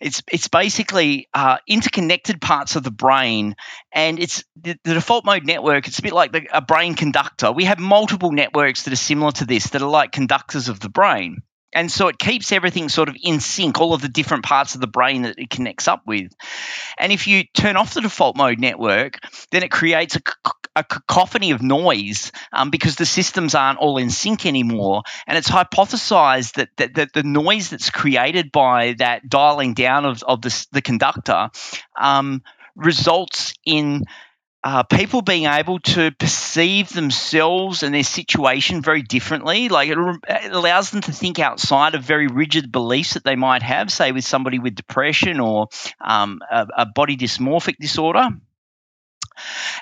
it's 0.00 0.22
it's 0.30 0.48
basically 0.48 1.28
uh, 1.34 1.58
interconnected 1.66 2.40
parts 2.40 2.76
of 2.76 2.82
the 2.82 2.90
brain, 2.90 3.56
and 3.92 4.18
it's 4.18 4.44
the, 4.60 4.76
the, 4.84 4.94
default 4.94 5.24
mode 5.24 5.44
network. 5.44 5.86
It's 5.86 5.98
a 5.98 6.02
bit 6.02 6.12
like 6.12 6.32
the, 6.32 6.46
a 6.52 6.60
brain 6.60 6.94
conductor. 6.94 7.52
We 7.52 7.64
have 7.64 7.78
multiple 7.78 8.32
networks 8.32 8.84
that 8.84 8.92
are 8.92 8.96
similar 8.96 9.32
to 9.32 9.44
this 9.44 9.70
that 9.70 9.82
are 9.82 9.88
like 9.88 10.12
conductors 10.12 10.68
of 10.68 10.80
the 10.80 10.88
brain. 10.88 11.42
And 11.72 11.90
so 11.90 12.08
it 12.08 12.18
keeps 12.18 12.52
everything 12.52 12.88
sort 12.88 13.08
of 13.08 13.16
in 13.22 13.40
sync, 13.40 13.80
all 13.80 13.94
of 13.94 14.02
the 14.02 14.08
different 14.08 14.44
parts 14.44 14.74
of 14.74 14.80
the 14.80 14.86
brain 14.86 15.22
that 15.22 15.38
it 15.38 15.50
connects 15.50 15.88
up 15.88 16.02
with. 16.06 16.32
And 16.98 17.12
if 17.12 17.26
you 17.26 17.44
turn 17.54 17.76
off 17.76 17.94
the 17.94 18.00
default 18.00 18.36
mode 18.36 18.58
network, 18.58 19.18
then 19.50 19.62
it 19.62 19.70
creates 19.70 20.16
a, 20.16 20.20
cacophony 20.84 21.50
of 21.50 21.60
noise 21.60 22.32
um, 22.50 22.70
because 22.70 22.96
the 22.96 23.04
systems 23.04 23.54
aren't 23.54 23.78
all 23.78 23.98
in 23.98 24.08
sync 24.08 24.46
anymore. 24.46 25.02
And 25.26 25.36
it's 25.36 25.50
hypothesized 25.50 26.54
that, 26.54 26.70
that, 26.78 26.94
that 26.94 27.12
the 27.12 27.22
noise 27.22 27.68
that's 27.68 27.90
created 27.90 28.50
by 28.52 28.94
that 28.94 29.28
dialing 29.28 29.74
down 29.74 30.06
of, 30.06 30.22
of 30.22 30.40
the, 30.40 30.66
the 30.72 30.80
conductor 30.80 31.50
um, 32.00 32.42
results 32.74 33.52
in 33.66 34.04
uh, 34.64 34.84
people 34.84 35.22
being 35.22 35.46
able 35.46 35.80
to 35.80 36.12
perceive 36.12 36.88
themselves 36.90 37.82
and 37.82 37.94
their 37.94 38.04
situation 38.04 38.80
very 38.80 39.02
differently. 39.02 39.68
Like 39.68 39.88
it, 39.88 39.98
it, 40.28 40.52
allows 40.52 40.90
them 40.90 41.00
to 41.02 41.12
think 41.12 41.38
outside 41.38 41.94
of 41.94 42.02
very 42.04 42.28
rigid 42.28 42.70
beliefs 42.70 43.14
that 43.14 43.24
they 43.24 43.34
might 43.34 43.62
have, 43.62 43.90
say 43.90 44.12
with 44.12 44.24
somebody 44.24 44.60
with 44.60 44.76
depression 44.76 45.40
or 45.40 45.68
um, 46.00 46.40
a, 46.48 46.68
a, 46.78 46.86
body 46.86 47.16
dysmorphic 47.16 47.76
disorder. 47.78 48.28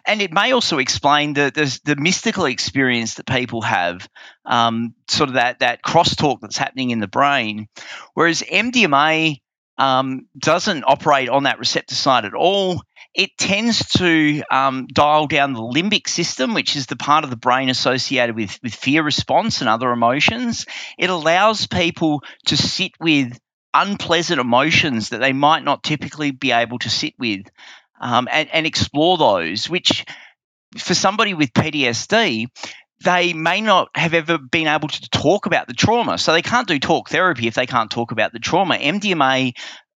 And 0.06 0.22
it 0.22 0.32
may 0.32 0.52
also 0.52 0.78
explain 0.78 1.34
the, 1.34 1.52
the, 1.54 1.80
the 1.84 2.00
mystical 2.00 2.46
experience 2.46 3.14
that 3.14 3.26
people 3.26 3.60
have, 3.62 4.08
um, 4.46 4.94
sort 5.08 5.28
of 5.28 5.34
that, 5.34 5.58
that 5.58 5.82
crosstalk 5.82 6.40
that's 6.40 6.56
happening 6.56 6.90
in 6.90 7.00
the 7.00 7.08
brain. 7.08 7.68
Whereas 8.14 8.42
MDMA 8.42 9.40
um, 9.76 10.26
doesn't 10.38 10.84
operate 10.86 11.28
on 11.28 11.42
that 11.42 11.58
receptor 11.58 11.94
side 11.94 12.24
at 12.24 12.34
all 12.34 12.82
it 13.14 13.36
tends 13.36 13.88
to 13.98 14.42
um, 14.50 14.86
dial 14.86 15.26
down 15.26 15.52
the 15.52 15.60
limbic 15.60 16.08
system, 16.08 16.54
which 16.54 16.76
is 16.76 16.86
the 16.86 16.96
part 16.96 17.24
of 17.24 17.30
the 17.30 17.36
brain 17.36 17.68
associated 17.68 18.36
with, 18.36 18.58
with 18.62 18.74
fear 18.74 19.02
response 19.02 19.60
and 19.60 19.68
other 19.68 19.90
emotions. 19.90 20.66
It 20.98 21.10
allows 21.10 21.66
people 21.66 22.22
to 22.46 22.56
sit 22.56 22.92
with 23.00 23.38
unpleasant 23.74 24.40
emotions 24.40 25.10
that 25.10 25.20
they 25.20 25.32
might 25.32 25.64
not 25.64 25.82
typically 25.82 26.30
be 26.30 26.52
able 26.52 26.78
to 26.80 26.90
sit 26.90 27.14
with 27.18 27.46
um, 28.00 28.28
and, 28.30 28.48
and 28.52 28.66
explore 28.66 29.18
those, 29.18 29.68
which 29.68 30.04
for 30.78 30.94
somebody 30.94 31.34
with 31.34 31.52
PTSD, 31.52 32.46
they 33.02 33.32
may 33.32 33.60
not 33.60 33.88
have 33.94 34.14
ever 34.14 34.38
been 34.38 34.66
able 34.66 34.88
to 34.88 35.10
talk 35.10 35.46
about 35.46 35.66
the 35.66 35.74
trauma. 35.74 36.18
So 36.18 36.32
they 36.32 36.42
can't 36.42 36.68
do 36.68 36.78
talk 36.78 37.08
therapy 37.08 37.48
if 37.48 37.54
they 37.54 37.66
can't 37.66 37.90
talk 37.90 38.12
about 38.12 38.32
the 38.32 38.38
trauma. 38.38 38.76
MDMA 38.76 39.54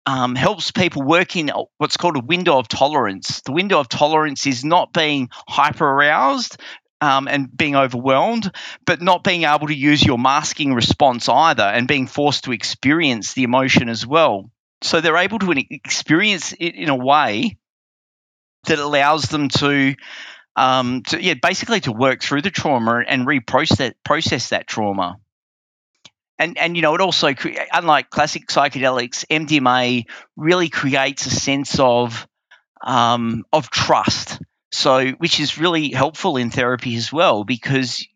um, 0.07 0.35
helps 0.35 0.71
people 0.71 1.03
work 1.03 1.37
in 1.37 1.51
what's 1.79 1.97
called 1.97 2.17
a 2.17 2.25
window 2.25 2.59
of 2.59 2.69
tolerance. 2.69 3.41
The 3.43 3.53
window 3.53 3.79
of 3.79 3.89
tolerance 3.89 4.47
is 4.47 4.65
not 4.65 4.93
being 4.93 5.29
hyper 5.49 5.87
aroused. 5.87 6.59
Um, 7.01 7.27
and 7.27 7.49
being 7.57 7.75
overwhelmed, 7.75 8.49
but 8.87 9.03
not 9.03 9.25
being 9.25 9.43
able 9.43 9.67
to 9.67 9.75
use 9.75 10.05
your 10.05 10.19
masking 10.19 10.73
response 10.73 11.29
either, 11.29 11.65
and 11.65 11.89
being 11.89 12.07
forced 12.07 12.45
to 12.45 12.53
experience 12.53 13.33
the 13.33 13.43
emotion 13.43 13.89
as 13.89 14.07
well. 14.07 14.53
So 14.83 15.01
they're 15.01 15.17
able 15.17 15.41
to 15.41 15.53
experience 15.69 16.53
it 16.53 16.77
in 16.77 16.89
a 16.89 16.95
way 16.95 17.59
that 18.69 18.79
allows 18.79 19.25
them 19.25 19.49
to, 19.49 19.97
um, 20.55 21.03
to 21.09 21.21
yeah, 21.21 21.35
basically 21.35 21.81
to 21.81 21.93
work 21.93 22.23
through 22.23 22.43
the 22.43 22.53
trauma 22.53 23.03
and 23.05 23.27
reprocess 23.27 23.95
process 24.05 24.51
that 24.51 24.69
trauma 24.69 25.19
and 26.43 26.59
and 26.59 26.77
you 26.77 26.83
know 26.83 26.95
it 26.95 27.01
also 27.01 27.35
unlike 27.73 28.11
classic 28.11 28.47
psychedelics 28.49 29.25
mdma 29.31 30.05
really 30.37 30.69
creates 30.69 31.27
a 31.27 31.31
sense 31.31 31.79
of 31.79 32.27
um, 32.83 33.45
of 33.53 33.71
trust. 33.71 34.41
So 34.71 35.11
which 35.13 35.39
is 35.39 35.59
really 35.59 35.91
helpful 35.91 36.37
in 36.37 36.51
therapy 36.51 36.97
as 36.97 37.13
well 37.13 37.45
because 37.45 38.07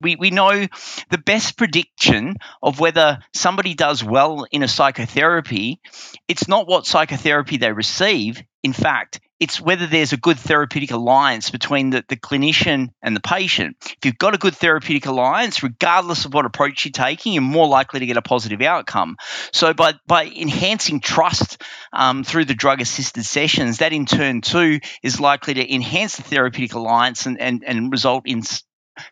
we, 0.00 0.16
we 0.16 0.30
know 0.30 0.66
the 1.10 1.18
best 1.18 1.56
prediction 1.56 2.36
of 2.62 2.80
whether 2.80 3.18
somebody 3.34 3.74
does 3.74 4.04
well 4.04 4.46
in 4.50 4.62
a 4.62 4.68
psychotherapy 4.68 5.80
it's 6.28 6.48
not 6.48 6.66
what 6.66 6.86
psychotherapy 6.86 7.56
they 7.56 7.72
receive 7.72 8.42
in 8.62 8.72
fact 8.72 9.20
it's 9.38 9.60
whether 9.60 9.86
there's 9.86 10.12
a 10.12 10.16
good 10.16 10.38
therapeutic 10.38 10.90
alliance 10.92 11.50
between 11.50 11.90
the, 11.90 12.04
the 12.08 12.16
clinician 12.16 12.88
and 13.02 13.14
the 13.14 13.20
patient. 13.20 13.76
If 13.84 13.98
you've 14.04 14.18
got 14.18 14.34
a 14.34 14.38
good 14.38 14.54
therapeutic 14.54 15.06
alliance, 15.06 15.62
regardless 15.62 16.24
of 16.24 16.32
what 16.32 16.46
approach 16.46 16.84
you're 16.84 16.92
taking, 16.92 17.34
you're 17.34 17.42
more 17.42 17.68
likely 17.68 18.00
to 18.00 18.06
get 18.06 18.16
a 18.16 18.22
positive 18.22 18.62
outcome. 18.62 19.16
So 19.52 19.74
by 19.74 19.94
by 20.06 20.26
enhancing 20.26 21.00
trust 21.00 21.62
um, 21.92 22.24
through 22.24 22.46
the 22.46 22.54
drug 22.54 22.80
assisted 22.80 23.24
sessions, 23.24 23.78
that 23.78 23.92
in 23.92 24.06
turn 24.06 24.40
too 24.40 24.80
is 25.02 25.20
likely 25.20 25.54
to 25.54 25.74
enhance 25.74 26.16
the 26.16 26.22
therapeutic 26.22 26.74
alliance 26.74 27.26
and, 27.26 27.40
and, 27.40 27.62
and 27.66 27.92
result 27.92 28.22
in 28.26 28.42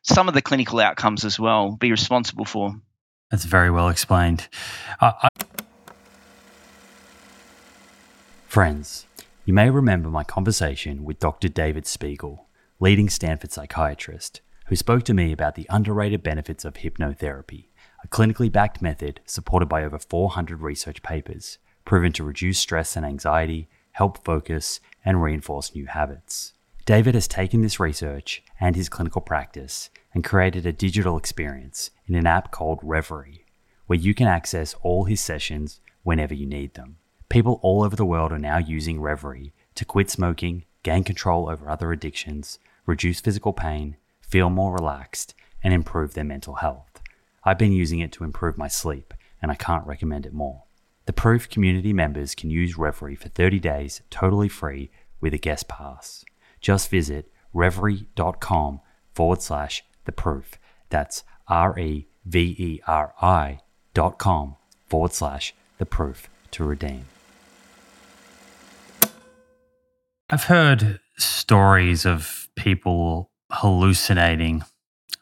some 0.02 0.28
of 0.28 0.35
the 0.35 0.43
clinical 0.43 0.81
outcomes 0.81 1.24
as 1.24 1.39
well, 1.39 1.73
be 1.73 1.90
responsible 1.90 2.44
for. 2.44 2.74
That's 3.31 3.44
very 3.44 3.70
well 3.70 3.89
explained. 3.89 4.48
Uh, 5.01 5.12
I- 5.23 5.28
Friends, 8.47 9.06
you 9.44 9.52
may 9.52 9.69
remember 9.70 10.09
my 10.09 10.24
conversation 10.24 11.05
with 11.05 11.19
Dr. 11.19 11.48
David 11.48 11.86
Spiegel, 11.86 12.47
leading 12.81 13.09
Stanford 13.11 13.52
psychiatrist, 13.52 14.40
who 14.66 14.77
spoke 14.77 15.02
to 15.05 15.15
me 15.15 15.32
about 15.32 15.55
the 15.56 15.66
underrated 15.69 16.23
benefits 16.23 16.65
of 16.65 16.74
hypnotherapy, 16.74 17.66
a 18.02 18.09
clinically 18.09 18.51
backed 18.51 18.81
method 18.81 19.20
supported 19.27 19.66
by 19.66 19.82
over 19.85 19.98
400 19.98 20.61
research 20.61 21.02
papers, 21.02 21.59
proven 21.85 22.12
to 22.12 22.24
reduce 22.24 22.59
stress 22.59 22.97
and 22.97 23.05
anxiety, 23.05 23.69
help 23.93 24.24
focus, 24.24 24.81
and 25.05 25.23
reinforce 25.23 25.74
new 25.74 25.86
habits. 25.86 26.53
David 26.86 27.15
has 27.15 27.27
taken 27.27 27.62
this 27.62 27.81
research 27.81 28.43
and 28.61 28.77
his 28.77 28.90
clinical 28.90 29.23
practice 29.23 29.89
and 30.12 30.23
created 30.23 30.66
a 30.66 30.73
digital 30.73 31.16
experience 31.16 31.90
in 32.06 32.15
an 32.15 32.27
app 32.27 32.51
called 32.51 32.78
Reverie, 32.82 33.47
where 33.86 33.98
you 33.98 34.12
can 34.12 34.27
access 34.27 34.74
all 34.82 35.05
his 35.05 35.19
sessions 35.19 35.81
whenever 36.02 36.35
you 36.35 36.44
need 36.44 36.74
them. 36.74 36.97
People 37.31 37.59
all 37.62 37.82
over 37.82 37.97
the 37.97 38.05
world 38.05 38.32
are 38.32 38.39
now 38.39 38.59
using 38.59 39.01
Reverie 39.01 39.55
to 39.77 39.86
quit 39.86 40.11
smoking, 40.11 40.65
gain 40.82 41.05
control 41.05 41.48
over 41.48 41.70
other 41.70 41.90
addictions, 41.90 42.59
reduce 42.85 43.19
physical 43.19 43.55
pain, 43.55 43.97
feel 44.20 44.51
more 44.51 44.74
relaxed, 44.74 45.35
and 45.62 45.73
improve 45.73 46.12
their 46.12 46.23
mental 46.23 46.56
health. 46.56 47.01
I've 47.44 47.59
been 47.59 47.73
using 47.73 48.01
it 48.01 48.12
to 48.12 48.24
improve 48.24 48.59
my 48.59 48.69
sleep, 48.69 49.15
and 49.40 49.51
I 49.51 49.55
can't 49.55 49.86
recommend 49.86 50.27
it 50.27 50.35
more. 50.35 50.65
The 51.06 51.15
Proof 51.15 51.48
community 51.48 51.94
members 51.94 52.35
can 52.35 52.51
use 52.51 52.77
Reverie 52.77 53.16
for 53.16 53.31
30 53.31 53.59
days 53.59 54.02
totally 54.11 54.51
free 54.51 54.90
with 55.19 55.32
a 55.32 55.39
guest 55.39 55.66
pass. 55.66 56.27
Just 56.64 56.88
visit 56.88 57.30
reverie.com 57.52 58.80
forward 59.12 59.42
slash 59.42 59.84
the 60.06 60.12
proof. 60.12 60.58
That's 60.88 61.22
R 61.46 61.78
E 61.78 62.08
V 62.24 62.40
E 62.58 62.80
R 62.86 63.12
I 63.20 63.58
dot 63.92 64.18
com 64.18 64.56
forward 64.86 65.12
slash 65.12 65.54
the 65.76 65.84
proof 65.84 66.30
to 66.52 66.64
redeem. 66.64 67.04
I've 70.30 70.44
heard 70.44 71.00
stories 71.18 72.06
of 72.06 72.48
people 72.56 73.30
hallucinating 73.52 74.64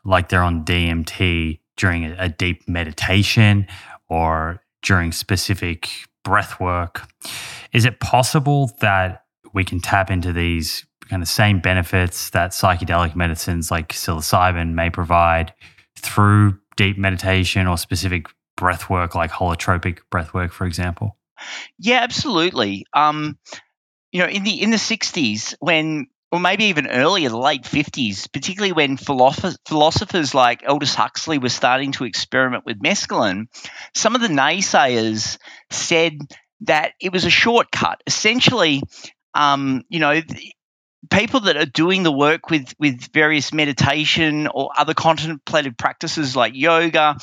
like 0.04 0.28
they're 0.28 0.44
on 0.44 0.64
DMT 0.64 1.58
during 1.76 2.04
a, 2.04 2.14
a 2.20 2.28
deep 2.28 2.68
meditation 2.68 3.66
or 4.08 4.62
during 4.80 5.10
specific 5.10 5.88
breath 6.22 6.60
work. 6.60 7.08
Is 7.72 7.84
it 7.84 7.98
possible 7.98 8.70
that 8.80 9.24
we 9.52 9.64
can 9.64 9.80
tap 9.80 10.08
into 10.08 10.32
these 10.32 10.86
kind 11.12 11.22
of 11.22 11.28
same 11.28 11.60
benefits 11.60 12.30
that 12.30 12.52
psychedelic 12.52 13.14
medicines 13.14 13.70
like 13.70 13.92
psilocybin 13.92 14.72
may 14.72 14.88
provide 14.88 15.52
through 15.94 16.58
deep 16.76 16.96
meditation 16.96 17.66
or 17.66 17.76
specific 17.76 18.28
breath 18.56 18.88
work 18.88 19.14
like 19.14 19.30
holotropic 19.30 19.98
breath 20.10 20.32
work, 20.32 20.52
for 20.52 20.66
example? 20.66 21.18
Yeah, 21.78 21.98
absolutely. 22.00 22.86
Um, 22.94 23.38
you 24.10 24.20
know, 24.20 24.26
in 24.26 24.42
the 24.42 24.62
in 24.62 24.70
the 24.70 24.78
'60s, 24.78 25.54
when 25.60 26.06
or 26.30 26.40
maybe 26.40 26.64
even 26.64 26.86
earlier, 26.86 27.28
the 27.28 27.36
late 27.36 27.64
50s, 27.64 28.32
particularly 28.32 28.72
when 28.72 28.96
philosophers, 28.96 30.34
like 30.34 30.62
Aldous 30.66 30.94
Huxley 30.94 31.36
were 31.36 31.50
starting 31.50 31.92
to 31.92 32.04
experiment 32.04 32.64
with 32.64 32.80
mescaline, 32.80 33.48
some 33.94 34.14
of 34.14 34.22
the 34.22 34.28
naysayers 34.28 35.36
said 35.68 36.14
that 36.62 36.92
it 37.02 37.12
was 37.12 37.26
a 37.26 37.30
shortcut. 37.30 38.02
Essentially, 38.06 38.82
um, 39.34 39.82
you 39.90 40.00
know, 40.00 40.22
people 41.10 41.40
that 41.40 41.56
are 41.56 41.66
doing 41.66 42.02
the 42.02 42.12
work 42.12 42.50
with 42.50 42.74
with 42.78 43.12
various 43.12 43.52
meditation 43.52 44.46
or 44.46 44.70
other 44.76 44.94
contemplative 44.94 45.76
practices 45.76 46.36
like 46.36 46.54
yoga 46.54 47.16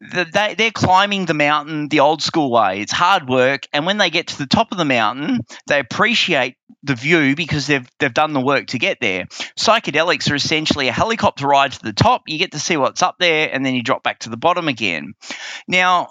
they, 0.00 0.54
they're 0.56 0.70
climbing 0.70 1.26
the 1.26 1.34
mountain 1.34 1.88
the 1.88 2.00
old 2.00 2.22
school 2.22 2.50
way. 2.50 2.80
It's 2.80 2.92
hard 2.92 3.28
work, 3.28 3.66
and 3.72 3.84
when 3.84 3.98
they 3.98 4.10
get 4.10 4.28
to 4.28 4.38
the 4.38 4.46
top 4.46 4.70
of 4.70 4.78
the 4.78 4.84
mountain, 4.84 5.40
they 5.66 5.80
appreciate 5.80 6.56
the 6.84 6.94
view 6.94 7.34
because 7.34 7.66
they've 7.66 7.88
they've 7.98 8.14
done 8.14 8.32
the 8.32 8.40
work 8.40 8.68
to 8.68 8.78
get 8.78 8.98
there. 9.00 9.24
Psychedelics 9.58 10.30
are 10.30 10.36
essentially 10.36 10.88
a 10.88 10.92
helicopter 10.92 11.46
ride 11.46 11.72
to 11.72 11.82
the 11.82 11.92
top. 11.92 12.22
You 12.26 12.38
get 12.38 12.52
to 12.52 12.60
see 12.60 12.76
what's 12.76 13.02
up 13.02 13.16
there, 13.18 13.50
and 13.52 13.66
then 13.66 13.74
you 13.74 13.82
drop 13.82 14.02
back 14.02 14.20
to 14.20 14.30
the 14.30 14.36
bottom 14.36 14.68
again. 14.68 15.14
Now, 15.66 16.10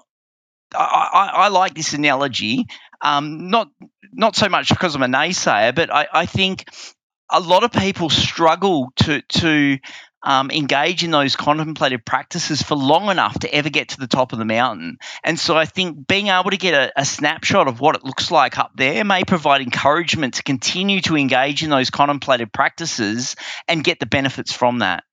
I, 0.76 1.10
I, 1.14 1.28
I 1.46 1.48
like 1.48 1.74
this 1.74 1.94
analogy, 1.94 2.66
um, 3.02 3.50
not 3.50 3.70
not 4.12 4.36
so 4.36 4.50
much 4.50 4.70
because 4.70 4.96
I'm 4.96 5.04
a 5.04 5.08
naysayer, 5.08 5.74
but 5.74 5.94
I, 5.94 6.08
I 6.12 6.26
think 6.26 6.66
a 7.32 7.40
lot 7.40 7.64
of 7.64 7.72
people 7.72 8.10
struggle 8.10 8.92
to 8.98 9.22
to 9.22 9.80
um, 10.24 10.52
engage 10.52 11.04
in 11.04 11.12
those 11.12 11.36
contemplative 11.36 12.04
practices 12.04 12.62
for 12.62 12.76
long 12.76 13.10
enough 13.10 13.40
to 13.40 13.54
ever 13.54 13.70
get 13.70 13.90
to 13.90 14.00
the 14.00 14.08
top 14.08 14.34
of 14.34 14.40
the 14.40 14.46
mountain. 14.46 14.98
And 15.24 15.40
so 15.40 15.56
I 15.56 15.66
think 15.66 16.08
being 16.08 16.28
able 16.28 16.50
to 16.50 16.58
get 16.58 16.74
a, 16.74 16.92
a, 17.00 17.06
snapshot 17.06 17.68
of 17.68 17.80
what 17.80 17.96
it 17.96 18.04
looks 18.04 18.32
like 18.32 18.58
up 18.58 18.72
there 18.76 19.06
may 19.06 19.24
provide 19.24 19.62
encouragement 19.62 20.34
to 20.36 20.44
continue 20.44 21.02
to 21.02 21.16
engage 21.16 21.64
in 21.64 21.70
those 21.70 21.92
contemplative 21.92 22.52
practices 22.52 23.36
and 23.68 23.84
get 23.84 24.00
the 24.00 24.06
benefits 24.06 24.52
from 24.52 24.80
that. 24.80 25.04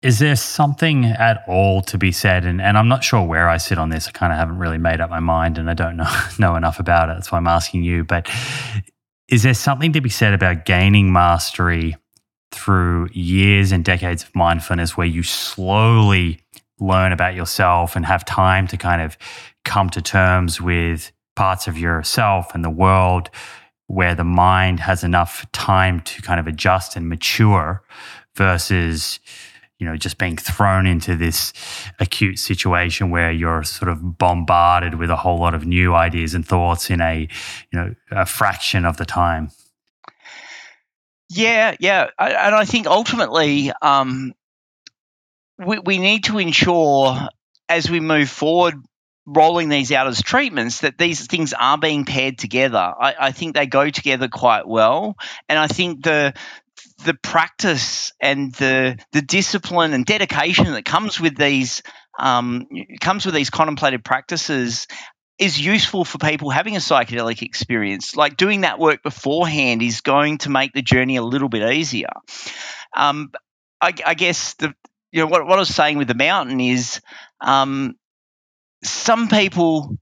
Is 0.00 0.20
there 0.20 0.36
something 0.36 1.04
at 1.04 1.42
all 1.48 1.82
to 1.82 1.98
be 1.98 2.12
said? 2.12 2.44
And, 2.44 2.62
and 2.62 2.78
I'm 2.78 2.86
not 2.86 3.02
sure 3.02 3.26
where 3.26 3.48
I 3.48 3.56
sit 3.56 3.78
on 3.78 3.88
this. 3.88 4.06
I 4.06 4.12
kind 4.12 4.32
of 4.32 4.38
haven't 4.38 4.58
really 4.58 4.78
made 4.78 5.00
up 5.00 5.10
my 5.10 5.18
mind 5.18 5.58
and 5.58 5.68
I 5.68 5.74
don't 5.74 5.96
know, 5.96 6.10
know 6.38 6.54
enough 6.54 6.78
about 6.78 7.10
it. 7.10 7.14
That's 7.14 7.32
why 7.32 7.38
I'm 7.38 7.48
asking 7.48 7.82
you. 7.82 8.04
But 8.04 8.30
is 9.28 9.42
there 9.42 9.54
something 9.54 9.92
to 9.92 10.00
be 10.00 10.08
said 10.08 10.32
about 10.32 10.64
gaining 10.64 11.12
mastery 11.12 11.96
through 12.50 13.08
years 13.12 13.72
and 13.72 13.84
decades 13.84 14.22
of 14.22 14.34
mindfulness 14.34 14.96
where 14.96 15.06
you 15.06 15.22
slowly 15.22 16.40
learn 16.80 17.12
about 17.12 17.34
yourself 17.34 17.94
and 17.94 18.06
have 18.06 18.24
time 18.24 18.66
to 18.66 18.76
kind 18.76 19.02
of 19.02 19.18
come 19.64 19.90
to 19.90 20.00
terms 20.00 20.60
with 20.60 21.12
parts 21.36 21.66
of 21.68 21.76
yourself 21.76 22.54
and 22.54 22.64
the 22.64 22.70
world 22.70 23.30
where 23.86 24.14
the 24.14 24.24
mind 24.24 24.80
has 24.80 25.04
enough 25.04 25.50
time 25.52 26.00
to 26.00 26.22
kind 26.22 26.40
of 26.40 26.46
adjust 26.46 26.96
and 26.96 27.08
mature 27.08 27.82
versus 28.34 29.18
you 29.78 29.86
know 29.86 29.96
just 29.96 30.18
being 30.18 30.36
thrown 30.36 30.86
into 30.86 31.16
this 31.16 31.52
acute 32.00 32.38
situation 32.38 33.10
where 33.10 33.30
you're 33.30 33.62
sort 33.62 33.88
of 33.88 34.18
bombarded 34.18 34.94
with 34.94 35.10
a 35.10 35.16
whole 35.16 35.38
lot 35.38 35.54
of 35.54 35.66
new 35.66 35.94
ideas 35.94 36.34
and 36.34 36.46
thoughts 36.46 36.90
in 36.90 37.00
a 37.00 37.28
you 37.72 37.78
know 37.78 37.94
a 38.10 38.26
fraction 38.26 38.84
of 38.84 38.96
the 38.96 39.04
time. 39.06 39.50
Yeah, 41.30 41.76
yeah, 41.78 42.08
I, 42.18 42.30
and 42.30 42.54
I 42.54 42.64
think 42.64 42.86
ultimately 42.86 43.70
um, 43.82 44.34
we 45.58 45.78
we 45.78 45.98
need 45.98 46.24
to 46.24 46.38
ensure 46.38 47.28
as 47.68 47.90
we 47.90 48.00
move 48.00 48.30
forward, 48.30 48.74
rolling 49.26 49.68
these 49.68 49.92
out 49.92 50.06
as 50.06 50.22
treatments, 50.22 50.80
that 50.80 50.96
these 50.96 51.26
things 51.26 51.52
are 51.52 51.76
being 51.76 52.06
paired 52.06 52.38
together. 52.38 52.78
I, 52.78 53.14
I 53.20 53.32
think 53.32 53.54
they 53.54 53.66
go 53.66 53.90
together 53.90 54.28
quite 54.28 54.66
well, 54.66 55.16
and 55.48 55.58
I 55.58 55.66
think 55.66 56.02
the 56.02 56.32
the 57.04 57.14
practice 57.14 58.12
and 58.20 58.52
the 58.54 58.98
the 59.12 59.22
discipline 59.22 59.92
and 59.92 60.04
dedication 60.04 60.72
that 60.72 60.84
comes 60.84 61.20
with 61.20 61.36
these 61.36 61.82
um, 62.18 62.66
comes 63.00 63.24
with 63.24 63.34
these 63.34 63.50
contemplative 63.50 64.02
practices 64.02 64.86
is 65.38 65.60
useful 65.60 66.04
for 66.04 66.18
people 66.18 66.50
having 66.50 66.74
a 66.74 66.80
psychedelic 66.80 67.42
experience. 67.42 68.16
Like 68.16 68.36
doing 68.36 68.62
that 68.62 68.80
work 68.80 69.02
beforehand 69.04 69.82
is 69.82 70.00
going 70.00 70.38
to 70.38 70.50
make 70.50 70.72
the 70.72 70.82
journey 70.82 71.16
a 71.16 71.22
little 71.22 71.48
bit 71.48 71.72
easier. 71.72 72.10
Um, 72.96 73.30
I, 73.80 73.94
I, 74.04 74.14
guess 74.14 74.54
the 74.54 74.74
you 75.12 75.20
know 75.20 75.26
what, 75.26 75.46
what 75.46 75.54
I 75.54 75.60
was 75.60 75.72
saying 75.72 75.98
with 75.98 76.08
the 76.08 76.14
mountain 76.14 76.60
is 76.60 77.00
um, 77.40 77.94
some 78.82 79.28
people 79.28 79.96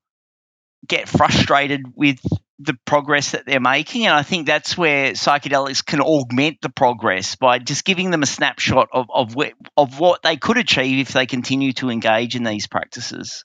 get 0.86 1.08
frustrated 1.08 1.82
with 1.94 2.20
the 2.58 2.74
progress 2.86 3.32
that 3.32 3.44
they're 3.46 3.60
making. 3.60 4.06
And 4.06 4.14
I 4.14 4.22
think 4.22 4.46
that's 4.46 4.76
where 4.78 5.12
psychedelics 5.12 5.84
can 5.84 6.00
augment 6.00 6.58
the 6.62 6.70
progress 6.70 7.36
by 7.36 7.58
just 7.58 7.84
giving 7.84 8.10
them 8.10 8.22
a 8.22 8.26
snapshot 8.26 8.88
of, 8.92 9.06
of, 9.12 9.36
of 9.76 10.00
what 10.00 10.22
they 10.22 10.36
could 10.36 10.56
achieve 10.56 11.06
if 11.06 11.12
they 11.12 11.26
continue 11.26 11.72
to 11.74 11.90
engage 11.90 12.34
in 12.34 12.44
these 12.44 12.66
practices. 12.66 13.44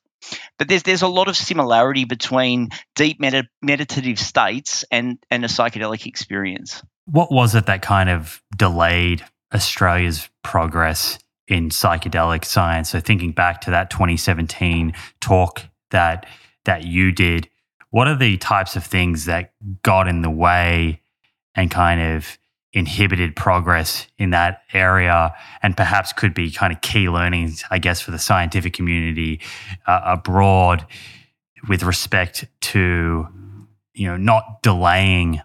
But 0.57 0.67
there's 0.67 0.83
there's 0.83 1.01
a 1.01 1.07
lot 1.07 1.27
of 1.27 1.35
similarity 1.35 2.05
between 2.05 2.69
deep 2.95 3.19
med- 3.19 3.49
meditative 3.61 4.19
states 4.19 4.85
and 4.91 5.17
and 5.31 5.43
a 5.43 5.47
psychedelic 5.47 6.05
experience. 6.05 6.83
What 7.05 7.31
was 7.31 7.55
it 7.55 7.65
that 7.65 7.81
kind 7.81 8.09
of 8.09 8.41
delayed 8.55 9.25
Australia's 9.53 10.29
progress 10.43 11.17
in 11.47 11.69
psychedelic 11.69 12.45
science? 12.45 12.91
So 12.91 12.99
thinking 12.99 13.31
back 13.31 13.61
to 13.61 13.71
that 13.71 13.89
2017 13.89 14.93
talk 15.19 15.63
that 15.89 16.27
that 16.65 16.85
you 16.85 17.11
did, 17.11 17.49
what 17.91 18.07
are 18.07 18.15
the 18.15 18.37
types 18.37 18.75
of 18.75 18.83
things 18.85 19.25
that 19.25 19.53
got 19.83 20.07
in 20.07 20.21
the 20.21 20.29
way 20.29 21.01
and 21.55 21.69
kind 21.69 22.01
of 22.01 22.37
inhibited 22.73 23.35
progress 23.35 24.07
in 24.17 24.29
that 24.29 24.63
area 24.73 25.33
and 25.61 25.75
perhaps 25.75 26.13
could 26.13 26.33
be 26.33 26.49
kind 26.49 26.73
of 26.73 26.81
key 26.81 27.09
learnings, 27.09 27.63
I 27.69 27.79
guess, 27.79 27.99
for 27.99 28.11
the 28.11 28.19
scientific 28.19 28.73
community 28.73 29.41
uh, 29.87 30.01
abroad 30.05 30.85
with 31.67 31.83
respect 31.83 32.45
to, 32.61 33.27
you 33.93 34.07
know, 34.07 34.17
not 34.17 34.63
delaying 34.63 35.41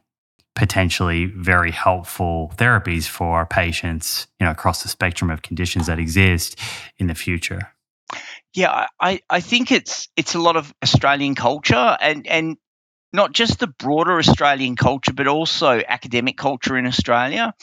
potentially 0.54 1.26
very 1.26 1.72
helpful 1.72 2.52
therapies 2.56 3.06
for 3.06 3.36
our 3.36 3.44
patients, 3.44 4.28
you 4.40 4.46
know, 4.46 4.52
across 4.52 4.82
the 4.82 4.88
spectrum 4.88 5.30
of 5.30 5.42
conditions 5.42 5.86
that 5.86 5.98
exist 5.98 6.58
in 6.96 7.08
the 7.08 7.14
future. 7.14 7.72
Yeah, 8.56 8.86
I, 8.98 9.20
I 9.28 9.40
think 9.40 9.70
it's 9.70 10.08
it's 10.16 10.34
a 10.34 10.38
lot 10.38 10.56
of 10.56 10.72
Australian 10.82 11.34
culture 11.34 11.96
and, 12.00 12.26
and 12.26 12.56
not 13.12 13.32
just 13.32 13.58
the 13.58 13.66
broader 13.66 14.18
Australian 14.18 14.76
culture, 14.76 15.12
but 15.12 15.26
also 15.26 15.82
academic 15.86 16.38
culture 16.38 16.78
in 16.78 16.86
Australia. 16.86 17.54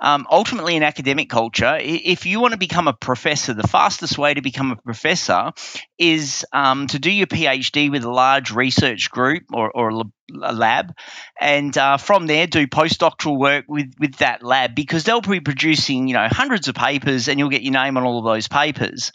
Um, 0.00 0.26
ultimately, 0.30 0.74
in 0.74 0.82
academic 0.82 1.28
culture, 1.28 1.76
if 1.78 2.24
you 2.24 2.40
want 2.40 2.52
to 2.52 2.58
become 2.58 2.88
a 2.88 2.94
professor, 2.94 3.52
the 3.52 3.68
fastest 3.68 4.16
way 4.16 4.32
to 4.32 4.40
become 4.40 4.70
a 4.70 4.76
professor 4.76 5.52
is 5.98 6.46
um, 6.54 6.86
to 6.86 6.98
do 6.98 7.10
your 7.10 7.26
PhD 7.26 7.90
with 7.90 8.04
a 8.04 8.10
large 8.10 8.50
research 8.50 9.10
group 9.10 9.44
or, 9.52 9.70
or 9.70 9.90
a 9.90 10.04
lab, 10.30 10.94
and 11.40 11.76
uh, 11.76 11.96
from 11.96 12.26
there 12.26 12.46
do 12.46 12.66
postdoctoral 12.66 13.38
work 13.38 13.64
with 13.68 13.94
with 13.98 14.16
that 14.16 14.42
lab 14.42 14.74
because 14.74 15.04
they'll 15.04 15.20
be 15.20 15.40
producing 15.40 16.08
you 16.08 16.14
know 16.14 16.28
hundreds 16.30 16.68
of 16.68 16.74
papers, 16.74 17.28
and 17.28 17.38
you'll 17.38 17.48
get 17.48 17.62
your 17.62 17.72
name 17.72 17.96
on 17.96 18.04
all 18.04 18.18
of 18.18 18.24
those 18.24 18.48
papers. 18.48 19.12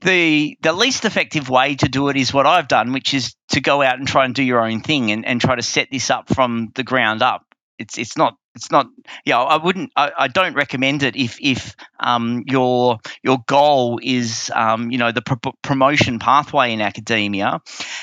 The 0.00 0.56
the 0.60 0.72
least 0.72 1.04
effective 1.04 1.48
way 1.48 1.76
to 1.76 1.88
do 1.88 2.08
it 2.08 2.16
is 2.16 2.32
what 2.32 2.46
I've 2.46 2.68
done, 2.68 2.92
which 2.92 3.14
is 3.14 3.34
to 3.50 3.60
go 3.60 3.82
out 3.82 3.98
and 3.98 4.06
try 4.06 4.24
and 4.24 4.34
do 4.34 4.42
your 4.42 4.60
own 4.60 4.80
thing 4.80 5.10
and, 5.10 5.26
and 5.26 5.40
try 5.40 5.56
to 5.56 5.62
set 5.62 5.88
this 5.90 6.10
up 6.10 6.32
from 6.32 6.70
the 6.74 6.84
ground 6.84 7.22
up. 7.22 7.44
It's 7.78 7.98
it's 7.98 8.16
not 8.16 8.36
it's 8.54 8.70
not 8.70 8.86
yeah 9.24 9.38
i 9.38 9.56
wouldn't 9.56 9.92
i, 9.96 10.10
I 10.18 10.28
don't 10.28 10.54
recommend 10.54 11.02
it 11.02 11.16
if 11.16 11.38
if 11.40 11.76
um, 11.98 12.44
your 12.46 12.98
your 13.22 13.38
goal 13.46 14.00
is 14.02 14.50
um, 14.54 14.90
you 14.90 14.98
know 14.98 15.12
the 15.12 15.22
pro- 15.22 15.52
promotion 15.62 16.18
pathway 16.18 16.72
in 16.72 16.80
academia 16.80 17.60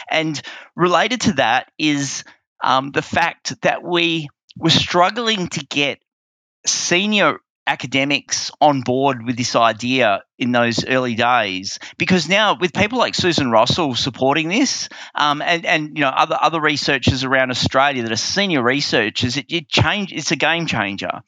and 0.09 0.41
related 0.75 1.21
to 1.21 1.33
that 1.33 1.71
is 1.77 2.23
um, 2.63 2.91
the 2.91 3.01
fact 3.01 3.61
that 3.61 3.83
we 3.83 4.29
were 4.57 4.69
struggling 4.69 5.47
to 5.49 5.65
get 5.65 5.99
senior 6.65 7.39
academics 7.67 8.49
on 8.61 8.81
board 8.81 9.25
with 9.25 9.35
this 9.35 9.55
idea 9.55 10.23
in 10.39 10.51
those 10.51 10.85
early 10.85 11.15
days 11.15 11.79
because 11.97 12.29
now 12.29 12.57
with 12.57 12.73
people 12.73 12.97
like 12.97 13.13
Susan 13.13 13.47
Rossell 13.47 13.97
supporting 13.97 14.47
this 14.47 14.87
um, 15.13 15.41
and 15.41 15.65
and 15.65 15.97
you 15.97 16.01
know 16.01 16.09
other 16.09 16.37
other 16.41 16.61
researchers 16.61 17.23
around 17.23 17.51
Australia 17.51 18.03
that 18.03 18.11
are 18.11 18.15
senior 18.15 18.63
researchers 18.63 19.35
it, 19.35 19.47
it 19.49 19.67
change 19.67 20.13
it's 20.13 20.31
a 20.31 20.35
game 20.35 20.65
changer. 20.65 21.21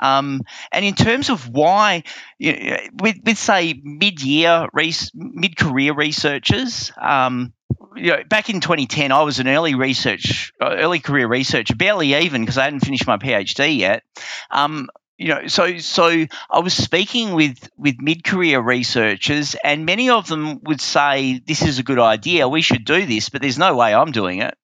Um, 0.00 0.40
and 0.72 0.84
in 0.84 0.94
terms 0.94 1.28
of 1.28 1.48
why 1.48 2.04
you 2.38 2.52
know, 2.52 2.78
with 2.94 3.16
with 3.24 3.38
say 3.38 3.78
mid 3.84 4.22
year 4.22 4.68
mid 5.14 5.56
career 5.56 5.94
researchers 5.94 6.90
um, 7.00 7.52
you 7.96 8.12
know, 8.12 8.24
back 8.28 8.50
in 8.50 8.60
2010, 8.60 9.12
I 9.12 9.22
was 9.22 9.38
an 9.38 9.48
early 9.48 9.74
research, 9.74 10.52
uh, 10.60 10.74
early 10.76 11.00
career 11.00 11.26
researcher, 11.26 11.74
barely 11.74 12.14
even 12.14 12.42
because 12.42 12.58
I 12.58 12.64
hadn't 12.64 12.80
finished 12.80 13.06
my 13.06 13.16
PhD 13.16 13.78
yet. 13.78 14.02
Um, 14.50 14.88
you 15.18 15.28
know, 15.28 15.46
so 15.46 15.78
so 15.78 16.26
I 16.50 16.58
was 16.58 16.74
speaking 16.74 17.32
with 17.32 17.70
with 17.78 17.96
mid 17.98 18.22
career 18.22 18.60
researchers, 18.60 19.56
and 19.64 19.86
many 19.86 20.10
of 20.10 20.26
them 20.28 20.60
would 20.64 20.80
say, 20.80 21.40
"This 21.46 21.62
is 21.62 21.78
a 21.78 21.82
good 21.82 21.98
idea. 21.98 22.48
We 22.48 22.60
should 22.60 22.84
do 22.84 23.06
this," 23.06 23.30
but 23.30 23.40
there's 23.40 23.58
no 23.58 23.74
way 23.76 23.94
I'm 23.94 24.12
doing 24.12 24.40
it. 24.40 24.54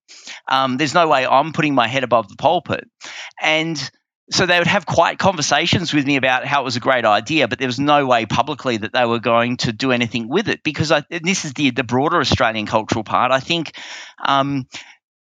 Um, 0.46 0.76
there's 0.76 0.92
no 0.92 1.08
way 1.08 1.26
I'm 1.26 1.52
putting 1.52 1.74
my 1.74 1.88
head 1.88 2.04
above 2.04 2.28
the 2.28 2.36
pulpit, 2.36 2.84
and 3.40 3.90
so 4.32 4.46
they 4.46 4.58
would 4.58 4.66
have 4.66 4.86
quiet 4.86 5.18
conversations 5.18 5.92
with 5.92 6.06
me 6.06 6.16
about 6.16 6.44
how 6.46 6.62
it 6.62 6.64
was 6.64 6.76
a 6.76 6.80
great 6.80 7.04
idea, 7.04 7.48
but 7.48 7.58
there 7.58 7.68
was 7.68 7.78
no 7.78 8.06
way 8.06 8.26
publicly 8.26 8.78
that 8.78 8.92
they 8.92 9.04
were 9.04 9.18
going 9.18 9.58
to 9.58 9.72
do 9.72 9.92
anything 9.92 10.28
with 10.28 10.48
it 10.48 10.62
because 10.62 10.90
I, 10.90 11.04
this 11.10 11.44
is 11.44 11.52
the 11.52 11.70
the 11.70 11.84
broader 11.84 12.18
Australian 12.20 12.66
cultural 12.66 13.04
part. 13.04 13.32
I 13.32 13.40
think 13.40 13.76
um, 14.24 14.66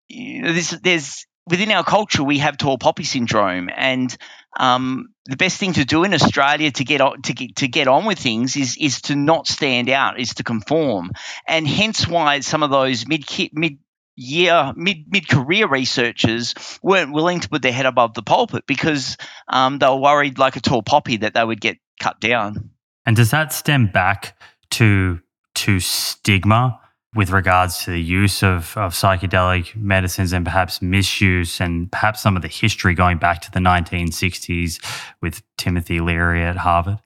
this, 0.08 0.70
there's 0.82 1.26
within 1.46 1.70
our 1.70 1.84
culture 1.84 2.22
we 2.22 2.38
have 2.38 2.56
tall 2.56 2.78
poppy 2.78 3.04
syndrome, 3.04 3.68
and 3.74 4.16
um, 4.58 5.08
the 5.26 5.36
best 5.36 5.58
thing 5.58 5.74
to 5.74 5.84
do 5.84 6.04
in 6.04 6.14
Australia 6.14 6.70
to 6.70 6.84
get 6.84 7.00
on 7.00 7.22
to 7.22 7.34
get 7.34 7.56
to 7.56 7.68
get 7.68 7.88
on 7.88 8.04
with 8.06 8.18
things 8.18 8.56
is 8.56 8.76
is 8.80 9.02
to 9.02 9.16
not 9.16 9.46
stand 9.46 9.88
out, 9.88 10.18
is 10.18 10.34
to 10.34 10.44
conform, 10.44 11.10
and 11.46 11.66
hence 11.66 12.08
why 12.08 12.40
some 12.40 12.62
of 12.62 12.70
those 12.70 13.06
mid 13.06 13.24
mid 13.52 13.78
year 14.22 14.72
mid 14.76 15.04
mid 15.10 15.28
career 15.28 15.68
researchers 15.68 16.54
weren't 16.82 17.12
willing 17.12 17.40
to 17.40 17.48
put 17.48 17.62
their 17.62 17.72
head 17.72 17.86
above 17.86 18.14
the 18.14 18.22
pulpit 18.22 18.64
because 18.66 19.16
um, 19.48 19.78
they 19.78 19.86
were 19.86 19.96
worried, 19.96 20.38
like 20.38 20.56
a 20.56 20.60
tall 20.60 20.82
poppy, 20.82 21.18
that 21.18 21.34
they 21.34 21.44
would 21.44 21.60
get 21.60 21.78
cut 22.00 22.20
down. 22.20 22.70
And 23.04 23.16
does 23.16 23.30
that 23.30 23.52
stem 23.52 23.86
back 23.86 24.38
to 24.70 25.20
to 25.54 25.80
stigma 25.80 26.78
with 27.14 27.30
regards 27.30 27.84
to 27.84 27.90
the 27.90 28.00
use 28.00 28.42
of, 28.42 28.74
of 28.76 28.94
psychedelic 28.94 29.76
medicines 29.76 30.32
and 30.32 30.46
perhaps 30.46 30.80
misuse 30.80 31.60
and 31.60 31.92
perhaps 31.92 32.22
some 32.22 32.36
of 32.36 32.42
the 32.42 32.48
history 32.48 32.94
going 32.94 33.18
back 33.18 33.42
to 33.42 33.50
the 33.50 33.60
1960s 33.60 34.82
with 35.20 35.42
Timothy 35.58 36.00
Leary 36.00 36.42
at 36.42 36.56
Harvard? 36.56 37.00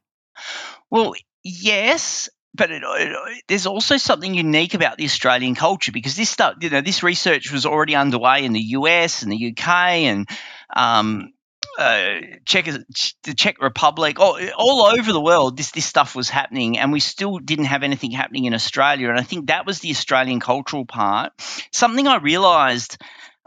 Well, 0.90 1.14
yes, 1.42 2.28
but 2.56 2.70
it, 2.70 2.82
it, 2.84 3.42
there's 3.48 3.66
also 3.66 3.96
something 3.96 4.34
unique 4.34 4.74
about 4.74 4.96
the 4.96 5.04
Australian 5.04 5.54
culture 5.54 5.92
because 5.92 6.16
this 6.16 6.30
stuff, 6.30 6.54
you 6.60 6.70
know, 6.70 6.80
this 6.80 7.02
research 7.02 7.52
was 7.52 7.66
already 7.66 7.94
underway 7.94 8.44
in 8.44 8.52
the 8.52 8.60
US 8.60 9.22
and 9.22 9.32
the 9.32 9.52
UK 9.52 9.68
and 9.68 10.28
um, 10.74 11.32
uh, 11.78 12.20
Czech, 12.44 12.64
the 12.64 13.34
Czech 13.34 13.60
Republic, 13.60 14.18
all, 14.18 14.38
all 14.56 14.86
over 14.86 15.12
the 15.12 15.20
world, 15.20 15.56
this 15.56 15.72
this 15.72 15.84
stuff 15.84 16.14
was 16.14 16.28
happening, 16.28 16.78
and 16.78 16.92
we 16.92 17.00
still 17.00 17.38
didn't 17.38 17.66
have 17.66 17.82
anything 17.82 18.10
happening 18.10 18.44
in 18.44 18.54
Australia. 18.54 19.08
And 19.08 19.18
I 19.18 19.22
think 19.22 19.48
that 19.48 19.66
was 19.66 19.80
the 19.80 19.90
Australian 19.90 20.40
cultural 20.40 20.86
part. 20.86 21.32
Something 21.72 22.06
I 22.06 22.16
realised. 22.16 22.98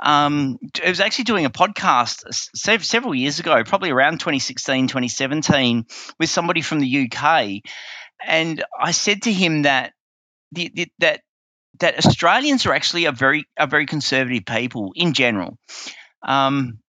Um, 0.02 0.60
I 0.82 0.88
was 0.88 1.02
actually 1.02 1.26
doing 1.26 1.44
a 1.44 1.50
podcast 1.50 2.24
several 2.56 3.14
years 3.14 3.42
ago, 3.42 3.62
probably 3.66 3.90
around 3.90 4.22
2016, 4.22 4.88
2017, 4.88 5.88
with 6.18 6.30
somebody 6.30 6.62
from 6.62 6.80
the 6.80 7.10
UK, 7.12 7.62
and 8.26 8.64
I 8.80 8.92
said 8.92 9.24
to 9.24 9.34
him 9.34 9.64
that 9.64 9.94
the, 10.52 10.72
the, 10.74 10.88
that 11.00 11.22
that 11.80 12.06
Australians 12.06 12.66
are 12.66 12.74
actually 12.74 13.06
a 13.06 13.12
very 13.12 13.46
a 13.58 13.68
very 13.68 13.86
conservative 13.86 14.46
people 14.46 14.92
in 14.96 15.14
general. 15.14 15.58
Um, 16.22 16.80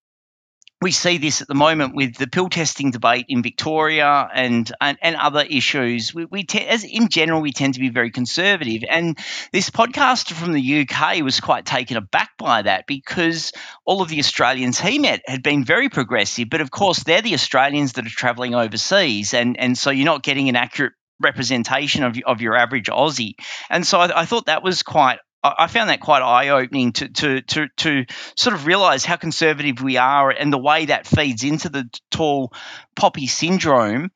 we 0.83 0.93
see 0.93 1.19
this 1.19 1.43
at 1.43 1.49
the 1.49 1.55
moment 1.55 1.95
with 1.95 2.17
the 2.17 2.27
pill 2.27 2.49
testing 2.49 2.91
debate 2.91 3.27
in 3.29 3.43
Victoria 3.43 4.29
and 4.35 4.73
and, 4.81 4.97
and 5.03 5.15
other 5.17 5.43
issues. 5.43 6.15
We, 6.15 6.25
we 6.25 6.45
te- 6.45 6.67
as 6.67 6.85
in 6.85 7.09
general 7.09 7.43
we 7.43 7.53
tend 7.53 7.75
to 7.75 7.81
be 7.81 7.91
very 7.91 8.11
conservative, 8.11 8.83
and 8.89 9.19
this 9.53 9.69
podcaster 9.69 10.33
from 10.33 10.53
the 10.53 10.81
UK 10.89 11.23
was 11.23 11.41
quite 11.41 11.67
taken 11.67 11.99
aback 11.99 12.31
by 12.39 12.63
that 12.63 12.87
because 12.87 13.53
all 13.85 14.01
of 14.01 14.09
the 14.09 14.21
Australians 14.21 14.81
he 14.81 14.99
met 14.99 15.21
had 15.27 15.43
been 15.43 15.65
very 15.65 15.91
progressive, 15.91 16.49
but 16.49 16.63
of 16.63 16.71
course 16.71 17.03
they're 17.03 17.23
the 17.23 17.35
Australians 17.35 17.93
that 17.95 18.07
are 18.07 18.11
travelling 18.11 18.55
overseas, 18.55 19.35
and 19.35 19.61
and 19.61 19.77
so 19.77 19.91
you're 19.91 20.07
not 20.07 20.23
getting 20.23 20.49
an 20.49 20.57
accurate 20.57 20.95
representation 21.21 22.03
of, 22.03 22.19
of 22.27 22.41
your 22.41 22.57
average 22.57 22.87
Aussie. 22.87 23.35
And 23.69 23.87
so 23.87 24.01
I, 24.01 24.23
I 24.23 24.25
thought 24.25 24.47
that 24.47 24.63
was 24.63 24.83
quite 24.83 25.19
I 25.43 25.69
found 25.69 25.89
that 25.89 26.01
quite 26.01 26.21
eye 26.21 26.51
opening 26.51 26.93
to, 26.93 27.09
to, 27.09 27.41
to, 27.41 27.69
to 27.79 28.05
sort 28.37 28.55
of 28.55 28.67
realize 28.67 29.07
how 29.07 29.17
conservative 29.17 29.83
we 29.83 29.97
are 29.97 30.31
and 30.31 30.53
the 30.53 30.59
way 30.59 30.87
that 30.87 31.07
feeds 31.07 31.45
into 31.45 31.71
the 31.71 31.89
tall 32.11 32.53
poppy 32.95 33.27
syndrome. 33.27 34.11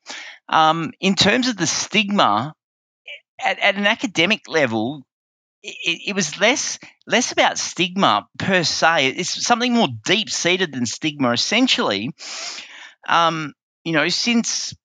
Um, 0.49 0.91
in 0.99 1.15
terms 1.15 1.47
of 1.47 1.57
the 1.57 1.65
stigma, 1.65 2.53
at, 3.43 3.57
at 3.59 3.75
an 3.75 3.87
academic 3.87 4.47
level, 4.47 5.03
it, 5.63 6.09
it, 6.09 6.15
was 6.15 6.39
less 6.39 6.77
less 7.07 7.31
about 7.31 7.57
stigma 7.57 8.27
per 8.37 8.63
se. 8.63 9.07
It's 9.07 9.45
something 9.45 9.73
more 9.73 9.87
deep 10.05 10.29
seated 10.29 10.73
than 10.73 10.85
stigma. 10.85 11.31
Essentially, 11.31 12.11
um, 13.09 13.53
you 13.83 13.93
know, 13.93 14.07
since 14.09 14.75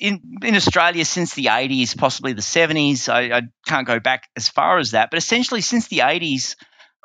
in 0.00 0.20
in 0.42 0.56
Australia 0.56 1.04
since 1.04 1.34
the 1.34 1.46
80s, 1.46 1.96
possibly 1.96 2.32
the 2.32 2.42
70s. 2.42 3.08
I, 3.08 3.38
I 3.38 3.42
can't 3.66 3.86
go 3.86 4.00
back 4.00 4.28
as 4.36 4.48
far 4.48 4.78
as 4.78 4.92
that, 4.92 5.10
but 5.10 5.18
essentially 5.18 5.60
since 5.60 5.88
the 5.88 5.98
80s, 5.98 6.56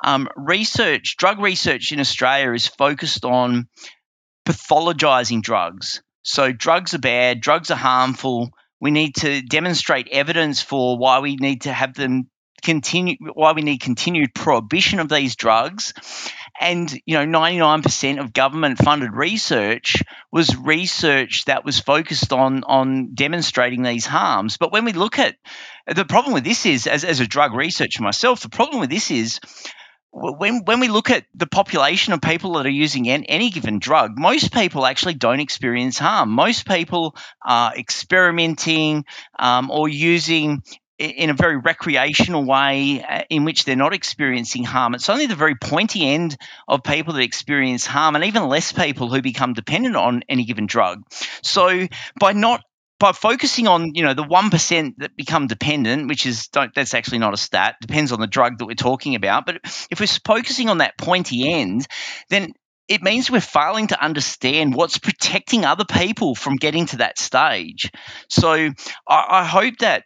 um, 0.04 0.28
research, 0.36 1.16
drug 1.16 1.40
research 1.40 1.92
in 1.92 2.00
Australia 2.00 2.52
is 2.52 2.66
focused 2.66 3.24
on 3.24 3.68
pathologizing 4.46 5.42
drugs. 5.42 6.02
So 6.22 6.52
drugs 6.52 6.94
are 6.94 6.98
bad, 6.98 7.40
drugs 7.40 7.70
are 7.70 7.76
harmful. 7.76 8.50
We 8.80 8.90
need 8.90 9.16
to 9.16 9.42
demonstrate 9.42 10.08
evidence 10.10 10.62
for 10.62 10.98
why 10.98 11.20
we 11.20 11.36
need 11.36 11.62
to 11.62 11.72
have 11.72 11.94
them 11.94 12.30
continue, 12.62 13.16
why 13.34 13.52
we 13.52 13.62
need 13.62 13.80
continued 13.80 14.34
prohibition 14.34 15.00
of 15.00 15.08
these 15.08 15.36
drugs 15.36 15.92
and 16.60 16.92
you 17.06 17.14
know 17.16 17.38
99% 17.38 18.20
of 18.20 18.32
government 18.32 18.78
funded 18.78 19.14
research 19.14 20.02
was 20.30 20.54
research 20.54 21.46
that 21.46 21.64
was 21.64 21.80
focused 21.80 22.32
on 22.32 22.62
on 22.64 23.14
demonstrating 23.14 23.82
these 23.82 24.06
harms 24.06 24.58
but 24.58 24.70
when 24.70 24.84
we 24.84 24.92
look 24.92 25.18
at 25.18 25.36
the 25.86 26.04
problem 26.04 26.34
with 26.34 26.44
this 26.44 26.66
is 26.66 26.86
as, 26.86 27.02
as 27.04 27.20
a 27.20 27.26
drug 27.26 27.54
researcher 27.54 28.02
myself 28.02 28.40
the 28.40 28.48
problem 28.48 28.80
with 28.80 28.90
this 28.90 29.10
is 29.10 29.40
when 30.12 30.64
when 30.64 30.80
we 30.80 30.88
look 30.88 31.10
at 31.10 31.24
the 31.34 31.46
population 31.46 32.12
of 32.12 32.20
people 32.20 32.54
that 32.54 32.66
are 32.66 32.70
using 32.70 33.08
any 33.08 33.50
given 33.50 33.78
drug, 33.78 34.18
most 34.18 34.52
people 34.52 34.84
actually 34.84 35.14
don't 35.14 35.40
experience 35.40 35.98
harm. 35.98 36.30
Most 36.30 36.66
people 36.66 37.14
are 37.44 37.76
experimenting 37.76 39.04
um, 39.38 39.70
or 39.70 39.88
using 39.88 40.62
in 41.00 41.30
a 41.30 41.34
very 41.34 41.56
recreational 41.56 42.44
way 42.44 43.02
uh, 43.02 43.22
in 43.30 43.44
which 43.44 43.64
they're 43.64 43.76
not 43.76 43.94
experiencing 43.94 44.64
harm. 44.64 44.94
It's 44.94 45.08
only 45.08 45.26
the 45.26 45.34
very 45.34 45.54
pointy 45.54 46.06
end 46.06 46.36
of 46.68 46.82
people 46.82 47.14
that 47.14 47.22
experience 47.22 47.86
harm, 47.86 48.14
and 48.14 48.24
even 48.24 48.48
less 48.48 48.72
people 48.72 49.08
who 49.08 49.22
become 49.22 49.54
dependent 49.54 49.96
on 49.96 50.22
any 50.28 50.44
given 50.44 50.66
drug. 50.66 51.02
So 51.42 51.86
by 52.18 52.32
not 52.32 52.62
by 52.98 53.12
focusing 53.12 53.66
on 53.66 53.94
you 53.94 54.02
know 54.02 54.14
the 54.14 54.22
one 54.22 54.50
percent 54.50 54.98
that 54.98 55.16
become 55.16 55.46
dependent, 55.46 56.08
which 56.08 56.26
is 56.26 56.48
that's 56.52 56.94
actually 56.94 57.18
not 57.18 57.34
a 57.34 57.38
stat, 57.38 57.76
depends 57.80 58.12
on 58.12 58.20
the 58.20 58.26
drug 58.26 58.58
that 58.58 58.66
we're 58.66 58.74
talking 58.74 59.14
about. 59.14 59.46
But 59.46 59.60
if 59.90 60.00
we're 60.00 60.06
focusing 60.06 60.68
on 60.68 60.78
that 60.78 60.98
pointy 60.98 61.50
end, 61.50 61.86
then 62.28 62.52
it 62.88 63.02
means 63.02 63.30
we're 63.30 63.40
failing 63.40 63.86
to 63.86 64.04
understand 64.04 64.74
what's 64.74 64.98
protecting 64.98 65.64
other 65.64 65.84
people 65.84 66.34
from 66.34 66.56
getting 66.56 66.86
to 66.86 66.96
that 66.98 67.18
stage. 67.18 67.90
So 68.28 68.52
I, 68.52 68.72
I 69.08 69.44
hope 69.44 69.78
that 69.78 70.02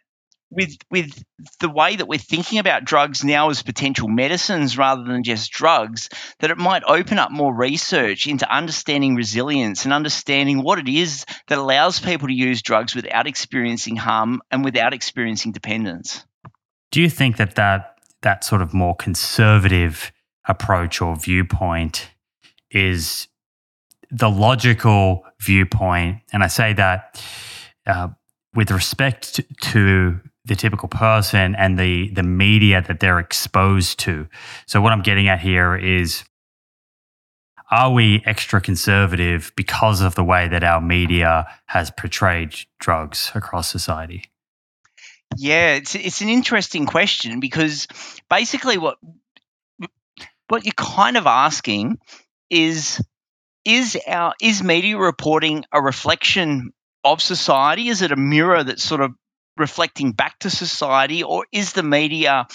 with 0.55 0.75
with 0.89 1.23
the 1.59 1.69
way 1.69 1.95
that 1.95 2.07
we're 2.07 2.17
thinking 2.17 2.59
about 2.59 2.85
drugs 2.85 3.23
now 3.23 3.49
as 3.49 3.61
potential 3.61 4.07
medicines 4.07 4.77
rather 4.77 5.03
than 5.03 5.23
just 5.23 5.51
drugs, 5.51 6.09
that 6.39 6.49
it 6.49 6.57
might 6.57 6.83
open 6.87 7.19
up 7.19 7.31
more 7.31 7.53
research 7.53 8.25
into 8.25 8.49
understanding 8.51 9.15
resilience 9.15 9.83
and 9.83 9.93
understanding 9.93 10.63
what 10.63 10.79
it 10.79 10.87
is 10.87 11.25
that 11.47 11.57
allows 11.57 11.99
people 11.99 12.27
to 12.27 12.33
use 12.33 12.61
drugs 12.61 12.95
without 12.95 13.27
experiencing 13.27 13.95
harm 13.95 14.41
and 14.49 14.63
without 14.63 14.93
experiencing 14.93 15.51
dependence. 15.51 16.25
Do 16.91 17.01
you 17.01 17.09
think 17.09 17.37
that 17.37 17.55
that, 17.55 17.97
that 18.21 18.43
sort 18.43 18.61
of 18.61 18.73
more 18.73 18.95
conservative 18.95 20.11
approach 20.47 21.01
or 21.01 21.15
viewpoint 21.17 22.09
is 22.71 23.27
the 24.09 24.29
logical 24.29 25.25
viewpoint? 25.41 26.21
And 26.31 26.43
I 26.43 26.47
say 26.47 26.73
that 26.73 27.21
uh, 27.85 28.09
with 28.53 28.71
respect 28.71 29.41
to 29.61 30.19
the 30.45 30.55
typical 30.55 30.87
person 30.87 31.55
and 31.55 31.77
the 31.77 32.09
the 32.09 32.23
media 32.23 32.81
that 32.87 32.99
they're 32.99 33.19
exposed 33.19 33.99
to. 33.99 34.27
So 34.67 34.81
what 34.81 34.93
I'm 34.93 35.01
getting 35.01 35.27
at 35.27 35.39
here 35.39 35.75
is 35.75 36.23
are 37.71 37.91
we 37.91 38.21
extra 38.25 38.61
conservative 38.61 39.51
because 39.55 40.01
of 40.01 40.15
the 40.15 40.23
way 40.23 40.47
that 40.47 40.63
our 40.63 40.79
media 40.79 41.47
has 41.65 41.89
portrayed 41.91 42.55
drugs 42.79 43.31
across 43.33 43.71
society? 43.71 44.25
Yeah, 45.37 45.75
it's 45.75 45.95
it's 45.95 46.21
an 46.21 46.29
interesting 46.29 46.85
question 46.85 47.39
because 47.39 47.87
basically 48.29 48.77
what 48.77 48.97
what 50.47 50.63
you're 50.63 50.73
kind 50.77 51.17
of 51.17 51.25
asking 51.25 51.97
is 52.49 53.01
is 53.65 53.97
our 54.07 54.35
is 54.39 54.61
media 54.61 54.97
reporting 54.97 55.65
a 55.71 55.81
reflection 55.81 56.71
of 57.03 57.21
society? 57.21 57.89
Is 57.89 58.01
it 58.01 58.11
a 58.11 58.15
mirror 58.15 58.63
that's 58.63 58.83
sort 58.83 59.01
of 59.01 59.11
reflecting 59.57 60.11
back 60.11 60.39
to 60.39 60.49
society, 60.49 61.23
or 61.23 61.45
is 61.51 61.73
the 61.73 61.83
media 61.83 62.47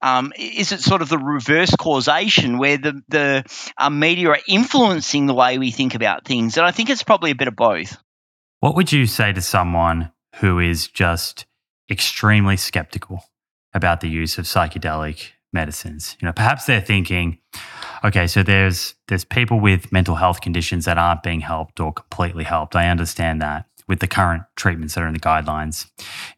um, 0.00 0.32
is 0.38 0.72
it 0.72 0.80
sort 0.80 1.02
of 1.02 1.08
the 1.08 1.18
reverse 1.18 1.74
causation 1.74 2.58
where 2.58 2.78
the 2.78 3.02
the 3.08 3.44
uh, 3.76 3.90
media 3.90 4.30
are 4.30 4.38
influencing 4.46 5.26
the 5.26 5.34
way 5.34 5.58
we 5.58 5.70
think 5.70 5.94
about 5.94 6.24
things? 6.24 6.56
And 6.56 6.66
I 6.66 6.70
think 6.70 6.90
it's 6.90 7.02
probably 7.02 7.30
a 7.30 7.34
bit 7.34 7.48
of 7.48 7.56
both. 7.56 7.96
What 8.60 8.76
would 8.76 8.92
you 8.92 9.06
say 9.06 9.32
to 9.32 9.42
someone 9.42 10.12
who 10.36 10.58
is 10.58 10.88
just 10.88 11.46
extremely 11.90 12.56
skeptical 12.56 13.24
about 13.74 14.00
the 14.00 14.08
use 14.08 14.38
of 14.38 14.44
psychedelic 14.44 15.30
medicines? 15.52 16.16
You 16.20 16.26
know, 16.26 16.32
perhaps 16.32 16.66
they're 16.66 16.80
thinking, 16.80 17.38
okay, 18.04 18.26
so 18.26 18.42
there's 18.42 18.94
there's 19.08 19.24
people 19.24 19.58
with 19.58 19.90
mental 19.90 20.14
health 20.14 20.40
conditions 20.40 20.84
that 20.84 20.98
aren't 20.98 21.22
being 21.22 21.40
helped 21.40 21.80
or 21.80 21.92
completely 21.92 22.44
helped. 22.44 22.76
I 22.76 22.88
understand 22.88 23.42
that 23.42 23.67
with 23.88 24.00
the 24.00 24.06
current 24.06 24.42
treatments 24.56 24.94
that 24.94 25.02
are 25.02 25.06
in 25.06 25.14
the 25.14 25.20
guidelines. 25.20 25.86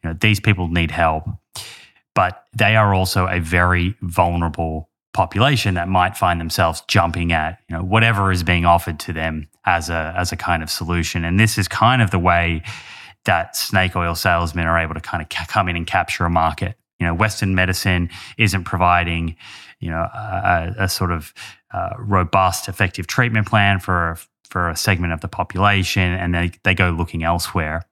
You 0.03 0.09
know, 0.09 0.17
these 0.19 0.39
people 0.39 0.67
need 0.67 0.91
help, 0.91 1.25
but 2.15 2.45
they 2.55 2.75
are 2.75 2.93
also 2.93 3.27
a 3.27 3.39
very 3.39 3.95
vulnerable 4.01 4.89
population 5.13 5.73
that 5.73 5.89
might 5.89 6.15
find 6.15 6.39
themselves 6.39 6.81
jumping 6.87 7.33
at 7.33 7.59
you 7.67 7.75
know 7.75 7.83
whatever 7.83 8.31
is 8.31 8.43
being 8.43 8.65
offered 8.65 8.97
to 8.97 9.11
them 9.11 9.47
as 9.65 9.89
a 9.89 10.13
as 10.17 10.31
a 10.31 10.37
kind 10.37 10.63
of 10.63 10.69
solution 10.69 11.25
and 11.25 11.37
this 11.37 11.57
is 11.57 11.67
kind 11.67 12.01
of 12.01 12.11
the 12.11 12.19
way 12.19 12.63
that 13.25 13.55
snake 13.55 13.93
oil 13.95 14.15
salesmen 14.15 14.65
are 14.65 14.79
able 14.79 14.93
to 14.93 15.01
kind 15.01 15.21
of 15.21 15.27
ca- 15.27 15.45
come 15.49 15.67
in 15.67 15.75
and 15.75 15.85
capture 15.85 16.23
a 16.23 16.29
market 16.29 16.77
you 16.97 17.05
know 17.05 17.13
western 17.13 17.53
medicine 17.53 18.09
isn't 18.37 18.63
providing 18.63 19.35
you 19.81 19.89
know 19.89 19.99
a, 19.99 20.73
a 20.79 20.89
sort 20.89 21.11
of 21.11 21.33
uh, 21.73 21.89
robust 21.99 22.69
effective 22.69 23.05
treatment 23.05 23.45
plan 23.45 23.79
for 23.79 24.17
for 24.51 24.69
a 24.69 24.75
segment 24.75 25.13
of 25.13 25.21
the 25.21 25.27
population 25.27 26.13
and 26.13 26.35
they, 26.35 26.51
they 26.63 26.75
go 26.75 26.89
looking 26.89 27.23
elsewhere. 27.23 27.83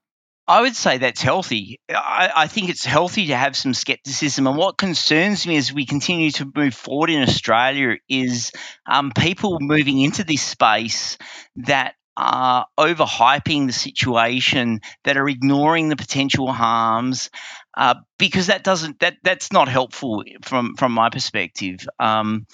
I 0.47 0.61
would 0.61 0.75
say 0.75 0.97
that's 0.97 1.21
healthy. 1.21 1.79
I, 1.89 2.31
I, 2.35 2.47
think 2.47 2.69
it's 2.69 2.83
healthy 2.83 3.27
to 3.27 3.35
have 3.35 3.55
some 3.55 3.75
skepticism. 3.75 4.47
And 4.47 4.57
what 4.57 4.79
concerns 4.79 5.45
me 5.45 5.57
as 5.57 5.71
we 5.71 5.85
continue 5.85 6.31
to 6.31 6.51
move 6.55 6.73
forward 6.73 7.11
in 7.11 7.21
Australia 7.21 7.97
is 8.09 8.51
um, 8.87 9.11
people 9.11 9.59
moving 9.61 10.01
into 10.01 10.23
this 10.23 10.41
space 10.41 11.19
that 11.57 11.93
are 12.17 12.65
overhyping 12.79 13.67
the 13.67 13.73
situation, 13.73 14.81
that 15.03 15.17
are 15.17 15.29
ignoring 15.29 15.87
the 15.87 15.95
potential 15.95 16.51
harms, 16.51 17.29
uh, 17.77 17.95
because 18.17 18.47
that 18.47 18.63
doesn't 18.63 18.99
that 19.01 19.17
that's 19.23 19.53
not 19.53 19.69
helpful 19.69 20.23
from 20.41 20.75
from 20.75 20.91
my 20.93 21.11
perspective. 21.11 21.87
Um, 21.99 22.47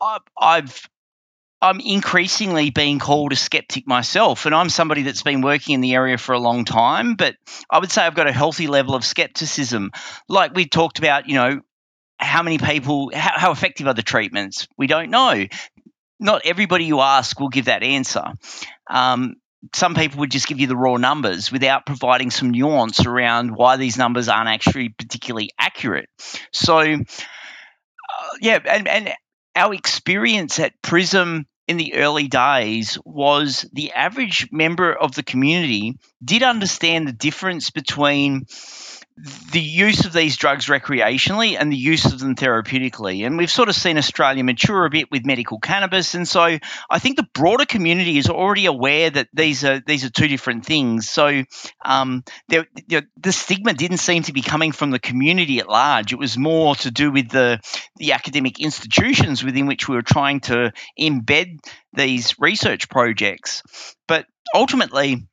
I, 0.00 0.18
I've 0.38 0.88
I'm 1.62 1.78
increasingly 1.78 2.70
being 2.70 2.98
called 2.98 3.32
a 3.32 3.36
skeptic 3.36 3.86
myself, 3.86 4.46
and 4.46 4.54
I'm 4.54 4.68
somebody 4.68 5.02
that's 5.02 5.22
been 5.22 5.42
working 5.42 5.74
in 5.74 5.80
the 5.80 5.94
area 5.94 6.18
for 6.18 6.32
a 6.32 6.38
long 6.40 6.64
time. 6.64 7.14
But 7.14 7.36
I 7.70 7.78
would 7.78 7.92
say 7.92 8.02
I've 8.02 8.16
got 8.16 8.26
a 8.26 8.32
healthy 8.32 8.66
level 8.66 8.96
of 8.96 9.04
skepticism. 9.04 9.92
Like 10.28 10.54
we 10.54 10.66
talked 10.66 10.98
about, 10.98 11.28
you 11.28 11.36
know, 11.36 11.60
how 12.18 12.42
many 12.42 12.58
people, 12.58 13.12
how, 13.14 13.38
how 13.38 13.52
effective 13.52 13.86
are 13.86 13.94
the 13.94 14.02
treatments? 14.02 14.66
We 14.76 14.88
don't 14.88 15.10
know. 15.10 15.46
Not 16.18 16.42
everybody 16.44 16.84
you 16.84 17.00
ask 17.00 17.38
will 17.38 17.48
give 17.48 17.66
that 17.66 17.84
answer. 17.84 18.24
Um, 18.90 19.36
some 19.72 19.94
people 19.94 20.18
would 20.18 20.32
just 20.32 20.48
give 20.48 20.58
you 20.58 20.66
the 20.66 20.76
raw 20.76 20.96
numbers 20.96 21.52
without 21.52 21.86
providing 21.86 22.32
some 22.32 22.50
nuance 22.50 23.06
around 23.06 23.54
why 23.54 23.76
these 23.76 23.96
numbers 23.96 24.28
aren't 24.28 24.48
actually 24.48 24.88
particularly 24.88 25.50
accurate. 25.60 26.08
So, 26.52 26.78
uh, 26.78 26.96
yeah, 28.40 28.58
and, 28.68 28.88
and 28.88 29.14
our 29.54 29.72
experience 29.74 30.58
at 30.58 30.72
Prism 30.82 31.46
in 31.72 31.78
the 31.78 31.94
early 31.94 32.28
days 32.28 32.98
was 33.06 33.64
the 33.72 33.92
average 33.92 34.48
member 34.52 34.92
of 34.92 35.14
the 35.14 35.22
community 35.22 35.98
did 36.22 36.42
understand 36.42 37.08
the 37.08 37.12
difference 37.12 37.70
between 37.70 38.44
the 39.52 39.60
use 39.60 40.06
of 40.06 40.12
these 40.12 40.36
drugs 40.36 40.66
recreationally 40.66 41.56
and 41.58 41.70
the 41.70 41.76
use 41.76 42.06
of 42.06 42.18
them 42.18 42.34
therapeutically. 42.34 43.26
And 43.26 43.36
we've 43.36 43.50
sort 43.50 43.68
of 43.68 43.74
seen 43.74 43.98
Australia 43.98 44.42
mature 44.42 44.86
a 44.86 44.90
bit 44.90 45.10
with 45.10 45.26
medical 45.26 45.60
cannabis. 45.60 46.14
And 46.14 46.26
so 46.26 46.58
I 46.90 46.98
think 46.98 47.16
the 47.16 47.28
broader 47.34 47.66
community 47.66 48.16
is 48.16 48.28
already 48.28 48.66
aware 48.66 49.10
that 49.10 49.28
these 49.34 49.64
are 49.64 49.80
these 49.80 50.04
are 50.04 50.10
two 50.10 50.28
different 50.28 50.64
things. 50.64 51.10
So 51.10 51.42
um, 51.84 52.24
the 52.48 53.32
stigma 53.32 53.74
didn't 53.74 53.98
seem 53.98 54.22
to 54.24 54.32
be 54.32 54.42
coming 54.42 54.72
from 54.72 54.90
the 54.90 54.98
community 54.98 55.58
at 55.58 55.68
large. 55.68 56.12
It 56.12 56.18
was 56.18 56.38
more 56.38 56.74
to 56.76 56.90
do 56.90 57.12
with 57.12 57.28
the 57.28 57.60
the 57.96 58.12
academic 58.12 58.60
institutions 58.60 59.44
within 59.44 59.66
which 59.66 59.88
we 59.88 59.96
were 59.96 60.02
trying 60.02 60.40
to 60.40 60.72
embed 60.98 61.58
these 61.92 62.34
research 62.38 62.88
projects. 62.88 63.62
But 64.08 64.26
ultimately, 64.54 65.26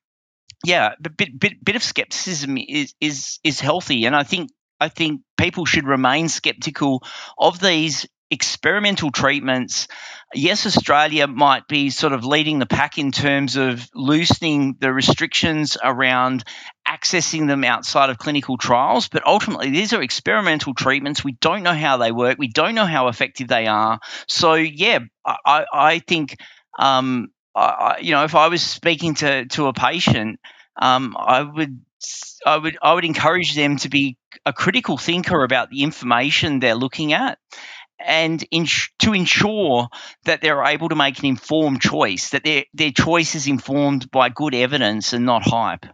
yeah, 0.66 0.94
a 1.04 1.10
bit 1.10 1.40
bit 1.40 1.64
bit 1.64 1.76
of 1.76 1.84
skepticism 1.84 2.58
is 2.58 2.94
is 3.00 3.40
is 3.44 3.60
healthy, 3.60 4.06
and 4.06 4.16
I 4.16 4.24
think 4.24 4.52
I 4.80 4.90
think 4.90 5.22
people 5.38 5.66
should 5.66 5.86
remain 5.86 6.30
skeptical 6.30 7.04
of 7.38 7.60
these 7.60 8.06
experimental 8.32 9.12
treatments. 9.12 9.88
Yes, 10.36 10.66
Australia 10.68 11.26
might 11.26 11.68
be 11.68 11.90
sort 11.90 12.14
of 12.14 12.24
leading 12.24 12.60
the 12.60 12.68
pack 12.68 12.98
in 13.00 13.12
terms 13.12 13.56
of 13.56 13.90
loosening 13.96 14.76
the 14.80 14.94
restrictions 14.94 15.78
around 15.84 16.44
accessing 16.88 17.48
them 17.48 17.64
outside 17.64 18.10
of 18.12 18.20
clinical 18.20 18.58
trials, 18.58 19.08
but 19.10 19.26
ultimately 19.26 19.72
these 19.72 19.94
are 19.94 20.02
experimental 20.02 20.76
treatments. 20.76 21.24
We 21.24 21.32
don't 21.34 21.64
know 21.64 21.74
how 21.74 21.98
they 21.98 22.12
work. 22.12 22.38
We 22.38 22.50
don't 22.50 22.76
know 22.76 22.86
how 22.86 23.08
effective 23.08 23.48
they 23.48 23.66
are. 23.66 24.00
So 24.28 24.54
yeah, 24.54 25.00
I, 25.26 25.66
I 25.74 26.00
think 26.00 26.38
um, 26.78 27.30
I, 27.56 27.98
you 28.02 28.12
know, 28.12 28.24
if 28.24 28.36
I 28.36 28.48
was 28.48 28.62
speaking 28.62 29.16
to 29.16 29.46
to 29.46 29.68
a 29.68 29.74
patient, 29.74 30.40
um, 30.82 31.16
I 31.18 31.42
would 31.42 31.82
I 32.46 32.58
would 32.58 32.78
I 32.82 32.94
would 32.94 33.06
encourage 33.06 33.56
them 33.56 33.78
to 33.78 33.90
be 33.90 34.18
a 34.46 34.54
critical 34.54 34.98
thinker 34.98 35.44
about 35.44 35.70
the 35.70 35.84
information 35.84 36.60
they're 36.60 36.76
looking 36.76 37.14
at, 37.14 37.38
and 38.00 38.46
to 39.00 39.14
ensure 39.14 39.88
that 40.26 40.42
they're 40.42 40.64
able 40.64 40.90
to 40.90 40.96
make 40.96 41.20
an 41.20 41.26
informed 41.26 41.82
choice, 41.82 42.30
that 42.30 42.44
their 42.44 42.66
their 42.74 42.92
choice 42.92 43.36
is 43.36 43.48
informed 43.48 44.10
by 44.12 44.30
good 44.30 44.56
evidence 44.56 45.14
and 45.14 45.26
not 45.26 45.44
hype. 45.44 45.86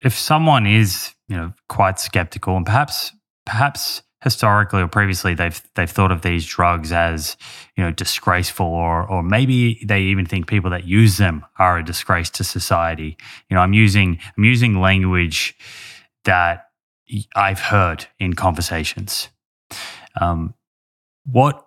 If 0.00 0.14
someone 0.14 0.66
is 0.66 1.14
you 1.28 1.36
know 1.36 1.52
quite 1.68 1.98
skeptical 1.98 2.56
and 2.56 2.66
perhaps 2.66 3.12
perhaps 3.44 4.02
historically 4.22 4.82
or 4.82 4.88
previously 4.88 5.32
they've 5.32 5.62
they've 5.74 5.90
thought 5.90 6.10
of 6.10 6.22
these 6.22 6.44
drugs 6.44 6.90
as 6.90 7.36
you 7.76 7.84
know 7.84 7.90
disgraceful 7.92 8.66
or 8.66 9.08
or 9.08 9.22
maybe 9.22 9.80
they 9.86 10.00
even 10.00 10.26
think 10.26 10.46
people 10.46 10.70
that 10.70 10.84
use 10.84 11.18
them 11.18 11.44
are 11.58 11.78
a 11.78 11.84
disgrace 11.84 12.28
to 12.28 12.42
society 12.42 13.16
you 13.48 13.54
know 13.54 13.60
i'm 13.60 13.72
using 13.72 14.18
i'm 14.36 14.42
using 14.44 14.80
language 14.80 15.56
that 16.24 16.68
I've 17.34 17.60
heard 17.60 18.06
in 18.18 18.34
conversations. 18.34 19.28
Um, 20.20 20.54
what 21.24 21.66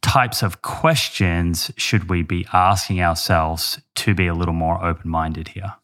types 0.00 0.42
of 0.42 0.62
questions 0.62 1.70
should 1.76 2.10
we 2.10 2.22
be 2.22 2.46
asking 2.52 3.00
ourselves 3.00 3.80
to 3.96 4.14
be 4.14 4.26
a 4.26 4.34
little 4.34 4.54
more 4.54 4.82
open 4.84 5.10
minded 5.10 5.48
here? 5.48 5.74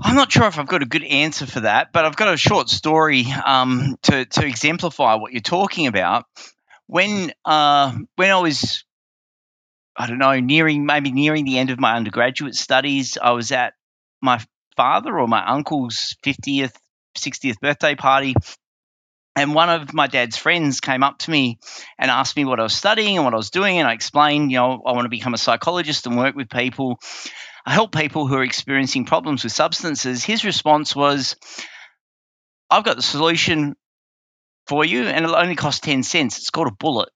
I'm 0.00 0.14
not 0.14 0.30
sure 0.30 0.46
if 0.46 0.58
I've 0.58 0.68
got 0.68 0.82
a 0.82 0.86
good 0.86 1.04
answer 1.04 1.46
for 1.46 1.60
that, 1.60 1.92
but 1.92 2.04
I've 2.04 2.16
got 2.16 2.32
a 2.32 2.36
short 2.36 2.68
story 2.68 3.26
um, 3.44 3.96
to, 4.02 4.24
to 4.24 4.46
exemplify 4.46 5.16
what 5.16 5.32
you're 5.32 5.40
talking 5.40 5.86
about. 5.86 6.24
When 6.86 7.32
uh, 7.44 7.96
when 8.16 8.30
I 8.30 8.40
was, 8.40 8.84
I 9.96 10.06
don't 10.06 10.18
know, 10.18 10.40
nearing 10.40 10.86
maybe 10.86 11.12
nearing 11.12 11.44
the 11.44 11.58
end 11.58 11.70
of 11.70 11.78
my 11.78 11.96
undergraduate 11.96 12.54
studies, 12.54 13.18
I 13.20 13.32
was 13.32 13.52
at 13.52 13.74
my 14.22 14.40
father 14.76 15.18
or 15.18 15.26
my 15.26 15.44
uncle's 15.44 16.16
50th, 16.24 16.74
60th 17.18 17.58
birthday 17.60 17.94
party. 17.94 18.34
And 19.36 19.54
one 19.54 19.70
of 19.70 19.92
my 19.92 20.06
dad's 20.06 20.36
friends 20.36 20.80
came 20.80 21.02
up 21.02 21.18
to 21.18 21.30
me 21.30 21.58
and 21.98 22.10
asked 22.10 22.36
me 22.36 22.44
what 22.44 22.58
I 22.58 22.64
was 22.64 22.74
studying 22.74 23.16
and 23.16 23.24
what 23.24 23.34
I 23.34 23.36
was 23.36 23.50
doing. 23.50 23.78
And 23.78 23.86
I 23.86 23.92
explained, 23.92 24.50
you 24.50 24.56
know, 24.56 24.82
I 24.84 24.92
want 24.92 25.04
to 25.04 25.10
become 25.10 25.34
a 25.34 25.38
psychologist 25.38 26.06
and 26.06 26.16
work 26.16 26.34
with 26.34 26.48
people. 26.48 26.98
Help 27.68 27.92
people 27.92 28.26
who 28.26 28.34
are 28.34 28.42
experiencing 28.42 29.04
problems 29.04 29.44
with 29.44 29.52
substances. 29.52 30.24
His 30.24 30.44
response 30.44 30.96
was, 30.96 31.36
I've 32.70 32.84
got 32.84 32.96
the 32.96 33.02
solution 33.02 33.76
for 34.66 34.84
you, 34.84 35.04
and 35.04 35.24
it'll 35.24 35.36
only 35.36 35.56
cost 35.56 35.82
10 35.84 36.02
cents. 36.02 36.38
It's 36.38 36.50
called 36.50 36.68
a 36.68 36.72
bullet. 36.72 37.10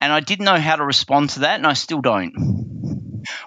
And 0.00 0.12
I 0.12 0.20
didn't 0.20 0.44
know 0.44 0.58
how 0.58 0.76
to 0.76 0.84
respond 0.84 1.30
to 1.30 1.40
that, 1.40 1.56
and 1.56 1.66
I 1.66 1.74
still 1.74 2.00
don't. 2.00 2.32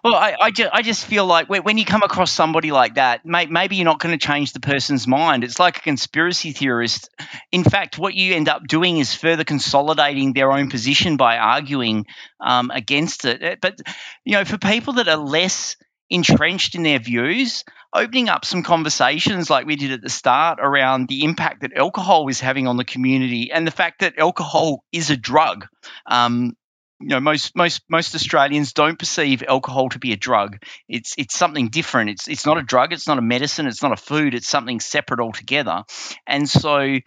Well, 0.03 0.15
I, 0.15 0.35
I, 0.39 0.51
just, 0.51 0.69
I 0.73 0.81
just 0.81 1.05
feel 1.05 1.26
like 1.26 1.49
when 1.49 1.77
you 1.77 1.85
come 1.85 2.03
across 2.03 2.31
somebody 2.31 2.72
like 2.72 2.95
that, 2.95 3.26
may, 3.26 3.45
maybe 3.45 3.76
you're 3.76 3.85
not 3.85 3.99
going 3.99 4.18
to 4.18 4.26
change 4.26 4.53
the 4.53 4.59
person's 4.59 5.07
mind. 5.07 5.43
It's 5.43 5.59
like 5.59 5.77
a 5.77 5.81
conspiracy 5.81 6.51
theorist. 6.51 7.09
In 7.51 7.64
fact, 7.64 7.97
what 7.97 8.15
you 8.15 8.34
end 8.34 8.49
up 8.49 8.65
doing 8.65 8.97
is 8.97 9.14
further 9.14 9.43
consolidating 9.43 10.34
their 10.34 10.51
own 10.51 10.69
position 10.69 11.18
by 11.18 11.38
arguing 11.38 12.05
um, 12.39 12.72
against 12.72 13.26
it. 13.26 13.59
But, 13.61 13.80
you 14.26 14.34
know, 14.34 14.45
for 14.45 14.57
people 14.57 14.93
that 14.93 15.07
are 15.07 15.18
less 15.18 15.76
entrenched 16.09 16.75
in 16.75 16.84
their 16.84 16.99
views, 16.99 17.63
opening 17.93 18.29
up 18.29 18.45
some 18.45 18.63
conversations 18.63 19.49
like 19.49 19.65
we 19.65 19.75
did 19.75 19.91
at 19.91 20.01
the 20.01 20.09
start 20.09 20.59
around 20.61 21.07
the 21.07 21.23
impact 21.23 21.61
that 21.61 21.75
alcohol 21.75 22.27
is 22.27 22.39
having 22.39 22.67
on 22.67 22.77
the 22.77 22.85
community 22.85 23.51
and 23.51 23.65
the 23.65 23.71
fact 23.71 23.99
that 23.99 24.17
alcohol 24.17 24.84
is 24.91 25.09
a 25.09 25.17
drug. 25.17 25.65
Um, 26.05 26.55
you 26.99 27.09
know, 27.09 27.19
most 27.19 27.55
most 27.55 27.81
most 27.89 28.15
Australians 28.15 28.73
don't 28.73 28.97
perceive 28.97 29.43
alcohol 29.47 29.89
to 29.89 29.99
be 29.99 30.13
a 30.13 30.17
drug. 30.17 30.57
It's 30.89 31.13
it's 31.17 31.35
something 31.35 31.69
different. 31.69 32.09
It's 32.09 32.27
it's 32.27 32.45
not 32.45 32.57
a 32.57 32.63
drug. 32.63 32.91
It's 32.91 33.07
not 33.07 33.19
a 33.19 33.21
medicine. 33.21 33.67
It's 33.67 33.84
not 33.84 33.91
a 33.91 33.97
food. 33.97 34.34
It's 34.34 34.49
something 34.49 34.79
separate 34.79 35.19
altogether. 35.19 35.84
And 36.25 36.49
so, 36.49 36.97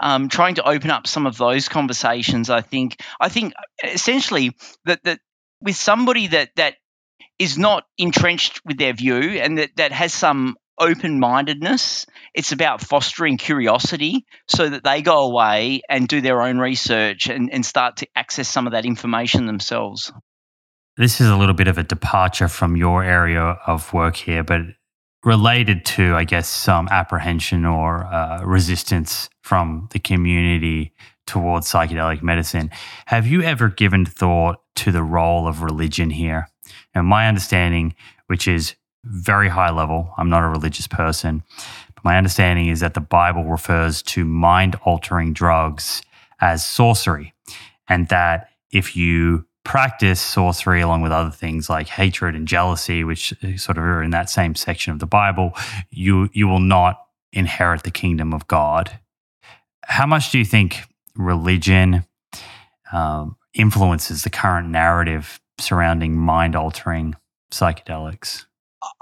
um, 0.00 0.28
trying 0.28 0.56
to 0.56 0.68
open 0.68 0.90
up 0.90 1.08
some 1.08 1.26
of 1.26 1.36
those 1.38 1.68
conversations, 1.68 2.50
I 2.50 2.60
think 2.60 3.00
I 3.20 3.30
think 3.30 3.54
essentially 3.82 4.56
that 4.84 5.02
that 5.02 5.18
with 5.60 5.74
somebody 5.74 6.28
that 6.28 6.50
that 6.54 6.76
is 7.38 7.58
not 7.58 7.84
entrenched 7.98 8.60
with 8.64 8.78
their 8.78 8.92
view 8.92 9.16
and 9.16 9.58
that, 9.58 9.70
that 9.76 9.92
has 9.92 10.12
some 10.12 10.56
open 10.78 11.20
mindedness. 11.20 12.06
It's 12.34 12.52
about 12.52 12.80
fostering 12.80 13.36
curiosity 13.36 14.24
so 14.48 14.68
that 14.68 14.84
they 14.84 15.02
go 15.02 15.26
away 15.26 15.82
and 15.88 16.08
do 16.08 16.20
their 16.20 16.42
own 16.42 16.58
research 16.58 17.28
and, 17.28 17.52
and 17.52 17.64
start 17.64 17.98
to 17.98 18.08
access 18.16 18.48
some 18.48 18.66
of 18.66 18.72
that 18.72 18.84
information 18.84 19.46
themselves. 19.46 20.12
This 20.96 21.20
is 21.20 21.28
a 21.28 21.36
little 21.36 21.54
bit 21.54 21.68
of 21.68 21.78
a 21.78 21.82
departure 21.82 22.48
from 22.48 22.76
your 22.76 23.02
area 23.02 23.40
of 23.66 23.92
work 23.92 24.16
here, 24.16 24.44
but 24.44 24.60
related 25.24 25.84
to, 25.84 26.14
I 26.14 26.24
guess, 26.24 26.48
some 26.48 26.88
apprehension 26.90 27.64
or 27.64 28.04
uh, 28.04 28.42
resistance 28.44 29.30
from 29.42 29.88
the 29.92 29.98
community 29.98 30.92
towards 31.26 31.70
psychedelic 31.70 32.22
medicine. 32.22 32.70
Have 33.06 33.26
you 33.26 33.42
ever 33.42 33.68
given 33.68 34.04
thought 34.04 34.60
to 34.76 34.92
the 34.92 35.02
role 35.02 35.46
of 35.46 35.62
religion 35.62 36.10
here? 36.10 36.48
And 36.94 37.06
my 37.06 37.28
understanding, 37.28 37.94
which 38.26 38.46
is 38.46 38.74
very 39.04 39.48
high 39.48 39.70
level, 39.70 40.12
I'm 40.16 40.30
not 40.30 40.44
a 40.44 40.48
religious 40.48 40.86
person, 40.86 41.42
but 41.94 42.04
my 42.04 42.16
understanding 42.16 42.68
is 42.68 42.80
that 42.80 42.94
the 42.94 43.00
Bible 43.00 43.44
refers 43.44 44.02
to 44.02 44.24
mind 44.24 44.76
altering 44.84 45.32
drugs 45.32 46.02
as 46.40 46.64
sorcery, 46.64 47.32
and 47.88 48.08
that 48.08 48.48
if 48.70 48.96
you 48.96 49.46
practice 49.64 50.20
sorcery 50.20 50.80
along 50.80 51.02
with 51.02 51.12
other 51.12 51.30
things 51.30 51.70
like 51.70 51.88
hatred 51.88 52.34
and 52.34 52.48
jealousy, 52.48 53.04
which 53.04 53.32
sort 53.56 53.78
of 53.78 53.84
are 53.84 54.02
in 54.02 54.10
that 54.10 54.28
same 54.28 54.54
section 54.54 54.92
of 54.92 54.98
the 54.98 55.06
Bible, 55.06 55.52
you 55.90 56.28
you 56.32 56.48
will 56.48 56.60
not 56.60 57.06
inherit 57.32 57.82
the 57.82 57.90
kingdom 57.90 58.34
of 58.34 58.46
God. 58.46 58.98
How 59.84 60.06
much 60.06 60.30
do 60.30 60.38
you 60.38 60.44
think 60.44 60.82
religion 61.16 62.04
um, 62.92 63.36
influences 63.54 64.22
the 64.22 64.30
current 64.30 64.68
narrative 64.68 65.40
surrounding 65.62 66.16
mind 66.16 66.56
altering 66.56 67.14
psychedelics? 67.50 68.46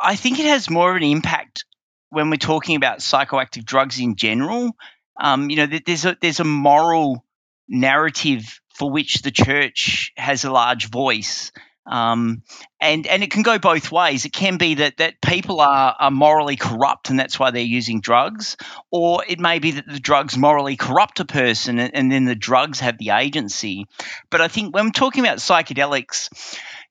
I 0.01 0.17
think 0.17 0.39
it 0.39 0.47
has 0.47 0.69
more 0.69 0.91
of 0.91 0.97
an 0.97 1.03
impact 1.03 1.65
when 2.11 2.31
we're 2.31 2.37
talking 2.37 2.77
about 2.77 2.99
psychoactive 2.99 3.65
drugs 3.65 3.99
in 3.99 4.17
general. 4.17 4.73
Um, 5.19 5.51
you 5.51 5.57
know, 5.57 5.67
there's 5.67 6.05
a 6.05 6.17
there's 6.21 6.41
a 6.41 6.45
moral 6.45 7.25
narrative 7.69 8.61
for 8.75 8.91
which 8.91 9.23
the 9.23 9.31
church 9.31 10.13
has 10.17 10.45
a 10.45 10.51
large 10.51 10.91
voice. 10.91 11.53
Um, 11.91 12.45
and 12.81 13.05
and 13.09 13.25
it 13.25 13.33
can 13.33 13.43
go 13.43 13.59
both 13.59 13.91
ways. 13.91 14.25
It 14.25 14.33
can 14.33 14.59
be 14.59 14.75
that 14.75 14.99
that 14.99 15.21
people 15.21 15.61
are, 15.61 15.97
are 15.99 16.11
morally 16.13 16.55
corrupt 16.55 17.11
and 17.11 17.19
that's 17.19 17.37
why 17.37 17.51
they're 17.51 17.63
using 17.63 18.01
drugs, 18.01 18.57
or 18.93 19.25
it 19.27 19.41
may 19.41 19.59
be 19.59 19.73
that 19.73 19.89
the 19.89 19.99
drugs 19.99 20.39
morally 20.39 20.77
corrupt 20.77 21.19
a 21.19 21.25
person 21.25 21.81
and, 21.81 21.93
and 21.93 22.13
then 22.13 22.27
the 22.27 22.37
drugs 22.37 22.79
have 22.79 22.97
the 22.97 23.11
agency. 23.11 23.89
But 24.31 24.41
I 24.41 24.47
think 24.47 24.73
when 24.73 24.87
I'm 24.87 24.93
talking 24.93 25.25
about 25.25 25.39
psychedelics, 25.39 26.31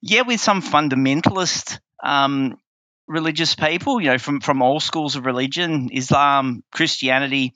yeah, 0.02 0.20
with 0.22 0.38
some 0.38 0.60
fundamentalist 0.60 1.80
um, 2.04 2.58
religious 3.08 3.54
people, 3.54 4.02
you 4.02 4.10
know, 4.10 4.18
from 4.18 4.40
from 4.40 4.60
all 4.60 4.80
schools 4.80 5.16
of 5.16 5.24
religion, 5.24 5.88
Islam, 5.92 6.62
Christianity, 6.72 7.54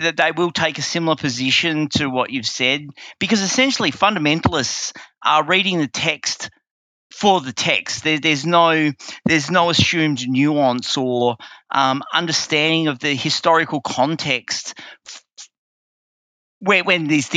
that 0.00 0.16
they 0.16 0.32
will 0.32 0.50
take 0.50 0.78
a 0.78 0.82
similar 0.82 1.14
position 1.14 1.88
to 1.90 2.08
what 2.08 2.30
you've 2.30 2.44
said, 2.44 2.88
because 3.20 3.40
essentially 3.40 3.92
fundamentalists 3.92 4.92
are 5.24 5.44
reading 5.44 5.78
the 5.78 5.86
text 5.86 6.50
for 7.12 7.40
the 7.40 7.52
text. 7.52 8.04
There, 8.04 8.18
there's 8.18 8.46
no 8.46 8.90
there's 9.24 9.50
no 9.50 9.70
assumed 9.70 10.26
nuance 10.26 10.96
or 10.96 11.36
um, 11.70 12.02
understanding 12.12 12.88
of 12.88 12.98
the 12.98 13.14
historical 13.14 13.80
context 13.80 14.74
where, 16.62 16.84
when 16.84 17.08
these 17.08 17.28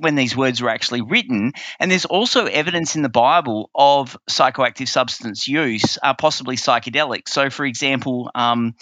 when 0.00 0.16
these 0.16 0.36
words 0.36 0.60
were 0.60 0.68
actually 0.68 1.02
written, 1.02 1.52
and 1.78 1.90
there's 1.90 2.04
also 2.04 2.46
evidence 2.46 2.96
in 2.96 3.02
the 3.02 3.08
Bible 3.08 3.70
of 3.74 4.18
psychoactive 4.28 4.88
substance 4.88 5.46
use, 5.46 5.98
uh, 6.02 6.14
possibly 6.14 6.56
psychedelics. 6.56 7.28
So, 7.28 7.48
for 7.48 7.64
example, 7.64 8.30
um, 8.34 8.74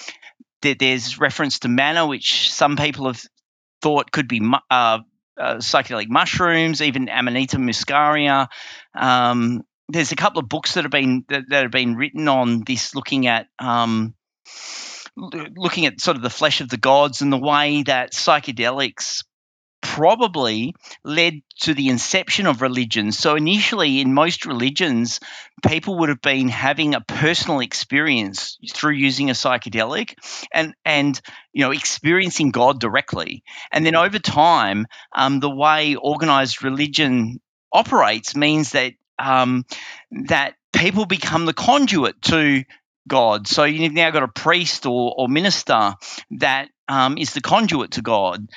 there, 0.63 0.75
there's 0.75 1.19
reference 1.19 1.61
to 1.61 1.69
manna, 1.69 2.07
which 2.07 2.51
some 2.51 2.77
people 2.77 3.09
have 3.09 3.23
thought 3.83 4.11
could 4.11 4.27
be 4.27 4.41
uh, 4.71 5.01
uh, 5.39 5.57
psychedelic 5.57 6.09
mushrooms, 6.09 6.81
even 6.81 7.11
Amanita 7.11 7.59
muscaria. 7.59 8.49
Um, 8.95 9.63
there's 9.93 10.13
a 10.13 10.17
couple 10.17 10.41
of 10.41 10.49
books 10.49 10.75
that 10.75 10.85
have 10.85 10.91
been 10.91 11.25
that, 11.29 11.45
that 11.49 11.63
have 11.63 11.71
been 11.71 11.97
written 11.97 12.29
on 12.29 12.63
this, 12.65 12.95
looking 12.95 13.27
at 13.27 13.49
um, 13.59 14.15
looking 15.17 15.87
at 15.87 16.01
sort 16.01 16.17
of 16.17 16.23
the 16.23 16.31
flesh 16.31 16.61
of 16.61 16.69
the 16.69 16.77
gods 16.77 17.23
and 17.23 17.33
the 17.33 17.39
way 17.39 17.83
that 17.83 18.13
psychedelics 18.13 19.25
probably 19.83 20.75
led 21.05 21.41
to 21.61 21.75
the 21.75 21.89
inception 21.89 22.47
of 22.47 22.63
religions. 22.63 23.19
So 23.19 23.35
initially, 23.35 24.01
in 24.01 24.15
most 24.15 24.45
religions, 24.45 25.21
people 25.67 25.99
would 25.99 26.11
have 26.11 26.21
been 26.21 26.49
having 26.49 26.95
a 26.95 27.01
personal 27.01 27.61
experience 27.61 28.59
through 28.73 28.93
using 28.93 29.31
a 29.31 29.35
psychedelic, 29.35 30.15
and 30.53 30.75
and 30.85 31.21
you 31.53 31.65
know 31.65 31.73
experiencing 31.73 32.51
God 32.51 32.81
directly. 32.81 33.43
And 33.73 33.85
then 33.85 33.97
over 33.97 34.19
time, 34.19 34.87
um, 35.15 35.41
the 35.41 35.51
way 35.51 35.97
organized 35.97 36.63
religion 36.63 37.41
operates 37.73 38.37
means 38.37 38.73
that 38.73 38.95
um, 39.21 39.65
that 40.11 40.55
people 40.73 41.07
become 41.07 41.47
the 41.47 41.53
conduit 41.53 42.21
to 42.23 42.65
God. 43.07 43.47
So 43.47 43.65
you've 43.65 43.93
now 43.93 44.11
got 44.11 44.23
a 44.23 44.29
priest 44.29 44.87
or, 44.87 45.15
or 45.17 45.29
minister 45.29 45.95
that 46.33 46.69
um, 46.89 47.19
is 47.19 47.35
the 47.35 47.41
conduit 47.41 47.93
to 47.93 48.03
God. 48.03 48.49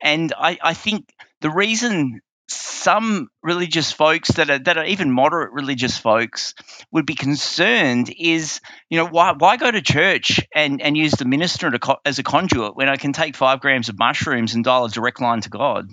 And 0.00 0.32
I, 0.36 0.58
I 0.62 0.74
think 0.74 1.12
the 1.40 1.50
reason 1.50 2.20
some 2.48 3.28
religious 3.42 3.92
folks 3.92 4.28
that 4.32 4.50
are 4.50 4.58
that 4.58 4.76
are 4.76 4.84
even 4.84 5.10
moderate 5.10 5.52
religious 5.52 5.96
folks 5.96 6.54
would 6.90 7.06
be 7.06 7.14
concerned 7.14 8.12
is 8.18 8.60
you 8.90 8.98
know 8.98 9.06
why 9.06 9.32
why 9.32 9.56
go 9.56 9.70
to 9.70 9.80
church 9.80 10.40
and 10.54 10.82
and 10.82 10.96
use 10.96 11.12
the 11.12 11.24
minister 11.24 11.72
as 12.04 12.18
a 12.18 12.22
conduit 12.22 12.76
when 12.76 12.88
I 12.88 12.96
can 12.96 13.12
take 13.12 13.36
five 13.36 13.60
grams 13.60 13.88
of 13.88 13.98
mushrooms 13.98 14.54
and 14.54 14.64
dial 14.64 14.84
a 14.84 14.90
direct 14.90 15.20
line 15.20 15.40
to 15.42 15.48
God. 15.48 15.88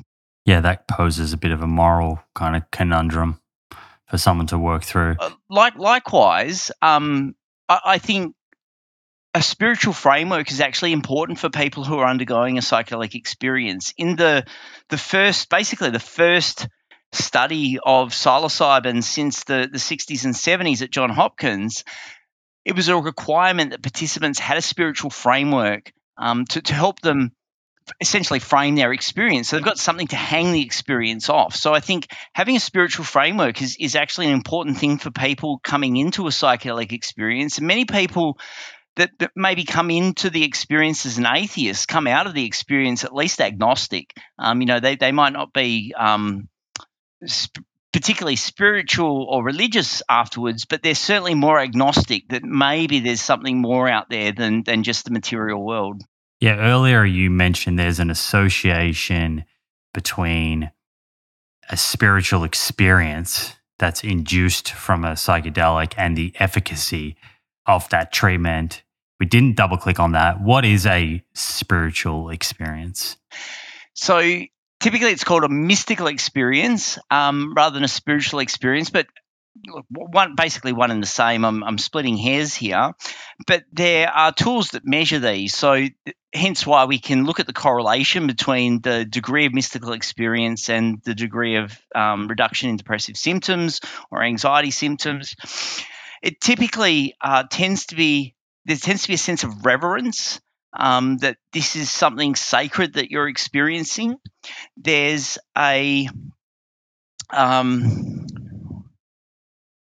Yeah, 0.45 0.61
that 0.61 0.87
poses 0.87 1.31
a 1.31 1.37
bit 1.37 1.51
of 1.51 1.61
a 1.61 1.67
moral 1.67 2.19
kind 2.33 2.55
of 2.55 2.63
conundrum 2.71 3.39
for 4.09 4.17
someone 4.17 4.47
to 4.47 4.57
work 4.57 4.83
through. 4.83 5.15
Uh, 5.19 5.31
like 5.49 5.75
likewise, 5.75 6.71
um, 6.81 7.35
I, 7.67 7.79
I 7.85 7.97
think 7.97 8.35
a 9.33 9.41
spiritual 9.41 9.93
framework 9.93 10.51
is 10.51 10.59
actually 10.59 10.91
important 10.91 11.39
for 11.39 11.49
people 11.49 11.83
who 11.83 11.99
are 11.99 12.07
undergoing 12.07 12.57
a 12.57 12.61
psychedelic 12.61 13.15
experience. 13.15 13.93
In 13.97 14.15
the 14.15 14.45
the 14.89 14.97
first, 14.97 15.49
basically 15.49 15.91
the 15.91 15.99
first 15.99 16.67
study 17.11 17.79
of 17.83 18.09
psilocybin 18.09 19.03
since 19.03 19.43
the, 19.43 19.67
the 19.71 19.79
60s 19.79 20.25
and 20.25 20.33
70s 20.35 20.83
at 20.83 20.91
John 20.91 21.09
Hopkins, 21.09 21.83
it 22.65 22.75
was 22.75 22.87
a 22.87 22.97
requirement 22.97 23.71
that 23.71 23.81
participants 23.81 24.39
had 24.39 24.57
a 24.57 24.61
spiritual 24.61 25.09
framework 25.09 25.91
um, 26.17 26.45
to, 26.45 26.61
to 26.61 26.73
help 26.73 26.99
them 26.99 27.31
essentially 27.99 28.39
frame 28.39 28.75
their 28.75 28.93
experience. 28.93 29.49
So 29.49 29.55
they've 29.55 29.65
got 29.65 29.77
something 29.77 30.07
to 30.07 30.15
hang 30.15 30.51
the 30.51 30.61
experience 30.61 31.29
off. 31.29 31.55
So 31.55 31.73
I 31.73 31.79
think 31.79 32.07
having 32.33 32.55
a 32.55 32.59
spiritual 32.59 33.05
framework 33.05 33.61
is, 33.61 33.77
is 33.79 33.95
actually 33.95 34.27
an 34.27 34.33
important 34.33 34.77
thing 34.77 34.97
for 34.97 35.11
people 35.11 35.59
coming 35.63 35.97
into 35.97 36.27
a 36.27 36.31
psychedelic 36.31 36.91
experience. 36.91 37.57
And 37.57 37.67
many 37.67 37.85
people 37.85 38.37
that, 38.95 39.11
that 39.19 39.31
maybe 39.35 39.63
come 39.63 39.89
into 39.89 40.29
the 40.29 40.43
experience 40.43 41.05
as 41.05 41.17
an 41.17 41.25
atheist 41.25 41.87
come 41.87 42.07
out 42.07 42.27
of 42.27 42.33
the 42.33 42.45
experience 42.45 43.03
at 43.03 43.15
least 43.15 43.41
agnostic. 43.41 44.13
Um, 44.37 44.61
you 44.61 44.67
know, 44.67 44.79
they, 44.79 44.95
they 44.95 45.11
might 45.11 45.33
not 45.33 45.53
be 45.53 45.93
um, 45.97 46.49
sp- 47.25 47.63
particularly 47.91 48.35
spiritual 48.35 49.25
or 49.29 49.43
religious 49.43 50.03
afterwards, 50.09 50.65
but 50.65 50.83
they're 50.83 50.95
certainly 50.95 51.33
more 51.33 51.59
agnostic 51.59 52.27
that 52.29 52.43
maybe 52.43 52.99
there's 52.99 53.21
something 53.21 53.59
more 53.59 53.89
out 53.89 54.09
there 54.09 54.31
than, 54.31 54.63
than 54.63 54.83
just 54.83 55.05
the 55.05 55.11
material 55.11 55.65
world. 55.65 56.03
Yeah, 56.39 56.57
earlier 56.57 57.03
you 57.03 57.29
mentioned 57.29 57.77
there's 57.77 57.99
an 57.99 58.09
association 58.09 59.43
between 59.93 60.71
a 61.69 61.75
spiritual 61.75 62.43
experience 62.43 63.55
that's 63.77 64.03
induced 64.03 64.71
from 64.71 65.03
a 65.03 65.11
psychedelic 65.11 65.93
and 65.97 66.17
the 66.17 66.33
efficacy 66.39 67.17
of 67.65 67.87
that 67.89 68.11
treatment. 68.13 68.83
We 69.19 69.25
didn't 69.25 69.57
double 69.57 69.77
click 69.77 69.99
on 69.99 70.13
that. 70.13 70.41
What 70.41 70.63
is 70.63 70.85
a 70.85 71.23
spiritual 71.33 72.29
experience? 72.29 73.17
So 73.93 74.21
typically 74.79 75.11
it's 75.11 75.25
called 75.25 75.43
a 75.43 75.49
mystical 75.49 76.07
experience 76.07 76.97
um, 77.11 77.53
rather 77.53 77.73
than 77.73 77.83
a 77.83 77.89
spiritual 77.89 78.39
experience, 78.39 78.89
but 78.89 79.07
one 79.89 80.35
basically 80.35 80.73
one 80.73 80.91
and 80.91 81.01
the 81.01 81.07
same. 81.07 81.45
I'm, 81.45 81.63
I'm 81.63 81.77
splitting 81.77 82.17
hairs 82.17 82.53
here, 82.53 82.91
but 83.47 83.63
there 83.71 84.09
are 84.09 84.31
tools 84.31 84.69
that 84.69 84.85
measure 84.85 85.19
these. 85.19 85.55
So 85.55 85.87
hence 86.33 86.65
why 86.65 86.85
we 86.85 86.99
can 86.99 87.25
look 87.25 87.39
at 87.39 87.47
the 87.47 87.53
correlation 87.53 88.27
between 88.27 88.81
the 88.81 89.05
degree 89.05 89.45
of 89.45 89.53
mystical 89.53 89.93
experience 89.93 90.69
and 90.69 91.01
the 91.03 91.15
degree 91.15 91.57
of 91.57 91.77
um, 91.95 92.27
reduction 92.27 92.69
in 92.69 92.77
depressive 92.77 93.17
symptoms 93.17 93.81
or 94.11 94.23
anxiety 94.23 94.71
symptoms. 94.71 95.35
It 96.21 96.41
typically 96.41 97.15
uh, 97.21 97.43
tends 97.49 97.87
to 97.87 97.95
be 97.95 98.35
there 98.65 98.77
tends 98.77 99.03
to 99.03 99.07
be 99.07 99.15
a 99.15 99.17
sense 99.17 99.43
of 99.43 99.65
reverence 99.65 100.39
um, 100.73 101.17
that 101.17 101.37
this 101.53 101.75
is 101.75 101.89
something 101.89 102.35
sacred 102.35 102.93
that 102.93 103.09
you're 103.09 103.27
experiencing. 103.27 104.17
There's 104.77 105.39
a 105.57 106.07
um, 107.31 108.27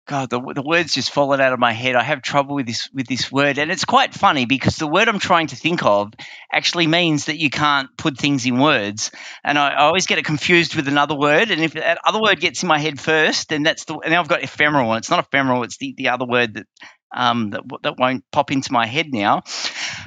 God, 0.08 0.30
the, 0.30 0.40
the 0.54 0.62
words 0.62 0.94
just 0.94 1.10
fallen 1.10 1.38
out 1.38 1.52
of 1.52 1.58
my 1.58 1.72
head. 1.72 1.94
I 1.94 2.02
have 2.02 2.22
trouble 2.22 2.54
with 2.54 2.66
this 2.66 2.88
with 2.94 3.06
this 3.06 3.30
word, 3.30 3.58
and 3.58 3.70
it's 3.70 3.84
quite 3.84 4.14
funny 4.14 4.46
because 4.46 4.76
the 4.76 4.86
word 4.86 5.06
I'm 5.06 5.18
trying 5.18 5.48
to 5.48 5.56
think 5.56 5.84
of 5.84 6.14
actually 6.50 6.86
means 6.86 7.26
that 7.26 7.36
you 7.38 7.50
can't 7.50 7.94
put 7.98 8.16
things 8.16 8.46
in 8.46 8.58
words, 8.58 9.10
and 9.44 9.58
I, 9.58 9.68
I 9.68 9.82
always 9.82 10.06
get 10.06 10.16
it 10.16 10.24
confused 10.24 10.74
with 10.74 10.88
another 10.88 11.14
word. 11.14 11.50
And 11.50 11.62
if 11.62 11.74
that 11.74 11.98
other 12.06 12.22
word 12.22 12.40
gets 12.40 12.62
in 12.62 12.68
my 12.68 12.78
head 12.78 12.98
first, 12.98 13.50
then 13.50 13.64
that's 13.64 13.84
the. 13.84 13.98
And 13.98 14.12
now 14.12 14.20
I've 14.20 14.28
got 14.28 14.42
ephemeral, 14.42 14.92
and 14.92 14.98
it's 14.98 15.10
not 15.10 15.22
ephemeral; 15.26 15.62
it's 15.62 15.76
the, 15.76 15.92
the 15.98 16.08
other 16.08 16.24
word 16.24 16.54
that 16.54 16.66
um, 17.14 17.50
that 17.50 17.62
that 17.82 17.98
won't 17.98 18.24
pop 18.32 18.50
into 18.50 18.72
my 18.72 18.86
head 18.86 19.12
now. 19.12 19.42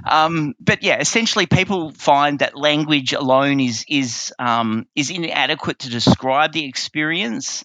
Um, 0.09 0.55
but 0.59 0.81
yeah, 0.81 0.99
essentially, 0.99 1.45
people 1.45 1.91
find 1.91 2.39
that 2.39 2.57
language 2.57 3.13
alone 3.13 3.59
is 3.59 3.85
is 3.87 4.33
um, 4.39 4.87
is 4.95 5.11
inadequate 5.11 5.77
to 5.79 5.91
describe 5.91 6.53
the 6.53 6.65
experience, 6.65 7.63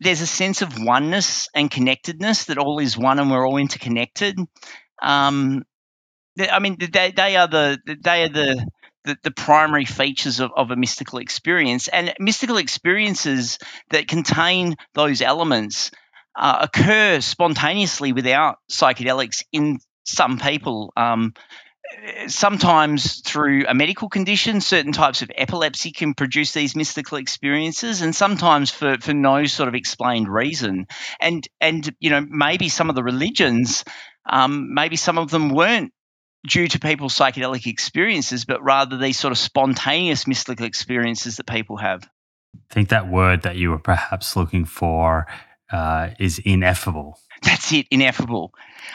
there's 0.00 0.20
a 0.20 0.26
sense 0.26 0.62
of 0.62 0.78
oneness 0.78 1.48
and 1.54 1.70
connectedness 1.70 2.46
that 2.46 2.58
all 2.58 2.78
is 2.78 2.96
one 2.96 3.18
and 3.18 3.30
we're 3.30 3.46
all 3.46 3.56
interconnected. 3.56 4.38
Um, 5.02 5.64
I 6.38 6.58
mean, 6.60 6.76
they, 6.78 7.10
they 7.10 7.36
are 7.36 7.48
the 7.48 7.78
they 8.02 8.24
are 8.24 8.28
the 8.28 8.66
the, 9.04 9.16
the 9.22 9.30
primary 9.30 9.84
features 9.84 10.40
of, 10.40 10.50
of 10.56 10.70
a 10.70 10.76
mystical 10.76 11.18
experience, 11.18 11.88
and 11.88 12.12
mystical 12.20 12.58
experiences 12.58 13.58
that 13.90 14.06
contain 14.06 14.76
those 14.94 15.22
elements 15.22 15.90
uh, 16.36 16.58
occur 16.62 17.20
spontaneously 17.20 18.12
without 18.12 18.58
psychedelics 18.70 19.42
in 19.52 19.78
some 20.04 20.38
people. 20.38 20.92
Um, 20.96 21.34
sometimes 22.26 23.20
through 23.20 23.66
a 23.66 23.74
medical 23.74 24.08
condition, 24.08 24.60
certain 24.60 24.92
types 24.92 25.22
of 25.22 25.30
epilepsy 25.34 25.90
can 25.92 26.14
produce 26.14 26.52
these 26.52 26.76
mystical 26.76 27.18
experiences, 27.18 28.02
and 28.02 28.14
sometimes 28.14 28.70
for, 28.70 28.98
for 28.98 29.14
no 29.14 29.44
sort 29.46 29.68
of 29.68 29.74
explained 29.74 30.28
reason. 30.28 30.86
And 31.20 31.46
and 31.60 31.94
you 32.00 32.10
know 32.10 32.24
maybe 32.28 32.68
some 32.68 32.88
of 32.88 32.96
the 32.96 33.02
religions, 33.02 33.84
um, 34.28 34.74
maybe 34.74 34.96
some 34.96 35.18
of 35.18 35.30
them 35.30 35.50
weren't 35.50 35.92
due 36.46 36.68
to 36.68 36.78
people's 36.78 37.16
psychedelic 37.16 37.66
experiences, 37.66 38.44
but 38.44 38.62
rather 38.62 38.96
these 38.96 39.18
sort 39.18 39.32
of 39.32 39.38
spontaneous 39.38 40.26
mystical 40.26 40.66
experiences 40.66 41.36
that 41.36 41.46
people 41.46 41.76
have. 41.76 42.08
I 42.70 42.74
think 42.74 42.88
that 42.90 43.08
word 43.08 43.42
that 43.42 43.56
you 43.56 43.70
were 43.70 43.78
perhaps 43.78 44.36
looking 44.36 44.64
for 44.64 45.26
uh, 45.70 46.10
is 46.18 46.38
ineffable. 46.38 47.18
That's 47.42 47.72
it, 47.72 47.86
ineffable. 47.90 48.52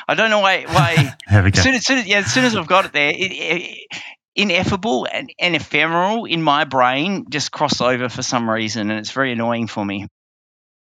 I 0.07 0.15
don't 0.15 0.29
know 0.29 0.39
why. 0.39 0.63
Why? 0.63 1.15
there 1.31 1.43
we 1.43 1.51
go. 1.51 1.59
As 1.59 1.63
soon 1.63 1.75
as, 1.75 1.85
soon 1.85 2.03
yeah, 2.05 2.19
as 2.19 2.33
soon 2.33 2.45
as 2.45 2.55
I've 2.55 2.67
got 2.67 2.85
it 2.85 2.93
there, 2.93 3.09
it, 3.09 3.31
it, 3.31 3.87
ineffable 4.35 5.07
and, 5.11 5.31
and 5.39 5.55
ephemeral 5.55 6.25
in 6.25 6.41
my 6.41 6.63
brain 6.63 7.25
just 7.29 7.51
cross 7.51 7.81
over 7.81 8.09
for 8.09 8.23
some 8.23 8.49
reason, 8.49 8.89
and 8.89 8.99
it's 8.99 9.11
very 9.11 9.31
annoying 9.31 9.67
for 9.67 9.85
me. 9.85 10.07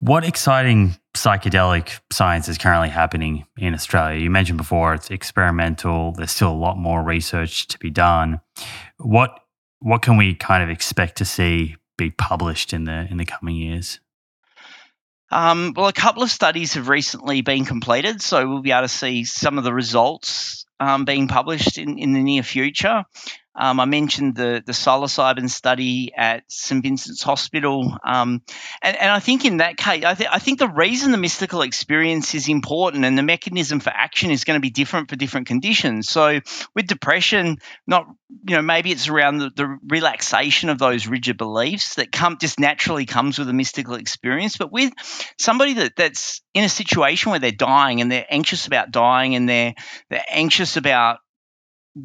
What 0.02 0.24
exciting 0.24 0.96
psychedelic 1.14 2.00
science 2.12 2.48
is 2.48 2.58
currently 2.58 2.88
happening 2.88 3.46
in 3.58 3.74
Australia? 3.74 4.20
You 4.20 4.30
mentioned 4.30 4.58
before 4.58 4.94
it's 4.94 5.12
experimental. 5.12 6.14
There's 6.14 6.32
still 6.32 6.52
a 6.52 6.56
lot 6.56 6.78
more 6.78 7.04
research 7.04 7.68
to 7.68 7.80
be 7.80 7.90
done. 7.90 8.40
What 8.98 9.38
what 9.80 10.02
can 10.02 10.18
we 10.18 10.36
kind 10.36 10.64
of 10.64 10.70
expect 10.70 11.18
to 11.18 11.26
see 11.26 11.76
be 11.98 12.12
published 12.12 12.74
in 12.74 12.86
the 12.86 13.08
in 13.10 13.18
the 13.18 13.26
coming 13.26 13.56
years? 13.56 14.00
Um, 15.32 15.74
well, 15.76 15.88
a 15.88 15.94
couple 15.94 16.24
of 16.24 16.32
studies 16.32 16.74
have 16.74 16.90
recently 16.90 17.42
been 17.42 17.66
completed, 17.66 18.22
so 18.22 18.48
we'll 18.48 18.62
be 18.62 18.72
able 18.72 18.84
to 18.84 18.88
see 18.88 19.26
some 19.26 19.58
of 19.58 19.64
the 19.64 19.74
results 19.74 20.66
um, 20.80 21.06
being 21.06 21.28
published 21.28 21.78
in, 21.78 22.00
in 22.00 22.14
the 22.14 22.24
near 22.24 22.44
future. 22.44 23.04
Um, 23.56 23.80
I 23.80 23.86
mentioned 23.86 24.36
the 24.36 24.64
the 24.66 24.74
psilocybin 24.74 25.50
study 25.50 26.14
at 26.16 26.44
St 26.48 26.84
Vincent's 26.84 27.24
Hospital, 27.24 27.98
um, 28.06 28.42
and, 28.82 28.96
and 28.96 29.12
I 29.12 29.20
think 29.20 29.44
in 29.44 29.58
that 29.58 29.76
case, 29.76 30.04
I, 30.06 30.14
th- 30.14 30.30
I 30.32 30.40
think 30.40 30.60
the 30.60 30.70
reason 30.70 31.12
the 31.12 31.18
mystical 31.18 31.62
experience 31.64 32.36
is 32.36 32.48
important 32.48 33.06
and 33.06 33.18
the 33.18 33.24
mechanism 33.24 33.80
for 33.80 33.90
action 33.90 34.30
is 34.30 34.44
going 34.44 34.56
to 34.56 34.62
be 34.62 34.70
different 34.70 35.10
for 35.10 35.16
different 35.16 35.48
conditions. 35.48 36.08
So 36.08 36.40
with 36.76 36.88
depression, 36.88 37.58
not 37.88 38.08
you 38.48 38.56
know 38.56 38.62
maybe 38.62 38.92
it's 38.92 39.10
around 39.10 39.40
the, 39.40 39.52
the 39.56 39.78
relaxation 39.88 40.70
of 40.70 40.78
those 40.78 41.08
rigid 41.08 41.38
beliefs 41.38 41.96
that 41.96 42.12
come 42.12 42.38
just 42.40 42.60
naturally 42.60 43.06
comes 43.06 43.40
with 43.40 43.50
a 43.50 43.54
mystical 43.54 43.96
experience, 43.96 44.58
but 44.58 44.72
with 44.72 44.94
somebody 45.38 45.74
that 45.74 45.96
that's 45.96 46.42
in 46.54 46.64
a 46.64 46.70
situation 46.70 47.32
where 47.32 47.40
they're 47.40 47.52
dying 47.52 48.00
and 48.00 48.12
they're 48.12 48.28
anxious 48.30 48.68
about 48.68 48.92
dying 48.92 49.36
and 49.36 49.50
they're 49.50 49.74
they're 50.10 50.24
anxious 50.30 50.78
about 50.78 51.20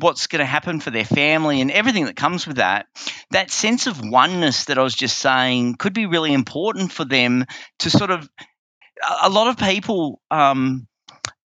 what's 0.00 0.26
going 0.26 0.40
to 0.40 0.46
happen 0.46 0.80
for 0.80 0.90
their 0.90 1.04
family 1.04 1.60
and 1.60 1.70
everything 1.70 2.06
that 2.06 2.16
comes 2.16 2.46
with 2.46 2.56
that, 2.56 2.86
that 3.30 3.50
sense 3.50 3.86
of 3.86 4.00
oneness 4.00 4.66
that 4.66 4.78
I 4.78 4.82
was 4.82 4.94
just 4.94 5.18
saying 5.18 5.76
could 5.76 5.94
be 5.94 6.06
really 6.06 6.32
important 6.32 6.92
for 6.92 7.04
them 7.04 7.44
to 7.80 7.90
sort 7.90 8.10
of. 8.10 8.28
A 9.22 9.28
lot 9.28 9.48
of 9.48 9.58
people 9.58 10.20
um, 10.30 10.86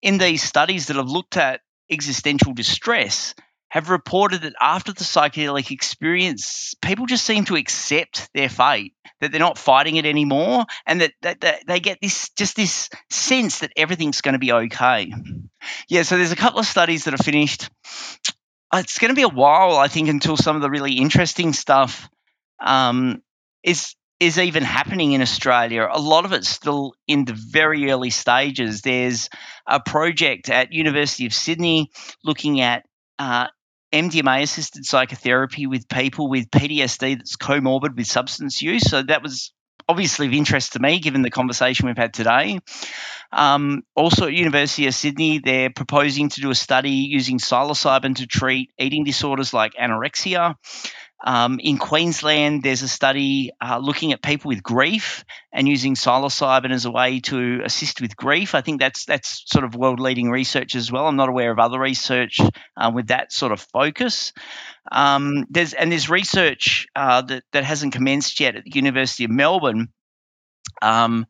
in 0.02 0.18
these 0.18 0.44
studies 0.44 0.88
that 0.88 0.98
have 0.98 1.10
looked 1.10 1.36
at 1.36 1.62
existential 1.90 2.54
distress 2.54 3.34
have 3.70 3.90
reported 3.90 4.42
that 4.42 4.54
after 4.60 4.92
the 4.92 5.04
psychedelic 5.04 5.72
experience, 5.72 6.74
people 6.82 7.06
just 7.06 7.26
seem 7.26 7.46
to 7.46 7.56
accept 7.56 8.30
their 8.34 8.50
fate, 8.50 8.94
that 9.22 9.32
they're 9.32 9.40
not 9.40 9.58
fighting 9.60 9.96
it 9.96 10.06
anymore, 10.06 10.66
and 10.88 11.02
that, 11.02 11.14
that, 11.22 11.42
that 11.42 11.68
they 11.68 11.80
get 11.80 12.00
this 12.02 12.30
just 12.30 12.56
this 12.56 12.90
sense 13.12 13.60
that 13.60 13.72
everything's 13.78 14.22
going 14.22 14.34
to 14.34 14.40
be 14.40 14.52
okay. 14.52 15.14
Yeah, 15.88 16.04
so 16.04 16.18
there's 16.18 16.32
a 16.32 16.38
couple 16.38 16.60
of 16.60 16.66
studies 16.66 17.04
that 17.04 17.14
are 17.14 17.24
finished 17.24 17.70
it's 18.74 19.00
going 19.00 19.10
to 19.10 19.16
be 19.16 19.24
a 19.24 19.30
while, 19.30 19.78
I 19.78 19.88
think, 19.88 20.10
until 20.10 20.38
some 20.38 20.56
of 20.56 20.62
the 20.62 20.70
really 20.70 20.94
interesting 20.94 21.54
stuff 21.54 22.10
um, 22.60 23.22
is 23.64 23.96
is 24.20 24.38
even 24.38 24.64
happening 24.64 25.14
in 25.14 25.22
Australia. 25.22 25.88
A 25.90 26.00
lot 26.00 26.26
of 26.26 26.34
it's 26.34 26.50
still 26.50 26.94
in 27.08 27.24
the 27.24 27.34
very 27.34 27.90
early 27.90 28.10
stages. 28.10 28.82
There's 28.82 29.30
a 29.66 29.80
project 29.80 30.50
at 30.50 30.74
University 30.74 31.26
of 31.26 31.34
Sydney 31.34 31.90
looking 32.24 32.60
at 32.60 32.84
uh, 33.18 33.48
MDMA 33.94 34.42
assisted 34.42 34.86
psychotherapy 34.86 35.68
with 35.68 35.88
people 35.88 36.30
with 36.30 36.52
PTSD 36.52 37.18
that's 37.18 37.38
comorbid 37.38 37.96
with 37.96 38.08
substance 38.08 38.62
use. 38.62 38.84
So 38.90 39.02
that 39.04 39.24
was 39.24 39.54
obviously 39.90 40.28
of 40.28 40.34
interest 40.34 40.74
to 40.74 40.80
me 40.80 41.00
given 41.00 41.24
the 41.24 41.32
conversation 41.32 41.88
we've 41.88 41.98
had 41.98 42.14
today. 42.14 42.60
Um, 43.32 43.84
also 43.96 44.28
at 44.28 44.34
University 44.34 44.88
of 44.88 44.94
Sydney, 44.94 45.40
they're 45.40 45.70
proposing 45.70 46.30
to 46.30 46.42
do 46.42 46.52
a 46.52 46.56
study 46.56 47.08
using 47.10 47.40
psilocybin 47.40 48.16
to 48.18 48.28
treat 48.28 48.72
eating 48.78 49.04
disorders 49.04 49.54
like 49.54 49.74
anorexia. 49.74 50.56
Um, 51.26 51.60
in 51.62 51.78
Queensland, 51.78 52.64
there's 52.64 52.82
a 52.82 52.88
study 52.88 53.52
uh, 53.62 53.78
looking 53.78 54.14
at 54.14 54.22
people 54.22 54.50
with 54.50 54.64
grief 54.64 55.26
and 55.52 55.68
using 55.68 55.96
psilocybin 55.96 56.72
as 56.72 56.86
a 56.86 56.92
way 56.92 57.20
to 57.22 57.62
assist 57.64 58.00
with 58.00 58.16
grief. 58.16 58.56
I 58.56 58.62
think 58.62 58.80
that's 58.80 59.06
that's 59.06 59.44
sort 59.48 59.66
of 59.66 59.76
world 59.76 60.00
leading 60.00 60.30
research 60.30 60.76
as 60.76 60.92
well. 60.92 61.08
I'm 61.08 61.18
not 61.18 61.30
aware 61.30 61.52
of 61.52 61.60
other 61.60 61.80
research 61.80 62.40
uh, 62.78 62.92
with 62.94 63.08
that 63.08 63.34
sort 63.34 63.52
of 63.52 63.60
focus. 63.60 64.32
Um, 64.92 65.46
there's 65.50 65.74
and 65.74 65.92
there's 65.92 66.10
research 66.10 66.88
uh, 66.96 67.22
that 67.24 67.44
that 67.52 67.66
hasn't 67.66 67.94
commenced 67.94 68.40
yet 68.40 68.56
at 68.56 68.64
the 68.64 68.72
University 68.74 69.26
of 69.26 69.32
Melbourne. 69.32 69.90
Um, 70.82 71.26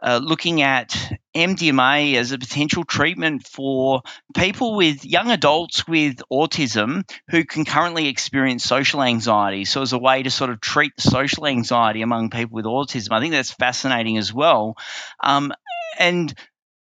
uh, 0.00 0.20
looking 0.22 0.62
at 0.62 0.90
MDMA 1.34 2.14
as 2.14 2.32
a 2.32 2.38
potential 2.38 2.84
treatment 2.84 3.46
for 3.46 4.02
people 4.34 4.76
with 4.76 5.04
young 5.04 5.30
adults 5.30 5.86
with 5.88 6.22
autism 6.32 7.08
who 7.30 7.44
can 7.44 7.64
currently 7.64 8.08
experience 8.08 8.64
social 8.64 9.02
anxiety. 9.02 9.64
So, 9.64 9.82
as 9.82 9.92
a 9.92 9.98
way 9.98 10.22
to 10.22 10.30
sort 10.30 10.50
of 10.50 10.60
treat 10.60 10.92
social 10.98 11.46
anxiety 11.46 12.02
among 12.02 12.30
people 12.30 12.54
with 12.54 12.64
autism, 12.64 13.12
I 13.12 13.20
think 13.20 13.32
that's 13.32 13.52
fascinating 13.52 14.18
as 14.18 14.32
well. 14.32 14.76
Um, 15.22 15.52
and 15.98 16.32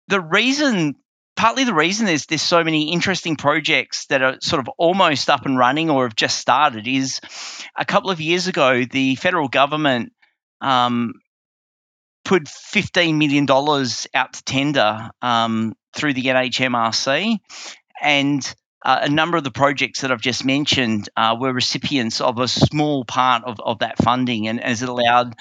the 0.08 0.20
reason 0.20 0.96
partly 1.36 1.64
the 1.64 1.74
reason 1.74 2.06
there's 2.06 2.26
there's 2.26 2.42
so 2.42 2.62
many 2.64 2.92
interesting 2.92 3.36
projects 3.36 4.06
that 4.06 4.22
are 4.22 4.36
sort 4.40 4.60
of 4.60 4.68
almost 4.78 5.28
up 5.30 5.46
and 5.46 5.58
running 5.58 5.90
or 5.90 6.04
have 6.04 6.16
just 6.16 6.38
started 6.38 6.86
is 6.86 7.20
a 7.76 7.84
couple 7.84 8.10
of 8.10 8.20
years 8.20 8.46
ago 8.46 8.84
the 8.84 9.16
federal 9.16 9.48
government 9.48 10.12
um, 10.60 11.14
put 12.24 12.44
$15 12.44 13.16
million 13.16 13.46
out 13.51 14.32
to 14.32 14.44
tender 14.44 15.10
um, 15.22 15.74
through 15.94 16.14
the 16.14 16.24
NHMRC. 16.24 17.38
And 18.02 18.55
uh, 18.84 19.01
a 19.02 19.09
number 19.09 19.36
of 19.36 19.44
the 19.44 19.51
projects 19.51 20.02
that 20.02 20.12
I've 20.12 20.20
just 20.20 20.44
mentioned 20.44 21.09
uh, 21.16 21.36
were 21.38 21.52
recipients 21.52 22.20
of 22.20 22.38
a 22.38 22.48
small 22.48 23.05
part 23.05 23.44
of, 23.44 23.59
of 23.60 23.78
that 23.78 23.98
funding, 23.98 24.46
and 24.46 24.62
as 24.62 24.82
it 24.82 24.88
allowed 24.88 25.34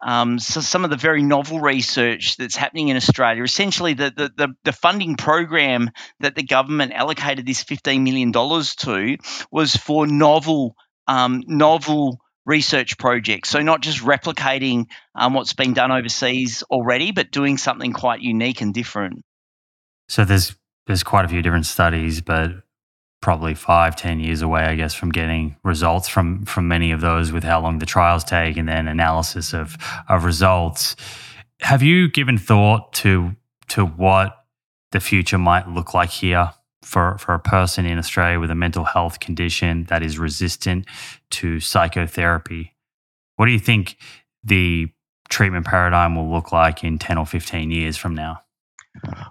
um, 0.00 0.38
so 0.38 0.60
some 0.60 0.84
of 0.84 0.90
the 0.90 0.96
very 0.96 1.22
novel 1.22 1.60
research 1.60 2.36
that's 2.36 2.56
happening 2.56 2.88
in 2.88 2.96
Australia. 2.96 3.42
Essentially, 3.42 3.94
the, 3.94 4.12
the, 4.14 4.32
the, 4.36 4.54
the, 4.64 4.72
funding 4.72 5.16
program 5.16 5.90
that 6.20 6.36
the 6.36 6.44
government 6.44 6.92
allocated 6.92 7.46
this 7.46 7.64
$15 7.64 8.02
million 8.02 8.32
to 8.32 9.16
was 9.50 9.74
for 9.74 10.06
novel, 10.06 10.76
um, 11.08 11.42
novel 11.48 12.20
research 12.48 12.96
projects. 12.98 13.50
So 13.50 13.60
not 13.60 13.82
just 13.82 14.00
replicating 14.00 14.86
um, 15.14 15.34
what's 15.34 15.52
been 15.52 15.74
done 15.74 15.92
overseas 15.92 16.64
already, 16.70 17.12
but 17.12 17.30
doing 17.30 17.58
something 17.58 17.92
quite 17.92 18.22
unique 18.22 18.62
and 18.62 18.72
different. 18.72 19.22
So 20.08 20.24
there's 20.24 20.56
there's 20.86 21.02
quite 21.02 21.26
a 21.26 21.28
few 21.28 21.42
different 21.42 21.66
studies, 21.66 22.22
but 22.22 22.50
probably 23.20 23.54
five, 23.54 23.94
ten 23.94 24.18
years 24.18 24.40
away, 24.40 24.62
I 24.62 24.74
guess, 24.74 24.94
from 24.94 25.10
getting 25.10 25.56
results 25.62 26.08
from 26.08 26.46
from 26.46 26.66
many 26.66 26.90
of 26.90 27.02
those 27.02 27.30
with 27.30 27.44
how 27.44 27.60
long 27.60 27.78
the 27.78 27.86
trials 27.86 28.24
take 28.24 28.56
and 28.56 28.68
then 28.68 28.88
analysis 28.88 29.52
of 29.52 29.76
of 30.08 30.24
results. 30.24 30.96
Have 31.60 31.82
you 31.82 32.10
given 32.10 32.38
thought 32.38 32.94
to 32.94 33.36
to 33.68 33.84
what 33.84 34.34
the 34.92 35.00
future 35.00 35.36
might 35.36 35.68
look 35.68 35.92
like 35.92 36.08
here 36.08 36.54
for, 36.82 37.18
for 37.18 37.34
a 37.34 37.40
person 37.40 37.86
in 37.86 37.98
Australia 37.98 38.40
with 38.40 38.50
a 38.50 38.54
mental 38.54 38.84
health 38.84 39.20
condition 39.20 39.84
that 39.84 40.02
is 40.02 40.18
resistant 40.18 40.86
to 41.30 41.60
psychotherapy. 41.60 42.74
What 43.36 43.46
do 43.46 43.52
you 43.52 43.58
think 43.58 43.96
the 44.44 44.88
treatment 45.28 45.66
paradigm 45.66 46.16
will 46.16 46.30
look 46.30 46.52
like 46.52 46.84
in 46.84 46.98
10 46.98 47.18
or 47.18 47.26
15 47.26 47.70
years 47.70 47.96
from 47.96 48.14
now? 48.14 48.42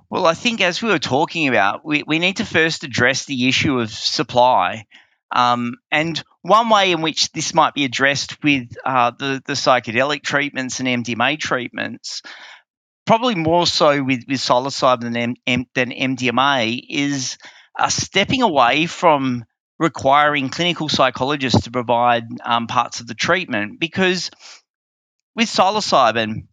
Well, 0.10 0.26
I 0.26 0.34
think 0.34 0.62
as 0.62 0.82
we 0.82 0.90
were 0.90 1.00
talking 1.00 1.48
about, 1.48 1.86
we, 1.86 2.04
we 2.06 2.20
need 2.20 2.38
to 2.38 2.46
first 2.46 2.84
address 2.84 3.26
the 3.26 3.48
issue 3.48 3.80
of 3.80 3.92
supply. 3.92 4.86
Um, 5.36 5.76
and 5.92 6.24
one 6.42 6.70
way 6.70 6.92
in 6.94 7.02
which 7.02 7.32
this 7.34 7.54
might 7.54 7.74
be 7.74 7.84
addressed 7.84 8.42
with 8.44 8.70
uh, 8.86 9.12
the, 9.12 9.42
the 9.46 9.54
psychedelic 9.54 10.24
treatments 10.24 10.80
and 10.80 10.88
MDMA 10.88 11.38
treatments 11.38 12.22
probably 13.08 13.36
more 13.36 13.66
so 13.66 14.04
with, 14.04 14.26
with 14.28 14.40
psilocybin 14.40 15.14
than, 15.14 15.36
M, 15.48 15.66
than 15.74 15.90
MDMA 15.90 16.80
is 16.88 17.38
uh, 17.80 17.90
stepping 17.90 18.42
away 18.44 18.86
from 18.86 19.46
requiring 19.80 20.50
clinical 20.50 20.90
psychologists 20.90 21.62
to 21.62 21.72
provide 21.72 22.26
um, 22.44 22.68
parts 22.68 23.00
of 23.00 23.08
the 23.08 23.16
treatment 23.16 23.80
because 23.80 24.30
with 25.36 25.48
psilocybin, 25.48 26.48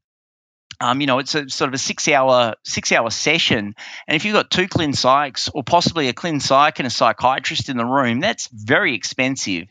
um, 0.81 1.01
you 1.01 1.07
know, 1.07 1.19
it's 1.19 1.35
a 1.35 1.49
sort 1.49 1.69
of 1.69 1.75
a 1.75 1.79
six-hour 1.79 2.55
six-hour 2.65 3.09
session, 3.11 3.75
and 4.09 4.17
if 4.17 4.25
you've 4.25 4.35
got 4.35 4.51
two 4.51 4.67
clin 4.67 4.91
psychs 4.91 5.49
or 5.55 5.63
possibly 5.63 6.09
a 6.09 6.13
clin 6.13 6.43
psych 6.43 6.81
and 6.81 6.87
a 6.87 6.91
psychiatrist 6.91 7.69
in 7.69 7.77
the 7.77 7.87
room, 7.87 8.21
that's 8.21 8.49
very 8.53 8.95
expensive. 8.95 9.69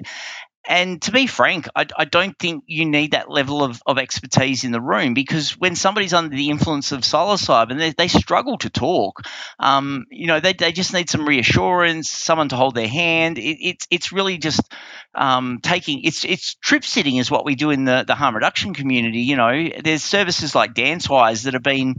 And 0.65 1.01
to 1.01 1.11
be 1.11 1.27
frank, 1.27 1.67
I, 1.75 1.85
I, 1.97 2.05
don't 2.05 2.39
think 2.39 2.63
you 2.67 2.85
need 2.85 3.11
that 3.11 3.29
level 3.29 3.63
of, 3.63 3.81
of 3.85 3.97
expertise 3.97 4.63
in 4.63 4.71
the 4.71 4.79
room 4.79 5.13
because 5.13 5.57
when 5.57 5.75
somebody's 5.75 6.13
under 6.13 6.33
the 6.33 6.49
influence 6.49 6.93
of 6.93 7.01
psilocybin, 7.01 7.77
they, 7.77 7.91
they 7.91 8.07
struggle 8.07 8.57
to 8.59 8.69
talk. 8.69 9.23
Um, 9.59 10.05
you 10.09 10.27
know, 10.27 10.39
they, 10.39 10.53
they 10.53 10.71
just 10.71 10.93
need 10.93 11.09
some 11.09 11.27
reassurance, 11.27 12.09
someone 12.09 12.47
to 12.49 12.55
hold 12.55 12.75
their 12.75 12.87
hand. 12.87 13.37
It, 13.39 13.57
it's 13.61 13.87
it's 13.91 14.11
really 14.13 14.37
just 14.37 14.61
um, 15.13 15.59
taking 15.61 16.03
it's 16.03 16.23
it's 16.23 16.55
trip 16.55 16.85
sitting 16.85 17.17
is 17.17 17.29
what 17.29 17.45
we 17.45 17.55
do 17.55 17.69
in 17.71 17.83
the 17.83 18.05
the 18.07 18.15
harm 18.15 18.35
reduction 18.35 18.73
community. 18.73 19.19
You 19.19 19.35
know, 19.35 19.69
there's 19.83 20.03
services 20.03 20.55
like 20.55 20.73
DanceWize 20.73 21.43
that 21.43 21.55
have 21.55 21.63
been 21.63 21.95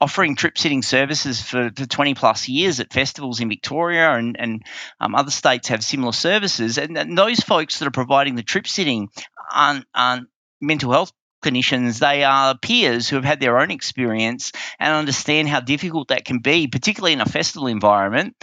offering 0.00 0.36
trip 0.36 0.56
sitting 0.56 0.82
services 0.82 1.42
for, 1.42 1.70
for 1.74 1.86
20 1.86 2.14
plus 2.14 2.48
years 2.48 2.80
at 2.80 2.92
festivals 2.92 3.40
in 3.40 3.48
Victoria 3.48 4.12
and, 4.12 4.36
and 4.38 4.62
um, 5.00 5.14
other 5.14 5.30
states 5.30 5.68
have 5.68 5.82
similar 5.82 6.12
services. 6.12 6.78
And, 6.78 6.96
and, 6.96 7.18
those 7.18 7.40
folks 7.40 7.78
that 7.78 7.88
are 7.88 7.92
providing 7.92 8.36
the 8.36 8.42
trip 8.42 8.68
sitting 8.68 9.08
aren't, 9.52 9.86
aren't 9.94 10.28
mental 10.60 10.92
health 10.92 11.12
clinicians, 11.42 11.98
they 11.98 12.24
are 12.24 12.56
peers 12.56 13.08
who 13.08 13.16
have 13.16 13.24
had 13.24 13.40
their 13.40 13.58
own 13.58 13.70
experience 13.70 14.52
and 14.78 14.92
understand 14.92 15.48
how 15.48 15.60
difficult 15.60 16.08
that 16.08 16.24
can 16.24 16.38
be, 16.38 16.66
particularly 16.66 17.12
in 17.12 17.20
a 17.20 17.26
festival 17.26 17.68
environment, 17.68 18.36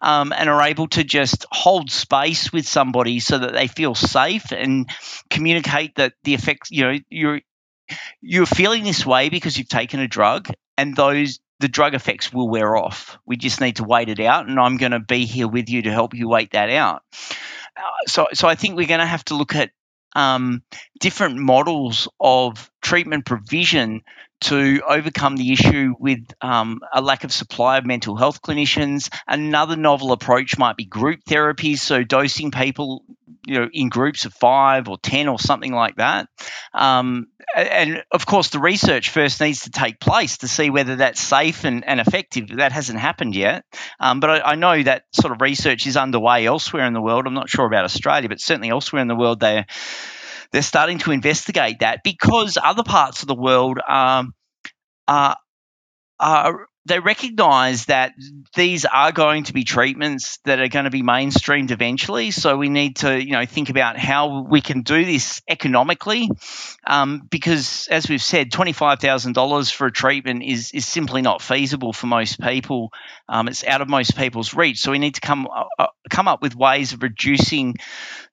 um, 0.00 0.32
and 0.36 0.48
are 0.48 0.62
able 0.62 0.86
to 0.88 1.04
just 1.04 1.46
hold 1.50 1.90
space 1.90 2.52
with 2.52 2.66
somebody 2.66 3.20
so 3.20 3.38
that 3.38 3.52
they 3.52 3.66
feel 3.66 3.94
safe 3.94 4.52
and 4.52 4.88
communicate 5.30 5.94
that 5.96 6.14
the 6.24 6.34
effects, 6.34 6.70
you 6.70 6.84
know, 6.84 6.98
you're 7.08 7.40
you're 8.22 8.46
feeling 8.46 8.84
this 8.84 9.04
way 9.04 9.28
because 9.28 9.58
you've 9.58 9.68
taken 9.68 10.00
a 10.00 10.08
drug 10.08 10.48
and 10.76 10.96
those 10.96 11.40
the 11.60 11.68
drug 11.68 11.94
effects 11.94 12.32
will 12.32 12.48
wear 12.48 12.76
off. 12.76 13.18
We 13.24 13.36
just 13.36 13.60
need 13.60 13.76
to 13.76 13.84
wait 13.84 14.08
it 14.08 14.18
out, 14.18 14.48
and 14.48 14.58
I'm 14.58 14.78
going 14.78 14.92
to 14.92 14.98
be 14.98 15.26
here 15.26 15.46
with 15.46 15.70
you 15.70 15.82
to 15.82 15.92
help 15.92 16.12
you 16.12 16.28
wait 16.28 16.50
that 16.52 16.70
out. 16.70 17.02
Uh, 17.76 18.06
so, 18.06 18.26
so 18.34 18.48
I 18.48 18.56
think 18.56 18.76
we're 18.76 18.88
going 18.88 19.00
to 19.00 19.06
have 19.06 19.24
to 19.26 19.36
look 19.36 19.54
at 19.54 19.70
um, 20.16 20.62
different 20.98 21.36
models 21.36 22.08
of 22.20 22.70
treatment 22.82 23.24
provision 23.24 24.02
to 24.42 24.82
overcome 24.88 25.36
the 25.36 25.52
issue 25.52 25.94
with 26.00 26.26
um, 26.40 26.80
a 26.92 27.00
lack 27.00 27.22
of 27.22 27.32
supply 27.32 27.78
of 27.78 27.86
mental 27.86 28.16
health 28.16 28.42
clinicians. 28.42 29.08
Another 29.28 29.76
novel 29.76 30.10
approach 30.10 30.58
might 30.58 30.76
be 30.76 30.84
group 30.84 31.20
therapies, 31.24 31.78
so 31.78 32.02
dosing 32.02 32.50
people, 32.50 33.04
you 33.46 33.54
know, 33.54 33.68
in 33.72 33.88
groups 33.88 34.24
of 34.24 34.34
five 34.34 34.88
or 34.88 34.98
ten 34.98 35.28
or 35.28 35.38
something 35.38 35.72
like 35.72 35.96
that. 35.96 36.28
Um, 36.74 37.28
and 37.54 38.02
of 38.10 38.26
course, 38.26 38.48
the 38.48 38.58
research 38.58 39.10
first 39.10 39.40
needs 39.40 39.60
to 39.60 39.70
take 39.70 40.00
place 40.00 40.38
to 40.38 40.48
see 40.48 40.70
whether 40.70 40.96
that's 40.96 41.20
safe 41.20 41.64
and, 41.64 41.86
and 41.86 42.00
effective. 42.00 42.48
That 42.48 42.72
hasn't 42.72 42.98
happened 42.98 43.36
yet, 43.36 43.64
um, 44.00 44.18
but 44.18 44.30
I, 44.30 44.52
I, 44.52 44.54
know 44.56 44.82
that 44.82 45.04
sort 45.12 45.32
of 45.32 45.40
research 45.40 45.86
is 45.86 45.96
underway 45.96 46.46
elsewhere 46.46 46.86
in 46.86 46.94
the 46.94 47.00
world. 47.00 47.26
I'm 47.26 47.34
not 47.34 47.48
sure 47.48 47.66
about 47.66 47.84
Australia, 47.84 48.28
but 48.28 48.40
certainly 48.40 48.70
elsewhere 48.70 49.02
in 49.02 49.08
the 49.08 49.16
world, 49.16 49.40
they're 49.40 49.66
they're 50.52 50.62
starting 50.62 50.98
to 50.98 51.12
investigate 51.12 51.80
that 51.80 52.00
because 52.04 52.58
other 52.62 52.82
parts 52.82 53.22
of 53.22 53.28
the 53.28 53.34
world 53.34 53.78
um, 53.88 54.34
are, 55.08 55.36
are 56.20 56.66
they 56.84 56.98
recognize 56.98 57.86
that 57.86 58.12
these 58.56 58.84
are 58.84 59.12
going 59.12 59.44
to 59.44 59.52
be 59.52 59.62
treatments 59.62 60.38
that 60.44 60.58
are 60.58 60.68
going 60.68 60.84
to 60.84 60.90
be 60.90 61.02
mainstreamed 61.02 61.70
eventually. 61.70 62.32
So 62.32 62.56
we 62.56 62.68
need 62.68 62.96
to, 62.96 63.22
you 63.22 63.32
know, 63.32 63.46
think 63.46 63.70
about 63.70 63.96
how 63.96 64.42
we 64.42 64.60
can 64.60 64.82
do 64.82 65.04
this 65.04 65.42
economically, 65.48 66.28
um, 66.84 67.22
because 67.30 67.86
as 67.88 68.08
we've 68.08 68.22
said, 68.22 68.50
twenty 68.50 68.72
five 68.72 68.98
thousand 68.98 69.34
dollars 69.34 69.70
for 69.70 69.86
a 69.86 69.92
treatment 69.92 70.42
is 70.42 70.72
is 70.72 70.86
simply 70.86 71.22
not 71.22 71.40
feasible 71.40 71.92
for 71.92 72.08
most 72.08 72.40
people. 72.40 72.90
Um, 73.28 73.46
it's 73.46 73.64
out 73.64 73.80
of 73.80 73.88
most 73.88 74.16
people's 74.16 74.52
reach. 74.52 74.80
So 74.80 74.90
we 74.90 74.98
need 74.98 75.14
to 75.14 75.20
come 75.20 75.46
uh, 75.46 75.64
uh 75.78 75.86
come 76.10 76.26
up 76.26 76.42
with 76.42 76.56
ways 76.56 76.92
of 76.92 77.02
reducing 77.02 77.76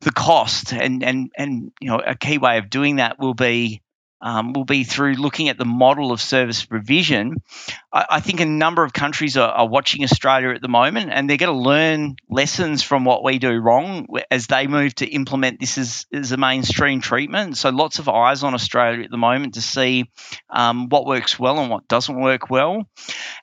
the 0.01 0.11
cost, 0.11 0.73
and 0.73 1.03
and 1.03 1.31
and 1.37 1.71
you 1.79 1.89
know, 1.89 1.99
a 1.99 2.15
key 2.15 2.39
way 2.39 2.57
of 2.57 2.71
doing 2.71 2.95
that 2.95 3.19
will 3.19 3.35
be 3.35 3.83
um, 4.21 4.53
will 4.53 4.65
be 4.65 4.83
through 4.83 5.13
looking 5.13 5.49
at 5.49 5.57
the 5.57 5.65
model 5.65 6.11
of 6.11 6.21
service 6.21 6.65
provision. 6.65 7.41
I, 7.93 8.05
I 8.09 8.19
think 8.19 8.41
a 8.41 8.45
number 8.45 8.83
of 8.83 8.91
countries 8.91 9.37
are, 9.37 9.49
are, 9.49 9.67
watching 9.67 10.03
Australia 10.03 10.49
at 10.49 10.61
the 10.61 10.67
moment, 10.67 11.11
and 11.13 11.29
they're 11.29 11.37
going 11.37 11.53
to 11.53 11.59
learn 11.59 12.15
lessons 12.29 12.83
from 12.83 13.05
what 13.05 13.23
we 13.23 13.39
do 13.39 13.57
wrong 13.59 14.07
as 14.29 14.47
they 14.47 14.67
move 14.67 14.95
to 14.95 15.07
implement 15.07 15.59
this 15.59 15.77
as, 15.77 16.05
as 16.11 16.31
a 16.31 16.37
mainstream 16.37 17.01
treatment. 17.01 17.55
So 17.57 17.69
lots 17.69 17.99
of 17.99 18.09
eyes 18.09 18.43
on 18.43 18.53
Australia 18.53 19.03
at 19.03 19.11
the 19.11 19.17
moment 19.17 19.53
to 19.53 19.61
see 19.61 20.09
um, 20.49 20.89
what 20.89 21.05
works 21.05 21.39
well 21.39 21.59
and 21.59 21.69
what 21.69 21.87
doesn't 21.87 22.19
work 22.19 22.49
well. 22.49 22.89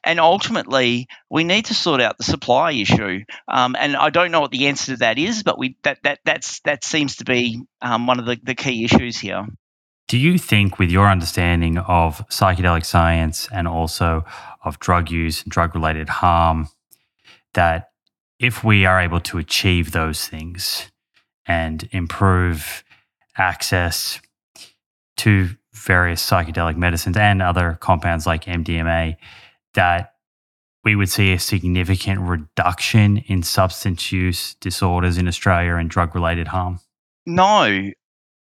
And 0.05 0.21
ultimately, 0.21 1.09
we 1.31 1.45
need 1.45 1.67
to 1.67 1.75
sort 1.75 2.01
out 2.01 2.19
the 2.19 2.25
supply 2.25 2.73
issue. 2.73 3.25
Um, 3.49 3.77
and 3.79 3.97
I 3.97 4.11
don't 4.11 4.31
know 4.31 4.41
what 4.41 4.51
the 4.51 4.67
answer 4.67 4.93
to 4.93 4.99
that 4.99 5.19
is, 5.19 5.43
but 5.43 5.59
we 5.59 5.77
that 5.83 6.03
that 6.03 6.19
that's 6.25 6.61
that 6.61 6.85
seems 6.85 7.17
to 7.17 7.25
be 7.25 7.63
um, 7.81 8.07
one 8.07 8.19
of 8.19 8.27
the, 8.27 8.39
the 8.43 8.55
key 8.55 8.85
issues 8.85 9.19
here. 9.19 9.47
Do 10.09 10.19
you 10.19 10.39
think, 10.39 10.79
with 10.79 10.91
your 10.91 11.09
understanding 11.09 11.79
of 11.79 12.27
psychedelic 12.29 12.85
science 12.85 13.49
and 13.53 13.67
also 13.67 14.25
of 14.65 14.79
drug 14.79 15.11
use 15.11 15.43
and 15.43 15.51
drug 15.51 15.75
related 15.75 16.09
harm, 16.09 16.69
that 17.55 17.91
if 18.39 18.63
we 18.63 18.87
are 18.87 19.01
able 19.01 19.21
to 19.21 19.39
achieve 19.39 19.91
those 19.91 20.29
things 20.29 20.91
and 21.47 21.89
improve 21.91 22.85
access 23.37 24.21
to 25.17 25.51
various 25.73 26.29
psychedelic 26.29 26.77
medicines 26.77 27.17
and 27.17 27.43
other 27.43 27.77
compounds 27.81 28.27
like 28.27 28.45
MDMA, 28.45 29.17
that 29.75 30.13
we 30.85 30.95
would 30.95 31.09
see 31.09 31.33
a 31.33 31.39
significant 31.39 32.21
reduction 32.21 33.19
in 33.27 33.43
substance 33.43 34.13
use 34.13 34.55
disorders 34.61 35.19
in 35.19 35.27
Australia 35.27 35.75
and 35.75 35.91
drug 35.91 36.15
related 36.15 36.47
harm? 36.47 36.79
No, 37.27 37.91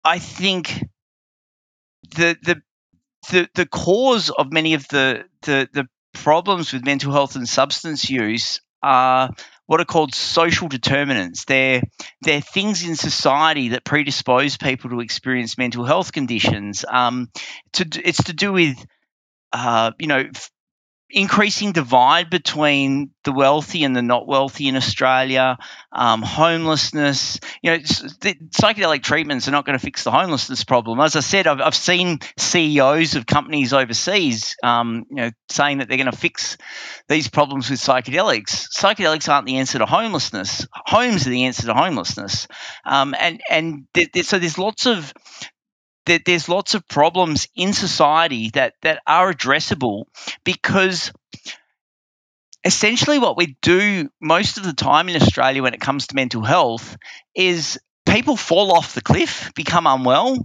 I 0.05 0.19
think 0.19 0.83
the 2.15 2.37
the 2.43 2.63
the 3.31 3.49
the 3.55 3.67
cause 3.67 4.31
of 4.31 4.53
many 4.53 4.75
of 4.75 4.87
the 4.89 5.25
the 5.43 5.69
the 5.73 5.89
problems 6.15 6.73
with 6.73 6.85
mental 6.85 7.13
health 7.13 7.37
and 7.37 7.49
substance 7.49 8.09
use 8.11 8.61
are 8.83 9.31
what 9.67 9.81
are 9.81 9.85
called 9.85 10.15
social 10.15 10.69
determinants. 10.69 11.45
They're 11.45 11.83
they're 12.23 12.41
things 12.41 12.85
in 12.87 12.97
society 12.97 13.69
that 13.71 13.85
predispose 13.85 14.57
people 14.57 14.91
to 14.91 15.01
experience 15.01 15.57
mental 15.57 15.85
health 15.85 16.13
conditions. 16.13 16.85
Um, 16.89 17.31
to 17.75 17.87
it's 18.05 18.25
to 18.25 18.33
do 18.33 18.53
with 18.53 18.77
uh, 19.53 19.93
you 19.99 20.09
know 20.09 20.25
increasing 21.13 21.73
divide 21.73 22.31
between 22.31 23.11
the 23.25 23.33
wealthy 23.33 23.85
and 23.85 23.95
the 23.95 24.03
not 24.03 24.27
wealthy 24.27 24.69
in 24.69 24.77
Australia, 24.77 25.59
um, 25.93 26.23
homelessness. 26.23 27.39
You 27.63 27.73
know, 27.73 27.79
psychedelic 27.79 29.03
treatments 29.03 29.47
are 29.47 29.53
not 29.53 29.67
going 29.67 29.79
to 29.79 29.85
fix 29.85 30.05
the 30.05 30.11
homelessness 30.11 30.65
problem. 30.65 31.01
As 31.01 31.15
I 31.15 31.21
said, 31.21 31.47
I've, 31.47 31.61
I've 31.61 31.75
seen 31.75 32.21
CEOs 32.39 33.15
of 33.15 33.27
companies 33.27 33.73
overseas, 33.73 34.57
um, 34.63 35.05
you 35.11 35.17
know, 35.17 35.31
saying 35.51 35.79
that 35.79 35.89
they're 35.89 35.99
going 35.99 36.11
to 36.11 36.17
fix 36.17 36.57
these 37.09 37.29
problems 37.29 37.69
with 37.71 37.79
psychedelics. 37.79 38.69
Psychedelics 38.77 39.29
aren't 39.29 39.47
the 39.47 39.59
answer 39.59 39.79
to 39.79 39.87
homelessness. 39.87 40.67
Homes 40.73 41.27
are 41.27 41.31
the 41.31 41.45
answer 41.45 41.67
to 41.67 41.75
homelessness, 41.75 42.49
um, 42.85 43.15
and 43.19 43.41
and 43.51 43.87
th- 43.95 44.13
th- 44.13 44.27
so 44.27 44.39
there's 44.39 44.59
lots 44.59 44.87
of 44.87 45.13
that 46.07 46.25
there's 46.25 46.49
lots 46.49 46.75
of 46.75 46.87
problems 46.89 47.49
in 47.55 47.73
society 47.73 48.51
that 48.51 48.75
that 48.83 49.01
are 49.07 49.33
addressable 49.33 50.05
because 50.45 51.13
essentially 52.65 53.19
what 53.19 53.37
we 53.37 53.57
do 53.63 54.09
most 54.21 54.57
of 54.59 54.65
the 54.65 54.73
time 54.73 55.09
in 55.09 55.21
Australia 55.21 55.63
when 55.63 55.75
it 55.75 55.81
comes 55.81 56.07
to 56.09 56.15
mental 56.15 56.43
health 56.43 56.97
is 57.35 57.79
people 58.07 58.37
fall 58.37 58.73
off 58.73 58.95
the 58.95 59.01
cliff, 59.01 59.53
become 59.55 59.87
unwell, 59.87 60.37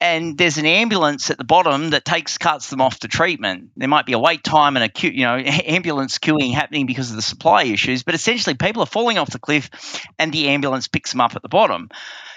and 0.00 0.36
there's 0.36 0.58
an 0.58 0.66
ambulance 0.66 1.30
at 1.30 1.38
the 1.38 1.44
bottom 1.44 1.90
that 1.90 2.04
takes 2.04 2.36
cuts 2.36 2.68
them 2.68 2.82
off 2.82 3.00
to 3.00 3.08
treatment. 3.08 3.70
There 3.76 3.88
might 3.88 4.04
be 4.04 4.12
a 4.12 4.18
wait 4.18 4.44
time 4.44 4.76
and 4.76 4.84
a 4.84 4.88
queue, 4.88 5.10
you 5.10 5.24
know, 5.24 5.36
ambulance 5.38 6.18
queuing 6.18 6.52
happening 6.52 6.86
because 6.86 7.10
of 7.10 7.16
the 7.16 7.22
supply 7.22 7.64
issues, 7.64 8.02
but 8.02 8.14
essentially 8.14 8.54
people 8.54 8.82
are 8.82 8.86
falling 8.86 9.18
off 9.18 9.30
the 9.30 9.38
cliff 9.38 9.70
and 10.18 10.32
the 10.32 10.48
ambulance 10.48 10.88
picks 10.88 11.12
them 11.12 11.20
up 11.20 11.34
at 11.34 11.42
the 11.42 11.48
bottom. 11.48 11.88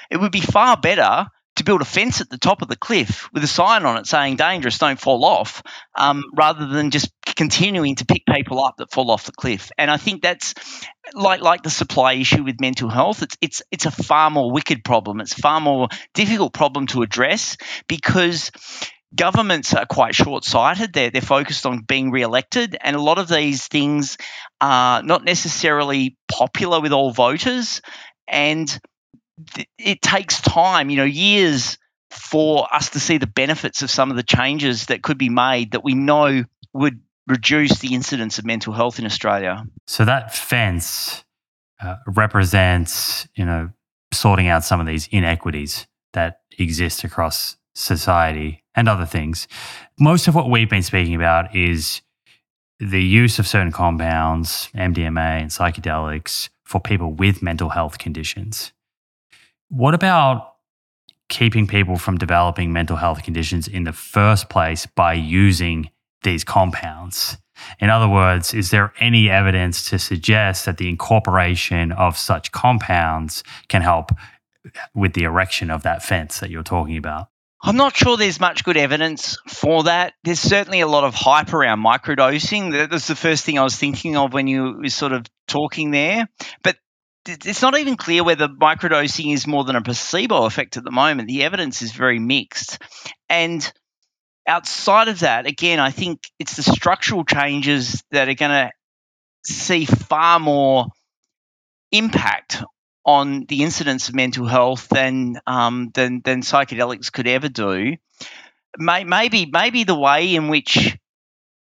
It 0.09 0.17
would 0.17 0.31
be 0.31 0.41
far 0.41 0.77
better 0.77 1.27
to 1.59 1.63
build 1.63 1.81
a 1.81 1.85
fence 1.85 2.21
at 2.21 2.29
the 2.29 2.37
top 2.37 2.61
of 2.61 2.67
the 2.67 2.75
cliff 2.75 3.29
with 3.33 3.43
a 3.43 3.47
sign 3.47 3.85
on 3.85 3.97
it 3.97 4.07
saying 4.07 4.37
dangerous, 4.37 4.77
don't 4.77 4.99
fall 4.99 5.23
off, 5.23 5.61
um, 5.95 6.23
rather 6.35 6.65
than 6.67 6.89
just 6.89 7.11
continuing 7.35 7.95
to 7.95 8.05
pick 8.05 8.23
people 8.25 8.63
up 8.63 8.77
that 8.77 8.91
fall 8.91 9.11
off 9.11 9.25
the 9.25 9.31
cliff. 9.31 9.71
And 9.77 9.91
I 9.91 9.97
think 9.97 10.21
that's 10.21 10.53
like 11.13 11.41
like 11.41 11.63
the 11.63 11.69
supply 11.69 12.13
issue 12.13 12.43
with 12.43 12.59
mental 12.59 12.89
health. 12.89 13.21
It's 13.21 13.37
it's 13.41 13.61
it's 13.71 13.85
a 13.85 13.91
far 13.91 14.29
more 14.29 14.51
wicked 14.51 14.83
problem. 14.83 15.21
It's 15.21 15.33
far 15.33 15.61
more 15.61 15.89
difficult 16.13 16.53
problem 16.53 16.87
to 16.87 17.01
address 17.01 17.57
because 17.87 18.51
governments 19.13 19.73
are 19.73 19.85
quite 19.85 20.15
short-sighted. 20.15 20.93
They're 20.93 21.11
they're 21.11 21.21
focused 21.21 21.65
on 21.65 21.81
being 21.81 22.11
re-elected, 22.11 22.77
and 22.79 22.95
a 22.95 23.01
lot 23.01 23.19
of 23.19 23.27
these 23.27 23.67
things 23.67 24.17
are 24.61 25.03
not 25.03 25.25
necessarily 25.25 26.17
popular 26.31 26.79
with 26.81 26.93
all 26.93 27.11
voters. 27.11 27.81
And 28.27 28.79
it 29.77 30.01
takes 30.01 30.41
time, 30.41 30.89
you 30.89 30.97
know, 30.97 31.03
years 31.03 31.77
for 32.09 32.67
us 32.73 32.89
to 32.91 32.99
see 32.99 33.17
the 33.17 33.27
benefits 33.27 33.81
of 33.81 33.91
some 33.91 34.09
of 34.09 34.17
the 34.17 34.23
changes 34.23 34.87
that 34.87 35.03
could 35.03 35.17
be 35.17 35.29
made 35.29 35.71
that 35.71 35.83
we 35.83 35.93
know 35.93 36.43
would 36.73 36.99
reduce 37.27 37.79
the 37.79 37.93
incidence 37.93 38.39
of 38.39 38.45
mental 38.45 38.73
health 38.73 38.99
in 38.99 39.05
Australia. 39.05 39.63
So 39.87 40.03
that 40.05 40.33
fence 40.33 41.23
uh, 41.81 41.95
represents, 42.07 43.27
you 43.35 43.45
know, 43.45 43.69
sorting 44.11 44.47
out 44.47 44.63
some 44.63 44.79
of 44.79 44.87
these 44.87 45.07
inequities 45.11 45.87
that 46.13 46.41
exist 46.57 47.03
across 47.03 47.57
society 47.75 48.63
and 48.75 48.89
other 48.89 49.05
things. 49.05 49.47
Most 49.99 50.27
of 50.27 50.35
what 50.35 50.49
we've 50.49 50.69
been 50.69 50.83
speaking 50.83 51.15
about 51.15 51.55
is 51.55 52.01
the 52.79 53.03
use 53.03 53.39
of 53.39 53.47
certain 53.47 53.71
compounds, 53.71 54.69
MDMA 54.73 55.41
and 55.41 55.51
psychedelics, 55.51 56.49
for 56.63 56.79
people 56.79 57.13
with 57.13 57.41
mental 57.41 57.69
health 57.69 57.97
conditions. 57.97 58.71
What 59.69 59.93
about 59.93 60.55
keeping 61.27 61.67
people 61.67 61.97
from 61.97 62.17
developing 62.17 62.73
mental 62.73 62.97
health 62.97 63.21
conditions 63.21 63.67
in 63.67 63.83
the 63.83 63.93
first 63.93 64.49
place 64.49 64.87
by 64.87 65.13
using 65.13 65.91
these 66.23 66.43
compounds? 66.43 67.37
In 67.79 67.91
other 67.91 68.07
words, 68.07 68.53
is 68.53 68.71
there 68.71 68.93
any 68.99 69.29
evidence 69.29 69.87
to 69.89 69.99
suggest 69.99 70.65
that 70.65 70.77
the 70.77 70.89
incorporation 70.89 71.91
of 71.91 72.17
such 72.17 72.51
compounds 72.51 73.43
can 73.67 73.83
help 73.83 74.11
with 74.95 75.13
the 75.13 75.23
erection 75.23 75.69
of 75.69 75.83
that 75.83 76.01
fence 76.03 76.39
that 76.39 76.49
you're 76.49 76.63
talking 76.63 76.97
about? 76.97 77.27
I'm 77.61 77.75
not 77.75 77.95
sure 77.95 78.17
there's 78.17 78.39
much 78.39 78.63
good 78.63 78.77
evidence 78.77 79.37
for 79.47 79.83
that. 79.83 80.13
There's 80.23 80.39
certainly 80.39 80.79
a 80.79 80.87
lot 80.87 81.03
of 81.03 81.13
hype 81.13 81.53
around 81.53 81.83
microdosing. 81.83 82.71
That 82.71 82.89
was 82.89 83.05
the 83.05 83.15
first 83.15 83.43
thing 83.43 83.59
I 83.59 83.63
was 83.63 83.75
thinking 83.75 84.15
of 84.15 84.33
when 84.33 84.47
you 84.47 84.79
were 84.81 84.89
sort 84.89 85.11
of 85.11 85.25
talking 85.47 85.91
there. 85.91 86.27
But 86.63 86.77
it's 87.29 87.61
not 87.61 87.77
even 87.77 87.97
clear 87.97 88.23
whether 88.23 88.47
microdosing 88.47 89.33
is 89.33 89.47
more 89.47 89.63
than 89.63 89.75
a 89.75 89.81
placebo 89.81 90.45
effect 90.45 90.77
at 90.77 90.83
the 90.83 90.91
moment. 90.91 91.27
The 91.27 91.43
evidence 91.43 91.81
is 91.81 91.91
very 91.91 92.19
mixed. 92.19 92.79
And 93.29 93.71
outside 94.47 95.07
of 95.07 95.19
that, 95.19 95.45
again, 95.45 95.79
I 95.79 95.91
think 95.91 96.21
it's 96.39 96.55
the 96.55 96.63
structural 96.63 97.23
changes 97.23 98.03
that 98.11 98.29
are 98.29 98.33
going 98.33 98.51
to 98.51 98.71
see 99.45 99.85
far 99.85 100.39
more 100.39 100.87
impact 101.91 102.63
on 103.05 103.45
the 103.45 103.63
incidence 103.63 104.09
of 104.09 104.15
mental 104.15 104.45
health 104.45 104.87
than 104.89 105.39
um, 105.47 105.91
than, 105.93 106.21
than 106.23 106.41
psychedelics 106.41 107.11
could 107.11 107.27
ever 107.27 107.49
do. 107.49 107.95
Maybe 108.77 109.47
maybe 109.51 109.83
the 109.83 109.97
way 109.97 110.35
in 110.35 110.47
which 110.47 110.97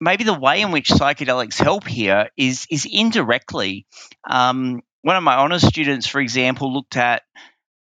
maybe 0.01 0.25
the 0.25 0.39
way 0.39 0.63
in 0.63 0.73
which 0.73 0.89
psychedelics 0.89 1.63
help 1.63 1.87
here 1.87 2.29
is 2.37 2.67
is 2.71 2.87
indirectly. 2.91 3.87
Um, 4.29 4.83
one 5.03 5.17
of 5.17 5.23
my 5.23 5.37
honours 5.37 5.67
students, 5.67 6.07
for 6.07 6.21
example, 6.21 6.73
looked 6.73 6.97
at 6.97 7.23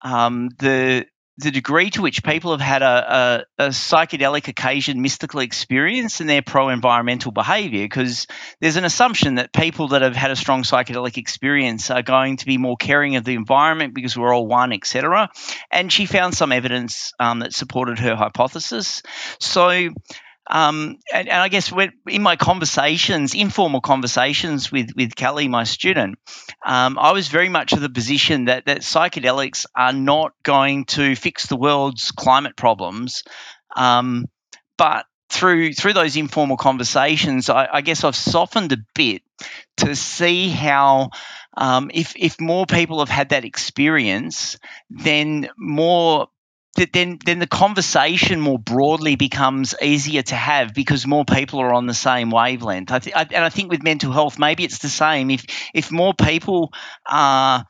um, 0.02 0.50
the 0.60 1.06
the 1.38 1.52
degree 1.52 1.90
to 1.90 2.02
which 2.02 2.24
people 2.24 2.52
have 2.52 2.62
had 2.62 2.84
a, 2.84 3.46
a, 3.58 3.66
a 3.66 3.68
psychedelic 3.70 4.48
occasion 4.48 5.02
mystical 5.02 5.40
experience 5.40 6.22
in 6.22 6.28
their 6.28 6.44
pro 6.44 6.70
environmental 6.70 7.32
behavior 7.32 7.84
because 7.84 8.28
there's 8.62 8.76
an 8.76 8.86
assumption 8.86 9.36
that 9.36 9.52
people 9.52 9.90
that 9.90 10.04
have 10.04 10.16
had 10.16 10.30
a 10.30 10.36
strong 10.36 10.62
psychedelic 10.62 11.18
experience 11.18 11.90
are 11.90 12.04
going 12.04 12.38
to 12.38 12.46
be 12.46 12.60
more 12.60 12.78
caring 12.78 13.16
of 13.16 13.24
the 13.24 13.34
environment 13.34 13.96
because 13.96 14.16
we're 14.16 14.34
all 14.34 14.46
one 14.46 14.72
etc 14.72 15.28
and 15.72 15.92
she 15.92 16.06
found 16.06 16.36
some 16.36 16.52
evidence 16.52 17.14
um, 17.20 17.40
that 17.40 17.54
supported 17.54 17.98
her 17.98 18.16
hypothesis. 18.16 19.02
So 19.40 19.90
um, 20.50 20.98
and, 21.14 21.30
and, 21.30 21.42
I 21.42 21.48
guess 21.48 21.72
in 22.08 22.22
my 22.22 22.36
conversations, 22.36 23.34
informal 23.34 23.80
conversations 23.80 24.72
with 24.72 24.92
with 24.96 25.16
Kelly, 25.16 25.48
my 25.48 25.64
student, 25.64 26.20
um, 26.66 27.00
I 27.00 27.14
was 27.14 27.30
very 27.30 27.50
much 27.50 27.72
of 27.72 27.82
the 27.82 27.90
position 27.90 28.46
that 28.46 28.66
that 28.66 28.80
psychedelics 28.80 29.66
are 29.76 29.94
not 29.94 30.34
going 30.44 30.86
to 30.86 31.16
fix 31.16 31.46
the 31.46 31.56
world's 31.56 32.12
climate 32.12 32.58
problems, 32.58 33.24
um, 33.76 34.26
but 34.78 35.06
through 35.30 35.74
through 35.74 35.94
those 35.94 36.18
informal 36.18 36.58
conversations, 36.58 37.50
I, 37.50 37.68
I, 37.72 37.82
guess 37.82 38.04
I've 38.04 38.16
softened 38.16 38.72
a 38.72 38.78
bit 38.94 39.24
to 39.78 39.96
see 39.96 40.50
how 40.50 41.10
um, 41.56 41.90
if 41.94 42.14
if 42.16 42.40
more 42.40 42.66
people 42.66 43.00
have 43.00 43.10
had 43.10 43.30
that 43.30 43.46
experience, 43.46 44.58
then 44.90 45.50
more 45.58 46.28
then 46.76 47.20
then 47.24 47.40
the 47.40 47.48
conversation 47.48 48.40
more 48.40 48.60
broadly 48.60 49.16
becomes 49.16 49.76
easier 49.82 50.24
to 50.24 50.36
have 50.36 50.74
because 50.74 51.06
more 51.06 51.26
people 51.26 51.60
are 51.60 51.74
on 51.74 51.86
the 51.86 51.94
same 51.94 52.32
wavelength. 52.32 52.92
I 52.92 53.00
th- 53.00 53.16
I, 53.16 53.22
and 53.22 53.44
I 53.44 53.50
think 53.50 53.72
with 53.72 53.84
mental 53.84 54.12
health, 54.12 54.40
maybe 54.40 54.64
it's 54.64 54.80
the 54.80 54.90
same. 54.90 55.30
If 55.30 55.46
if 55.74 55.92
more 55.92 56.14
people 56.14 56.74
are 57.06 57.66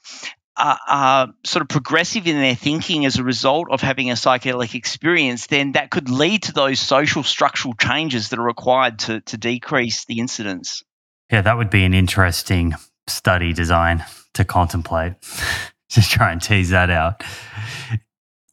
are, 0.55 0.79
are, 0.87 1.27
sort 1.45 1.63
of 1.63 1.69
progressive 1.69 2.27
in 2.27 2.35
their 2.35 2.55
thinking 2.55 3.05
as 3.05 3.17
a 3.17 3.23
result 3.23 3.67
of 3.71 3.81
having 3.81 4.11
a 4.11 4.13
psychedelic 4.13 4.75
experience, 4.75 5.47
then 5.47 5.71
that 5.71 5.89
could 5.89 6.09
lead 6.09 6.43
to 6.43 6.51
those 6.51 6.79
social 6.79 7.23
structural 7.23 7.73
changes 7.73 8.29
that 8.29 8.37
are 8.37 8.43
required 8.43 8.99
to, 8.99 9.21
to 9.21 9.37
decrease 9.37 10.05
the 10.05 10.19
incidence. 10.19 10.83
Yeah, 11.31 11.41
that 11.41 11.57
would 11.57 11.71
be 11.71 11.85
an 11.85 11.95
interesting 11.95 12.75
study 13.07 13.51
design 13.51 14.05
to 14.35 14.45
contemplate 14.45 15.13
Just 15.93 16.09
try 16.09 16.31
and 16.31 16.41
tease 16.41 16.71
that 16.71 16.89
out. 16.89 17.23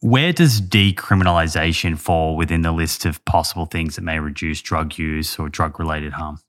Where 0.01 0.33
does 0.33 0.59
decriminalisation 0.59 1.97
fall 1.97 2.35
within 2.35 2.63
the 2.63 2.71
list 2.71 3.05
of 3.05 3.23
possible 3.23 3.67
things 3.67 3.95
that 3.95 4.01
may 4.01 4.19
reduce 4.19 4.61
drug 4.61 4.97
use 4.97 5.37
or 5.37 5.47
drug 5.47 5.79
related 5.79 6.13
harm? 6.13 6.39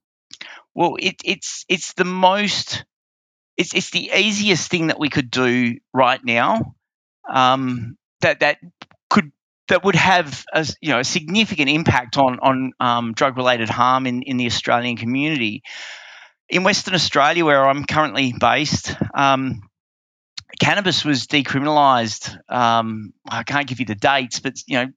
Well, 0.74 0.96
it, 0.98 1.16
it's 1.22 1.66
it's 1.68 1.92
the 1.92 2.06
most 2.06 2.84
it's 3.58 3.74
it's 3.74 3.90
the 3.90 4.10
easiest 4.16 4.70
thing 4.70 4.86
that 4.86 4.98
we 4.98 5.10
could 5.10 5.30
do 5.30 5.76
right 5.92 6.20
now. 6.24 6.74
Um, 7.30 7.96
that 8.22 8.40
that 8.40 8.56
could 9.10 9.32
that 9.68 9.84
would 9.84 9.96
have 9.96 10.44
a 10.54 10.66
you 10.80 10.88
know 10.88 11.00
a 11.00 11.04
significant 11.04 11.68
impact 11.68 12.16
on 12.16 12.38
on 12.40 12.72
um, 12.80 13.12
drug 13.12 13.36
related 13.36 13.68
harm 13.68 14.06
in 14.06 14.22
in 14.22 14.38
the 14.38 14.46
Australian 14.46 14.96
community. 14.96 15.62
In 16.48 16.64
Western 16.64 16.94
Australia, 16.94 17.44
where 17.44 17.66
I'm 17.66 17.84
currently 17.84 18.34
based, 18.38 18.94
um, 19.14 19.62
cannabis 20.58 21.04
was 21.04 21.26
decriminalised. 21.26 22.36
Um, 22.48 23.12
I 23.28 23.42
can't 23.42 23.66
give 23.66 23.80
you 23.80 23.86
the 23.86 23.94
dates, 23.94 24.40
but 24.40 24.54
you 24.66 24.78
know, 24.78 24.92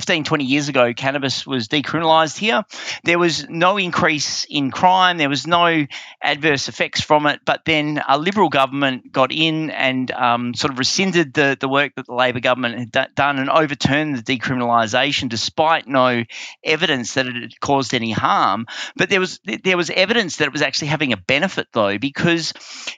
15, 0.00 0.24
20 0.24 0.44
years 0.44 0.70
ago, 0.70 0.94
cannabis 0.94 1.46
was 1.46 1.68
decriminalised 1.68 2.38
here. 2.38 2.64
There 3.04 3.18
was 3.18 3.46
no 3.50 3.76
increase 3.76 4.46
in 4.48 4.70
crime. 4.70 5.18
There 5.18 5.28
was 5.28 5.46
no 5.46 5.86
adverse 6.22 6.68
effects 6.68 7.02
from 7.02 7.26
it. 7.26 7.40
But 7.44 7.66
then 7.66 8.00
a 8.08 8.16
Liberal 8.16 8.48
government 8.48 9.12
got 9.12 9.30
in 9.30 9.68
and 9.68 10.10
um, 10.10 10.54
sort 10.54 10.72
of 10.72 10.78
rescinded 10.78 11.34
the, 11.34 11.54
the 11.60 11.68
work 11.68 11.92
that 11.96 12.06
the 12.06 12.14
Labor 12.14 12.40
government 12.40 12.78
had 12.78 12.92
d- 12.92 13.12
done 13.14 13.38
and 13.38 13.50
overturned 13.50 14.16
the 14.16 14.38
decriminalisation 14.38 15.28
despite 15.28 15.86
no 15.86 16.24
evidence 16.64 17.12
that 17.12 17.26
it 17.26 17.36
had 17.36 17.60
caused 17.60 17.92
any 17.92 18.10
harm. 18.10 18.64
But 18.96 19.10
there 19.10 19.20
was 19.20 19.38
there 19.64 19.76
was 19.76 19.90
evidence 19.90 20.36
that 20.36 20.46
it 20.46 20.52
was 20.52 20.62
actually 20.62 20.88
having 20.88 21.12
a 21.12 21.18
benefit 21.18 21.66
though, 21.74 21.98
because 21.98 22.54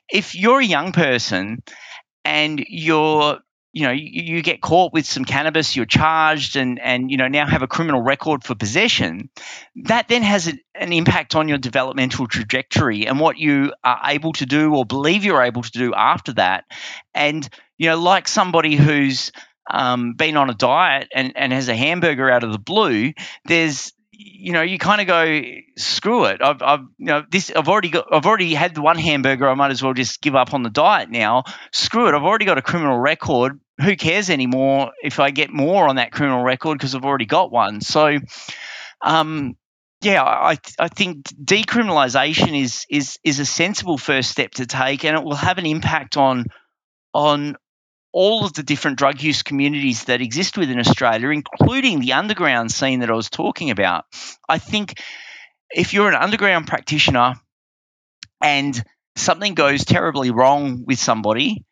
if 0.09 0.37
you're 0.37 0.61
a 0.61 0.65
young 0.65 0.93
person 0.93 1.65
and 2.25 2.65
you're 2.69 3.41
you 3.73 3.85
know, 3.85 3.91
you, 3.91 4.37
you, 4.37 4.43
get 4.43 4.61
caught 4.61 4.93
with 4.93 5.07
some 5.07 5.25
cannabis, 5.25 5.75
you're 5.75 5.87
charged, 5.87 6.57
and 6.57 6.79
and 6.79 7.11
you 7.11 7.17
know 7.17 7.29
now 7.29 7.47
have 7.47 7.63
a 7.63 7.67
criminal 7.67 8.03
record 8.03 8.45
for 8.45 8.55
possession. 8.55 9.31
That 9.85 10.09
then 10.09 10.23
has 10.23 10.49
a, 10.49 10.53
an 10.75 10.93
impact 10.93 11.35
on 11.35 11.49
your 11.49 11.59
developmental 11.59 12.27
trajectory 12.27 13.07
and 13.07 13.19
what 13.19 13.39
you 13.39 13.73
are 13.83 14.01
able 14.05 14.35
to 14.35 14.47
do 14.47 14.75
or 14.75 14.85
believe 14.85 15.25
you're 15.25 15.43
able 15.43 15.63
to 15.63 15.71
do 15.71 15.95
after 15.95 16.35
that. 16.35 16.65
And 17.15 17.49
you 17.79 17.89
know, 17.89 17.99
like 17.99 18.29
somebody 18.29 18.77
who's 18.77 19.33
um, 19.71 20.15
been 20.15 20.37
on 20.37 20.51
a 20.51 20.55
diet 20.55 21.09
and, 21.15 21.33
and 21.35 21.53
has 21.53 21.69
a 21.69 21.77
hamburger 21.77 22.31
out 22.31 22.45
of 22.45 22.53
the 22.53 22.59
blue, 22.59 23.13
there's 23.47 23.93
you 24.25 24.53
know, 24.53 24.63
you 24.63 24.79
kind 24.79 25.01
of 25.01 25.07
go, 25.07 25.43
screw 25.77 26.25
it. 26.27 26.43
I've, 26.43 26.63
I've, 26.63 26.81
you 26.99 27.07
know, 27.07 27.25
this. 27.31 27.51
I've 27.55 27.69
already 27.69 27.89
got. 27.89 28.07
I've 28.13 28.27
already 28.27 28.55
had 28.55 28.75
the 28.75 28.83
one 28.83 28.99
hamburger. 28.99 29.49
I 29.49 29.55
might 29.55 29.71
as 29.71 29.83
well 29.83 29.95
just 29.95 30.21
give 30.21 30.35
up 30.35 30.55
on 30.55 30.63
the 30.63 30.71
diet 30.71 31.11
now. 31.11 31.45
Screw 31.73 32.09
it. 32.09 32.15
I've 32.15 32.23
already 32.23 32.45
got 32.45 32.59
a 32.59 32.63
criminal 32.63 32.99
record. 32.99 33.59
Who 33.83 33.97
cares 33.97 34.31
anymore 34.31 34.93
if 35.03 35.21
I 35.21 35.31
get 35.31 35.51
more 35.51 35.89
on 35.89 35.97
that 35.97 36.13
criminal 36.13 36.43
record 36.43 36.79
because 36.79 36.95
I've 36.95 37.05
already 37.05 37.27
got 37.27 37.51
one. 37.51 37.81
So, 37.81 38.19
um, 39.01 39.57
yeah, 40.03 40.23
I, 40.23 40.59
I 40.79 40.89
think 40.89 41.27
decriminalisation 41.29 42.61
is 42.61 42.87
is 42.91 43.19
is 43.25 43.39
a 43.39 43.47
sensible 43.47 43.99
first 43.99 44.31
step 44.31 44.53
to 44.53 44.67
take, 44.67 45.05
and 45.05 45.17
it 45.17 45.25
will 45.25 45.35
have 45.35 45.59
an 45.59 45.67
impact 45.67 46.17
on 46.17 46.47
on 47.15 47.57
all 48.13 48.45
of 48.45 48.53
the 48.53 48.63
different 48.63 48.99
drug 48.99 49.23
use 49.23 49.43
communities 49.43 50.05
that 50.05 50.21
exist 50.21 50.59
within 50.59 50.79
Australia, 50.79 51.31
including 51.31 52.01
the 52.01 52.13
underground 52.13 52.71
scene 52.71 53.01
that 53.01 53.11
I 53.11 53.15
was 53.15 53.31
talking 53.31 53.71
about. 53.71 54.05
I 54.49 54.59
think 54.59 55.01
if 55.71 55.95
you're 55.95 56.09
an 56.09 56.15
underground 56.15 56.67
practitioner 56.67 57.35
and 58.43 58.83
something 59.17 59.55
goes 59.55 59.85
terribly 59.85 60.31
wrong 60.31 60.85
with 60.87 60.99
somebody, 60.99 61.65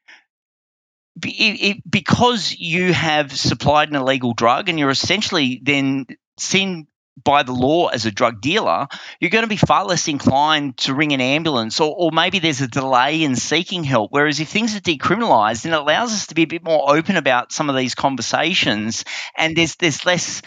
because 1.19 2.55
you 2.57 2.93
have 2.93 3.33
supplied 3.37 3.91
an 3.91 3.97
illegal 3.97 4.33
drug 4.33 4.69
and 4.69 4.79
you're 4.79 4.91
essentially 4.91 5.61
then 5.63 6.07
seen 6.39 6.87
by 7.23 7.43
the 7.43 7.53
law 7.53 7.89
as 7.89 8.07
a 8.07 8.11
drug 8.11 8.41
dealer, 8.41 8.87
you're 9.19 9.31
going 9.31 9.45
to 9.45 9.49
be 9.49 9.57
far 9.57 9.85
less 9.85 10.09
inclined 10.09 10.77
to 10.79 10.95
ring 10.95 11.13
an 11.13 11.21
ambulance, 11.21 11.81
or, 11.81 11.95
or 11.97 12.11
maybe 12.13 12.39
there's 12.39 12.61
a 12.61 12.69
delay 12.69 13.23
in 13.23 13.37
seeking 13.37 13.85
help. 13.85 14.11
Whereas 14.11 14.41
if 14.41 14.49
things 14.49 14.75
are 14.77 14.81
decriminalised, 14.81 15.63
then 15.63 15.73
it 15.73 15.81
allows 15.81 16.13
us 16.13 16.29
to 16.29 16.35
be 16.35 16.43
a 16.43 16.47
bit 16.47 16.65
more 16.65 16.95
open 16.95 17.17
about 17.17 17.53
some 17.53 17.69
of 17.69 17.77
these 17.77 17.95
conversations, 17.95 19.05
and 19.37 19.57
there's 19.57 19.77
there's 19.77 20.07
less, 20.07 20.43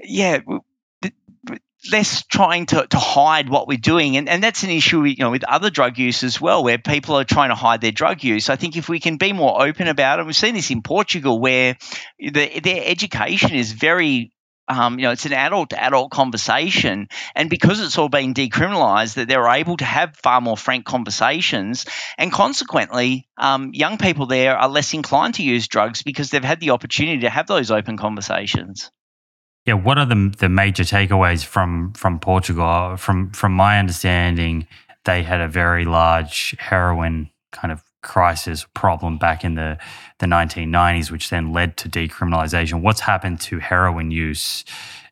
yeah, 0.00 0.40
less 1.92 2.24
trying 2.24 2.66
to, 2.66 2.86
to 2.88 2.96
hide 2.96 3.48
what 3.48 3.68
we're 3.68 3.78
doing 3.78 4.16
and, 4.16 4.28
and 4.28 4.42
that's 4.42 4.64
an 4.64 4.70
issue 4.70 5.04
you 5.04 5.16
know 5.18 5.30
with 5.30 5.44
other 5.44 5.70
drug 5.70 5.96
use 5.96 6.24
as 6.24 6.40
well 6.40 6.64
where 6.64 6.78
people 6.78 7.16
are 7.16 7.24
trying 7.24 7.50
to 7.50 7.54
hide 7.54 7.80
their 7.80 7.92
drug 7.92 8.24
use 8.24 8.48
i 8.48 8.56
think 8.56 8.76
if 8.76 8.88
we 8.88 8.98
can 8.98 9.16
be 9.16 9.32
more 9.32 9.62
open 9.62 9.86
about 9.86 10.18
it 10.18 10.26
we've 10.26 10.34
seen 10.34 10.54
this 10.54 10.70
in 10.70 10.82
portugal 10.82 11.40
where 11.40 11.76
the, 12.18 12.60
their 12.60 12.82
education 12.84 13.52
is 13.52 13.72
very 13.72 14.32
um, 14.68 14.98
you 14.98 15.06
know, 15.06 15.12
it's 15.12 15.24
an 15.24 15.32
adult 15.32 15.70
to 15.70 15.82
adult 15.82 16.10
conversation. 16.10 17.08
And 17.34 17.48
because 17.48 17.80
it's 17.80 17.96
all 17.96 18.10
been 18.10 18.34
decriminalized, 18.34 19.14
that 19.14 19.26
they're 19.26 19.48
able 19.48 19.78
to 19.78 19.84
have 19.84 20.16
far 20.16 20.40
more 20.40 20.56
frank 20.56 20.84
conversations. 20.84 21.86
And 22.18 22.30
consequently, 22.30 23.28
um, 23.38 23.70
young 23.72 23.96
people 23.98 24.26
there 24.26 24.56
are 24.58 24.68
less 24.68 24.92
inclined 24.92 25.34
to 25.36 25.42
use 25.42 25.68
drugs 25.68 26.02
because 26.02 26.30
they've 26.30 26.44
had 26.44 26.60
the 26.60 26.70
opportunity 26.70 27.20
to 27.20 27.30
have 27.30 27.46
those 27.46 27.70
open 27.70 27.96
conversations. 27.96 28.90
Yeah, 29.68 29.74
what 29.74 29.98
are 29.98 30.06
the 30.06 30.34
the 30.38 30.48
major 30.48 30.82
takeaways 30.82 31.44
from 31.44 31.92
from 31.92 32.20
Portugal? 32.20 32.96
From 32.96 33.30
from 33.32 33.52
my 33.52 33.78
understanding, 33.78 34.66
they 35.04 35.22
had 35.22 35.42
a 35.42 35.46
very 35.46 35.84
large 35.84 36.56
heroin 36.58 37.28
kind 37.52 37.70
of 37.70 37.84
crisis 38.00 38.64
problem 38.72 39.18
back 39.18 39.44
in 39.44 39.56
the, 39.56 39.76
the 40.20 40.26
1990s, 40.26 41.10
which 41.10 41.28
then 41.28 41.52
led 41.52 41.76
to 41.76 41.88
decriminalization. 41.90 42.80
What's 42.80 43.00
happened 43.00 43.42
to 43.42 43.58
heroin 43.58 44.10
use 44.10 44.64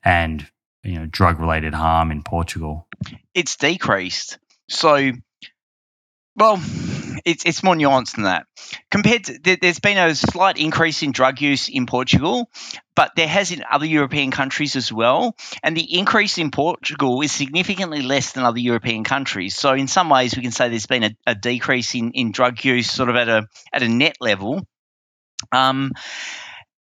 and 0.03 0.47
you 0.83 1.01
know 1.01 1.05
drug 1.05 1.39
related 1.39 1.75
harm 1.75 2.11
in 2.11 2.23
Portugal? 2.23 2.87
It's 3.35 3.57
decreased. 3.57 4.39
So 4.71 5.13
well, 6.37 6.61
it's 7.25 7.45
it's 7.45 7.63
more 7.63 7.75
nuanced 7.75 8.15
than 8.15 8.25
that. 8.25 8.47
Compared 8.91 9.25
to 9.25 9.57
there's 9.61 9.81
been 9.81 9.99
a 9.99 10.15
slight 10.15 10.59
increase 10.59 11.03
in 11.03 11.13
drug 11.13 11.41
use 11.41 11.69
in 11.69 11.87
Portugal, 11.87 12.49
but 12.95 13.13
there 13.17 13.29
has 13.29 13.51
in 13.51 13.65
other 13.71 13.87
European 13.87 14.31
countries 14.31 14.77
as 14.77 14.93
well. 14.93 15.35
And 15.63 15.77
the 15.77 15.99
increase 15.99 16.39
in 16.39 16.51
Portugal 16.51 17.21
is 17.23 17.33
significantly 17.33 18.03
less 18.03 18.33
than 18.33 18.45
other 18.45 18.61
European 18.61 19.03
countries. 19.05 19.57
So 19.57 19.73
in 19.73 19.89
some 19.89 20.09
ways, 20.09 20.37
we 20.37 20.43
can 20.43 20.53
say 20.53 20.69
there's 20.69 20.87
been 20.87 21.05
a, 21.05 21.17
a 21.27 21.35
decrease 21.35 21.95
in, 21.95 22.13
in 22.13 22.33
drug 22.33 22.65
use, 22.65 22.91
sort 22.91 23.09
of 23.09 23.17
at 23.17 23.29
a 23.29 23.47
at 23.73 23.83
a 23.83 23.89
net 23.89 24.17
level. 24.21 24.67
Um, 25.53 25.93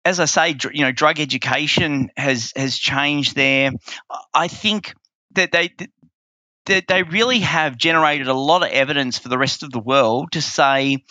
as 0.05 0.21
I 0.21 0.27
say, 0.27 0.57
you 0.73 0.83
know, 0.83 0.93
drug 0.93 1.19
education 1.19 2.11
has 2.17 2.53
has 2.55 2.77
changed 2.77 3.35
there. 3.35 3.73
I 4.33 4.49
think 4.49 4.95
that 5.33 5.53
they 5.53 5.71
they 6.67 7.03
really 7.03 7.41
have 7.41 7.77
generated 7.77 8.29
a 8.29 8.35
lot 8.35 8.63
of 8.63 8.71
evidence 8.71 9.19
for 9.19 9.29
the 9.29 9.39
rest 9.39 9.63
of 9.63 9.71
the 9.71 9.79
world 9.79 10.33
to 10.33 10.43
say 10.43 11.03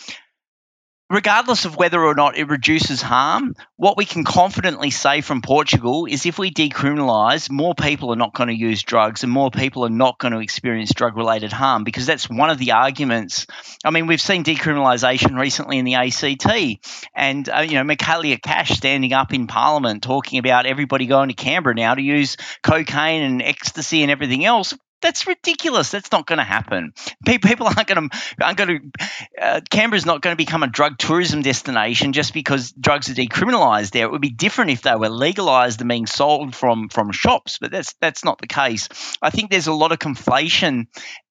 regardless 1.08 1.64
of 1.64 1.76
whether 1.76 2.02
or 2.02 2.14
not 2.14 2.36
it 2.36 2.48
reduces 2.48 3.00
harm, 3.00 3.54
what 3.76 3.96
we 3.96 4.04
can 4.04 4.24
confidently 4.24 4.90
say 4.90 5.20
from 5.20 5.40
Portugal 5.40 6.06
is 6.06 6.26
if 6.26 6.38
we 6.38 6.50
decriminalise, 6.50 7.50
more 7.50 7.74
people 7.74 8.12
are 8.12 8.16
not 8.16 8.34
going 8.34 8.48
to 8.48 8.54
use 8.54 8.82
drugs 8.82 9.22
and 9.22 9.30
more 9.30 9.50
people 9.50 9.84
are 9.84 9.90
not 9.90 10.18
going 10.18 10.32
to 10.32 10.40
experience 10.40 10.92
drug 10.92 11.16
related 11.16 11.52
harm 11.52 11.84
because 11.84 12.06
that's 12.06 12.28
one 12.28 12.50
of 12.50 12.58
the 12.58 12.72
arguments. 12.72 13.46
I 13.84 13.90
mean, 13.90 14.06
we've 14.06 14.20
seen 14.20 14.42
decriminalisation 14.42 15.38
recently 15.38 15.78
in 15.78 15.84
the 15.84 15.94
ACT 15.94 16.80
and, 17.14 17.48
uh, 17.48 17.60
you 17.60 17.74
know, 17.74 17.84
Michaelia 17.84 18.42
Cash 18.42 18.70
standing 18.70 19.12
up 19.12 19.32
in 19.32 19.46
Parliament 19.46 20.02
talking 20.02 20.38
about 20.38 20.66
everybody 20.66 21.06
going 21.06 21.28
to 21.28 21.34
Canberra 21.34 21.74
now 21.74 21.94
to 21.94 22.02
use 22.02 22.36
cocaine 22.62 23.22
and 23.22 23.42
ecstasy 23.42 24.02
and 24.02 24.10
everything 24.10 24.44
else 24.44 24.74
that's 25.02 25.26
ridiculous. 25.26 25.90
That's 25.90 26.10
not 26.10 26.26
going 26.26 26.38
to 26.38 26.44
happen. 26.44 26.92
People 27.24 27.66
aren't 27.66 27.86
going 27.86 28.08
to 28.08 28.18
aren't 28.40 28.58
going 28.58 28.68
to. 28.68 29.06
Uh, 29.40 29.60
Canberra's 29.70 30.06
not 30.06 30.22
going 30.22 30.32
to 30.32 30.36
become 30.36 30.62
a 30.62 30.66
drug 30.66 30.98
tourism 30.98 31.42
destination 31.42 32.12
just 32.12 32.32
because 32.32 32.72
drugs 32.72 33.08
are 33.10 33.14
decriminalised 33.14 33.90
there. 33.90 34.04
It 34.04 34.12
would 34.12 34.22
be 34.22 34.30
different 34.30 34.70
if 34.70 34.82
they 34.82 34.94
were 34.94 35.08
legalised 35.08 35.80
and 35.80 35.88
being 35.88 36.06
sold 36.06 36.54
from 36.54 36.88
from 36.88 37.12
shops, 37.12 37.58
but 37.58 37.70
that's 37.70 37.94
that's 38.00 38.24
not 38.24 38.40
the 38.40 38.46
case. 38.46 38.88
I 39.22 39.30
think 39.30 39.50
there's 39.50 39.66
a 39.66 39.72
lot 39.72 39.92
of 39.92 39.98
conflation 39.98 40.86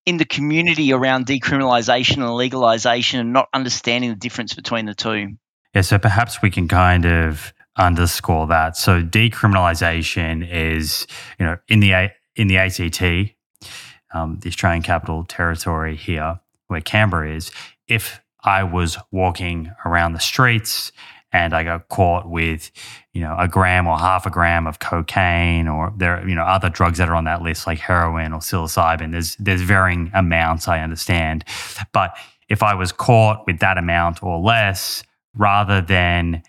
in 0.05 0.17
the 0.17 0.25
community 0.25 0.93
around 0.93 1.25
decriminalisation 1.25 2.17
and 2.17 2.25
legalisation, 2.25 3.19
and 3.19 3.33
not 3.33 3.49
understanding 3.53 4.11
the 4.11 4.15
difference 4.15 4.53
between 4.53 4.85
the 4.85 4.93
two. 4.93 5.37
Yeah, 5.73 5.81
so 5.81 5.97
perhaps 5.97 6.41
we 6.41 6.51
can 6.51 6.67
kind 6.67 7.05
of 7.05 7.53
underscore 7.77 8.47
that. 8.47 8.77
So 8.77 9.01
decriminalisation 9.01 10.47
is, 10.49 11.07
you 11.39 11.45
know, 11.45 11.57
in 11.67 11.79
the 11.79 12.11
in 12.35 12.47
the 12.47 12.57
ACT, 12.57 13.34
um, 14.15 14.39
the 14.41 14.49
Australian 14.49 14.81
Capital 14.81 15.25
Territory 15.25 15.95
here, 15.95 16.39
where 16.67 16.81
Canberra 16.81 17.35
is. 17.35 17.51
If 17.87 18.21
I 18.43 18.63
was 18.63 18.97
walking 19.11 19.71
around 19.83 20.13
the 20.13 20.19
streets 20.19 20.91
and 21.31 21.53
I 21.53 21.63
got 21.63 21.89
caught 21.89 22.29
with, 22.29 22.71
you 23.13 23.21
know, 23.21 23.35
a 23.37 23.47
gram 23.47 23.87
or 23.87 23.99
half 23.99 24.25
a 24.25 24.29
gram 24.29 24.67
of 24.67 24.79
cocaine, 24.79 25.67
or 25.67 25.93
there, 25.97 26.25
you 26.27 26.33
know, 26.33 26.43
other 26.43 26.69
drugs 26.69 26.97
that 26.97 27.09
are 27.09 27.15
on 27.15 27.25
that 27.25 27.41
list 27.41 27.67
like 27.67 27.79
heroin 27.79 28.31
or 28.31 28.39
psilocybin. 28.39 29.11
There's 29.11 29.35
there's 29.35 29.61
varying 29.61 30.11
amounts, 30.13 30.67
I 30.67 30.79
understand, 30.79 31.43
but 31.91 32.15
if 32.47 32.63
I 32.63 32.75
was 32.75 32.91
caught 32.91 33.45
with 33.45 33.59
that 33.59 33.77
amount 33.77 34.23
or 34.23 34.39
less, 34.39 35.03
rather 35.35 35.81
than 35.81 36.43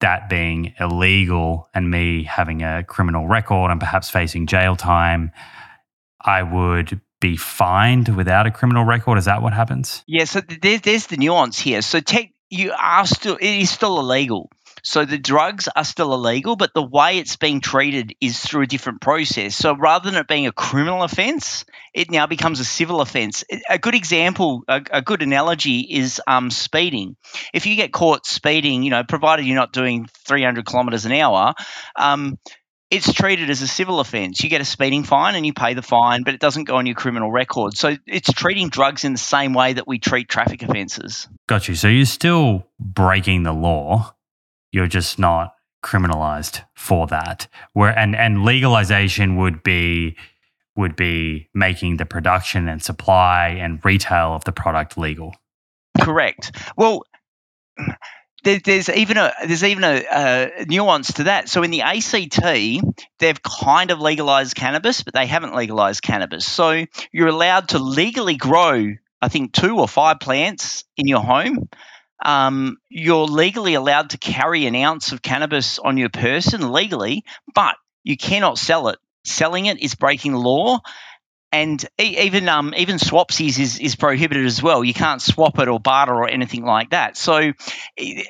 that 0.00 0.28
being 0.28 0.74
illegal 0.80 1.68
and 1.72 1.90
me 1.90 2.24
having 2.24 2.62
a 2.62 2.82
criminal 2.84 3.26
record 3.28 3.70
and 3.70 3.78
perhaps 3.78 4.10
facing 4.10 4.46
jail 4.46 4.74
time, 4.76 5.30
I 6.24 6.42
would 6.42 7.00
be 7.20 7.36
fined 7.36 8.16
without 8.16 8.46
a 8.46 8.50
criminal 8.50 8.84
record. 8.84 9.18
Is 9.18 9.26
that 9.26 9.42
what 9.42 9.52
happens? 9.52 10.02
Yeah. 10.06 10.24
So 10.24 10.40
there's 10.40 10.80
there's 10.80 11.06
the 11.06 11.16
nuance 11.16 11.58
here. 11.58 11.82
So 11.82 12.00
tech, 12.00 12.30
you 12.48 12.72
are 12.72 13.06
still 13.06 13.36
it 13.36 13.60
is 13.60 13.70
still 13.70 13.98
illegal. 14.00 14.50
So 14.82 15.04
the 15.04 15.18
drugs 15.18 15.68
are 15.74 15.84
still 15.84 16.14
illegal, 16.14 16.56
but 16.56 16.72
the 16.74 16.82
way 16.82 17.18
it's 17.18 17.36
being 17.36 17.60
treated 17.60 18.14
is 18.20 18.38
through 18.38 18.62
a 18.62 18.66
different 18.66 19.00
process. 19.00 19.54
So 19.54 19.76
rather 19.76 20.10
than 20.10 20.18
it 20.18 20.28
being 20.28 20.46
a 20.46 20.52
criminal 20.52 21.02
offence, 21.02 21.64
it 21.92 22.10
now 22.10 22.26
becomes 22.26 22.60
a 22.60 22.64
civil 22.64 23.00
offence. 23.00 23.44
A 23.68 23.78
good 23.78 23.94
example, 23.94 24.62
a, 24.68 24.82
a 24.90 25.02
good 25.02 25.22
analogy 25.22 25.80
is 25.80 26.20
um, 26.26 26.50
speeding. 26.50 27.16
If 27.52 27.66
you 27.66 27.76
get 27.76 27.92
caught 27.92 28.26
speeding, 28.26 28.82
you 28.82 28.90
know, 28.90 29.04
provided 29.04 29.44
you're 29.44 29.56
not 29.56 29.72
doing 29.72 30.06
300 30.26 30.64
kilometres 30.64 31.04
an 31.04 31.12
hour, 31.12 31.54
um, 31.96 32.38
it's 32.90 33.12
treated 33.12 33.50
as 33.50 33.62
a 33.62 33.68
civil 33.68 34.00
offence. 34.00 34.42
You 34.42 34.50
get 34.50 34.60
a 34.60 34.64
speeding 34.64 35.04
fine 35.04 35.34
and 35.34 35.46
you 35.46 35.52
pay 35.52 35.74
the 35.74 35.82
fine, 35.82 36.22
but 36.24 36.34
it 36.34 36.40
doesn't 36.40 36.64
go 36.64 36.76
on 36.76 36.86
your 36.86 36.96
criminal 36.96 37.30
record. 37.30 37.76
So 37.76 37.96
it's 38.06 38.32
treating 38.32 38.68
drugs 38.68 39.04
in 39.04 39.12
the 39.12 39.18
same 39.18 39.52
way 39.54 39.74
that 39.74 39.86
we 39.86 39.98
treat 39.98 40.28
traffic 40.28 40.62
offences. 40.62 41.28
Got 41.46 41.68
you. 41.68 41.74
So 41.74 41.88
you're 41.88 42.04
still 42.04 42.66
breaking 42.78 43.44
the 43.44 43.52
law 43.52 44.14
you're 44.72 44.86
just 44.86 45.18
not 45.18 45.54
criminalized 45.84 46.62
for 46.74 47.06
that. 47.08 47.48
Where 47.72 47.96
and 47.96 48.14
and 48.14 48.44
legalization 48.44 49.36
would 49.36 49.62
be 49.62 50.16
would 50.76 50.96
be 50.96 51.48
making 51.54 51.96
the 51.96 52.06
production 52.06 52.68
and 52.68 52.82
supply 52.82 53.48
and 53.48 53.84
retail 53.84 54.34
of 54.34 54.44
the 54.44 54.52
product 54.52 54.96
legal. 54.96 55.34
Correct. 56.00 56.52
Well, 56.76 57.02
there's 58.42 58.88
even 58.88 59.16
a 59.16 59.32
there's 59.46 59.64
even 59.64 59.84
a, 59.84 60.04
a, 60.10 60.64
nuance 60.66 61.14
to 61.14 61.24
that. 61.24 61.48
So 61.48 61.62
in 61.62 61.70
the 61.70 61.82
ACT, 61.82 62.40
they've 63.18 63.42
kind 63.42 63.90
of 63.90 64.00
legalized 64.00 64.54
cannabis, 64.54 65.02
but 65.02 65.14
they 65.14 65.26
haven't 65.26 65.54
legalized 65.54 66.02
cannabis. 66.02 66.46
So 66.46 66.84
you're 67.12 67.28
allowed 67.28 67.68
to 67.70 67.78
legally 67.78 68.36
grow, 68.36 68.94
I 69.20 69.28
think, 69.28 69.52
two 69.52 69.78
or 69.78 69.88
five 69.88 70.20
plants 70.20 70.84
in 70.96 71.06
your 71.06 71.20
home 71.20 71.68
um, 72.24 72.76
you're 72.88 73.26
legally 73.26 73.74
allowed 73.74 74.10
to 74.10 74.18
carry 74.18 74.66
an 74.66 74.76
ounce 74.76 75.12
of 75.12 75.22
cannabis 75.22 75.78
on 75.78 75.96
your 75.96 76.10
person 76.10 76.72
legally, 76.72 77.24
but 77.54 77.76
you 78.04 78.16
cannot 78.16 78.58
sell 78.58 78.88
it. 78.88 78.98
Selling 79.24 79.66
it 79.66 79.82
is 79.82 79.94
breaking 79.94 80.34
law, 80.34 80.80
and 81.52 81.84
even 81.98 82.48
um, 82.48 82.74
even 82.76 82.98
swapsies 82.98 83.58
is, 83.58 83.80
is 83.80 83.96
prohibited 83.96 84.46
as 84.46 84.62
well. 84.62 84.84
You 84.84 84.94
can't 84.94 85.20
swap 85.20 85.58
it 85.58 85.66
or 85.66 85.80
barter 85.80 86.14
or 86.14 86.28
anything 86.28 86.64
like 86.64 86.90
that. 86.90 87.16
So 87.16 87.52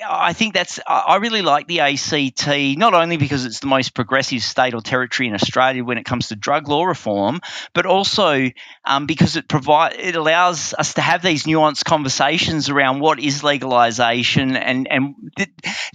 I 0.08 0.32
think 0.32 0.54
that's 0.54 0.80
I 0.86 1.16
really 1.16 1.42
like 1.42 1.66
the 1.66 1.80
ACT 1.80 2.78
not 2.78 2.94
only 2.94 3.18
because 3.18 3.44
it's 3.44 3.60
the 3.60 3.66
most 3.66 3.94
progressive 3.94 4.42
state 4.42 4.72
or 4.72 4.80
territory 4.80 5.28
in 5.28 5.34
Australia 5.34 5.84
when 5.84 5.98
it 5.98 6.04
comes 6.04 6.28
to 6.28 6.36
drug 6.36 6.68
law 6.68 6.84
reform, 6.84 7.40
but 7.74 7.84
also 7.84 8.48
um, 8.86 9.04
because 9.04 9.36
it 9.36 9.48
provide 9.48 9.96
it 9.98 10.16
allows 10.16 10.72
us 10.72 10.94
to 10.94 11.02
have 11.02 11.22
these 11.22 11.44
nuanced 11.44 11.84
conversations 11.84 12.70
around 12.70 13.00
what 13.00 13.20
is 13.20 13.44
legalization 13.44 14.56
and 14.56 14.88
and 14.90 15.14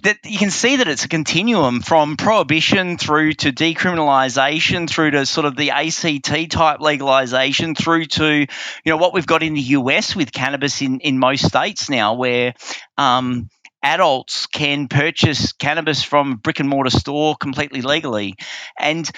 that, 0.04 0.18
you 0.24 0.38
can 0.38 0.52
see 0.52 0.76
that 0.76 0.88
it's 0.88 1.06
a 1.06 1.08
continuum 1.08 1.82
from 1.82 2.18
prohibition 2.18 3.00
through 3.00 3.34
to 3.34 3.52
decriminalisation 3.52 4.88
through 4.88 5.12
to 5.12 5.26
sort 5.26 5.46
of 5.46 5.56
the 5.56 5.72
ACT 5.72 6.52
type 6.52 6.82
legalization 6.82 7.15
legalization 7.16 7.76
through 7.76 8.06
to 8.06 8.26
you 8.40 8.48
know 8.86 8.98
what 8.98 9.14
we've 9.14 9.28
got 9.28 9.44
in 9.44 9.54
the 9.54 9.62
US 9.62 10.16
with 10.16 10.32
cannabis 10.32 10.82
in 10.82 11.00
in 11.00 11.20
most 11.20 11.46
states 11.46 11.90
now, 11.90 12.14
where 12.16 12.54
um, 12.98 13.50
adults 13.86 14.48
can 14.48 14.88
purchase 14.88 15.54
cannabis 15.54 16.02
from 16.02 16.32
a 16.32 16.38
brick 16.38 16.60
and 16.60 16.68
mortar 16.68 16.90
store 16.90 17.36
completely 17.36 17.84
legally. 17.84 18.34
And 18.80 19.10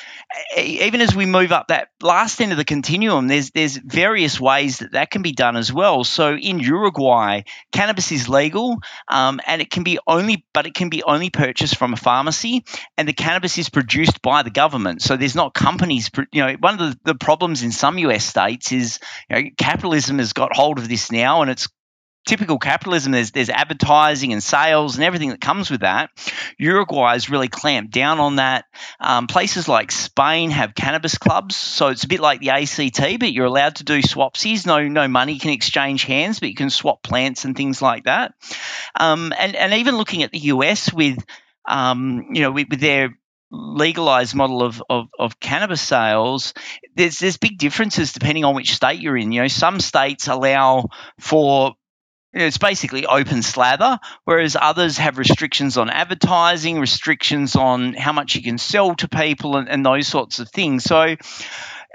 even 0.57 0.99
as 0.99 1.15
we 1.15 1.25
move 1.25 1.53
up 1.53 1.69
that 1.69 1.87
last 2.01 2.41
end 2.41 2.51
of 2.51 2.57
the 2.57 2.65
continuum, 2.65 3.27
there's 3.27 3.49
there's 3.51 3.77
various 3.77 4.41
ways 4.41 4.79
that 4.79 4.91
that 4.91 5.09
can 5.09 5.21
be 5.21 5.31
done 5.31 5.55
as 5.55 5.71
well. 5.71 6.03
So 6.03 6.35
in 6.35 6.59
Uruguay, 6.59 7.43
cannabis 7.71 8.11
is 8.11 8.27
legal, 8.27 8.77
um, 9.07 9.39
and 9.47 9.61
it 9.61 9.71
can 9.71 9.83
be 9.83 9.99
only, 10.05 10.45
but 10.53 10.67
it 10.67 10.73
can 10.73 10.89
be 10.89 11.01
only 11.01 11.29
purchased 11.29 11.77
from 11.77 11.93
a 11.93 11.97
pharmacy, 11.97 12.65
and 12.97 13.07
the 13.07 13.13
cannabis 13.13 13.57
is 13.57 13.69
produced 13.69 14.21
by 14.21 14.43
the 14.43 14.51
government. 14.51 15.01
So 15.01 15.15
there's 15.15 15.35
not 15.35 15.53
companies. 15.53 16.11
You 16.33 16.45
know, 16.45 16.53
one 16.59 16.73
of 16.73 16.79
the, 16.79 16.99
the 17.13 17.15
problems 17.15 17.63
in 17.63 17.71
some 17.71 17.97
U.S. 17.99 18.25
states 18.25 18.73
is 18.73 18.99
you 19.29 19.35
know, 19.35 19.49
capitalism 19.57 20.19
has 20.19 20.33
got 20.33 20.53
hold 20.53 20.77
of 20.77 20.89
this 20.89 21.09
now, 21.09 21.41
and 21.41 21.49
it's 21.49 21.69
typical 22.27 22.59
capitalism, 22.59 23.13
there's 23.13 23.31
there's 23.31 23.49
advertising 23.49 24.33
and 24.33 24.43
sales 24.43 24.95
and 24.95 25.03
everything 25.03 25.29
that 25.29 25.41
comes 25.41 25.71
with 25.71 25.81
that. 25.81 26.11
Uruguay 26.59 27.13
has 27.13 27.29
really 27.29 27.47
clamped 27.47 27.91
down 27.91 28.19
on 28.19 28.35
that. 28.35 28.65
Um, 28.99 29.27
places 29.27 29.67
like 29.67 29.91
Spain 29.91 30.51
have 30.51 30.75
cannabis 30.75 31.17
clubs, 31.17 31.55
so 31.55 31.87
it's 31.87 32.03
a 32.03 32.07
bit 32.07 32.19
like 32.19 32.41
the 32.41 32.51
ACT, 32.51 33.19
but 33.19 33.31
you're 33.31 33.45
allowed 33.45 33.77
to 33.77 33.83
do 33.83 34.01
swapsies. 34.01 34.67
No 34.67 34.87
no 34.87 35.07
money 35.07 35.39
can 35.39 35.51
exchange 35.51 36.03
hands, 36.03 36.39
but 36.39 36.49
you 36.49 36.55
can 36.55 36.69
swap 36.69 37.01
plants 37.01 37.45
and 37.45 37.55
things 37.55 37.81
like 37.81 38.03
that. 38.03 38.33
Um, 38.99 39.33
and 39.37 39.55
and 39.55 39.73
even 39.73 39.97
looking 39.97 40.23
at 40.23 40.31
the 40.31 40.39
US 40.39 40.93
with 40.93 41.17
um, 41.67 42.27
you 42.33 42.41
know 42.41 42.51
with, 42.51 42.67
with 42.69 42.81
their 42.81 43.17
legalized 43.49 44.35
model 44.35 44.61
of, 44.61 44.83
of, 44.89 45.07
of, 45.17 45.39
cannabis 45.39 45.81
sales, 45.81 46.53
there's 46.95 47.19
there's 47.19 47.37
big 47.37 47.57
differences 47.57 48.11
depending 48.11 48.43
on 48.43 48.55
which 48.55 48.73
state 48.73 48.99
you're 48.99 49.17
in. 49.17 49.31
You 49.31 49.43
know, 49.43 49.47
some 49.47 49.79
states 49.79 50.27
allow 50.27 50.89
for 51.19 51.75
it's 52.41 52.57
basically 52.57 53.05
open 53.05 53.41
slather, 53.41 53.99
whereas 54.25 54.55
others 54.59 54.97
have 54.97 55.17
restrictions 55.17 55.77
on 55.77 55.89
advertising, 55.89 56.79
restrictions 56.79 57.55
on 57.55 57.93
how 57.93 58.11
much 58.11 58.35
you 58.35 58.41
can 58.41 58.57
sell 58.57 58.95
to 58.95 59.07
people, 59.07 59.57
and, 59.57 59.69
and 59.69 59.85
those 59.85 60.07
sorts 60.07 60.39
of 60.39 60.49
things. 60.49 60.83
So, 60.83 61.15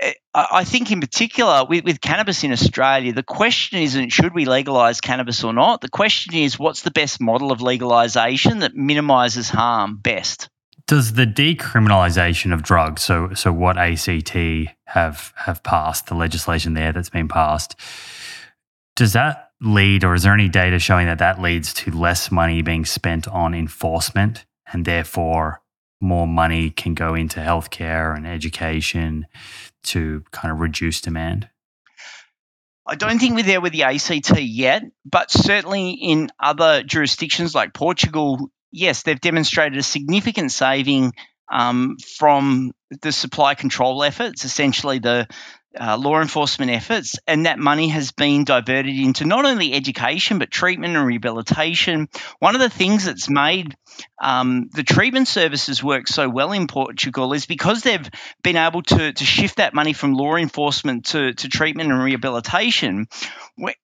eh, 0.00 0.12
I 0.34 0.64
think 0.64 0.90
in 0.90 1.00
particular 1.00 1.64
with, 1.68 1.84
with, 1.84 2.00
cannabis 2.00 2.44
in 2.44 2.52
Australia, 2.52 3.12
the 3.12 3.22
question 3.22 3.80
isn't 3.80 4.10
should 4.10 4.34
we 4.34 4.44
legalise 4.44 5.00
cannabis 5.00 5.44
or 5.44 5.52
not. 5.52 5.80
The 5.80 5.90
question 5.90 6.34
is 6.34 6.58
what's 6.58 6.82
the 6.82 6.90
best 6.90 7.20
model 7.20 7.52
of 7.52 7.60
legalisation 7.60 8.60
that 8.60 8.74
minimises 8.74 9.48
harm 9.48 9.96
best. 9.96 10.48
Does 10.86 11.12
the 11.12 11.26
decriminalisation 11.26 12.52
of 12.52 12.62
drugs, 12.62 13.02
so 13.02 13.34
so 13.34 13.52
what 13.52 13.78
ACT 13.78 14.36
have 14.86 15.32
have 15.36 15.62
passed, 15.62 16.06
the 16.06 16.14
legislation 16.14 16.74
there 16.74 16.92
that's 16.92 17.08
been 17.08 17.28
passed, 17.28 17.76
does 18.96 19.12
that 19.12 19.51
lead, 19.62 20.04
or 20.04 20.14
is 20.14 20.24
there 20.24 20.34
any 20.34 20.48
data 20.48 20.78
showing 20.78 21.06
that 21.06 21.18
that 21.18 21.40
leads 21.40 21.72
to 21.74 21.90
less 21.90 22.30
money 22.30 22.62
being 22.62 22.84
spent 22.84 23.28
on 23.28 23.54
enforcement 23.54 24.44
and 24.72 24.84
therefore 24.84 25.62
more 26.00 26.26
money 26.26 26.70
can 26.70 26.94
go 26.94 27.14
into 27.14 27.40
healthcare 27.40 28.16
and 28.16 28.26
education 28.26 29.26
to 29.84 30.24
kind 30.32 30.52
of 30.52 30.60
reduce 30.60 31.00
demand? 31.00 31.48
I 32.84 32.96
don't 32.96 33.20
think 33.20 33.36
we're 33.36 33.44
there 33.44 33.60
with 33.60 33.72
the 33.72 33.84
ACT 33.84 34.40
yet, 34.40 34.82
but 35.04 35.30
certainly 35.30 35.92
in 35.92 36.30
other 36.40 36.82
jurisdictions 36.82 37.54
like 37.54 37.72
Portugal, 37.72 38.50
yes, 38.72 39.04
they've 39.04 39.20
demonstrated 39.20 39.78
a 39.78 39.84
significant 39.84 40.50
saving 40.50 41.12
um, 41.50 41.96
from 42.18 42.72
the 43.02 43.12
supply 43.12 43.54
control 43.54 44.02
efforts, 44.02 44.44
essentially 44.44 44.98
the 44.98 45.28
uh, 45.78 45.96
law 45.96 46.20
enforcement 46.20 46.70
efforts, 46.70 47.16
and 47.26 47.46
that 47.46 47.58
money 47.58 47.88
has 47.88 48.12
been 48.12 48.44
diverted 48.44 48.98
into 48.98 49.24
not 49.24 49.44
only 49.44 49.72
education 49.72 50.38
but 50.38 50.50
treatment 50.50 50.96
and 50.96 51.06
rehabilitation. 51.06 52.08
One 52.38 52.54
of 52.54 52.60
the 52.60 52.70
things 52.70 53.04
that's 53.04 53.28
made 53.28 53.76
um, 54.20 54.68
the 54.72 54.82
treatment 54.82 55.28
services 55.28 55.82
work 55.82 56.06
so 56.06 56.28
well 56.28 56.52
in 56.52 56.66
Portugal 56.66 57.32
is 57.32 57.46
because 57.46 57.82
they've 57.82 58.08
been 58.42 58.56
able 58.56 58.82
to, 58.82 59.12
to 59.12 59.24
shift 59.24 59.56
that 59.56 59.74
money 59.74 59.92
from 59.92 60.14
law 60.14 60.36
enforcement 60.36 61.06
to, 61.06 61.34
to 61.34 61.48
treatment 61.48 61.90
and 61.90 62.02
rehabilitation. 62.02 63.08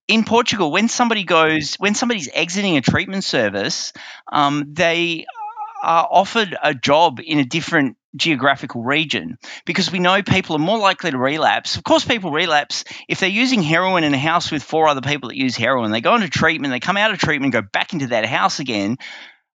In 0.07 0.25
Portugal, 0.25 0.71
when 0.71 0.89
somebody 0.89 1.25
goes, 1.25 1.75
when 1.75 1.95
somebody's 1.95 2.31
exiting 2.33 2.77
a 2.77 2.81
treatment 2.81 3.25
service, 3.25 3.93
um, 4.33 4.65
they 4.73 5.27
are 5.83 6.09
offered 6.11 6.57
a 6.63 6.75
job 6.75 7.21
in 7.25 7.39
a 7.39 7.45
different 7.45 7.97
geographical 8.17 8.83
region 8.83 9.39
because 9.65 9.93
we 9.93 9.99
know 9.99 10.23
people 10.23 10.57
are 10.57 10.61
more 10.61 10.79
likely 10.79 11.11
to 11.11 11.19
relapse. 11.19 11.77
Of 11.77 11.85
course, 11.85 12.05
people 12.05 12.31
relapse 12.31 12.85
if 13.09 13.21
they're 13.21 13.29
using 13.29 13.63
heroin 13.63 14.05
in 14.05 14.15
a 14.15 14.19
house 14.19 14.51
with 14.51 14.63
four 14.63 14.89
other 14.89 15.01
people 15.01 15.29
that 15.29 15.37
use 15.37 15.57
heroin. 15.57 15.91
They 15.91 16.01
go 16.01 16.15
into 16.15 16.29
treatment, 16.29 16.73
they 16.73 16.81
come 16.81 16.97
out 16.97 17.13
of 17.13 17.19
treatment, 17.19 17.53
go 17.53 17.63
back 17.63 17.93
into 17.93 18.09
that 18.09 18.27
house 18.27 18.61
again. 18.61 18.97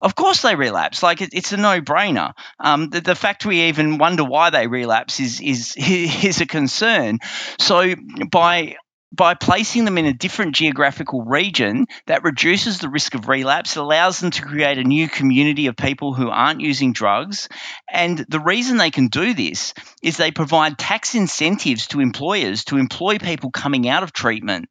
Of 0.01 0.15
course 0.15 0.41
they 0.41 0.55
relapse. 0.55 1.01
Like 1.01 1.21
it, 1.21 1.29
it's 1.33 1.53
a 1.53 1.57
no-brainer. 1.57 2.33
Um, 2.59 2.89
the, 2.89 2.99
the, 2.99 3.15
fact 3.15 3.45
we 3.45 3.63
even 3.63 3.97
wonder 3.97 4.25
why 4.25 4.49
they 4.49 4.67
relapse 4.67 5.21
is 5.21 5.39
is 5.39 5.75
is 5.77 6.41
a 6.41 6.45
concern. 6.45 7.19
So 7.57 7.95
by 8.29 8.75
by 9.13 9.35
placing 9.35 9.85
them 9.85 9.99
in 9.99 10.07
a 10.07 10.13
different 10.13 10.55
geographical 10.55 11.21
region 11.23 11.85
that 12.07 12.23
reduces 12.23 12.79
the 12.79 12.89
risk 12.89 13.13
of 13.13 13.27
relapse, 13.27 13.75
allows 13.75 14.19
them 14.19 14.31
to 14.31 14.41
create 14.41 14.79
a 14.79 14.83
new 14.83 15.07
community 15.07 15.67
of 15.67 15.75
people 15.77 16.13
who 16.13 16.29
aren't 16.29 16.61
using 16.61 16.93
drugs. 16.93 17.47
And 17.91 18.17
the 18.27 18.39
reason 18.39 18.77
they 18.77 18.89
can 18.89 19.07
do 19.09 19.35
this 19.35 19.75
is 20.01 20.17
they 20.17 20.31
provide 20.31 20.79
tax 20.79 21.13
incentives 21.13 21.87
to 21.87 21.99
employers 21.99 22.65
to 22.65 22.77
employ 22.77 23.19
people 23.19 23.51
coming 23.51 23.87
out 23.87 24.01
of 24.01 24.13
treatment 24.13 24.67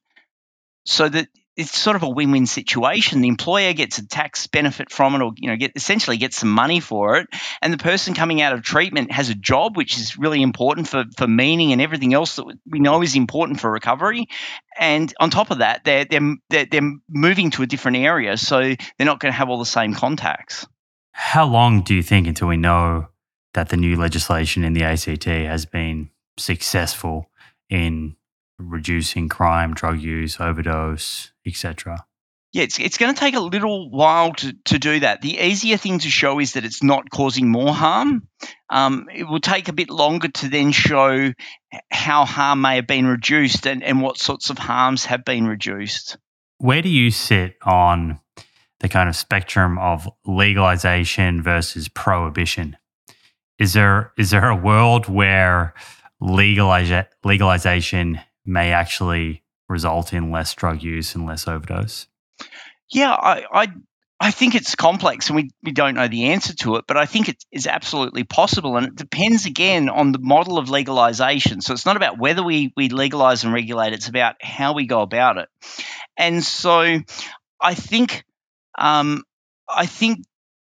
so 0.84 1.08
that 1.08 1.28
it's 1.56 1.78
sort 1.78 1.96
of 1.96 2.02
a 2.02 2.08
win-win 2.08 2.46
situation. 2.46 3.20
The 3.20 3.28
employer 3.28 3.72
gets 3.74 3.98
a 3.98 4.06
tax 4.06 4.46
benefit 4.46 4.90
from 4.90 5.14
it, 5.14 5.22
or 5.22 5.32
you 5.36 5.48
know, 5.48 5.56
get 5.56 5.72
essentially 5.74 6.16
gets 6.16 6.38
some 6.38 6.50
money 6.50 6.80
for 6.80 7.16
it, 7.16 7.28
and 7.60 7.72
the 7.72 7.78
person 7.78 8.14
coming 8.14 8.40
out 8.40 8.52
of 8.52 8.62
treatment 8.62 9.12
has 9.12 9.28
a 9.28 9.34
job, 9.34 9.76
which 9.76 9.98
is 9.98 10.16
really 10.16 10.42
important 10.42 10.88
for 10.88 11.04
for 11.16 11.26
meaning 11.26 11.72
and 11.72 11.80
everything 11.80 12.14
else 12.14 12.36
that 12.36 12.46
we 12.66 12.78
know 12.78 13.02
is 13.02 13.16
important 13.16 13.60
for 13.60 13.70
recovery. 13.70 14.26
And 14.78 15.12
on 15.20 15.30
top 15.30 15.50
of 15.50 15.58
that, 15.58 15.84
they're 15.84 16.06
they're 16.06 16.36
they're, 16.48 16.66
they're 16.66 16.92
moving 17.08 17.50
to 17.52 17.62
a 17.62 17.66
different 17.66 17.98
area, 17.98 18.36
so 18.36 18.60
they're 18.60 19.06
not 19.06 19.20
going 19.20 19.32
to 19.32 19.38
have 19.38 19.50
all 19.50 19.58
the 19.58 19.66
same 19.66 19.94
contacts. 19.94 20.66
How 21.12 21.46
long 21.46 21.82
do 21.82 21.94
you 21.94 22.02
think 22.02 22.26
until 22.26 22.48
we 22.48 22.56
know 22.56 23.08
that 23.52 23.68
the 23.68 23.76
new 23.76 23.96
legislation 23.96 24.64
in 24.64 24.72
the 24.72 24.82
ACT 24.84 25.24
has 25.24 25.66
been 25.66 26.10
successful 26.38 27.30
in 27.68 28.16
reducing 28.68 29.28
crime, 29.28 29.74
drug 29.74 30.00
use, 30.00 30.40
overdose, 30.40 31.32
etc. 31.46 32.04
Yeah, 32.52 32.64
it's, 32.64 32.78
it's 32.78 32.98
going 32.98 33.14
to 33.14 33.18
take 33.18 33.34
a 33.34 33.40
little 33.40 33.90
while 33.90 34.34
to, 34.34 34.52
to 34.66 34.78
do 34.78 35.00
that. 35.00 35.22
The 35.22 35.38
easier 35.38 35.78
thing 35.78 36.00
to 36.00 36.10
show 36.10 36.38
is 36.38 36.52
that 36.52 36.66
it's 36.66 36.82
not 36.82 37.08
causing 37.08 37.48
more 37.48 37.72
harm. 37.72 38.28
Um, 38.68 39.08
it 39.14 39.24
will 39.24 39.40
take 39.40 39.68
a 39.68 39.72
bit 39.72 39.88
longer 39.88 40.28
to 40.28 40.48
then 40.48 40.70
show 40.70 41.32
how 41.90 42.26
harm 42.26 42.60
may 42.60 42.76
have 42.76 42.86
been 42.86 43.06
reduced 43.06 43.66
and, 43.66 43.82
and 43.82 44.02
what 44.02 44.18
sorts 44.18 44.50
of 44.50 44.58
harms 44.58 45.06
have 45.06 45.24
been 45.24 45.46
reduced. 45.46 46.18
Where 46.58 46.82
do 46.82 46.90
you 46.90 47.10
sit 47.10 47.56
on 47.62 48.20
the 48.80 48.88
kind 48.88 49.08
of 49.08 49.16
spectrum 49.16 49.78
of 49.78 50.06
legalization 50.26 51.42
versus 51.42 51.88
prohibition? 51.88 52.76
Is 53.58 53.72
there 53.72 54.12
is 54.18 54.30
there 54.30 54.48
a 54.48 54.56
world 54.56 55.08
where 55.08 55.72
legaliza- 56.20 57.06
legalization 57.24 58.20
may 58.44 58.72
actually 58.72 59.42
result 59.68 60.12
in 60.12 60.30
less 60.30 60.54
drug 60.54 60.82
use 60.82 61.14
and 61.14 61.26
less 61.26 61.48
overdose? 61.48 62.08
Yeah, 62.90 63.12
I, 63.12 63.44
I, 63.52 63.66
I 64.20 64.30
think 64.30 64.54
it's 64.54 64.74
complex 64.74 65.28
and 65.28 65.36
we, 65.36 65.50
we 65.62 65.72
don't 65.72 65.94
know 65.94 66.08
the 66.08 66.26
answer 66.26 66.54
to 66.56 66.76
it, 66.76 66.84
but 66.86 66.96
I 66.96 67.06
think 67.06 67.28
it 67.28 67.44
is 67.50 67.66
absolutely 67.66 68.24
possible. 68.24 68.76
And 68.76 68.88
it 68.88 68.96
depends 68.96 69.46
again 69.46 69.88
on 69.88 70.12
the 70.12 70.18
model 70.18 70.58
of 70.58 70.68
legalization. 70.68 71.60
So 71.60 71.72
it's 71.72 71.86
not 71.86 71.96
about 71.96 72.18
whether 72.18 72.42
we, 72.42 72.72
we 72.76 72.88
legalize 72.88 73.44
and 73.44 73.52
regulate, 73.52 73.94
it's 73.94 74.08
about 74.08 74.36
how 74.42 74.74
we 74.74 74.86
go 74.86 75.00
about 75.00 75.38
it. 75.38 75.48
And 76.16 76.44
so 76.44 76.98
I 77.60 77.74
think 77.74 78.24
um, 78.76 79.22
I 79.68 79.86
think 79.86 80.24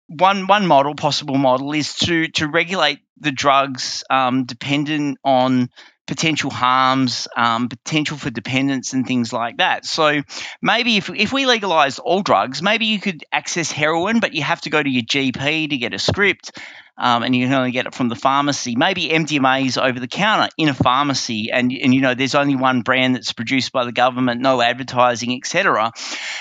one 0.07 0.47
one 0.47 0.67
model, 0.67 0.95
possible 0.95 1.37
model, 1.37 1.73
is 1.73 1.95
to 1.97 2.29
to 2.29 2.49
regulate 2.49 3.01
the 3.19 3.33
drugs 3.33 4.05
um, 4.11 4.45
dependent 4.45 5.19
on 5.25 5.69
potential 6.09 6.51
harms, 6.51 7.29
um, 7.37 7.69
potential 7.69 8.17
for 8.17 8.31
dependence, 8.31 8.95
and 8.95 9.07
things 9.07 9.33
like 9.33 9.59
that. 9.59 9.85
So 9.85 10.23
maybe 10.61 10.97
if, 10.97 11.11
if 11.11 11.33
we 11.33 11.47
legalized 11.47 12.01
all 12.01 12.23
drugs, 12.23 12.63
maybe 12.63 12.87
you 12.87 12.99
could 12.99 13.25
access 13.31 13.71
heroin, 13.71 14.19
but 14.19 14.33
you 14.33 14.43
have 14.43 14.63
to 14.63 14.71
go 14.71 14.83
to 14.83 14.89
your 14.89 15.05
GP 15.05 15.71
to 15.71 15.77
get 15.77 15.95
a 15.95 15.99
script. 15.99 16.59
Um, 17.01 17.23
and 17.23 17.37
you 17.37 17.47
can 17.47 17.55
only 17.55 17.71
get 17.71 17.87
it 17.87 17.95
from 17.95 18.09
the 18.09 18.17
pharmacy. 18.17 18.75
Maybe 18.75 19.11
MDMA 19.11 19.67
is 19.67 19.79
over 19.79 20.01
the 20.01 20.09
counter 20.09 20.49
in 20.59 20.69
a 20.69 20.75
pharmacy, 20.75 21.53
and 21.53 21.71
and 21.71 21.95
you 21.95 22.01
know 22.01 22.15
there's 22.15 22.35
only 22.35 22.57
one 22.57 22.83
brand 22.83 23.15
that's 23.15 23.33
produced 23.33 23.71
by 23.71 23.85
the 23.85 23.93
government, 23.93 24.41
no 24.41 24.61
advertising, 24.61 25.37
etc. 25.37 25.93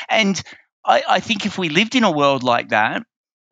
And 0.09 0.41
I, 0.83 1.03
I, 1.07 1.19
think 1.19 1.45
if 1.45 1.59
we 1.59 1.69
lived 1.69 1.93
in 1.93 2.03
a 2.03 2.11
world 2.11 2.41
like 2.41 2.69
that, 2.69 3.03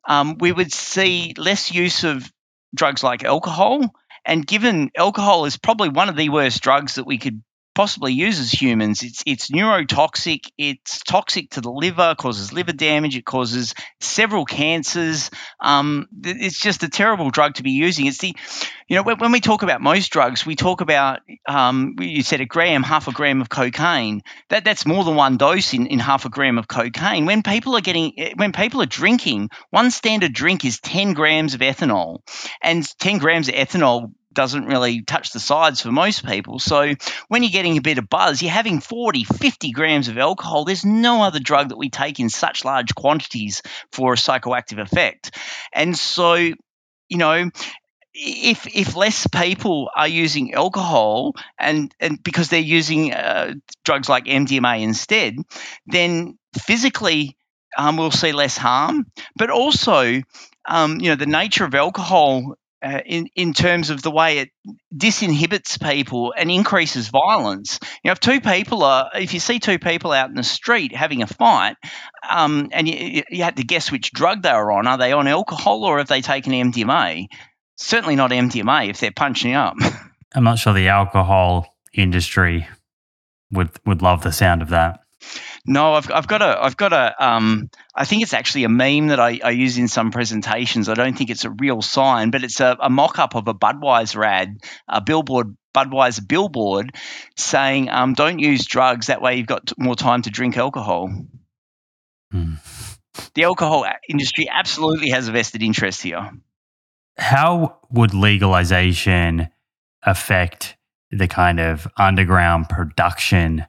um, 0.08 0.38
we 0.40 0.50
would 0.50 0.72
see 0.72 1.32
less 1.38 1.72
use 1.72 2.02
of 2.02 2.28
drugs 2.74 3.04
like 3.04 3.22
alcohol 3.22 3.88
and 4.26 4.46
given 4.46 4.90
alcohol 4.96 5.44
is 5.44 5.56
probably 5.56 5.88
one 5.88 6.08
of 6.08 6.16
the 6.16 6.28
worst 6.28 6.60
drugs 6.62 6.96
that 6.96 7.06
we 7.06 7.18
could 7.18 7.42
possibly 7.76 8.14
uses 8.14 8.50
humans. 8.50 9.02
It's 9.02 9.22
it's 9.26 9.50
neurotoxic. 9.50 10.50
It's 10.56 11.02
toxic 11.02 11.50
to 11.50 11.60
the 11.60 11.70
liver, 11.70 12.14
causes 12.16 12.52
liver 12.52 12.72
damage. 12.72 13.16
It 13.16 13.26
causes 13.26 13.74
several 14.00 14.46
cancers. 14.46 15.30
Um, 15.60 16.08
it's 16.24 16.58
just 16.58 16.82
a 16.82 16.88
terrible 16.88 17.30
drug 17.30 17.54
to 17.56 17.62
be 17.62 17.72
using. 17.72 18.06
It's 18.06 18.18
the, 18.18 18.34
you 18.88 18.96
know, 18.96 19.02
when, 19.02 19.18
when 19.18 19.30
we 19.30 19.40
talk 19.40 19.62
about 19.62 19.82
most 19.82 20.10
drugs, 20.10 20.46
we 20.46 20.56
talk 20.56 20.80
about 20.80 21.20
um, 21.46 21.96
you 22.00 22.22
said 22.22 22.40
a 22.40 22.46
gram, 22.46 22.82
half 22.82 23.08
a 23.08 23.12
gram 23.12 23.42
of 23.42 23.50
cocaine. 23.50 24.22
That 24.48 24.64
that's 24.64 24.86
more 24.86 25.04
than 25.04 25.14
one 25.14 25.36
dose 25.36 25.74
in, 25.74 25.86
in 25.86 25.98
half 25.98 26.24
a 26.24 26.30
gram 26.30 26.56
of 26.56 26.66
cocaine. 26.66 27.26
When 27.26 27.42
people 27.42 27.76
are 27.76 27.82
getting, 27.82 28.32
when 28.36 28.52
people 28.52 28.80
are 28.80 28.86
drinking, 28.86 29.50
one 29.68 29.90
standard 29.90 30.32
drink 30.32 30.64
is 30.64 30.80
ten 30.80 31.12
grams 31.12 31.52
of 31.52 31.60
ethanol, 31.60 32.20
and 32.62 32.82
ten 32.98 33.18
grams 33.18 33.48
of 33.48 33.54
ethanol 33.54 34.12
doesn't 34.36 34.66
really 34.66 35.02
touch 35.02 35.30
the 35.32 35.40
sides 35.40 35.80
for 35.80 35.90
most 35.90 36.24
people. 36.24 36.60
So 36.60 36.92
when 37.26 37.42
you're 37.42 37.50
getting 37.50 37.78
a 37.78 37.82
bit 37.82 37.98
of 37.98 38.08
buzz, 38.08 38.40
you're 38.40 38.52
having 38.52 38.80
40, 38.80 39.24
50 39.24 39.72
grams 39.72 40.06
of 40.06 40.18
alcohol. 40.18 40.64
There's 40.64 40.84
no 40.84 41.22
other 41.22 41.40
drug 41.40 41.70
that 41.70 41.78
we 41.78 41.90
take 41.90 42.20
in 42.20 42.28
such 42.28 42.64
large 42.64 42.94
quantities 42.94 43.62
for 43.90 44.12
a 44.12 44.16
psychoactive 44.16 44.78
effect. 44.78 45.36
And 45.72 45.96
so, 45.96 46.34
you 46.34 47.18
know, 47.18 47.50
if 48.14 48.66
if 48.74 48.96
less 48.96 49.26
people 49.26 49.90
are 49.94 50.08
using 50.08 50.54
alcohol 50.54 51.34
and 51.58 51.94
and 52.00 52.22
because 52.22 52.48
they're 52.48 52.60
using 52.60 53.12
uh, 53.12 53.54
drugs 53.84 54.08
like 54.08 54.24
MDMA 54.24 54.82
instead, 54.82 55.36
then 55.86 56.38
physically 56.58 57.36
um, 57.76 57.96
we'll 57.96 58.10
see 58.10 58.32
less 58.32 58.56
harm. 58.56 59.06
But 59.36 59.50
also, 59.50 60.22
um, 60.66 61.00
you 61.00 61.10
know, 61.10 61.16
the 61.16 61.26
nature 61.26 61.64
of 61.64 61.74
alcohol 61.74 62.56
uh, 62.86 63.00
in 63.04 63.28
in 63.34 63.52
terms 63.52 63.90
of 63.90 64.02
the 64.02 64.10
way 64.10 64.38
it 64.38 64.50
disinhibits 64.94 65.82
people 65.82 66.32
and 66.36 66.50
increases 66.50 67.08
violence. 67.08 67.80
You 68.04 68.08
know, 68.08 68.12
if 68.12 68.20
two 68.20 68.40
people 68.40 68.84
are, 68.84 69.10
if 69.14 69.34
you 69.34 69.40
see 69.40 69.58
two 69.58 69.78
people 69.78 70.12
out 70.12 70.28
in 70.28 70.36
the 70.36 70.44
street 70.44 70.94
having 70.94 71.22
a 71.22 71.26
fight, 71.26 71.76
um, 72.28 72.68
and 72.72 72.86
you, 72.86 73.24
you 73.28 73.42
had 73.42 73.56
to 73.56 73.64
guess 73.64 73.90
which 73.90 74.12
drug 74.12 74.42
they 74.42 74.52
were 74.52 74.70
on, 74.72 74.86
are 74.86 74.98
they 74.98 75.12
on 75.12 75.26
alcohol 75.26 75.84
or 75.84 75.98
have 75.98 76.08
they 76.08 76.20
taken 76.20 76.52
MDMA? 76.52 77.26
Certainly 77.76 78.16
not 78.16 78.30
MDMA 78.30 78.90
if 78.90 79.00
they're 79.00 79.10
punching 79.10 79.54
up. 79.54 79.74
I'm 80.34 80.44
not 80.44 80.58
sure 80.58 80.72
the 80.72 80.88
alcohol 80.88 81.74
industry 81.92 82.68
would 83.50 83.70
would 83.84 84.02
love 84.02 84.22
the 84.22 84.32
sound 84.32 84.62
of 84.62 84.68
that. 84.68 85.00
No, 85.66 85.94
I've, 85.94 86.10
I've 86.12 86.28
got 86.28 86.42
a 86.42 86.62
I've 86.62 86.76
got 86.76 86.92
a 86.92 87.24
um, 87.24 87.70
I 87.94 88.04
think 88.04 88.22
it's 88.22 88.34
actually 88.34 88.64
a 88.64 88.68
meme 88.68 89.08
that 89.08 89.18
I, 89.18 89.40
I, 89.42 89.50
use 89.50 89.78
in 89.78 89.88
some 89.88 90.12
presentations. 90.12 90.88
I 90.88 90.94
don't 90.94 91.18
think 91.18 91.28
it's 91.30 91.44
a 91.44 91.50
real 91.50 91.82
sign, 91.82 92.30
but 92.30 92.44
it's 92.44 92.60
a, 92.60 92.76
a 92.80 92.88
mock 92.88 93.18
up 93.18 93.34
of 93.34 93.48
a 93.48 93.54
Budweiser 93.54 94.24
ad, 94.24 94.58
a 94.88 95.00
billboard 95.00 95.56
Budweiser 95.74 96.26
billboard 96.26 96.94
saying, 97.36 97.90
um, 97.90 98.14
"Don't 98.14 98.38
use 98.38 98.64
drugs. 98.64 99.08
That 99.08 99.20
way, 99.20 99.36
you've 99.36 99.48
got 99.48 99.72
more 99.76 99.96
time 99.96 100.22
to 100.22 100.30
drink 100.30 100.56
alcohol." 100.56 101.10
Hmm. 102.30 102.54
The 103.34 103.44
alcohol 103.44 103.86
industry 104.08 104.48
absolutely 104.48 105.10
has 105.10 105.26
a 105.26 105.32
vested 105.32 105.62
interest 105.62 106.02
here. 106.02 106.30
How 107.18 107.78
would 107.90 108.14
legalization 108.14 109.48
affect 110.02 110.76
the 111.10 111.26
kind 111.26 111.58
of 111.58 111.88
underground 111.96 112.68
production 112.68 113.66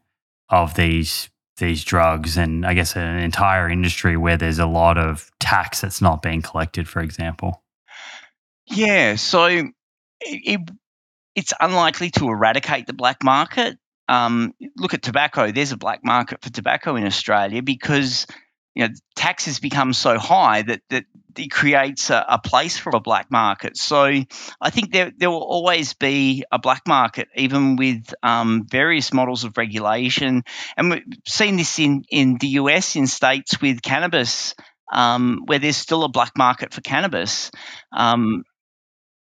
of 0.49 0.75
these 0.75 1.29
these 1.57 1.83
drugs 1.83 2.37
and 2.37 2.65
I 2.65 2.73
guess 2.73 2.95
an 2.95 3.19
entire 3.19 3.69
industry 3.69 4.17
where 4.17 4.37
there's 4.37 4.59
a 4.59 4.65
lot 4.65 4.97
of 4.97 5.31
tax 5.39 5.81
that's 5.81 6.01
not 6.01 6.21
being 6.21 6.41
collected, 6.41 6.87
for 6.87 7.01
example? 7.01 7.63
Yeah, 8.67 9.15
so 9.15 9.45
it, 9.45 9.65
it, 10.21 10.61
it's 11.35 11.53
unlikely 11.59 12.11
to 12.11 12.29
eradicate 12.29 12.87
the 12.87 12.93
black 12.93 13.23
market. 13.23 13.77
Um, 14.09 14.53
look 14.77 14.93
at 14.93 15.01
tobacco. 15.01 15.51
There's 15.51 15.71
a 15.71 15.77
black 15.77 16.03
market 16.03 16.41
for 16.41 16.49
tobacco 16.49 16.95
in 16.95 17.05
Australia 17.05 17.61
because 17.61 18.25
you 18.77 18.87
know 18.87 18.93
taxes 19.15 19.59
become 19.59 19.91
so 19.91 20.19
high 20.19 20.61
that 20.61 20.81
that 20.89 21.05
it 21.35 21.49
creates 21.49 22.11
a, 22.11 22.23
a, 22.29 22.39
place 22.39 22.77
for 22.77 22.91
a 22.95 22.99
black 22.99 23.31
market. 23.31 23.75
So 23.75 24.03
I 24.61 24.69
think 24.69 24.91
there 24.91 25.11
there 25.17 25.31
will 25.31 25.43
always 25.43 25.95
be 25.95 26.43
a 26.51 26.59
black 26.59 26.83
market, 26.87 27.27
even 27.35 27.75
with 27.75 28.13
um, 28.21 28.67
various 28.69 29.11
models 29.11 29.43
of 29.45 29.57
regulation. 29.57 30.43
And 30.77 30.91
we've 30.91 31.03
seen 31.27 31.57
this 31.57 31.79
in 31.79 32.03
in 32.11 32.37
the 32.37 32.49
US 32.61 32.95
in 32.95 33.07
states 33.07 33.59
with 33.59 33.81
cannabis. 33.81 34.53
Um, 34.89 35.41
where 35.47 35.59
there's 35.59 35.75
still 35.75 36.05
a 36.05 36.09
black 36.09 36.37
market 36.37 36.73
for 36.73 36.79
cannabis. 36.79 37.51
Um, 37.91 38.43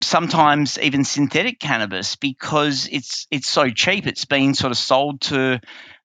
sometimes 0.03 0.79
even 0.79 1.05
synthetic 1.05 1.61
cannabis 1.61 2.17
because 2.17 2.89
it's 2.91 3.27
it's 3.31 3.49
so 3.49 3.69
cheap. 3.71 4.07
It's 4.07 4.25
been 4.25 4.55
sort 4.55 4.73
of 4.73 4.79
sold 4.79 5.21
to 5.23 5.61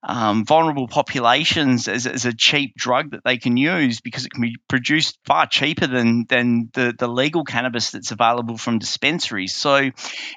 um, 0.08 0.46
vulnerable 0.46 0.88
populations 0.88 1.88
as, 1.88 2.06
as, 2.06 2.26
a 2.26 2.34
cheap 2.34 2.76
drug 2.76 3.12
that 3.12 3.24
they 3.24 3.38
can 3.38 3.58
use 3.58 4.02
because 4.02 4.24
it 4.26 4.32
can 4.32 4.42
be 4.42 4.56
produced 4.68 5.18
far 5.26 5.48
cheaper 5.48 5.88
than 5.88 6.26
than 6.30 6.70
the, 6.74 6.94
the 6.98 7.08
legal 7.08 7.44
cannabis 7.44 7.90
that's 7.90 8.12
available 8.12 8.58
from 8.58 8.78
dispensaries. 8.78 9.56
So 9.56 9.90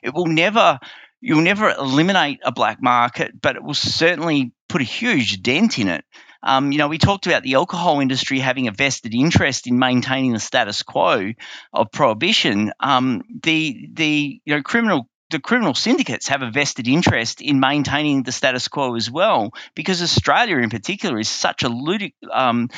it 0.03 0.15
will 0.15 0.27
never 0.27 0.79
you'll 1.21 1.43
never 1.43 1.71
eliminate 1.71 2.41
a 2.45 2.53
black 2.53 2.81
market, 2.81 3.41
but 3.41 3.57
it 3.57 3.63
will 3.63 3.75
certainly 3.75 4.53
put 4.69 4.81
a 4.81 4.85
huge 4.85 5.43
dent 5.43 5.79
in 5.79 5.89
it. 5.89 6.05
Um, 6.43 6.73
you 6.73 6.79
know, 6.79 6.89
we 6.89 6.99
talked 6.99 7.27
about 7.27 7.43
the 7.43 7.55
alcohol 7.55 8.01
industry 8.01 8.39
having 8.39 8.69
a 8.69 8.73
vested 8.73 9.15
interest 9.15 9.67
in 9.67 9.79
maintaining 9.79 10.33
the 10.33 10.41
status 10.41 10.83
quo 10.83 11.33
of 11.73 11.93
prohibition. 11.93 12.73
Um, 12.81 13.23
the 13.43 13.89
the 13.93 14.41
you 14.45 14.55
know 14.55 14.63
criminal 14.63 15.09
the 15.31 15.41
criminal 15.41 15.75
syndicates 15.75 16.29
have 16.29 16.43
a 16.43 16.51
vested 16.51 16.89
interest 16.89 17.43
in 17.43 17.61
maintaining 17.61 18.23
the 18.23 18.33
status 18.33 18.69
quo 18.69 18.95
as 18.95 19.11
well, 19.11 19.53
because 19.75 20.01
Australia, 20.01 20.57
in 20.59 20.71
particular, 20.71 21.19
is 21.19 21.29
such 21.29 21.65
a 21.65 22.11
um, 22.33 22.71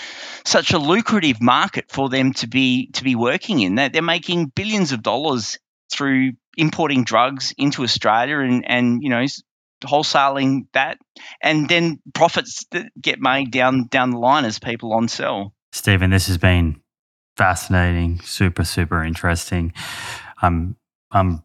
such 0.45 0.73
a 0.73 0.79
lucrative 0.79 1.41
market 1.41 1.87
for 1.89 2.09
them 2.09 2.33
to 2.35 2.49
be 2.49 2.91
to 2.93 3.05
be 3.05 3.15
working 3.15 3.61
in. 3.61 3.77
They're, 3.77 3.89
they're 3.89 4.03
making 4.03 4.47
billions 4.47 4.93
of 4.93 5.03
dollars 5.03 5.59
through 5.93 6.33
importing 6.57 7.05
drugs 7.05 7.55
into 7.57 7.83
Australia 7.83 8.39
and 8.39 8.69
and 8.69 9.03
you 9.03 9.11
know 9.11 9.25
wholesaling 9.81 10.67
that, 10.73 10.99
and 11.43 11.69
then 11.69 12.01
profits 12.15 12.65
that 12.73 12.91
get 13.01 13.21
made 13.21 13.51
down 13.51 13.87
down 13.87 14.11
the 14.11 14.19
line 14.19 14.45
as 14.45 14.59
people 14.59 14.93
on 14.93 15.09
sell. 15.09 15.55
Stephen, 15.73 16.11
this 16.11 16.27
has 16.27 16.39
been 16.39 16.81
fascinating, 17.37 18.21
super 18.21 18.65
super 18.65 19.03
interesting. 19.03 19.73
I'm 20.43 20.77
I'm 21.11 21.45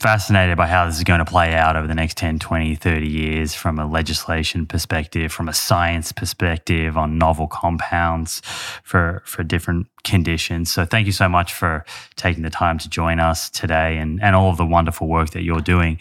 fascinated 0.00 0.56
by 0.56 0.66
how 0.66 0.86
this 0.86 0.96
is 0.96 1.04
going 1.04 1.18
to 1.18 1.26
play 1.26 1.54
out 1.54 1.76
over 1.76 1.86
the 1.86 1.94
next 1.94 2.16
10, 2.16 2.38
20, 2.38 2.74
30 2.74 3.06
years 3.06 3.54
from 3.54 3.78
a 3.78 3.86
legislation 3.86 4.66
perspective, 4.66 5.30
from 5.30 5.46
a 5.46 5.52
science 5.52 6.10
perspective 6.10 6.96
on 6.96 7.18
novel 7.18 7.46
compounds 7.46 8.40
for, 8.82 9.22
for 9.26 9.44
different 9.44 9.88
conditions. 10.02 10.72
So 10.72 10.86
thank 10.86 11.04
you 11.04 11.12
so 11.12 11.28
much 11.28 11.52
for 11.52 11.84
taking 12.16 12.42
the 12.42 12.50
time 12.50 12.78
to 12.78 12.88
join 12.88 13.20
us 13.20 13.50
today 13.50 13.98
and, 13.98 14.22
and 14.22 14.34
all 14.34 14.48
of 14.48 14.56
the 14.56 14.64
wonderful 14.64 15.06
work 15.06 15.30
that 15.30 15.42
you're 15.42 15.60
doing. 15.60 15.98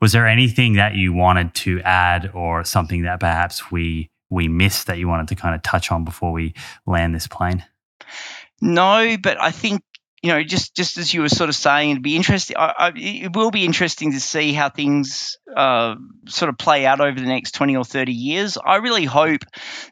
Was 0.00 0.12
there 0.12 0.26
anything 0.26 0.74
that 0.74 0.94
you 0.94 1.12
wanted 1.12 1.54
to 1.56 1.80
add 1.80 2.30
or 2.34 2.64
something 2.64 3.02
that 3.02 3.20
perhaps 3.20 3.70
we 3.70 4.10
we 4.28 4.48
missed 4.48 4.88
that 4.88 4.98
you 4.98 5.08
wanted 5.08 5.28
to 5.28 5.34
kind 5.36 5.54
of 5.54 5.62
touch 5.62 5.92
on 5.92 6.04
before 6.04 6.32
we 6.32 6.54
land 6.86 7.14
this 7.14 7.26
plane? 7.26 7.64
No, 8.60 9.16
but 9.22 9.40
I 9.40 9.50
think 9.50 9.82
you 10.22 10.32
know, 10.32 10.42
just 10.42 10.74
just 10.74 10.98
as 10.98 11.12
you 11.12 11.20
were 11.20 11.28
sort 11.28 11.50
of 11.50 11.54
saying, 11.54 11.90
it'd 11.90 12.02
be 12.02 12.16
interesting. 12.16 12.56
I, 12.56 12.74
I, 12.76 12.92
it 12.96 13.36
will 13.36 13.50
be 13.50 13.64
interesting 13.64 14.12
to 14.12 14.20
see 14.20 14.52
how 14.52 14.70
things 14.70 15.38
uh, 15.54 15.94
sort 16.26 16.48
of 16.48 16.58
play 16.58 16.84
out 16.84 17.00
over 17.00 17.20
the 17.20 17.26
next 17.26 17.52
twenty 17.52 17.76
or 17.76 17.84
thirty 17.84 18.12
years. 18.12 18.58
I 18.58 18.76
really 18.76 19.04
hope 19.04 19.42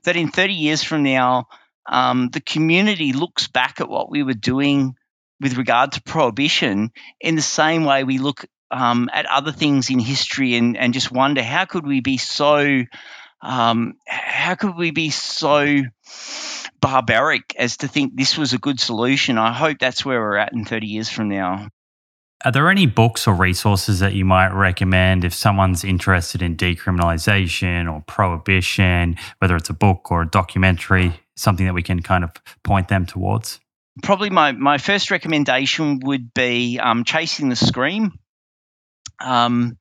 that 0.05 0.17
in 0.17 0.31
thirty 0.31 0.55
years 0.55 0.83
from 0.83 1.03
now, 1.03 1.47
um, 1.89 2.31
the 2.31 2.41
community 2.41 3.13
looks 3.13 3.49
back 3.49 3.81
at 3.81 3.89
what 3.89 4.11
we 4.11 4.23
were 4.23 4.35
doing 4.35 4.97
with 5.41 5.57
regard 5.57 5.93
to 5.93 6.03
prohibition 6.03 6.91
in 7.21 7.37
the 7.37 7.43
same 7.43 7.85
way 7.85 8.03
we 8.03 8.19
look 8.19 8.45
um, 8.75 9.09
at 9.13 9.27
other 9.27 9.53
things 9.53 9.89
in 9.89 10.01
history 10.01 10.57
and, 10.57 10.77
and 10.77 10.93
just 10.93 11.13
wonder 11.13 11.43
how 11.43 11.65
could 11.65 11.87
we 11.87 12.01
be 12.01 12.19
so 12.19 12.83
um, 13.41 13.95
how 14.07 14.55
could 14.55 14.75
we 14.77 14.91
be 14.91 15.11
so 15.11 15.83
barbaric 16.81 17.55
as 17.59 17.77
to 17.79 17.89
think 17.89 18.17
this 18.17 18.39
was 18.39 18.53
a 18.53 18.59
good 18.59 18.81
solution? 18.81 19.39
I 19.39 19.53
hope 19.53 19.79
that's 19.79 20.05
where 20.05 20.19
we're 20.19 20.37
at 20.37 20.53
in 20.53 20.65
30 20.65 20.87
years 20.87 21.09
from 21.11 21.29
now. 21.29 21.69
Are 22.45 22.53
there 22.53 22.69
any 22.69 22.87
books 22.87 23.27
or 23.27 23.35
resources 23.35 24.01
that 24.01 24.15
you 24.15 24.25
might 24.25 24.53
recommend 24.53 25.25
if 25.25 25.35
someone's 25.35 25.85
interested 25.85 26.43
in 26.43 26.57
decriminalization 26.57 27.91
or 27.91 28.03
prohibition, 28.07 29.17
whether 29.39 29.57
it's 29.57 29.71
a 29.71 29.75
book 29.75 30.11
or 30.11 30.23
a 30.23 30.27
documentary, 30.27 31.21
something 31.37 31.67
that 31.67 31.75
we 31.75 31.83
can 31.83 32.03
kind 32.03 32.25
of 32.25 32.33
point 32.63 32.89
them 32.89 33.07
towards? 33.07 33.61
Probably 34.03 34.31
my, 34.31 34.53
my 34.53 34.79
first 34.79 35.11
recommendation 35.11 36.01
would 36.01 36.35
be 36.35 36.81
um, 36.81 37.05
Chasing 37.05 37.51
the 37.51 37.57
Scream 37.57 38.19
um, 39.21 39.79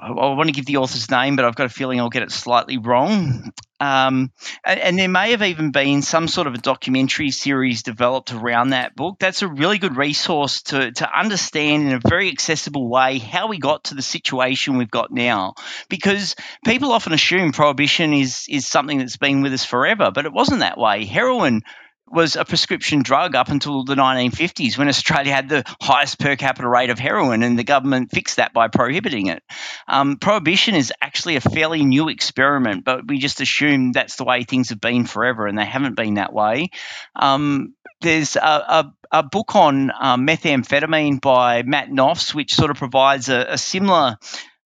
I, 0.00 0.08
I, 0.08 0.34
want 0.34 0.48
to 0.48 0.54
give 0.54 0.66
the 0.66 0.78
author's 0.78 1.10
name, 1.10 1.36
but 1.36 1.44
I've 1.44 1.56
got 1.56 1.66
a 1.66 1.70
feeling 1.70 2.00
I'll 2.00 2.08
get 2.08 2.22
it 2.22 2.32
slightly 2.32 2.78
wrong. 2.78 3.52
Um, 3.80 4.30
and, 4.62 4.80
and, 4.80 4.98
there 4.98 5.08
may 5.08 5.30
have 5.30 5.42
even 5.42 5.70
been 5.70 6.02
some 6.02 6.28
sort 6.28 6.46
of 6.46 6.52
a 6.52 6.58
documentary 6.58 7.30
series 7.30 7.82
developed 7.82 8.30
around 8.30 8.70
that 8.70 8.94
book. 8.94 9.16
That's 9.18 9.40
a 9.40 9.48
really 9.48 9.78
good 9.78 9.96
resource 9.96 10.60
to, 10.64 10.92
to 10.92 11.18
understand 11.18 11.88
in 11.88 11.94
a 11.94 12.00
very 12.06 12.28
accessible 12.28 12.90
way 12.90 13.18
how 13.18 13.48
we 13.48 13.58
got 13.58 13.84
to 13.84 13.94
the 13.94 14.02
situation 14.02 14.76
we've 14.76 14.90
got 14.90 15.10
now. 15.10 15.54
Because 15.88 16.36
people 16.66 16.92
often 16.92 17.14
assume 17.14 17.52
prohibition 17.52 18.12
is, 18.12 18.44
is 18.50 18.66
something 18.66 18.98
that's 18.98 19.16
been 19.16 19.40
with 19.40 19.54
us 19.54 19.64
forever, 19.64 20.10
but 20.14 20.26
it 20.26 20.32
wasn't 20.32 20.60
that 20.60 20.76
way. 20.76 21.06
Heroin 21.06 21.62
was 22.10 22.36
a 22.36 22.44
prescription 22.44 23.02
drug 23.02 23.34
up 23.34 23.48
until 23.48 23.84
the 23.84 23.94
1950s 23.94 24.76
when 24.76 24.88
Australia 24.88 25.32
had 25.32 25.48
the 25.48 25.64
highest 25.80 26.18
per 26.18 26.36
capita 26.36 26.68
rate 26.68 26.90
of 26.90 26.98
heroin, 26.98 27.42
and 27.42 27.58
the 27.58 27.64
government 27.64 28.10
fixed 28.10 28.36
that 28.36 28.52
by 28.52 28.68
prohibiting 28.68 29.26
it. 29.26 29.42
Um, 29.86 30.16
prohibition 30.16 30.74
is 30.74 30.92
actually 31.00 31.36
a 31.36 31.40
fairly 31.40 31.84
new 31.84 32.08
experiment, 32.08 32.84
but 32.84 33.06
we 33.06 33.18
just 33.18 33.40
assume 33.40 33.92
that's 33.92 34.16
the 34.16 34.24
way 34.24 34.42
things 34.42 34.70
have 34.70 34.80
been 34.80 35.04
forever, 35.04 35.46
and 35.46 35.56
they 35.56 35.64
haven't 35.64 35.96
been 35.96 36.14
that 36.14 36.32
way. 36.32 36.70
Um, 37.14 37.74
there's 38.00 38.36
a, 38.36 38.40
a, 38.40 38.92
a, 39.12 39.22
book 39.22 39.54
on 39.54 39.90
um, 39.98 40.26
methamphetamine 40.26 41.20
by 41.20 41.62
Matt 41.62 41.90
Noffs, 41.90 42.34
which 42.34 42.54
sort 42.54 42.70
of 42.70 42.78
provides 42.78 43.28
a, 43.28 43.46
a 43.50 43.58
similar 43.58 44.16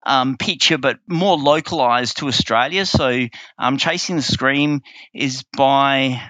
um, 0.06 0.36
picture, 0.36 0.78
but 0.78 0.98
more 1.08 1.36
localized 1.36 2.18
to 2.18 2.28
Australia. 2.28 2.86
So, 2.86 3.26
um, 3.58 3.78
Chasing 3.78 4.16
the 4.16 4.22
Scream 4.22 4.82
is 5.12 5.44
by 5.56 6.22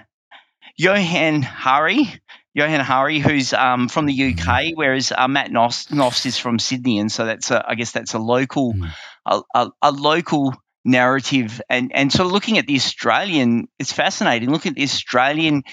Johann 0.77 1.41
Hari. 1.41 2.21
Johann 2.53 2.79
Hari, 2.79 3.19
who's 3.19 3.53
um, 3.53 3.89
from 3.89 4.05
the 4.05 4.13
UK, 4.13 4.37
mm. 4.37 4.71
whereas 4.75 5.11
uh, 5.11 5.27
Matt 5.27 5.51
Noffs, 5.51 6.25
is 6.25 6.37
from 6.37 6.57
Sydney, 6.57 6.99
and 6.99 7.11
so 7.11 7.25
that's 7.25 7.51
a, 7.51 7.63
I 7.67 7.75
guess 7.75 7.91
that's 7.91 8.13
a 8.13 8.19
local, 8.19 8.73
mm. 8.73 8.89
a, 9.25 9.41
a, 9.53 9.71
a, 9.81 9.91
local 9.91 10.55
narrative, 10.85 11.61
and 11.69 11.91
and 11.93 12.11
sort 12.11 12.27
of 12.27 12.31
looking 12.31 12.57
at 12.57 12.65
the 12.65 12.75
Australian, 12.75 13.67
it's 13.77 13.91
fascinating. 13.91 14.51
Look 14.51 14.65
at 14.65 14.75
the 14.75 14.83
Australian 14.83 15.63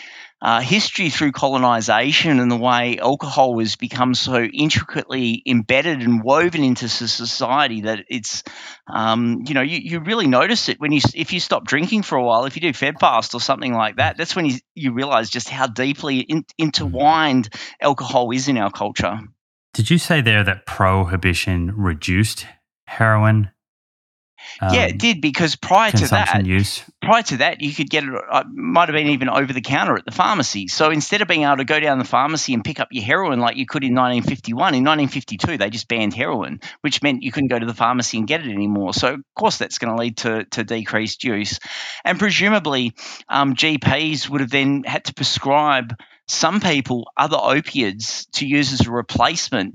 uh, 0.42 0.60
history 0.60 1.08
through 1.08 1.30
colonization 1.30 2.40
and 2.40 2.50
the 2.50 2.56
way 2.56 2.98
alcohol 2.98 3.60
has 3.60 3.76
become 3.76 4.12
so 4.12 4.42
intricately 4.42 5.40
embedded 5.46 6.00
and 6.02 6.24
woven 6.24 6.64
into 6.64 6.88
society 6.88 7.82
that 7.82 8.04
it's, 8.08 8.42
um, 8.92 9.44
you 9.46 9.54
know, 9.54 9.62
you, 9.62 9.78
you 9.78 10.00
really 10.00 10.26
notice 10.26 10.68
it 10.68 10.80
when 10.80 10.90
you 10.90 11.00
if 11.14 11.32
you 11.32 11.38
stop 11.38 11.64
drinking 11.64 12.02
for 12.02 12.16
a 12.16 12.24
while, 12.24 12.44
if 12.44 12.56
you 12.56 12.62
do 12.62 12.72
FebFast 12.72 13.34
or 13.34 13.40
something 13.40 13.72
like 13.72 13.96
that, 13.96 14.16
that's 14.16 14.34
when 14.34 14.46
you, 14.46 14.58
you 14.74 14.92
realize 14.92 15.30
just 15.30 15.48
how 15.48 15.68
deeply 15.68 16.18
in, 16.18 16.44
intertwined 16.58 17.48
alcohol 17.80 18.32
is 18.32 18.48
in 18.48 18.58
our 18.58 18.72
culture. 18.72 19.20
Did 19.74 19.90
you 19.90 19.98
say 19.98 20.20
there 20.20 20.42
that 20.42 20.66
prohibition 20.66 21.72
reduced 21.76 22.46
heroin 22.88 23.52
um, 24.60 24.74
yeah, 24.74 24.84
it 24.84 24.92
um, 24.92 24.98
did 24.98 25.20
because 25.20 25.56
prior 25.56 25.90
to 25.90 26.06
that, 26.08 26.46
use. 26.46 26.82
prior 27.00 27.22
to 27.22 27.38
that, 27.38 27.60
you 27.60 27.72
could 27.74 27.90
get 27.90 28.04
it. 28.04 28.10
Uh, 28.30 28.44
might 28.52 28.88
have 28.88 28.94
been 28.94 29.08
even 29.08 29.28
over 29.28 29.52
the 29.52 29.60
counter 29.60 29.96
at 29.96 30.04
the 30.04 30.12
pharmacy. 30.12 30.68
So 30.68 30.90
instead 30.90 31.22
of 31.22 31.28
being 31.28 31.42
able 31.42 31.58
to 31.58 31.64
go 31.64 31.80
down 31.80 31.98
the 31.98 32.04
pharmacy 32.04 32.54
and 32.54 32.64
pick 32.64 32.80
up 32.80 32.88
your 32.90 33.04
heroin 33.04 33.40
like 33.40 33.56
you 33.56 33.66
could 33.66 33.84
in 33.84 33.94
1951, 33.94 34.74
in 34.74 34.84
1952 34.84 35.58
they 35.58 35.70
just 35.70 35.88
banned 35.88 36.14
heroin, 36.14 36.60
which 36.80 37.02
meant 37.02 37.22
you 37.22 37.32
couldn't 37.32 37.48
go 37.48 37.58
to 37.58 37.66
the 37.66 37.74
pharmacy 37.74 38.18
and 38.18 38.26
get 38.26 38.44
it 38.44 38.50
anymore. 38.50 38.94
So 38.94 39.14
of 39.14 39.20
course 39.34 39.58
that's 39.58 39.78
going 39.78 39.94
to 39.94 40.00
lead 40.00 40.16
to 40.18 40.44
to 40.44 40.64
decreased 40.64 41.24
use, 41.24 41.58
and 42.04 42.18
presumably 42.18 42.94
um, 43.28 43.54
GPs 43.54 44.28
would 44.28 44.40
have 44.40 44.50
then 44.50 44.84
had 44.84 45.04
to 45.04 45.14
prescribe 45.14 45.94
some 46.28 46.60
people 46.60 47.10
other 47.16 47.38
opiates 47.40 48.26
to 48.26 48.46
use 48.46 48.72
as 48.72 48.86
a 48.86 48.90
replacement 48.90 49.74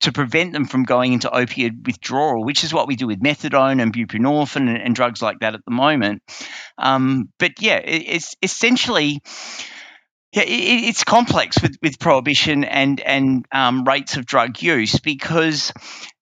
to 0.00 0.12
prevent 0.12 0.52
them 0.52 0.66
from 0.66 0.84
going 0.84 1.12
into 1.12 1.28
opioid 1.28 1.86
withdrawal, 1.86 2.44
which 2.44 2.64
is 2.64 2.74
what 2.74 2.88
we 2.88 2.96
do 2.96 3.06
with 3.06 3.22
methadone 3.22 3.80
and 3.80 3.94
buprenorphine 3.94 4.68
and, 4.68 4.78
and 4.78 4.94
drugs 4.94 5.22
like 5.22 5.40
that 5.40 5.54
at 5.54 5.64
the 5.64 5.70
moment. 5.72 6.22
Um, 6.76 7.30
but 7.38 7.60
yeah, 7.60 7.76
it, 7.76 8.02
it's 8.06 8.34
essentially. 8.42 9.20
Yeah, 10.30 10.42
it, 10.42 10.88
it's 10.88 11.04
complex 11.04 11.62
with, 11.62 11.78
with 11.80 11.98
prohibition 11.98 12.62
and 12.62 13.00
and 13.00 13.46
um, 13.50 13.84
rates 13.84 14.18
of 14.18 14.26
drug 14.26 14.60
use 14.60 15.00
because 15.00 15.72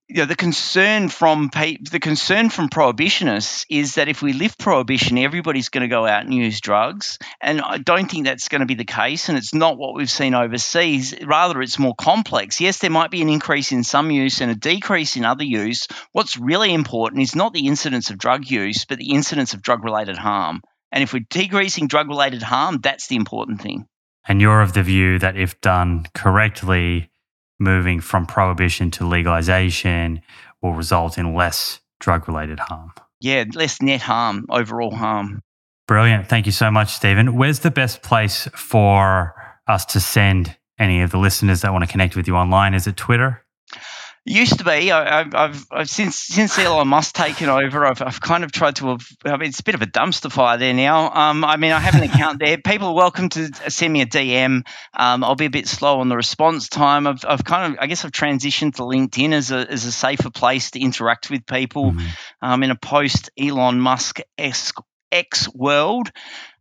you 0.08 0.18
know, 0.18 0.26
the 0.26 0.36
concern 0.36 1.08
from 1.08 1.50
the 1.52 1.98
concern 2.00 2.48
from 2.48 2.68
prohibitionists 2.68 3.66
is 3.68 3.94
that 3.96 4.08
if 4.08 4.22
we 4.22 4.32
lift 4.32 4.58
prohibition, 4.58 5.18
everybody's 5.18 5.68
going 5.68 5.82
to 5.82 5.88
go 5.88 6.06
out 6.06 6.24
and 6.24 6.32
use 6.32 6.60
drugs, 6.60 7.18
and 7.40 7.60
I 7.60 7.78
don't 7.78 8.08
think 8.08 8.24
that's 8.24 8.48
going 8.48 8.60
to 8.60 8.66
be 8.66 8.74
the 8.74 8.84
case. 8.84 9.28
And 9.28 9.36
it's 9.36 9.52
not 9.52 9.78
what 9.78 9.94
we've 9.94 10.10
seen 10.10 10.34
overseas. 10.34 11.14
Rather, 11.24 11.60
it's 11.60 11.78
more 11.78 11.94
complex. 11.94 12.60
Yes, 12.60 12.78
there 12.78 12.90
might 12.90 13.10
be 13.10 13.22
an 13.22 13.28
increase 13.28 13.72
in 13.72 13.82
some 13.82 14.10
use 14.12 14.40
and 14.40 14.50
a 14.50 14.54
decrease 14.54 15.16
in 15.16 15.24
other 15.24 15.44
use. 15.44 15.88
What's 16.12 16.36
really 16.36 16.72
important 16.72 17.22
is 17.22 17.34
not 17.34 17.52
the 17.52 17.66
incidence 17.66 18.10
of 18.10 18.18
drug 18.18 18.48
use, 18.48 18.84
but 18.84 18.98
the 18.98 19.10
incidence 19.10 19.54
of 19.54 19.62
drug-related 19.62 20.16
harm. 20.16 20.62
And 20.92 21.02
if 21.02 21.12
we're 21.12 21.26
decreasing 21.28 21.88
drug-related 21.88 22.42
harm, 22.42 22.78
that's 22.80 23.08
the 23.08 23.16
important 23.16 23.60
thing. 23.60 23.86
And 24.28 24.40
you're 24.40 24.62
of 24.62 24.72
the 24.72 24.82
view 24.82 25.18
that 25.18 25.36
if 25.36 25.60
done 25.60 26.06
correctly, 26.14 27.10
moving 27.58 28.00
from 28.00 28.26
prohibition 28.26 28.90
to 28.92 29.06
legalization 29.06 30.20
will 30.62 30.72
result 30.72 31.18
in 31.18 31.34
less 31.34 31.80
drug 32.00 32.28
related 32.28 32.58
harm. 32.58 32.92
Yeah, 33.20 33.44
less 33.54 33.80
net 33.80 34.02
harm, 34.02 34.46
overall 34.50 34.94
harm. 34.94 35.40
Brilliant. 35.88 36.28
Thank 36.28 36.46
you 36.46 36.52
so 36.52 36.70
much, 36.70 36.92
Stephen. 36.92 37.36
Where's 37.36 37.60
the 37.60 37.70
best 37.70 38.02
place 38.02 38.48
for 38.54 39.34
us 39.68 39.84
to 39.86 40.00
send 40.00 40.56
any 40.78 41.00
of 41.00 41.10
the 41.10 41.18
listeners 41.18 41.62
that 41.62 41.72
want 41.72 41.84
to 41.84 41.90
connect 41.90 42.16
with 42.16 42.26
you 42.26 42.36
online? 42.36 42.74
Is 42.74 42.86
it 42.86 42.96
Twitter? 42.96 43.45
Used 44.26 44.58
to 44.58 44.64
be. 44.64 44.90
I, 44.90 45.24
have 45.24 45.66
I've 45.70 45.88
since 45.88 46.16
since 46.16 46.58
Elon 46.58 46.88
Musk 46.88 47.14
taken 47.14 47.48
over, 47.48 47.86
I've, 47.86 48.02
I've 48.02 48.20
kind 48.20 48.44
of 48.44 48.52
tried 48.52 48.76
to. 48.76 48.98
I 49.24 49.36
mean, 49.36 49.48
it's 49.48 49.60
a 49.60 49.62
bit 49.62 49.74
of 49.74 49.82
a 49.82 49.86
dumpster 49.86 50.30
fire 50.30 50.58
there 50.58 50.74
now. 50.74 51.12
Um, 51.12 51.44
I 51.44 51.56
mean, 51.56 51.72
I 51.72 51.78
have 51.78 51.94
an 51.94 52.02
account 52.10 52.40
there. 52.40 52.58
People 52.58 52.88
are 52.88 52.94
welcome 52.94 53.28
to 53.30 53.70
send 53.70 53.92
me 53.92 54.02
a 54.02 54.06
DM. 54.06 54.66
Um, 54.94 55.24
I'll 55.24 55.36
be 55.36 55.46
a 55.46 55.50
bit 55.50 55.68
slow 55.68 56.00
on 56.00 56.08
the 56.08 56.16
response 56.16 56.68
time. 56.68 57.06
I've, 57.06 57.24
I've 57.26 57.44
kind 57.44 57.72
of, 57.72 57.78
I 57.80 57.86
guess, 57.86 58.04
I've 58.04 58.12
transitioned 58.12 58.74
to 58.76 58.82
LinkedIn 58.82 59.32
as 59.32 59.52
a 59.52 59.70
as 59.70 59.84
a 59.84 59.92
safer 59.92 60.30
place 60.30 60.72
to 60.72 60.80
interact 60.80 61.30
with 61.30 61.46
people 61.46 61.92
mm-hmm. 61.92 62.06
um, 62.42 62.62
in 62.62 62.70
a 62.70 62.76
post 62.76 63.30
Elon 63.38 63.80
Musk 63.80 64.20
X 64.36 64.72
world. 65.54 66.10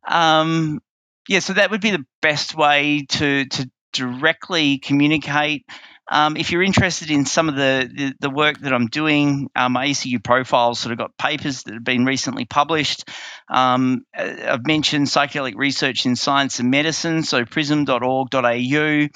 Um, 0.08 0.82
yeah, 1.28 1.40
so 1.40 1.54
that 1.54 1.72
would 1.72 1.82
be 1.82 1.92
the 1.92 2.06
best 2.22 2.56
way 2.56 3.06
to 3.10 3.46
to 3.46 3.70
directly 3.94 4.78
communicate. 4.78 5.66
Um, 6.08 6.38
if 6.38 6.52
you're 6.52 6.64
interested 6.64 7.10
in 7.10 7.26
some 7.26 7.50
of 7.50 7.56
the, 7.56 7.90
the, 7.92 8.14
the 8.20 8.30
work 8.30 8.60
that 8.60 8.74
I'm 8.74 8.88
doing, 8.88 9.50
um, 9.56 9.74
my 9.74 9.88
ECU 9.88 10.20
profiles 10.20 10.80
sort 10.80 10.92
of 10.92 10.98
got 11.00 11.18
papers 11.18 11.64
that 11.64 11.74
have 11.74 11.84
been 11.84 12.06
recently 12.06 12.46
published. 12.46 13.10
Um, 13.50 14.06
uh, 14.16 14.34
I've 14.48 14.68
mentioned 14.68 15.08
psychedelic 15.08 15.56
research 15.56 16.06
in 16.06 16.16
science 16.16 16.60
and 16.60 16.70
medicine, 16.70 17.24
so 17.24 17.44
prism.org.au. 17.46 19.08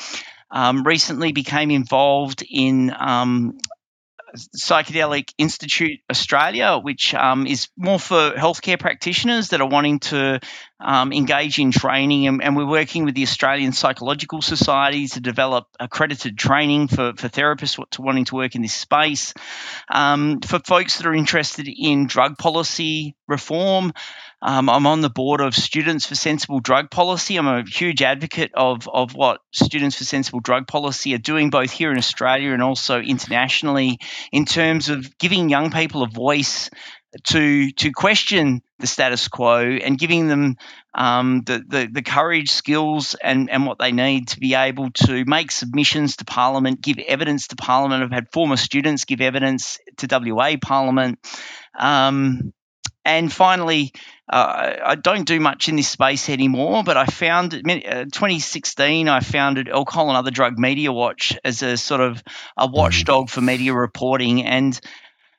Um, 0.51 0.83
recently 0.83 1.31
became 1.31 1.69
involved 1.69 2.43
in 2.49 2.91
um, 2.97 3.59
Psychedelic 4.35 5.33
Institute 5.37 5.99
Australia, 6.09 6.79
which 6.81 7.13
um, 7.13 7.47
is 7.47 7.69
more 7.77 7.99
for 7.99 8.31
healthcare 8.31 8.79
practitioners 8.79 9.49
that 9.49 9.61
are 9.61 9.67
wanting 9.67 9.99
to 9.99 10.39
um, 10.79 11.11
engage 11.11 11.59
in 11.59 11.71
training. 11.71 12.27
And, 12.27 12.43
and, 12.43 12.55
we're 12.55 12.65
working 12.65 13.05
with 13.05 13.15
the 13.15 13.23
Australian 13.23 13.73
Psychological 13.73 14.41
Society 14.41 15.07
to 15.09 15.19
develop 15.19 15.65
accredited 15.79 16.37
training 16.37 16.87
for, 16.87 17.13
for 17.17 17.27
therapists 17.27 17.83
to 17.91 18.01
wanting 18.01 18.25
to 18.25 18.35
work 18.35 18.55
in 18.55 18.61
this 18.61 18.73
space. 18.73 19.33
Um, 19.89 20.39
for 20.41 20.59
folks 20.59 20.97
that 20.97 21.07
are 21.07 21.13
interested 21.13 21.67
in 21.67 22.07
drug 22.07 22.37
policy 22.37 23.15
reform, 23.27 23.93
um, 24.41 24.69
I'm 24.69 24.87
on 24.87 25.01
the 25.01 25.09
board 25.09 25.41
of 25.41 25.53
Students 25.53 26.05
for 26.05 26.15
Sensible 26.15 26.61
Drug 26.61 26.89
Policy. 26.89 27.37
I'm 27.37 27.47
a 27.47 27.63
huge 27.63 28.01
advocate 28.01 28.51
of, 28.53 28.87
of 28.87 29.13
what 29.13 29.41
Students 29.51 29.97
for 29.97 30.05
Sensible 30.05 30.39
Drug 30.39 30.65
Policy 30.67 31.13
are 31.13 31.19
doing 31.19 31.49
both 31.49 31.71
here 31.71 31.91
in 31.91 31.97
Australia 31.97 32.51
and 32.53 32.63
also 32.63 32.99
internationally 33.01 33.99
in 34.31 34.45
terms 34.45 34.89
of 34.89 35.17
giving 35.17 35.49
young 35.49 35.71
people 35.71 36.03
a 36.03 36.07
voice 36.07 36.69
to 37.23 37.71
to 37.71 37.91
question 37.91 38.61
the 38.77 38.87
status 38.87 39.27
quo 39.27 39.61
and 39.61 39.97
giving 39.97 40.27
them 40.27 40.55
um, 40.93 41.41
the, 41.45 41.63
the, 41.67 41.89
the 41.91 42.01
courage, 42.01 42.51
skills, 42.51 43.15
and 43.15 43.49
and 43.49 43.65
what 43.65 43.79
they 43.79 43.91
need 43.91 44.29
to 44.29 44.39
be 44.39 44.53
able 44.53 44.91
to 44.91 45.25
make 45.25 45.51
submissions 45.51 46.17
to 46.17 46.25
Parliament, 46.25 46.81
give 46.81 46.99
evidence 46.99 47.47
to 47.47 47.55
Parliament. 47.55 48.03
I've 48.03 48.11
had 48.11 48.31
former 48.31 48.57
students 48.57 49.05
give 49.05 49.21
evidence 49.21 49.79
to 49.97 50.07
WA 50.09 50.55
Parliament. 50.61 51.19
Um, 51.77 52.53
and 53.05 53.31
finally, 53.31 53.93
uh, 54.31 54.75
I 54.85 54.95
don't 54.95 55.25
do 55.25 55.39
much 55.39 55.69
in 55.69 55.75
this 55.75 55.87
space 55.87 56.29
anymore, 56.29 56.83
but 56.83 56.97
I 56.97 57.05
found 57.05 57.53
uh, 57.53 57.59
2016 58.05 59.07
I 59.07 59.19
founded 59.21 59.69
Alcohol 59.69 60.09
and 60.09 60.17
Other 60.17 60.31
Drug 60.31 60.59
Media 60.59 60.91
Watch 60.91 61.37
as 61.43 61.63
a 61.63 61.77
sort 61.77 62.01
of 62.01 62.21
a 62.57 62.67
mm-hmm. 62.67 62.75
watchdog 62.75 63.29
for 63.29 63.41
media 63.41 63.73
reporting, 63.73 64.45
and 64.45 64.79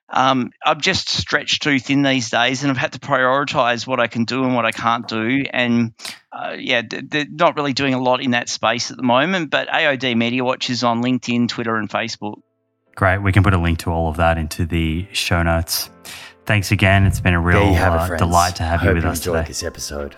um, 0.08 0.50
I'm 0.64 0.80
just 0.80 1.08
stretched 1.08 1.62
too 1.62 1.78
thin 1.78 2.02
these 2.02 2.30
days, 2.30 2.62
and 2.62 2.70
I've 2.70 2.78
had 2.78 2.92
to 2.92 2.98
prioritize 2.98 3.86
what 3.86 4.00
I 4.00 4.08
can 4.08 4.24
do 4.24 4.42
and 4.42 4.54
what 4.56 4.64
I 4.64 4.72
can't 4.72 5.06
do, 5.06 5.44
and 5.52 5.92
uh, 6.32 6.56
yeah, 6.58 6.82
they're 6.82 7.26
not 7.30 7.56
really 7.56 7.72
doing 7.72 7.94
a 7.94 8.02
lot 8.02 8.20
in 8.22 8.32
that 8.32 8.48
space 8.48 8.90
at 8.90 8.96
the 8.96 9.04
moment. 9.04 9.50
But 9.50 9.68
AOD 9.68 10.16
Media 10.16 10.42
Watch 10.42 10.70
is 10.70 10.82
on 10.82 11.02
LinkedIn, 11.02 11.48
Twitter, 11.48 11.76
and 11.76 11.88
Facebook. 11.88 12.42
Great. 12.96 13.18
We 13.18 13.32
can 13.32 13.42
put 13.42 13.54
a 13.54 13.58
link 13.58 13.78
to 13.80 13.90
all 13.90 14.08
of 14.08 14.16
that 14.16 14.36
into 14.36 14.66
the 14.66 15.06
show 15.12 15.42
notes. 15.42 15.90
Thanks 16.46 16.72
again. 16.72 17.06
It's 17.06 17.20
been 17.20 17.34
a 17.34 17.40
real 17.40 17.74
uh, 17.74 18.16
delight 18.16 18.56
to 18.56 18.62
have 18.62 18.82
you 18.82 18.94
with 18.94 19.04
you 19.04 19.10
us 19.10 19.20
today. 19.20 19.44
this 19.46 19.62
episode. 19.62 20.16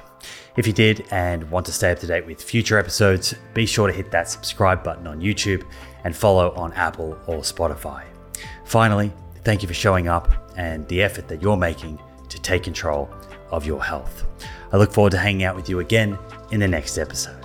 If 0.57 0.67
you 0.67 0.73
did 0.73 1.07
and 1.11 1.51
want 1.51 1.67
to 1.67 1.73
stay 1.73 1.91
up 1.93 1.99
to 2.01 2.07
date 2.07 2.27
with 2.27 2.43
future 2.43 2.79
episodes, 2.79 3.35
be 3.55 3.67
sure 3.67 3.87
to 3.87 3.93
hit 3.93 4.11
that 4.13 4.29
subscribe 4.29 4.83
button 4.85 5.07
on 5.07 5.21
YouTube 5.21 5.65
and 6.05 6.15
follow 6.15 6.53
on 6.55 6.73
Apple 6.75 7.19
or 7.27 7.39
Spotify. 7.39 8.05
Finally, 8.65 9.13
thank 9.45 9.63
you 9.63 9.69
for 9.69 9.75
showing 9.75 10.09
up 10.09 10.33
and 10.57 10.87
the 10.89 11.03
effort 11.03 11.29
that 11.29 11.43
you're 11.43 11.57
making 11.57 11.99
to 12.29 12.41
take 12.41 12.63
control 12.63 13.11
of 13.51 13.67
your 13.67 13.83
health. 13.83 14.25
I 14.73 14.77
look 14.79 14.93
forward 14.93 15.11
to 15.11 15.19
hanging 15.19 15.45
out 15.45 15.57
with 15.57 15.69
you 15.69 15.81
again 15.81 16.19
in 16.51 16.61
the 16.61 16.69
next 16.69 16.99
episode. 16.99 17.42